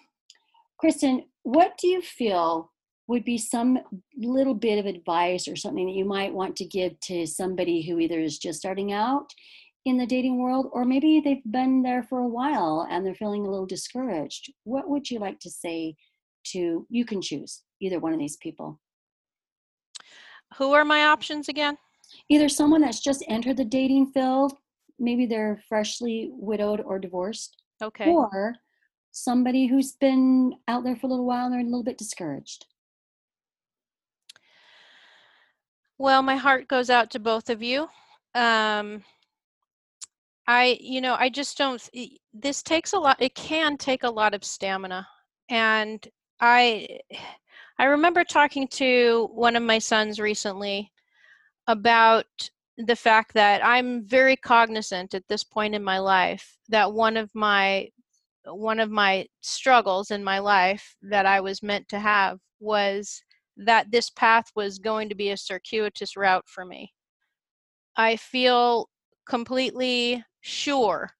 Kristen, 0.79 1.25
what 1.43 1.77
do 1.79 1.87
you 1.87 2.01
feel 2.01 2.71
would 3.07 3.23
be 3.23 3.37
some 3.37 3.79
little 4.17 4.53
bit 4.53 4.77
of 4.77 4.85
advice 4.85 5.47
or 5.47 5.55
something 5.55 5.85
that 5.85 5.95
you 5.95 6.05
might 6.05 6.33
want 6.33 6.55
to 6.57 6.65
give 6.65 6.99
to 6.99 7.25
somebody 7.25 7.81
who 7.81 7.99
either 7.99 8.19
is 8.19 8.37
just 8.37 8.59
starting 8.59 8.91
out 8.91 9.33
in 9.85 9.97
the 9.97 10.05
dating 10.05 10.41
world 10.41 10.67
or 10.73 10.83
maybe 10.83 11.21
they've 11.21 11.51
been 11.51 11.81
there 11.81 12.03
for 12.03 12.19
a 12.19 12.27
while 12.27 12.85
and 12.89 13.05
they're 13.05 13.15
feeling 13.15 13.47
a 13.47 13.49
little 13.49 13.65
discouraged? 13.65 14.51
What 14.65 14.89
would 14.89 15.09
you 15.09 15.19
like 15.19 15.39
to 15.39 15.49
say 15.49 15.95
to 16.47 16.85
you 16.89 17.05
can 17.05 17.21
choose 17.21 17.63
either 17.81 17.99
one 17.99 18.13
of 18.13 18.19
these 18.19 18.37
people? 18.37 18.79
Who 20.55 20.73
are 20.73 20.85
my 20.85 21.05
options 21.05 21.49
again? 21.49 21.77
Either 22.29 22.49
someone 22.49 22.81
that's 22.81 23.01
just 23.01 23.23
entered 23.27 23.57
the 23.57 23.65
dating 23.65 24.11
field, 24.11 24.53
maybe 24.97 25.25
they're 25.25 25.61
freshly 25.67 26.29
widowed 26.31 26.81
or 26.81 26.99
divorced. 26.99 27.61
Okay. 27.81 28.09
Or 28.09 28.55
somebody 29.11 29.67
who's 29.67 29.93
been 29.93 30.53
out 30.67 30.83
there 30.83 30.95
for 30.95 31.07
a 31.07 31.09
little 31.09 31.25
while 31.25 31.45
and 31.45 31.53
they're 31.53 31.61
a 31.61 31.63
little 31.63 31.83
bit 31.83 31.97
discouraged? 31.97 32.65
Well, 35.97 36.21
my 36.21 36.35
heart 36.35 36.67
goes 36.67 36.89
out 36.89 37.11
to 37.11 37.19
both 37.19 37.49
of 37.49 37.63
you. 37.63 37.87
Um, 38.35 39.03
I, 40.47 40.77
you 40.79 41.01
know, 41.01 41.15
I 41.19 41.29
just 41.29 41.57
don't, 41.57 41.89
this 42.33 42.63
takes 42.63 42.93
a 42.93 42.99
lot, 42.99 43.17
it 43.19 43.35
can 43.35 43.77
take 43.77 44.03
a 44.03 44.09
lot 44.09 44.33
of 44.33 44.43
stamina. 44.43 45.07
And 45.49 46.07
I, 46.39 46.99
I 47.79 47.85
remember 47.85 48.23
talking 48.23 48.67
to 48.69 49.29
one 49.33 49.55
of 49.55 49.63
my 49.63 49.77
sons 49.77 50.19
recently 50.19 50.91
about 51.67 52.25
the 52.77 52.95
fact 52.95 53.33
that 53.33 53.63
I'm 53.63 54.05
very 54.05 54.35
cognizant 54.35 55.13
at 55.13 55.27
this 55.27 55.43
point 55.43 55.75
in 55.75 55.83
my 55.83 55.99
life 55.99 56.57
that 56.69 56.91
one 56.91 57.17
of 57.17 57.29
my 57.33 57.89
one 58.45 58.79
of 58.79 58.89
my 58.89 59.27
struggles 59.41 60.09
in 60.09 60.23
my 60.23 60.39
life 60.39 60.95
that 61.01 61.25
I 61.25 61.41
was 61.41 61.61
meant 61.61 61.89
to 61.89 61.99
have 61.99 62.39
was 62.59 63.21
that 63.57 63.91
this 63.91 64.09
path 64.09 64.45
was 64.55 64.79
going 64.79 65.09
to 65.09 65.15
be 65.15 65.31
a 65.31 65.37
circuitous 65.37 66.15
route 66.15 66.45
for 66.47 66.63
me. 66.63 66.93
I 67.97 68.15
feel 68.15 68.89
completely 69.27 70.23
sure 70.41 71.11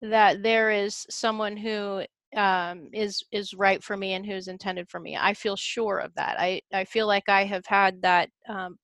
that 0.00 0.42
there 0.42 0.70
is 0.70 1.06
someone 1.10 1.56
who 1.56 2.04
um, 2.36 2.88
is 2.92 3.22
is 3.32 3.54
right 3.54 3.82
for 3.82 3.96
me 3.96 4.14
and 4.14 4.26
who's 4.26 4.48
intended 4.48 4.88
for 4.88 5.00
me. 5.00 5.16
I 5.16 5.34
feel 5.34 5.56
sure 5.56 5.98
of 5.98 6.14
that. 6.14 6.36
I 6.38 6.60
I 6.72 6.84
feel 6.84 7.06
like 7.06 7.28
I 7.28 7.44
have 7.44 7.66
had 7.66 8.02
that. 8.02 8.30
Um, 8.48 8.78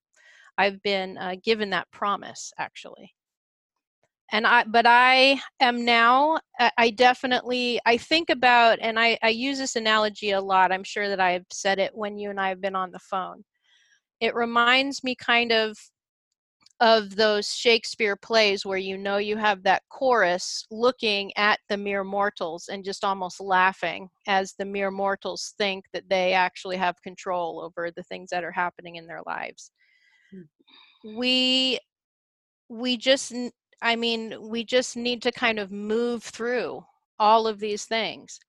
I've 0.59 0.83
been 0.83 1.19
uh, 1.19 1.37
given 1.43 1.71
that 1.71 1.91
promise 1.93 2.53
actually 2.59 3.15
and 4.33 4.47
i 4.47 4.65
but 4.65 4.87
i 4.87 5.39
am 5.61 5.85
now 5.85 6.39
i 6.79 6.91
definitely 6.91 7.79
i 7.87 7.97
think 7.97 8.31
about 8.31 8.79
and 8.81 8.99
i 8.99 9.17
i 9.23 9.29
use 9.29 9.59
this 9.59 9.77
analogy 9.77 10.31
a 10.33 10.41
lot 10.41 10.73
i'm 10.73 10.83
sure 10.85 11.09
that 11.09 11.21
i've 11.21 11.45
said 11.53 11.79
it 11.79 11.93
when 11.95 12.19
you 12.19 12.31
and 12.31 12.41
i 12.41 12.49
have 12.49 12.61
been 12.61 12.75
on 12.75 12.91
the 12.91 12.99
phone 12.99 13.45
it 14.21 14.35
reminds 14.35 15.05
me 15.05 15.15
kind 15.15 15.53
of 15.53 15.77
of 16.83 17.15
those 17.15 17.49
Shakespeare 17.55 18.17
plays 18.17 18.67
where 18.67 18.77
you 18.77 18.99
know 18.99 19.19
you 19.19 19.37
have 19.37 19.63
that 19.63 19.85
chorus 19.89 20.67
looking 20.69 21.31
at 21.37 21.61
the 21.69 21.77
mere 21.77 22.03
mortals 22.03 22.69
and 22.69 22.85
just 22.85 23.05
almost 23.05 23.41
laughing 23.41 24.11
as 24.27 24.55
the 24.59 24.65
mere 24.65 24.91
mortals 24.91 25.55
think 25.57 25.85
that 25.93 26.09
they 26.11 26.33
actually 26.33 26.77
have 26.77 27.01
control 27.01 27.61
over 27.63 27.93
the 27.93 28.03
things 28.03 28.31
that 28.31 28.43
are 28.43 28.51
happening 28.51 28.97
in 28.97 29.07
their 29.07 29.21
lives. 29.25 29.71
Mm. 30.35 31.17
We 31.17 31.79
we 32.69 32.97
just 32.97 33.33
I 33.81 33.95
mean, 33.95 34.37
we 34.41 34.65
just 34.65 34.97
need 34.97 35.23
to 35.23 35.31
kind 35.31 35.61
of 35.61 35.71
move 35.71 36.25
through 36.25 36.85
all 37.21 37.47
of 37.47 37.61
these 37.61 37.85
things. 37.85 38.41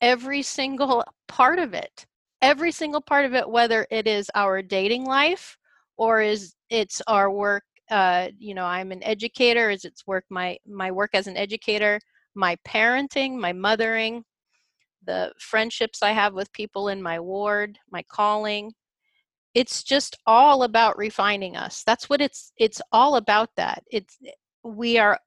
Every 0.00 0.42
single 0.42 1.04
part 1.28 1.60
of 1.60 1.72
it. 1.72 2.04
Every 2.42 2.72
single 2.72 3.00
part 3.00 3.26
of 3.26 3.34
it 3.34 3.48
whether 3.48 3.86
it 3.92 4.08
is 4.08 4.28
our 4.34 4.60
dating 4.60 5.04
life 5.04 5.56
or 5.96 6.20
is 6.20 6.54
it's 6.68 7.00
our 7.06 7.30
work 7.30 7.62
uh, 7.90 8.28
you 8.38 8.54
know 8.54 8.64
i'm 8.64 8.92
an 8.92 9.02
educator 9.04 9.70
is 9.70 9.84
it's 9.84 10.06
work 10.06 10.24
my 10.30 10.58
my 10.66 10.90
work 10.90 11.10
as 11.14 11.26
an 11.26 11.36
educator 11.36 12.00
my 12.34 12.56
parenting 12.66 13.36
my 13.36 13.52
mothering 13.52 14.24
the 15.04 15.32
friendships 15.38 16.02
i 16.02 16.10
have 16.10 16.34
with 16.34 16.52
people 16.52 16.88
in 16.88 17.02
my 17.02 17.18
ward 17.20 17.78
my 17.90 18.02
calling. 18.08 18.72
It's 19.54 19.82
just 19.82 20.18
all 20.26 20.64
about 20.64 20.98
refining 20.98 21.56
us. 21.56 21.82
That's 21.86 22.10
what 22.10 22.20
it's 22.20 22.52
it's 22.58 22.82
all 22.92 23.16
about 23.16 23.48
that. 23.56 23.82
It's 23.90 24.18
we 24.62 24.98
are 24.98 25.18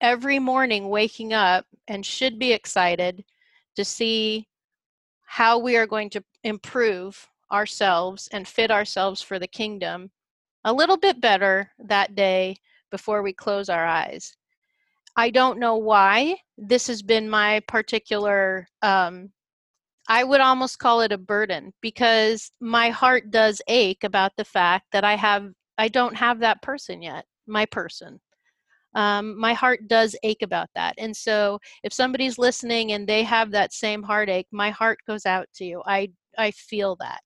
every 0.00 0.38
morning 0.38 0.88
waking 0.88 1.34
up 1.34 1.66
and 1.88 2.04
should 2.04 2.38
be 2.38 2.52
excited 2.52 3.24
to 3.76 3.84
see 3.84 4.48
how 5.26 5.58
we 5.58 5.76
are 5.76 5.86
going 5.86 6.10
to 6.10 6.24
improve 6.44 7.28
ourselves 7.52 8.28
and 8.32 8.48
fit 8.48 8.70
ourselves 8.70 9.20
for 9.20 9.38
the 9.38 9.46
kingdom 9.46 10.10
a 10.66 10.72
little 10.72 10.96
bit 10.96 11.20
better 11.20 11.70
that 11.78 12.14
day 12.14 12.56
before 12.90 13.22
we 13.22 13.32
close 13.32 13.68
our 13.68 13.86
eyes. 13.86 14.36
I 15.16 15.30
don't 15.30 15.60
know 15.60 15.76
why 15.76 16.36
this 16.58 16.88
has 16.88 17.02
been 17.02 17.30
my 17.30 17.60
particular, 17.68 18.68
um, 18.82 19.30
I 20.08 20.24
would 20.24 20.40
almost 20.40 20.78
call 20.78 21.00
it 21.00 21.12
a 21.12 21.18
burden 21.18 21.72
because 21.80 22.50
my 22.60 22.90
heart 22.90 23.30
does 23.30 23.62
ache 23.68 24.04
about 24.04 24.32
the 24.36 24.44
fact 24.44 24.86
that 24.92 25.04
I 25.04 25.14
have, 25.14 25.48
I 25.78 25.88
don't 25.88 26.16
have 26.16 26.40
that 26.40 26.60
person 26.62 27.00
yet, 27.00 27.24
my 27.46 27.64
person. 27.66 28.20
Um, 28.94 29.38
my 29.38 29.52
heart 29.52 29.86
does 29.86 30.16
ache 30.24 30.42
about 30.42 30.68
that. 30.74 30.94
And 30.98 31.16
so 31.16 31.60
if 31.84 31.92
somebody's 31.92 32.38
listening 32.38 32.92
and 32.92 33.06
they 33.06 33.22
have 33.22 33.52
that 33.52 33.72
same 33.72 34.02
heartache, 34.02 34.48
my 34.50 34.70
heart 34.70 34.98
goes 35.06 35.26
out 35.26 35.46
to 35.56 35.64
you. 35.64 35.82
I, 35.86 36.10
I 36.36 36.50
feel 36.50 36.96
that. 36.96 37.20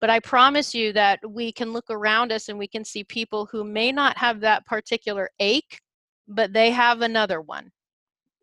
But 0.00 0.10
I 0.10 0.20
promise 0.20 0.74
you 0.74 0.92
that 0.92 1.20
we 1.28 1.50
can 1.50 1.72
look 1.72 1.86
around 1.90 2.30
us 2.30 2.48
and 2.48 2.58
we 2.58 2.68
can 2.68 2.84
see 2.84 3.02
people 3.04 3.46
who 3.46 3.64
may 3.64 3.90
not 3.90 4.16
have 4.16 4.40
that 4.40 4.64
particular 4.64 5.30
ache, 5.40 5.80
but 6.28 6.52
they 6.52 6.70
have 6.70 7.02
another 7.02 7.40
one. 7.40 7.72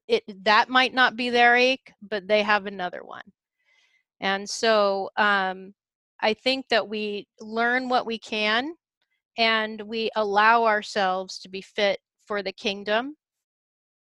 It 0.08 0.24
that 0.44 0.70
might 0.70 0.94
not 0.94 1.16
be 1.16 1.30
their 1.30 1.56
ache, 1.56 1.92
but 2.02 2.28
they 2.28 2.44
have 2.44 2.66
another 2.66 3.04
one. 3.04 3.24
And 4.20 4.50
so 4.50 5.10
um, 5.18 5.74
I 6.22 6.34
think 6.34 6.68
that 6.70 6.88
we 6.88 7.28
learn 7.40 7.90
what 7.90 8.06
we 8.06 8.20
can 8.20 8.76
and 9.38 9.82
we 9.82 10.10
allow 10.16 10.66
ourselves 10.66 11.40
to 11.40 11.50
be 11.50 11.62
fit 11.62 12.00
for 12.26 12.42
the 12.42 12.52
kingdom 12.52 13.16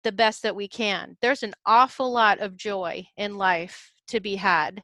the 0.03 0.13
best 0.13 0.43
that 0.43 0.57
we 0.57 0.67
can. 0.67 1.17
There's 1.21 1.43
an 1.43 1.55
awful 1.67 2.11
lot 2.11 2.41
of 2.41 2.57
joy 2.57 3.07
in 3.17 3.37
life 3.37 3.93
to 4.09 4.21
be 4.21 4.37
had 4.37 4.83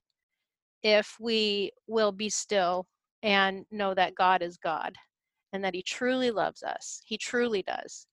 if 0.86 1.16
we 1.18 1.72
will 1.88 2.12
be 2.12 2.28
still 2.28 2.86
and 3.24 3.66
know 3.72 3.92
that 3.92 4.14
God 4.14 4.40
is 4.40 4.56
God 4.56 4.94
and 5.52 5.64
that 5.64 5.74
He 5.74 5.82
truly 5.82 6.30
loves 6.30 6.62
us. 6.62 7.02
He 7.04 7.18
truly 7.18 7.64
does. 7.64 8.06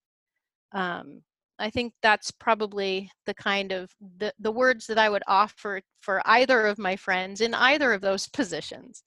Um, 0.74 1.22
I 1.60 1.70
think 1.70 1.94
that's 2.02 2.32
probably 2.32 3.12
the 3.28 3.36
kind 3.36 3.72
of 3.72 3.92
the, 4.18 4.34
the 4.40 4.52
words 4.52 4.88
that 4.88 4.98
I 4.98 5.08
would 5.08 5.22
offer 5.28 5.82
for 6.02 6.20
either 6.26 6.66
of 6.66 6.80
my 6.80 6.96
friends 6.96 7.42
in 7.42 7.54
either 7.54 7.94
of 7.94 8.02
those 8.02 8.28
positions. 8.34 9.04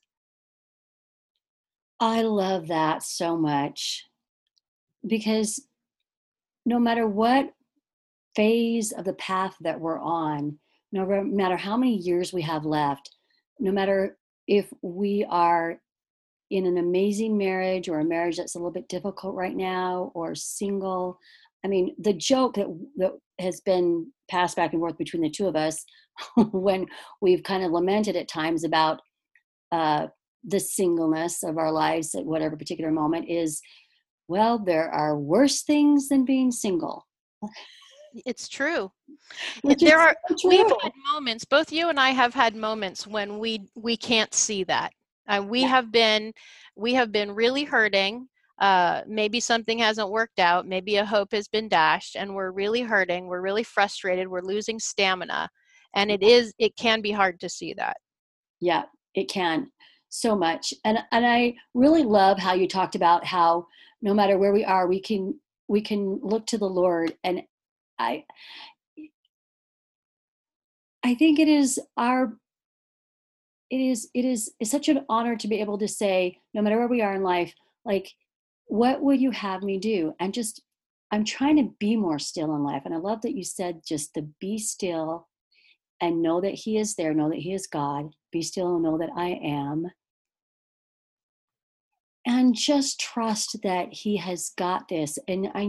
I 1.98 2.22
love 2.22 2.68
that 2.68 3.02
so 3.02 3.36
much 3.36 4.04
because 5.04 5.66
no 6.64 6.78
matter 6.78 7.08
what 7.08 7.50
phase 8.36 8.92
of 8.92 9.04
the 9.04 9.14
path 9.14 9.56
that 9.62 9.80
we're 9.80 9.98
on, 9.98 10.60
no 10.92 11.04
matter 11.24 11.56
how 11.56 11.76
many 11.76 11.96
years 11.96 12.32
we 12.32 12.42
have 12.42 12.64
left, 12.64 13.15
no 13.58 13.72
matter 13.72 14.16
if 14.46 14.66
we 14.82 15.26
are 15.28 15.80
in 16.50 16.66
an 16.66 16.78
amazing 16.78 17.36
marriage 17.36 17.88
or 17.88 17.98
a 17.98 18.04
marriage 18.04 18.36
that's 18.36 18.54
a 18.54 18.58
little 18.58 18.72
bit 18.72 18.88
difficult 18.88 19.34
right 19.34 19.56
now 19.56 20.12
or 20.14 20.34
single 20.34 21.18
i 21.64 21.68
mean 21.68 21.94
the 21.98 22.12
joke 22.12 22.54
that 22.54 22.66
that 22.96 23.12
has 23.38 23.60
been 23.60 24.06
passed 24.30 24.56
back 24.56 24.72
and 24.72 24.80
forth 24.80 24.96
between 24.96 25.22
the 25.22 25.30
two 25.30 25.46
of 25.46 25.56
us 25.56 25.84
when 26.52 26.86
we've 27.20 27.42
kind 27.42 27.64
of 27.64 27.72
lamented 27.72 28.16
at 28.16 28.28
times 28.28 28.64
about 28.64 29.00
uh, 29.72 30.06
the 30.44 30.60
singleness 30.60 31.42
of 31.42 31.58
our 31.58 31.72
lives 31.72 32.14
at 32.14 32.24
whatever 32.24 32.56
particular 32.56 32.92
moment 32.92 33.28
is 33.28 33.60
well 34.28 34.58
there 34.58 34.88
are 34.90 35.18
worse 35.18 35.62
things 35.62 36.08
than 36.08 36.24
being 36.24 36.52
single 36.52 37.04
it's 38.24 38.48
true. 38.48 38.90
Which 39.62 39.80
there 39.80 39.98
are 39.98 40.16
true. 40.40 40.50
we've 40.50 40.72
had 40.82 40.92
moments. 41.12 41.44
Both 41.44 41.72
you 41.72 41.88
and 41.88 41.98
I 41.98 42.10
have 42.10 42.34
had 42.34 42.54
moments 42.54 43.06
when 43.06 43.38
we 43.38 43.68
we 43.74 43.96
can't 43.96 44.32
see 44.32 44.64
that. 44.64 44.92
Uh, 45.28 45.44
we 45.46 45.62
yeah. 45.62 45.68
have 45.68 45.90
been 45.92 46.32
we 46.76 46.94
have 46.94 47.12
been 47.12 47.32
really 47.32 47.64
hurting. 47.64 48.28
Uh, 48.58 49.02
maybe 49.06 49.38
something 49.38 49.78
hasn't 49.78 50.10
worked 50.10 50.38
out. 50.38 50.66
Maybe 50.66 50.96
a 50.96 51.04
hope 51.04 51.32
has 51.32 51.48
been 51.48 51.68
dashed, 51.68 52.16
and 52.16 52.34
we're 52.34 52.52
really 52.52 52.80
hurting. 52.80 53.26
We're 53.26 53.42
really 53.42 53.64
frustrated. 53.64 54.28
We're 54.28 54.42
losing 54.42 54.78
stamina, 54.78 55.48
and 55.94 56.10
it 56.10 56.22
is 56.22 56.54
it 56.58 56.76
can 56.76 57.02
be 57.02 57.10
hard 57.10 57.40
to 57.40 57.48
see 57.48 57.74
that. 57.74 57.96
Yeah, 58.60 58.84
it 59.14 59.28
can 59.28 59.70
so 60.08 60.36
much. 60.36 60.72
And 60.84 60.98
and 61.12 61.26
I 61.26 61.54
really 61.74 62.02
love 62.02 62.38
how 62.38 62.54
you 62.54 62.68
talked 62.68 62.94
about 62.94 63.24
how 63.24 63.66
no 64.02 64.14
matter 64.14 64.38
where 64.38 64.52
we 64.52 64.64
are, 64.64 64.86
we 64.86 65.00
can 65.00 65.38
we 65.68 65.80
can 65.80 66.20
look 66.22 66.46
to 66.46 66.58
the 66.58 66.66
Lord 66.66 67.14
and 67.24 67.42
I 67.98 68.24
I 71.02 71.14
think 71.14 71.38
it 71.38 71.48
is 71.48 71.78
our 71.96 72.36
it 73.70 73.80
is 73.80 74.08
it 74.14 74.24
is 74.24 74.52
it's 74.60 74.70
such 74.70 74.88
an 74.88 75.04
honor 75.08 75.36
to 75.36 75.48
be 75.48 75.60
able 75.60 75.78
to 75.78 75.88
say 75.88 76.40
no 76.54 76.62
matter 76.62 76.78
where 76.78 76.88
we 76.88 77.02
are 77.02 77.14
in 77.14 77.22
life 77.22 77.52
like 77.84 78.12
what 78.66 79.00
would 79.00 79.20
you 79.20 79.30
have 79.30 79.62
me 79.62 79.78
do? 79.78 80.12
And 80.18 80.34
just 80.34 80.62
i'm 81.12 81.24
trying 81.24 81.56
to 81.56 81.72
be 81.78 81.96
more 81.96 82.18
still 82.18 82.54
in 82.54 82.64
life 82.64 82.82
and 82.84 82.94
i 82.94 82.98
love 82.98 83.22
that 83.22 83.36
you 83.36 83.44
said 83.44 83.80
just 83.86 84.14
to 84.14 84.22
be 84.40 84.58
still 84.58 85.28
and 86.00 86.22
know 86.22 86.40
that 86.40 86.54
he 86.54 86.78
is 86.78 86.94
there 86.94 87.14
know 87.14 87.28
that 87.28 87.38
he 87.38 87.52
is 87.52 87.66
god 87.66 88.10
be 88.32 88.42
still 88.42 88.74
and 88.74 88.82
know 88.82 88.98
that 88.98 89.10
i 89.16 89.28
am 89.28 89.86
and 92.26 92.54
just 92.54 92.98
trust 92.98 93.56
that 93.62 93.88
he 93.92 94.16
has 94.16 94.52
got 94.58 94.88
this 94.88 95.18
and 95.28 95.48
i 95.54 95.68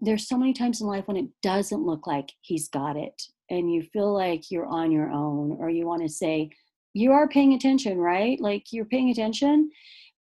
there's 0.00 0.26
so 0.26 0.36
many 0.38 0.52
times 0.52 0.80
in 0.80 0.86
life 0.86 1.06
when 1.06 1.16
it 1.16 1.28
doesn't 1.42 1.84
look 1.84 2.06
like 2.06 2.32
he's 2.40 2.68
got 2.68 2.96
it 2.96 3.22
and 3.50 3.72
you 3.72 3.82
feel 3.92 4.12
like 4.12 4.50
you're 4.50 4.66
on 4.66 4.90
your 4.90 5.10
own 5.10 5.56
or 5.58 5.70
you 5.70 5.86
want 5.86 6.02
to 6.02 6.08
say 6.08 6.50
you 6.94 7.12
are 7.12 7.28
paying 7.28 7.52
attention 7.52 7.98
right? 7.98 8.40
Like 8.40 8.64
you're 8.72 8.84
paying 8.84 9.10
attention 9.10 9.70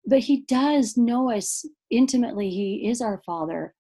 but 0.06 0.20
he 0.20 0.42
does 0.42 0.98
know 0.98 1.32
us 1.32 1.66
intimately 1.90 2.50
he 2.50 2.88
is 2.90 3.02
our 3.02 3.22
father 3.26 3.74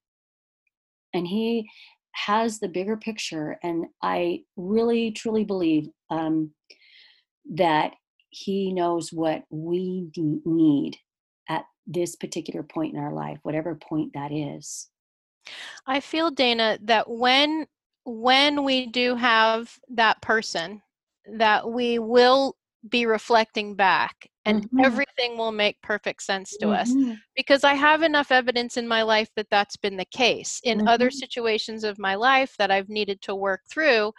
and 1.13 1.27
he 1.27 1.69
has 2.13 2.59
the 2.59 2.67
bigger 2.67 2.97
picture 2.97 3.59
and 3.63 3.85
i 4.01 4.39
really 4.55 5.11
truly 5.11 5.43
believe 5.43 5.87
um, 6.09 6.51
that 7.53 7.93
he 8.29 8.73
knows 8.73 9.13
what 9.13 9.43
we 9.49 10.09
need 10.15 10.97
this 11.87 12.15
particular 12.15 12.63
point 12.63 12.93
in 12.93 12.99
our 12.99 13.13
life, 13.13 13.39
whatever 13.43 13.75
point 13.75 14.13
that 14.13 14.31
is. 14.31 14.89
I 15.85 16.01
feel 16.01 16.29
Dana 16.29 16.77
that 16.83 17.09
when 17.09 17.67
when 18.03 18.63
we 18.63 18.85
do 18.87 19.15
have 19.15 19.77
that 19.89 20.21
person 20.21 20.81
that 21.33 21.69
we 21.69 21.99
will 21.99 22.55
be 22.89 23.05
reflecting 23.05 23.75
back 23.75 24.29
and 24.45 24.63
mm-hmm. 24.63 24.85
everything 24.85 25.37
will 25.37 25.51
make 25.51 25.81
perfect 25.81 26.23
sense 26.23 26.55
to 26.57 26.67
mm-hmm. 26.67 27.11
us 27.11 27.17
because 27.35 27.65
I 27.65 27.73
have 27.73 28.03
enough 28.03 28.31
evidence 28.31 28.77
in 28.77 28.87
my 28.87 29.01
life 29.01 29.29
that 29.35 29.49
that's 29.51 29.75
been 29.75 29.97
the 29.97 30.05
case. 30.05 30.61
In 30.63 30.79
mm-hmm. 30.79 30.87
other 30.87 31.11
situations 31.11 31.83
of 31.83 31.99
my 31.99 32.15
life 32.15 32.55
that 32.57 32.71
I've 32.71 32.87
needed 32.87 33.21
to 33.23 33.35
work 33.35 33.61
through, 33.69 34.13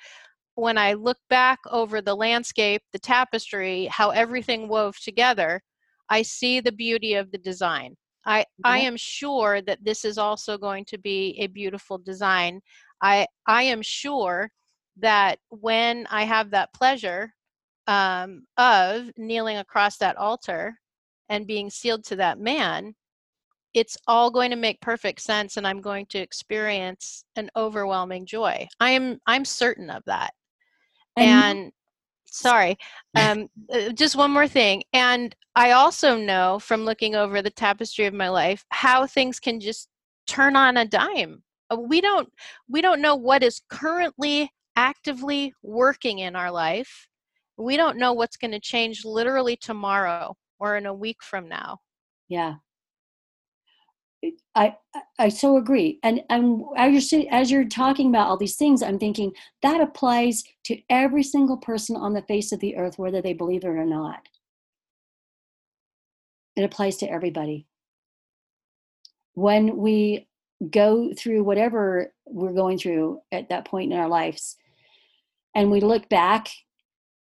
when 0.55 0.77
I 0.77 0.93
look 0.95 1.19
back 1.31 1.61
over 1.70 2.03
the 2.03 2.15
landscape, 2.15 2.82
the 2.93 2.99
tapestry, 2.99 3.86
how 3.86 4.11
everything 4.11 4.69
wove 4.69 4.99
together, 4.99 5.62
I 6.10 6.22
see 6.22 6.60
the 6.60 6.72
beauty 6.72 7.14
of 7.14 7.30
the 7.30 7.39
design. 7.39 7.97
I, 8.26 8.44
I 8.62 8.80
am 8.80 8.97
sure 8.97 9.62
that 9.62 9.82
this 9.82 10.05
is 10.05 10.18
also 10.18 10.59
going 10.59 10.85
to 10.86 10.98
be 10.98 11.36
a 11.39 11.47
beautiful 11.47 11.97
design. 11.97 12.60
I, 13.01 13.26
I 13.47 13.62
am 13.64 13.80
sure 13.80 14.51
that 14.98 15.39
when 15.48 16.06
I 16.10 16.24
have 16.24 16.51
that 16.51 16.72
pleasure 16.74 17.32
um, 17.86 18.44
of 18.59 19.10
kneeling 19.16 19.56
across 19.56 19.97
that 19.98 20.16
altar 20.16 20.78
and 21.30 21.47
being 21.47 21.70
sealed 21.70 22.05
to 22.06 22.16
that 22.16 22.39
man, 22.39 22.94
it's 23.74 23.97
all 24.06 24.30
going 24.30 24.51
to 24.51 24.56
make 24.56 24.80
perfect 24.80 25.20
sense 25.20 25.56
and 25.56 25.66
i'm 25.66 25.80
going 25.80 26.06
to 26.06 26.18
experience 26.18 27.24
an 27.36 27.51
overwhelming 27.55 28.24
joy 28.24 28.66
i 28.80 28.90
am 28.90 29.18
i'm 29.26 29.44
certain 29.44 29.90
of 29.90 30.02
that 30.06 30.32
and, 31.16 31.28
and 31.28 31.72
sorry 32.30 32.76
um, 33.16 33.48
uh, 33.72 33.90
just 33.90 34.16
one 34.16 34.30
more 34.30 34.48
thing 34.48 34.82
and 34.92 35.34
i 35.56 35.72
also 35.72 36.16
know 36.16 36.59
from 36.59 36.84
looking 36.84 37.14
over 37.14 37.42
the 37.42 37.50
tapestry 37.50 38.06
of 38.06 38.14
my 38.14 38.28
life 38.28 38.64
how 38.70 39.06
things 39.06 39.40
can 39.40 39.60
just 39.60 39.88
turn 40.26 40.56
on 40.56 40.76
a 40.76 40.84
dime 40.84 41.42
uh, 41.70 41.76
we 41.76 42.00
don't 42.00 42.28
we 42.68 42.80
don't 42.80 43.00
know 43.00 43.16
what 43.16 43.42
is 43.42 43.60
currently 43.68 44.50
actively 44.76 45.52
working 45.62 46.20
in 46.20 46.36
our 46.36 46.50
life 46.50 47.09
we 47.59 47.76
don't 47.76 47.98
know 47.98 48.12
what's 48.12 48.36
going 48.36 48.52
to 48.52 48.60
change 48.60 49.05
literally 49.05 49.56
tomorrow 49.56 50.36
or 50.60 50.76
in 50.76 50.86
a 50.86 50.94
week 50.94 51.22
from 51.22 51.48
now. 51.48 51.78
Yeah 52.28 52.55
I 54.55 54.74
I 55.19 55.28
so 55.28 55.57
agree, 55.57 56.01
and 56.03 56.23
and 56.28 56.62
as 56.77 57.12
you're 57.12 57.24
as 57.31 57.51
you're 57.51 57.65
talking 57.65 58.09
about 58.09 58.28
all 58.28 58.36
these 58.36 58.57
things, 58.57 58.82
I'm 58.82 58.99
thinking 58.99 59.32
that 59.62 59.81
applies 59.81 60.43
to 60.65 60.81
every 60.90 61.23
single 61.23 61.57
person 61.57 61.95
on 61.97 62.15
the 62.15 62.23
face 62.23 62.51
of 62.51 62.61
the 62.61 62.77
earth, 62.77 62.99
whether 62.99 63.23
they 63.23 63.32
believe 63.32 63.65
it 63.65 63.69
or 63.69 63.85
not. 63.85 64.28
It 66.57 66.65
applies 66.65 66.97
to 66.99 67.11
everybody. 67.11 67.66
When 69.35 69.77
we 69.77 70.27
go 70.69 71.12
through 71.16 71.45
whatever 71.45 72.12
we're 72.27 72.53
going 72.53 72.78
through 72.78 73.20
at 73.31 73.49
that 73.51 73.66
point 73.66 73.93
in 73.93 73.99
our 73.99 74.09
lives, 74.09 74.57
and 75.55 75.70
we 75.70 75.81
look 75.81 76.09
back, 76.09 76.49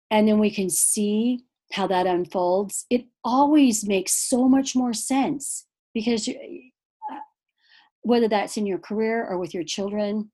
and 0.10 0.28
then 0.28 0.40
we 0.40 0.50
can 0.50 0.72
see 0.72 1.44
how 1.74 1.86
that 1.86 2.08
unfolds, 2.08 2.86
it 2.90 3.06
always 3.24 3.86
makes 3.86 4.14
so 4.14 4.50
much 4.50 4.76
more 4.76 4.94
sense 4.94 5.68
because 5.94 6.28
whether 8.02 8.28
that's 8.28 8.58
in 8.58 8.66
your 8.66 8.80
career 8.80 9.26
or 9.26 9.38
with 9.38 9.54
your 9.54 9.64
children 9.64 10.32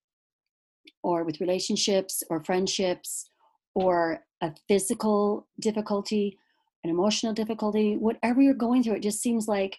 or 1.02 1.24
with 1.24 1.42
relationships 1.42 2.24
or 2.30 2.44
friendships 2.44 3.30
or 3.76 4.20
a 4.42 4.52
physical 4.68 5.48
difficulty, 5.60 6.38
an 6.84 6.90
emotional 6.90 7.34
difficulty, 7.34 7.96
whatever 7.96 8.42
you're 8.42 8.54
going 8.54 8.84
through, 8.84 8.96
it 8.96 9.04
just 9.04 9.22
seems 9.22 9.48
like 9.48 9.78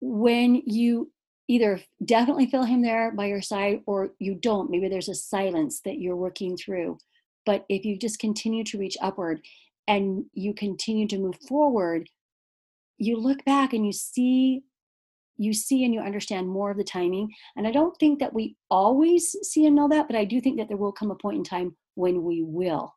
when 0.00 0.62
you 0.66 1.10
either 1.48 1.80
definitely 2.04 2.46
feel 2.46 2.62
him 2.62 2.82
there 2.82 3.10
by 3.10 3.26
your 3.26 3.42
side 3.42 3.80
or 3.86 4.10
you 4.18 4.34
don't, 4.34 4.70
maybe 4.70 4.88
there's 4.88 5.08
a 5.08 5.14
silence 5.14 5.80
that 5.84 5.98
you're 5.98 6.16
working 6.16 6.56
through. 6.56 6.98
But 7.46 7.64
if 7.68 7.84
you 7.84 7.98
just 7.98 8.18
continue 8.18 8.64
to 8.64 8.78
reach 8.78 8.96
upward 9.00 9.40
and 9.86 10.26
you 10.34 10.52
continue 10.52 11.08
to 11.08 11.18
move 11.18 11.36
forward, 11.48 12.08
you 12.98 13.16
look 13.16 13.42
back 13.44 13.72
and 13.72 13.86
you 13.86 13.92
see 13.92 14.62
you 15.38 15.54
see 15.54 15.84
and 15.84 15.94
you 15.94 16.00
understand 16.00 16.48
more 16.48 16.70
of 16.70 16.76
the 16.76 16.84
timing. 16.84 17.32
And 17.56 17.66
I 17.66 17.70
don't 17.70 17.96
think 17.98 18.18
that 18.18 18.34
we 18.34 18.56
always 18.70 19.34
see 19.42 19.66
and 19.66 19.74
know 19.74 19.88
that, 19.88 20.08
but 20.08 20.16
I 20.16 20.24
do 20.24 20.40
think 20.40 20.58
that 20.58 20.68
there 20.68 20.76
will 20.76 20.92
come 20.92 21.10
a 21.10 21.14
point 21.14 21.38
in 21.38 21.44
time 21.44 21.76
when 21.94 22.22
we 22.22 22.42
will. 22.42 22.92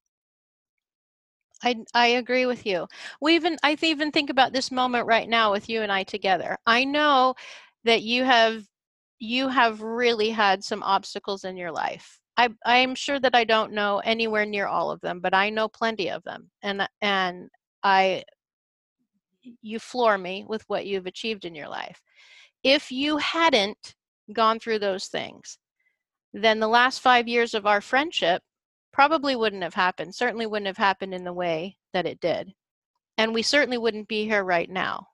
I, 1.63 1.75
I 1.93 2.07
agree 2.07 2.47
with 2.47 2.65
you. 2.65 2.87
We 3.21 3.35
even 3.35 3.57
I 3.63 3.77
even 3.81 4.11
think 4.11 4.31
about 4.31 4.51
this 4.51 4.71
moment 4.71 5.05
right 5.05 5.29
now 5.29 5.51
with 5.51 5.69
you 5.69 5.83
and 5.83 5.91
I 5.91 6.03
together. 6.03 6.57
I 6.65 6.83
know 6.83 7.35
that 7.83 8.01
you 8.01 8.23
have 8.23 8.63
you 9.19 9.47
have 9.47 9.81
really 9.81 10.31
had 10.31 10.63
some 10.63 10.81
obstacles 10.81 11.43
in 11.43 11.55
your 11.55 11.71
life. 11.71 12.19
I 12.37 12.49
I'm 12.65 12.95
sure 12.95 13.19
that 13.19 13.35
I 13.35 13.43
don't 13.43 13.73
know 13.73 13.99
anywhere 13.99 14.45
near 14.45 14.65
all 14.65 14.89
of 14.89 15.01
them, 15.01 15.19
but 15.19 15.35
I 15.35 15.51
know 15.51 15.67
plenty 15.67 16.09
of 16.09 16.23
them. 16.23 16.49
And 16.63 16.87
and 17.01 17.49
I 17.83 18.23
you 19.61 19.79
floor 19.79 20.17
me 20.17 20.45
with 20.47 20.63
what 20.67 20.85
you've 20.85 21.05
achieved 21.05 21.45
in 21.45 21.55
your 21.55 21.67
life. 21.67 22.01
If 22.63 22.91
you 22.91 23.17
hadn't 23.17 23.95
gone 24.33 24.59
through 24.59 24.79
those 24.79 25.05
things, 25.05 25.57
then 26.33 26.59
the 26.59 26.67
last 26.67 26.99
five 26.99 27.27
years 27.27 27.53
of 27.53 27.65
our 27.65 27.81
friendship 27.81 28.41
probably 28.93 29.35
wouldn't 29.35 29.63
have 29.63 29.73
happened, 29.73 30.15
certainly 30.15 30.45
wouldn't 30.45 30.67
have 30.67 30.77
happened 30.77 31.13
in 31.13 31.23
the 31.23 31.33
way 31.33 31.77
that 31.93 32.05
it 32.05 32.19
did. 32.19 32.53
And 33.17 33.33
we 33.33 33.41
certainly 33.41 33.77
wouldn't 33.77 34.07
be 34.07 34.25
here 34.25 34.43
right 34.43 34.69
now. 34.69 35.07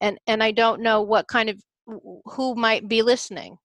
And 0.00 0.18
and 0.26 0.42
I 0.42 0.50
don't 0.52 0.82
know 0.82 1.02
what 1.02 1.28
kind 1.28 1.48
of 1.48 1.60
who 2.24 2.54
might 2.54 2.88
be 2.88 3.02
listening 3.02 3.56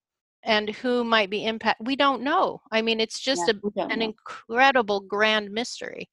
and 0.44 0.70
who 0.70 1.04
might 1.04 1.30
be 1.30 1.46
impact 1.46 1.82
we 1.84 1.96
don't 1.96 2.22
know. 2.22 2.60
I 2.72 2.82
mean 2.82 3.00
it's 3.00 3.20
just 3.20 3.44
yeah, 3.48 3.86
a, 3.86 3.88
an 3.88 4.02
incredible 4.02 5.02
grand 5.02 5.52
mystery. 5.52 6.10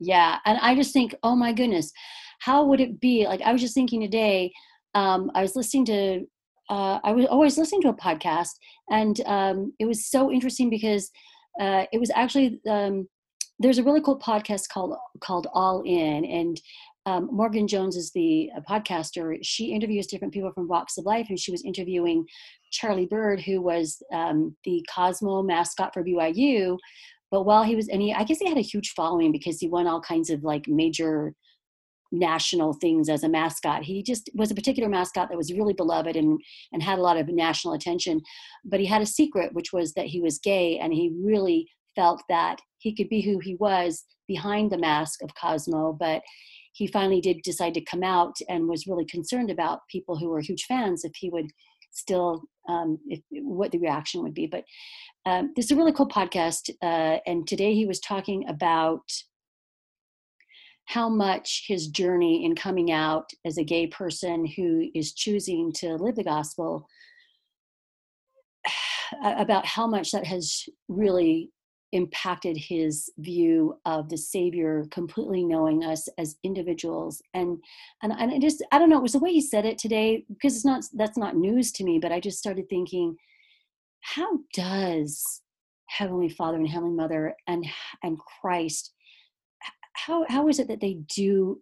Yeah 0.00 0.38
and 0.44 0.58
i 0.62 0.76
just 0.76 0.92
think 0.92 1.14
oh 1.22 1.34
my 1.34 1.52
goodness 1.52 1.92
how 2.38 2.64
would 2.64 2.80
it 2.80 3.00
be 3.00 3.26
like 3.26 3.42
i 3.42 3.52
was 3.52 3.60
just 3.60 3.74
thinking 3.74 4.00
today 4.00 4.52
um, 4.94 5.30
I 5.34 5.42
was 5.42 5.56
listening 5.56 5.84
to, 5.86 6.26
uh, 6.70 6.98
I 7.04 7.12
was 7.12 7.26
always 7.26 7.58
listening 7.58 7.82
to 7.82 7.88
a 7.88 7.94
podcast, 7.94 8.52
and 8.90 9.20
um, 9.26 9.72
it 9.78 9.86
was 9.86 10.06
so 10.06 10.30
interesting 10.30 10.70
because 10.70 11.10
uh, 11.60 11.84
it 11.92 11.98
was 11.98 12.10
actually 12.14 12.60
um, 12.68 13.08
there's 13.58 13.78
a 13.78 13.82
really 13.82 14.00
cool 14.00 14.18
podcast 14.18 14.68
called 14.68 14.96
called 15.20 15.46
All 15.52 15.82
In, 15.86 16.24
and 16.24 16.60
um, 17.06 17.28
Morgan 17.32 17.66
Jones 17.66 17.96
is 17.96 18.10
the 18.12 18.50
uh, 18.56 18.60
podcaster. 18.68 19.38
She 19.42 19.72
interviews 19.72 20.06
different 20.06 20.34
people 20.34 20.52
from 20.52 20.68
walks 20.68 20.98
of 20.98 21.06
life, 21.06 21.26
and 21.28 21.38
she 21.38 21.52
was 21.52 21.64
interviewing 21.64 22.26
Charlie 22.70 23.06
Bird, 23.06 23.40
who 23.40 23.62
was 23.62 24.02
um, 24.12 24.54
the 24.64 24.84
Cosmo 24.94 25.42
mascot 25.42 25.94
for 25.94 26.04
BYU. 26.04 26.76
But 27.30 27.44
while 27.44 27.62
he 27.62 27.76
was, 27.76 27.88
and 27.88 28.00
he, 28.00 28.12
I 28.12 28.24
guess 28.24 28.38
he 28.38 28.48
had 28.48 28.58
a 28.58 28.62
huge 28.62 28.92
following 28.96 29.32
because 29.32 29.58
he 29.58 29.68
won 29.68 29.86
all 29.86 30.00
kinds 30.00 30.30
of 30.30 30.42
like 30.44 30.66
major 30.66 31.34
national 32.10 32.72
things 32.74 33.08
as 33.08 33.22
a 33.22 33.28
mascot. 33.28 33.82
He 33.82 34.02
just 34.02 34.30
was 34.34 34.50
a 34.50 34.54
particular 34.54 34.88
mascot 34.88 35.28
that 35.28 35.36
was 35.36 35.52
really 35.52 35.74
beloved 35.74 36.16
and 36.16 36.40
and 36.72 36.82
had 36.82 36.98
a 36.98 37.02
lot 37.02 37.16
of 37.16 37.28
national 37.28 37.74
attention. 37.74 38.20
But 38.64 38.80
he 38.80 38.86
had 38.86 39.02
a 39.02 39.06
secret, 39.06 39.52
which 39.52 39.72
was 39.72 39.94
that 39.94 40.06
he 40.06 40.20
was 40.20 40.38
gay, 40.38 40.78
and 40.78 40.92
he 40.92 41.12
really 41.22 41.68
felt 41.94 42.22
that 42.28 42.60
he 42.78 42.94
could 42.94 43.08
be 43.08 43.20
who 43.20 43.38
he 43.38 43.56
was 43.56 44.04
behind 44.26 44.70
the 44.70 44.78
mask 44.78 45.22
of 45.22 45.34
Cosmo. 45.34 45.92
But 45.92 46.22
he 46.72 46.86
finally 46.86 47.20
did 47.20 47.42
decide 47.42 47.74
to 47.74 47.84
come 47.84 48.04
out 48.04 48.36
and 48.48 48.68
was 48.68 48.86
really 48.86 49.04
concerned 49.04 49.50
about 49.50 49.80
people 49.90 50.16
who 50.16 50.28
were 50.28 50.40
huge 50.40 50.64
fans 50.64 51.04
if 51.04 51.12
he 51.16 51.28
would 51.28 51.50
still 51.90 52.44
um, 52.68 52.98
if, 53.08 53.20
what 53.30 53.72
the 53.72 53.78
reaction 53.78 54.22
would 54.22 54.34
be. 54.34 54.46
But 54.46 54.64
um, 55.26 55.52
this 55.56 55.66
is 55.66 55.72
a 55.72 55.76
really 55.76 55.92
cool 55.92 56.08
podcast, 56.08 56.70
uh, 56.82 57.18
and 57.26 57.46
today 57.46 57.74
he 57.74 57.86
was 57.86 58.00
talking 58.00 58.48
about 58.48 59.02
how 60.88 61.06
much 61.06 61.66
his 61.68 61.86
journey 61.88 62.46
in 62.46 62.54
coming 62.54 62.90
out 62.90 63.30
as 63.44 63.58
a 63.58 63.64
gay 63.64 63.86
person 63.86 64.46
who 64.46 64.88
is 64.94 65.12
choosing 65.12 65.70
to 65.70 65.96
live 65.96 66.16
the 66.16 66.24
gospel 66.24 66.88
about 69.22 69.66
how 69.66 69.86
much 69.86 70.12
that 70.12 70.24
has 70.26 70.64
really 70.88 71.50
impacted 71.92 72.56
his 72.56 73.10
view 73.18 73.74
of 73.84 74.08
the 74.08 74.16
savior 74.16 74.86
completely 74.90 75.44
knowing 75.44 75.84
us 75.84 76.08
as 76.16 76.36
individuals. 76.42 77.20
And 77.34 77.58
and, 78.02 78.12
and 78.12 78.32
i 78.32 78.38
just 78.38 78.64
i 78.72 78.78
don't 78.78 78.88
know 78.88 78.98
it 78.98 79.02
was 79.02 79.12
the 79.12 79.18
way 79.18 79.32
he 79.32 79.40
said 79.42 79.66
it 79.66 79.78
today 79.78 80.24
because 80.28 80.54
it's 80.54 80.64
not 80.64 80.84
that's 80.94 81.18
not 81.18 81.36
news 81.36 81.72
to 81.72 81.84
me 81.84 81.98
but 81.98 82.12
i 82.12 82.20
just 82.20 82.38
started 82.38 82.68
thinking 82.68 83.16
how 84.00 84.38
does 84.52 85.42
heavenly 85.86 86.28
father 86.28 86.58
and 86.58 86.68
heavenly 86.68 86.94
mother 86.94 87.34
and 87.46 87.66
and 88.02 88.18
christ 88.18 88.92
how 90.06 90.24
how 90.28 90.48
is 90.48 90.58
it 90.58 90.68
that 90.68 90.80
they 90.80 90.94
do 91.14 91.60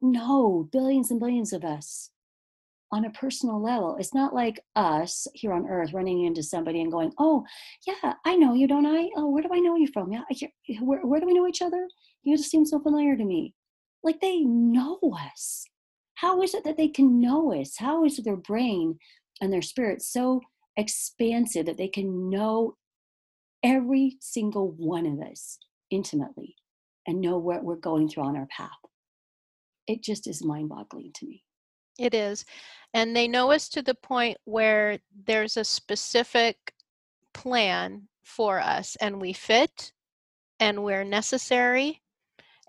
know 0.00 0.68
billions 0.72 1.10
and 1.10 1.20
billions 1.20 1.52
of 1.52 1.64
us 1.64 2.10
on 2.92 3.04
a 3.04 3.10
personal 3.10 3.60
level? 3.60 3.96
It's 3.98 4.14
not 4.14 4.34
like 4.34 4.60
us 4.76 5.26
here 5.34 5.52
on 5.52 5.66
earth 5.68 5.92
running 5.92 6.24
into 6.24 6.42
somebody 6.42 6.80
and 6.80 6.92
going 6.92 7.12
oh 7.18 7.44
yeah 7.86 8.14
i 8.24 8.36
know 8.36 8.54
you 8.54 8.68
don't 8.68 8.86
i? 8.86 9.08
Oh 9.16 9.28
where 9.30 9.42
do 9.42 9.48
i 9.52 9.58
know 9.58 9.76
you 9.76 9.88
from? 9.92 10.12
Yeah 10.12 10.22
where, 10.80 11.04
where 11.04 11.20
do 11.20 11.26
we 11.26 11.34
know 11.34 11.48
each 11.48 11.62
other? 11.62 11.88
You 12.22 12.36
just 12.36 12.50
seem 12.50 12.64
so 12.64 12.80
familiar 12.80 13.16
to 13.16 13.24
me. 13.24 13.54
Like 14.02 14.20
they 14.20 14.40
know 14.40 14.98
us. 15.34 15.64
How 16.16 16.42
is 16.42 16.54
it 16.54 16.64
that 16.64 16.76
they 16.76 16.88
can 16.88 17.20
know 17.20 17.52
us? 17.52 17.76
How 17.78 18.04
is 18.04 18.18
their 18.18 18.36
brain 18.36 18.98
and 19.40 19.52
their 19.52 19.62
spirit 19.62 20.02
so 20.02 20.40
expansive 20.76 21.66
that 21.66 21.78
they 21.78 21.88
can 21.88 22.30
know 22.30 22.76
every 23.62 24.16
single 24.20 24.72
one 24.72 25.06
of 25.06 25.20
us 25.20 25.58
intimately 25.90 26.54
and 27.06 27.20
know 27.20 27.38
what 27.38 27.64
we're 27.64 27.76
going 27.76 28.08
through 28.08 28.24
on 28.24 28.36
our 28.36 28.46
path. 28.46 28.70
It 29.86 30.02
just 30.02 30.26
is 30.26 30.44
mind 30.44 30.68
boggling 30.68 31.12
to 31.14 31.26
me. 31.26 31.42
It 31.98 32.14
is. 32.14 32.44
And 32.92 33.14
they 33.14 33.28
know 33.28 33.52
us 33.52 33.68
to 33.70 33.82
the 33.82 33.94
point 33.94 34.38
where 34.44 34.98
there's 35.26 35.56
a 35.56 35.64
specific 35.64 36.56
plan 37.32 38.08
for 38.22 38.60
us 38.60 38.96
and 39.00 39.20
we 39.20 39.32
fit 39.32 39.92
and 40.60 40.82
we're 40.82 41.04
necessary. 41.04 42.00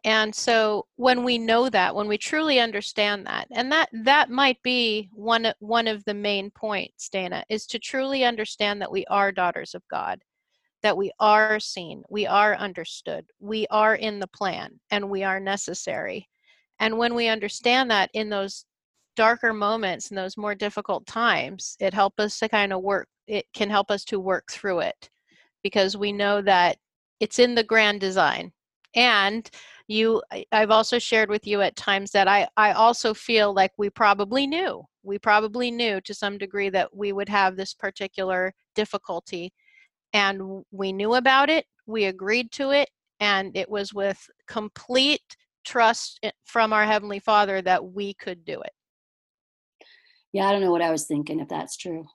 And 0.04 0.36
so 0.36 0.86
when 0.98 1.24
we 1.24 1.40
know 1.40 1.70
that, 1.70 1.96
when 1.96 2.08
we 2.08 2.18
truly 2.18 2.60
understand 2.60 3.26
that, 3.26 3.48
and 3.52 3.72
that 3.72 3.90
that 4.04 4.30
might 4.30 4.62
be 4.62 5.10
one 5.14 5.52
one 5.60 5.88
of 5.88 6.06
the 6.06 6.14
main 6.14 6.52
points, 6.52 7.10
Dana, 7.10 7.44
is 7.50 7.66
to 7.68 7.80
truly 7.80 8.24
understand 8.24 8.82
that 8.82 8.92
we 8.92 9.04
are 9.06 9.32
daughters 9.32 9.74
of 9.74 9.82
God 9.90 10.22
that 10.86 10.96
we 10.96 11.12
are 11.20 11.60
seen, 11.60 12.04
we 12.10 12.28
are 12.28 12.56
understood, 12.56 13.26
we 13.40 13.66
are 13.72 13.96
in 13.96 14.20
the 14.20 14.28
plan, 14.28 14.80
and 14.92 15.10
we 15.10 15.24
are 15.24 15.40
necessary. 15.40 16.30
And 16.80 17.00
when 17.00 17.16
we 17.16 17.28
understand 17.28 17.90
that 17.90 18.12
in 18.14 18.30
those 18.30 18.66
darker 19.16 19.52
moments 19.52 20.10
and 20.10 20.18
those 20.18 20.38
more 20.38 20.54
difficult 20.54 21.08
times, 21.08 21.76
it 21.80 21.94
helps 21.94 22.20
us 22.20 22.38
to 22.38 22.50
kind 22.50 22.72
of 22.72 22.84
work, 22.84 23.08
it 23.28 23.46
can 23.56 23.70
help 23.70 23.90
us 23.90 24.06
to 24.06 24.20
work 24.20 24.52
through 24.52 24.82
it 24.82 25.10
because 25.64 25.98
we 25.98 26.12
know 26.12 26.40
that 26.44 26.78
it's 27.20 27.40
in 27.40 27.56
the 27.56 27.64
grand 27.64 28.00
design. 28.00 28.52
And 28.96 29.50
you 29.88 30.22
i've 30.52 30.72
also 30.72 30.98
shared 30.98 31.30
with 31.30 31.46
you 31.46 31.62
at 31.62 31.76
times 31.76 32.12
that 32.12 32.28
i 32.28 32.48
i 32.58 32.72
also 32.72 33.14
feel 33.14 33.54
like 33.54 33.72
we 33.78 33.90
probably 33.90 34.48
knew 34.48 34.84
we 35.04 35.20
probably 35.20 35.70
knew 35.70 36.02
to 36.02 36.14
some 36.14 36.38
degree 36.38 36.70
that 36.70 36.90
we 36.96 37.14
would 37.14 37.30
have 37.30 37.56
this 37.56 37.74
particular 37.74 38.52
difficulty 38.74 39.54
and 40.16 40.64
we 40.72 40.94
knew 40.94 41.16
about 41.16 41.50
it 41.50 41.66
we 41.86 42.06
agreed 42.06 42.50
to 42.52 42.72
it 42.72 42.90
and 43.20 43.56
it 43.56 43.70
was 43.70 43.94
with 43.94 44.18
complete 44.48 45.36
trust 45.66 46.20
eh, 46.24 46.32
from 46.46 46.72
our 46.72 46.86
heavenly 46.86 47.20
father 47.20 47.62
that 47.62 47.84
we 47.84 48.14
could 48.16 48.44
do 48.46 48.62
it. 48.62 48.72
Yeah 50.32 50.48
i 50.48 50.52
don't 50.52 50.62
know 50.62 50.72
what 50.72 50.82
i 50.82 50.90
was 50.92 51.06
thinking 51.06 51.40
if 51.40 51.50
that's 51.50 51.78
true. 51.78 52.06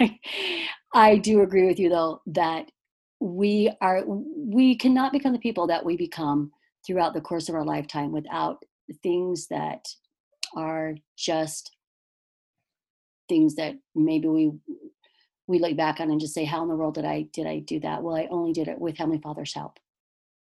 I, 0.00 0.18
I 0.94 1.16
do 1.18 1.42
agree 1.42 1.66
with 1.66 1.78
you 1.78 1.88
though 1.88 2.20
that 2.26 2.70
we 3.20 3.70
are 3.80 4.02
we 4.06 4.76
cannot 4.76 5.12
become 5.12 5.32
the 5.32 5.38
people 5.38 5.68
that 5.68 5.84
we 5.84 5.96
become 5.96 6.50
throughout 6.84 7.14
the 7.14 7.20
course 7.20 7.48
of 7.48 7.54
our 7.54 7.64
lifetime 7.64 8.10
without 8.10 8.62
things 9.02 9.46
that 9.48 9.84
are 10.56 10.94
just 11.16 11.76
things 13.28 13.54
that 13.56 13.74
maybe 13.94 14.28
we 14.28 14.52
we 15.46 15.58
look 15.58 15.76
back 15.76 15.98
on 15.98 16.10
and 16.10 16.20
just 16.20 16.34
say 16.34 16.44
how 16.44 16.62
in 16.62 16.68
the 16.68 16.76
world 16.76 16.94
did 16.94 17.04
i 17.04 17.22
did 17.32 17.46
i 17.46 17.60
do 17.60 17.80
that? 17.80 18.02
Well 18.02 18.16
i 18.16 18.26
only 18.30 18.52
did 18.52 18.68
it 18.68 18.80
with 18.80 18.98
heavenly 18.98 19.20
father's 19.20 19.54
help. 19.54 19.78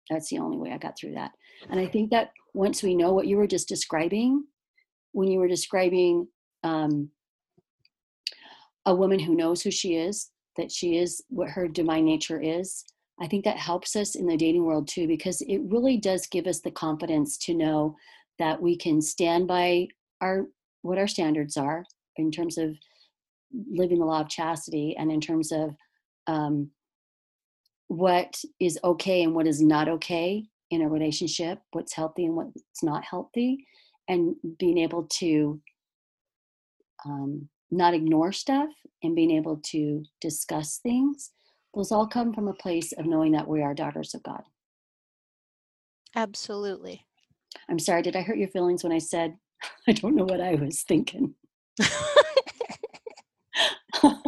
That's 0.10 0.30
the 0.30 0.40
only 0.40 0.58
way 0.58 0.72
i 0.72 0.78
got 0.78 0.98
through 0.98 1.14
that. 1.16 1.32
And 1.70 1.80
i 1.80 1.88
think 1.88 2.10
that 2.12 2.32
once 2.54 2.84
we 2.84 2.96
know 2.96 3.14
what 3.14 3.28
you 3.28 3.38
were 3.38 3.48
just 3.48 3.68
describing 3.68 4.44
when 5.12 5.30
you 5.30 5.40
were 5.40 5.48
describing 5.48 6.28
um, 6.64 7.10
a 8.86 8.94
woman 8.94 9.20
who 9.20 9.36
knows 9.36 9.62
who 9.62 9.72
she 9.72 9.96
is 9.96 10.32
that 10.58 10.72
she 10.72 10.98
is 10.98 11.24
what 11.30 11.50
her 11.50 11.68
divine 11.68 12.06
nature 12.06 12.42
is 12.42 12.84
i 13.22 13.28
think 13.28 13.46
that 13.46 13.58
helps 13.58 13.96
us 13.96 14.16
in 14.16 14.26
the 14.26 14.38
dating 14.38 14.66
world 14.66 14.88
too 14.88 15.08
because 15.08 15.42
it 15.42 15.60
really 15.66 15.98
does 15.98 16.28
give 16.28 16.48
us 16.48 16.60
the 16.62 16.72
confidence 16.72 17.38
to 17.38 17.54
know 17.54 17.96
that 18.40 18.62
we 18.62 18.76
can 18.76 19.02
stand 19.02 19.48
by 19.48 19.88
our 20.22 20.46
what 20.82 20.98
our 20.98 21.08
standards 21.08 21.58
are 21.58 21.86
in 22.20 22.32
terms 22.32 22.58
of 22.58 22.76
living 23.72 24.00
the 24.00 24.06
law 24.06 24.22
of 24.22 24.30
chastity 24.30 24.96
and 24.98 25.12
in 25.12 25.20
terms 25.20 25.52
of 25.52 25.76
um, 26.28 26.70
what 27.88 28.40
is 28.60 28.80
okay 28.84 29.24
and 29.24 29.34
what 29.34 29.48
is 29.48 29.62
not 29.62 29.88
okay 29.88 30.46
in 30.70 30.84
a 30.84 30.90
relationship 30.90 31.60
what's 31.72 31.94
healthy 31.94 32.26
and 32.26 32.36
what's 32.36 32.84
not 32.84 33.04
healthy 33.04 33.66
and 34.08 34.36
being 34.60 34.78
able 34.78 35.04
to 35.06 35.60
um, 37.06 37.48
not 37.72 37.94
ignore 37.94 38.32
stuff 38.32 38.70
and 39.04 39.16
being 39.16 39.32
able 39.32 39.58
to 39.58 40.04
discuss 40.22 40.80
things, 40.80 41.32
those 41.74 41.92
all 41.92 42.08
come 42.08 42.34
from 42.34 42.48
a 42.48 42.54
place 42.54 42.92
of 42.94 43.06
knowing 43.06 43.32
that 43.34 43.48
we 43.48 43.62
are 43.62 43.74
daughters 43.74 44.14
of 44.16 44.24
God. 44.24 44.42
Absolutely. 46.16 47.06
I'm 47.70 47.80
sorry, 47.80 48.02
did 48.02 48.16
I 48.16 48.22
hurt 48.22 48.40
your 48.40 48.50
feelings 48.50 48.84
when 48.84 48.92
I 48.92 48.98
said 48.98 49.36
I 49.88 49.92
don't 49.92 50.16
know 50.16 50.24
what 50.24 50.42
I 50.42 50.56
was 50.56 50.84
thinking? 50.84 51.36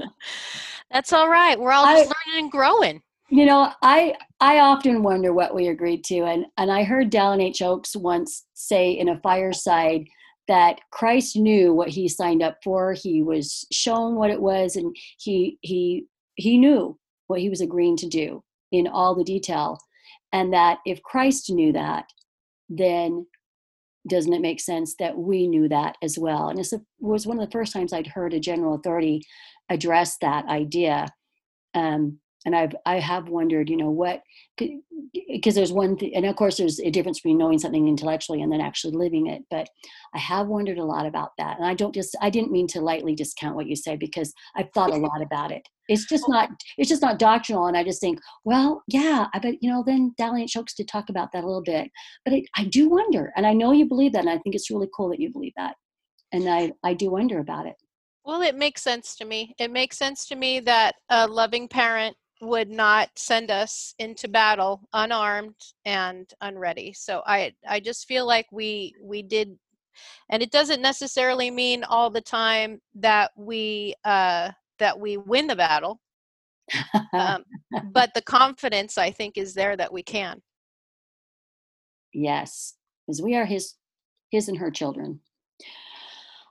That's 0.91 1.13
all 1.13 1.29
right. 1.29 1.59
We're 1.59 1.71
all 1.71 1.85
just 1.85 2.09
I, 2.09 2.31
learning 2.31 2.43
and 2.43 2.51
growing. 2.51 3.01
You 3.29 3.45
know, 3.45 3.71
I 3.81 4.15
I 4.39 4.59
often 4.59 5.01
wonder 5.03 5.33
what 5.33 5.55
we 5.55 5.67
agreed 5.67 6.03
to, 6.05 6.25
and 6.25 6.45
and 6.57 6.71
I 6.71 6.83
heard 6.83 7.11
Dallin 7.11 7.41
H. 7.41 7.61
Oaks 7.61 7.95
once 7.95 8.45
say 8.53 8.91
in 8.91 9.09
a 9.09 9.19
fireside 9.21 10.05
that 10.47 10.81
Christ 10.91 11.37
knew 11.37 11.73
what 11.73 11.89
he 11.89 12.07
signed 12.09 12.43
up 12.43 12.57
for. 12.63 12.93
He 12.93 13.21
was 13.21 13.65
shown 13.71 14.15
what 14.15 14.31
it 14.31 14.41
was, 14.41 14.75
and 14.75 14.95
he 15.17 15.57
he 15.61 16.07
he 16.35 16.57
knew 16.57 16.97
what 17.27 17.39
he 17.39 17.49
was 17.49 17.61
agreeing 17.61 17.95
to 17.97 18.09
do 18.09 18.43
in 18.71 18.87
all 18.87 19.15
the 19.15 19.23
detail. 19.23 19.77
And 20.33 20.53
that 20.53 20.79
if 20.85 21.01
Christ 21.03 21.49
knew 21.49 21.73
that, 21.73 22.05
then 22.69 23.25
doesn't 24.07 24.33
it 24.33 24.41
make 24.41 24.59
sense 24.59 24.95
that 24.99 25.17
we 25.17 25.47
knew 25.47 25.67
that 25.69 25.95
as 26.01 26.17
well? 26.17 26.49
And 26.49 26.59
it 26.59 26.67
was 26.99 27.27
one 27.27 27.39
of 27.39 27.45
the 27.45 27.51
first 27.51 27.73
times 27.73 27.93
I'd 27.93 28.07
heard 28.07 28.33
a 28.33 28.39
general 28.39 28.75
authority 28.75 29.21
address 29.69 30.17
that 30.21 30.45
idea. 30.45 31.07
Um, 31.73 32.19
and 32.45 32.55
I've 32.55 32.75
I 32.85 32.99
have 32.99 33.29
wondered, 33.29 33.69
you 33.69 33.77
know, 33.77 33.91
what 33.91 34.21
because 34.57 35.55
there's 35.55 35.71
one 35.71 35.97
thing, 35.97 36.15
and 36.15 36.25
of 36.25 36.35
course 36.35 36.57
there's 36.57 36.79
a 36.79 36.89
difference 36.89 37.19
between 37.19 37.37
knowing 37.37 37.59
something 37.59 37.87
intellectually 37.87 38.41
and 38.41 38.51
then 38.51 38.61
actually 38.61 38.95
living 38.95 39.27
it. 39.27 39.43
But 39.49 39.69
I 40.13 40.19
have 40.19 40.47
wondered 40.47 40.77
a 40.77 40.83
lot 40.83 41.05
about 41.05 41.31
that, 41.37 41.57
and 41.57 41.65
I 41.65 41.73
don't 41.73 41.93
just 41.93 42.15
I 42.21 42.29
didn't 42.29 42.51
mean 42.51 42.67
to 42.67 42.81
lightly 42.81 43.15
discount 43.15 43.55
what 43.55 43.67
you 43.67 43.75
said 43.75 43.99
because 43.99 44.33
I've 44.55 44.71
thought 44.73 44.91
a 44.91 44.95
lot 44.97 45.21
about 45.21 45.51
it. 45.51 45.67
It's 45.87 46.05
just 46.05 46.27
not 46.27 46.49
it's 46.77 46.89
just 46.89 47.01
not 47.01 47.19
doctrinal, 47.19 47.67
and 47.67 47.77
I 47.77 47.83
just 47.83 48.01
think, 48.01 48.19
well, 48.43 48.83
yeah, 48.87 49.27
I 49.33 49.39
bet 49.39 49.55
you 49.61 49.69
know. 49.69 49.83
Then 49.85 50.13
Dallin 50.19 50.43
H. 50.43 50.57
Oaks 50.57 50.73
did 50.73 50.87
talk 50.87 51.09
about 51.09 51.31
that 51.33 51.43
a 51.43 51.47
little 51.47 51.63
bit, 51.63 51.89
but 52.25 52.33
it, 52.33 52.45
I 52.55 52.65
do 52.65 52.89
wonder, 52.89 53.31
and 53.35 53.45
I 53.45 53.53
know 53.53 53.71
you 53.71 53.85
believe 53.85 54.13
that, 54.13 54.21
and 54.21 54.29
I 54.29 54.37
think 54.39 54.55
it's 54.55 54.71
really 54.71 54.89
cool 54.95 55.09
that 55.09 55.19
you 55.19 55.31
believe 55.31 55.53
that, 55.57 55.75
and 56.31 56.49
I 56.49 56.71
I 56.83 56.93
do 56.93 57.11
wonder 57.11 57.39
about 57.39 57.67
it. 57.67 57.75
Well, 58.23 58.43
it 58.43 58.55
makes 58.55 58.83
sense 58.83 59.15
to 59.15 59.25
me. 59.25 59.55
It 59.57 59.71
makes 59.71 59.97
sense 59.97 60.27
to 60.27 60.35
me 60.35 60.59
that 60.61 60.95
a 61.09 61.27
loving 61.27 61.67
parent 61.67 62.15
would 62.41 62.69
not 62.69 63.09
send 63.15 63.51
us 63.51 63.93
into 63.99 64.27
battle 64.27 64.81
unarmed 64.93 65.55
and 65.85 66.33
unready. 66.41 66.93
So 66.93 67.21
i 67.25 67.53
i 67.67 67.79
just 67.79 68.07
feel 68.07 68.25
like 68.25 68.47
we 68.51 68.95
we 69.01 69.21
did 69.21 69.57
and 70.29 70.41
it 70.41 70.51
doesn't 70.51 70.81
necessarily 70.81 71.51
mean 71.51 71.83
all 71.83 72.09
the 72.09 72.21
time 72.21 72.81
that 72.95 73.31
we 73.35 73.93
uh 74.05 74.51
that 74.79 74.99
we 74.99 75.17
win 75.17 75.47
the 75.47 75.55
battle. 75.55 75.99
Um, 77.13 77.43
but 77.91 78.13
the 78.13 78.21
confidence 78.21 78.97
i 78.97 79.11
think 79.11 79.37
is 79.37 79.53
there 79.53 79.75
that 79.75 79.91
we 79.91 80.01
can. 80.01 80.41
Yes 82.13 82.75
because 83.05 83.21
we 83.21 83.35
are 83.35 83.45
his 83.45 83.75
his 84.29 84.47
and 84.47 84.57
her 84.57 84.71
children. 84.71 85.19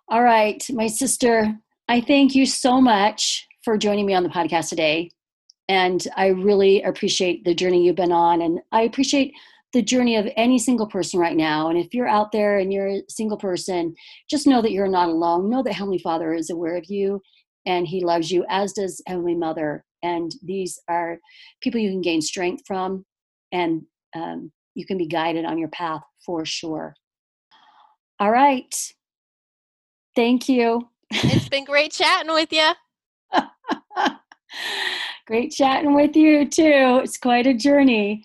All 0.08 0.22
right 0.22 0.62
my 0.70 0.86
sister 0.86 1.58
i 1.88 2.00
thank 2.00 2.34
you 2.34 2.44
so 2.46 2.80
much 2.80 3.46
for 3.64 3.78
joining 3.78 4.06
me 4.06 4.14
on 4.14 4.22
the 4.22 4.28
podcast 4.28 4.68
today 4.68 5.10
and 5.70 6.05
I 6.16 6.26
really 6.26 6.82
appreciate 6.82 7.44
the 7.44 7.55
journey 7.55 7.84
you've 7.84 7.94
been 7.94 8.10
on. 8.10 8.42
And 8.42 8.59
I 8.72 8.82
appreciate 8.82 9.32
the 9.72 9.80
journey 9.80 10.16
of 10.16 10.26
any 10.36 10.59
single 10.59 10.88
person 10.88 11.20
right 11.20 11.36
now. 11.36 11.68
And 11.68 11.78
if 11.78 11.94
you're 11.94 12.09
out 12.09 12.32
there 12.32 12.59
and 12.59 12.72
you're 12.72 12.88
a 12.88 13.02
single 13.09 13.36
person, 13.38 13.94
just 14.28 14.48
know 14.48 14.62
that 14.62 14.72
you're 14.72 14.88
not 14.88 15.10
alone. 15.10 15.48
Know 15.48 15.62
that 15.62 15.74
Heavenly 15.74 16.01
Father 16.01 16.34
is 16.34 16.51
aware 16.51 16.76
of 16.76 16.86
you 16.86 17.22
and 17.66 17.86
He 17.86 18.05
loves 18.05 18.32
you, 18.32 18.44
as 18.48 18.72
does 18.72 19.01
Heavenly 19.06 19.36
Mother. 19.36 19.84
And 20.02 20.32
these 20.42 20.76
are 20.88 21.20
people 21.62 21.80
you 21.80 21.90
can 21.90 22.01
gain 22.01 22.20
strength 22.20 22.64
from, 22.66 23.05
and 23.52 23.82
um, 24.16 24.51
you 24.74 24.84
can 24.84 24.98
be 24.98 25.06
guided 25.06 25.44
on 25.44 25.56
your 25.56 25.68
path 25.68 26.02
for 26.26 26.44
sure. 26.44 26.94
All 28.18 28.32
right. 28.32 28.74
Thank 30.16 30.48
you. 30.48 30.88
It's 31.12 31.48
been 31.48 31.64
great 31.64 31.92
chatting 31.92 32.32
with 32.32 32.52
you. 32.52 32.72
Great 35.31 35.52
chatting 35.52 35.94
with 35.94 36.16
you 36.16 36.44
too. 36.44 37.01
It's 37.05 37.16
quite 37.16 37.47
a 37.47 37.55
journey. 37.55 38.24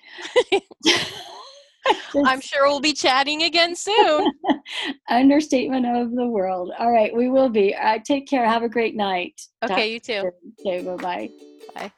I'm 2.25 2.41
sure 2.41 2.65
we'll 2.65 2.79
be 2.79 2.93
chatting 2.93 3.43
again 3.43 3.75
soon. 3.75 4.31
Understatement 5.07 5.85
of 5.85 6.15
the 6.15 6.25
world. 6.25 6.71
All 6.79 6.91
right, 6.91 7.15
we 7.15 7.29
will 7.29 7.49
be. 7.49 7.75
All 7.75 7.83
right, 7.83 8.03
take 8.03 8.27
care. 8.27 8.43
Have 8.43 8.63
a 8.63 8.69
great 8.69 8.95
night. 8.95 9.39
Okay, 9.63 9.75
Talk 9.75 9.87
you 9.87 9.99
too. 9.99 10.31
Okay, 10.65 10.83
bye-bye. 10.83 11.29
Bye. 11.75 11.91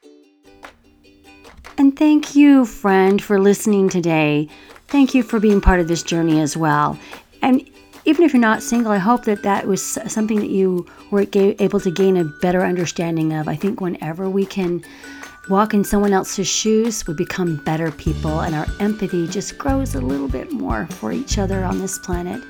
And 1.78 1.96
thank 1.96 2.36
you, 2.36 2.66
friend, 2.66 3.22
for 3.22 3.40
listening 3.40 3.88
today. 3.88 4.46
Thank 4.88 5.14
you 5.14 5.22
for 5.22 5.40
being 5.40 5.62
part 5.62 5.80
of 5.80 5.88
this 5.88 6.02
journey 6.02 6.38
as 6.38 6.54
well. 6.54 6.98
And 7.40 7.66
even 8.04 8.24
if 8.24 8.32
you're 8.32 8.40
not 8.40 8.62
single, 8.62 8.92
I 8.92 8.98
hope 8.98 9.24
that 9.24 9.42
that 9.42 9.66
was 9.66 9.84
something 9.84 10.38
that 10.40 10.50
you 10.50 10.86
were 11.10 11.26
able 11.34 11.80
to 11.80 11.90
gain 11.90 12.16
a 12.16 12.24
better 12.24 12.64
understanding 12.64 13.34
of. 13.34 13.48
I 13.48 13.56
think 13.56 13.80
whenever 13.80 14.30
we 14.30 14.46
can 14.46 14.84
walk 15.48 15.74
in 15.74 15.82
someone 15.84 16.12
else's 16.12 16.46
shoes, 16.46 17.04
we 17.06 17.14
become 17.14 17.56
better 17.56 17.90
people, 17.90 18.40
and 18.40 18.54
our 18.54 18.66
empathy 18.80 19.26
just 19.26 19.56
grows 19.58 19.94
a 19.94 20.00
little 20.00 20.28
bit 20.28 20.52
more 20.52 20.86
for 20.86 21.12
each 21.12 21.38
other 21.38 21.64
on 21.64 21.78
this 21.78 21.98
planet. 21.98 22.42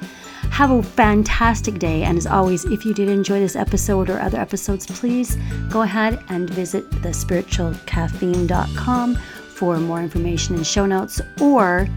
Have 0.51 0.71
a 0.71 0.83
fantastic 0.83 1.79
day. 1.79 2.03
And 2.05 2.19
as 2.19 2.27
always, 2.27 2.65
if 2.65 2.85
you 2.85 2.93
did 2.95 3.09
enjoy 3.09 3.41
this 3.41 3.57
episode 3.57 4.11
or 4.11 4.21
other 4.21 4.39
episodes, 4.39 4.87
please 4.87 5.37
go 5.71 5.83
ahead 5.83 6.23
and 6.29 6.49
visit 6.51 6.89
thespiritualcaffeine.com 6.91 9.15
for 9.15 9.79
more 9.79 10.01
information 10.01 10.55
and 10.55 10.67
show 10.67 10.87
notes, 10.87 11.21
or 11.41 11.89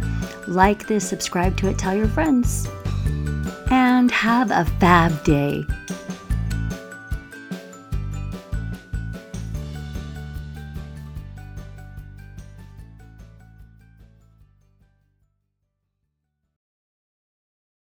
like 0.48 0.88
this, 0.88 1.08
subscribe 1.08 1.56
to 1.58 1.70
it, 1.70 1.78
tell 1.78 1.96
your 1.96 2.08
friends 2.08 2.68
and 3.70 4.12
have 4.12 4.52
a 4.52 4.66
fab 4.80 5.24
day. 5.24 5.66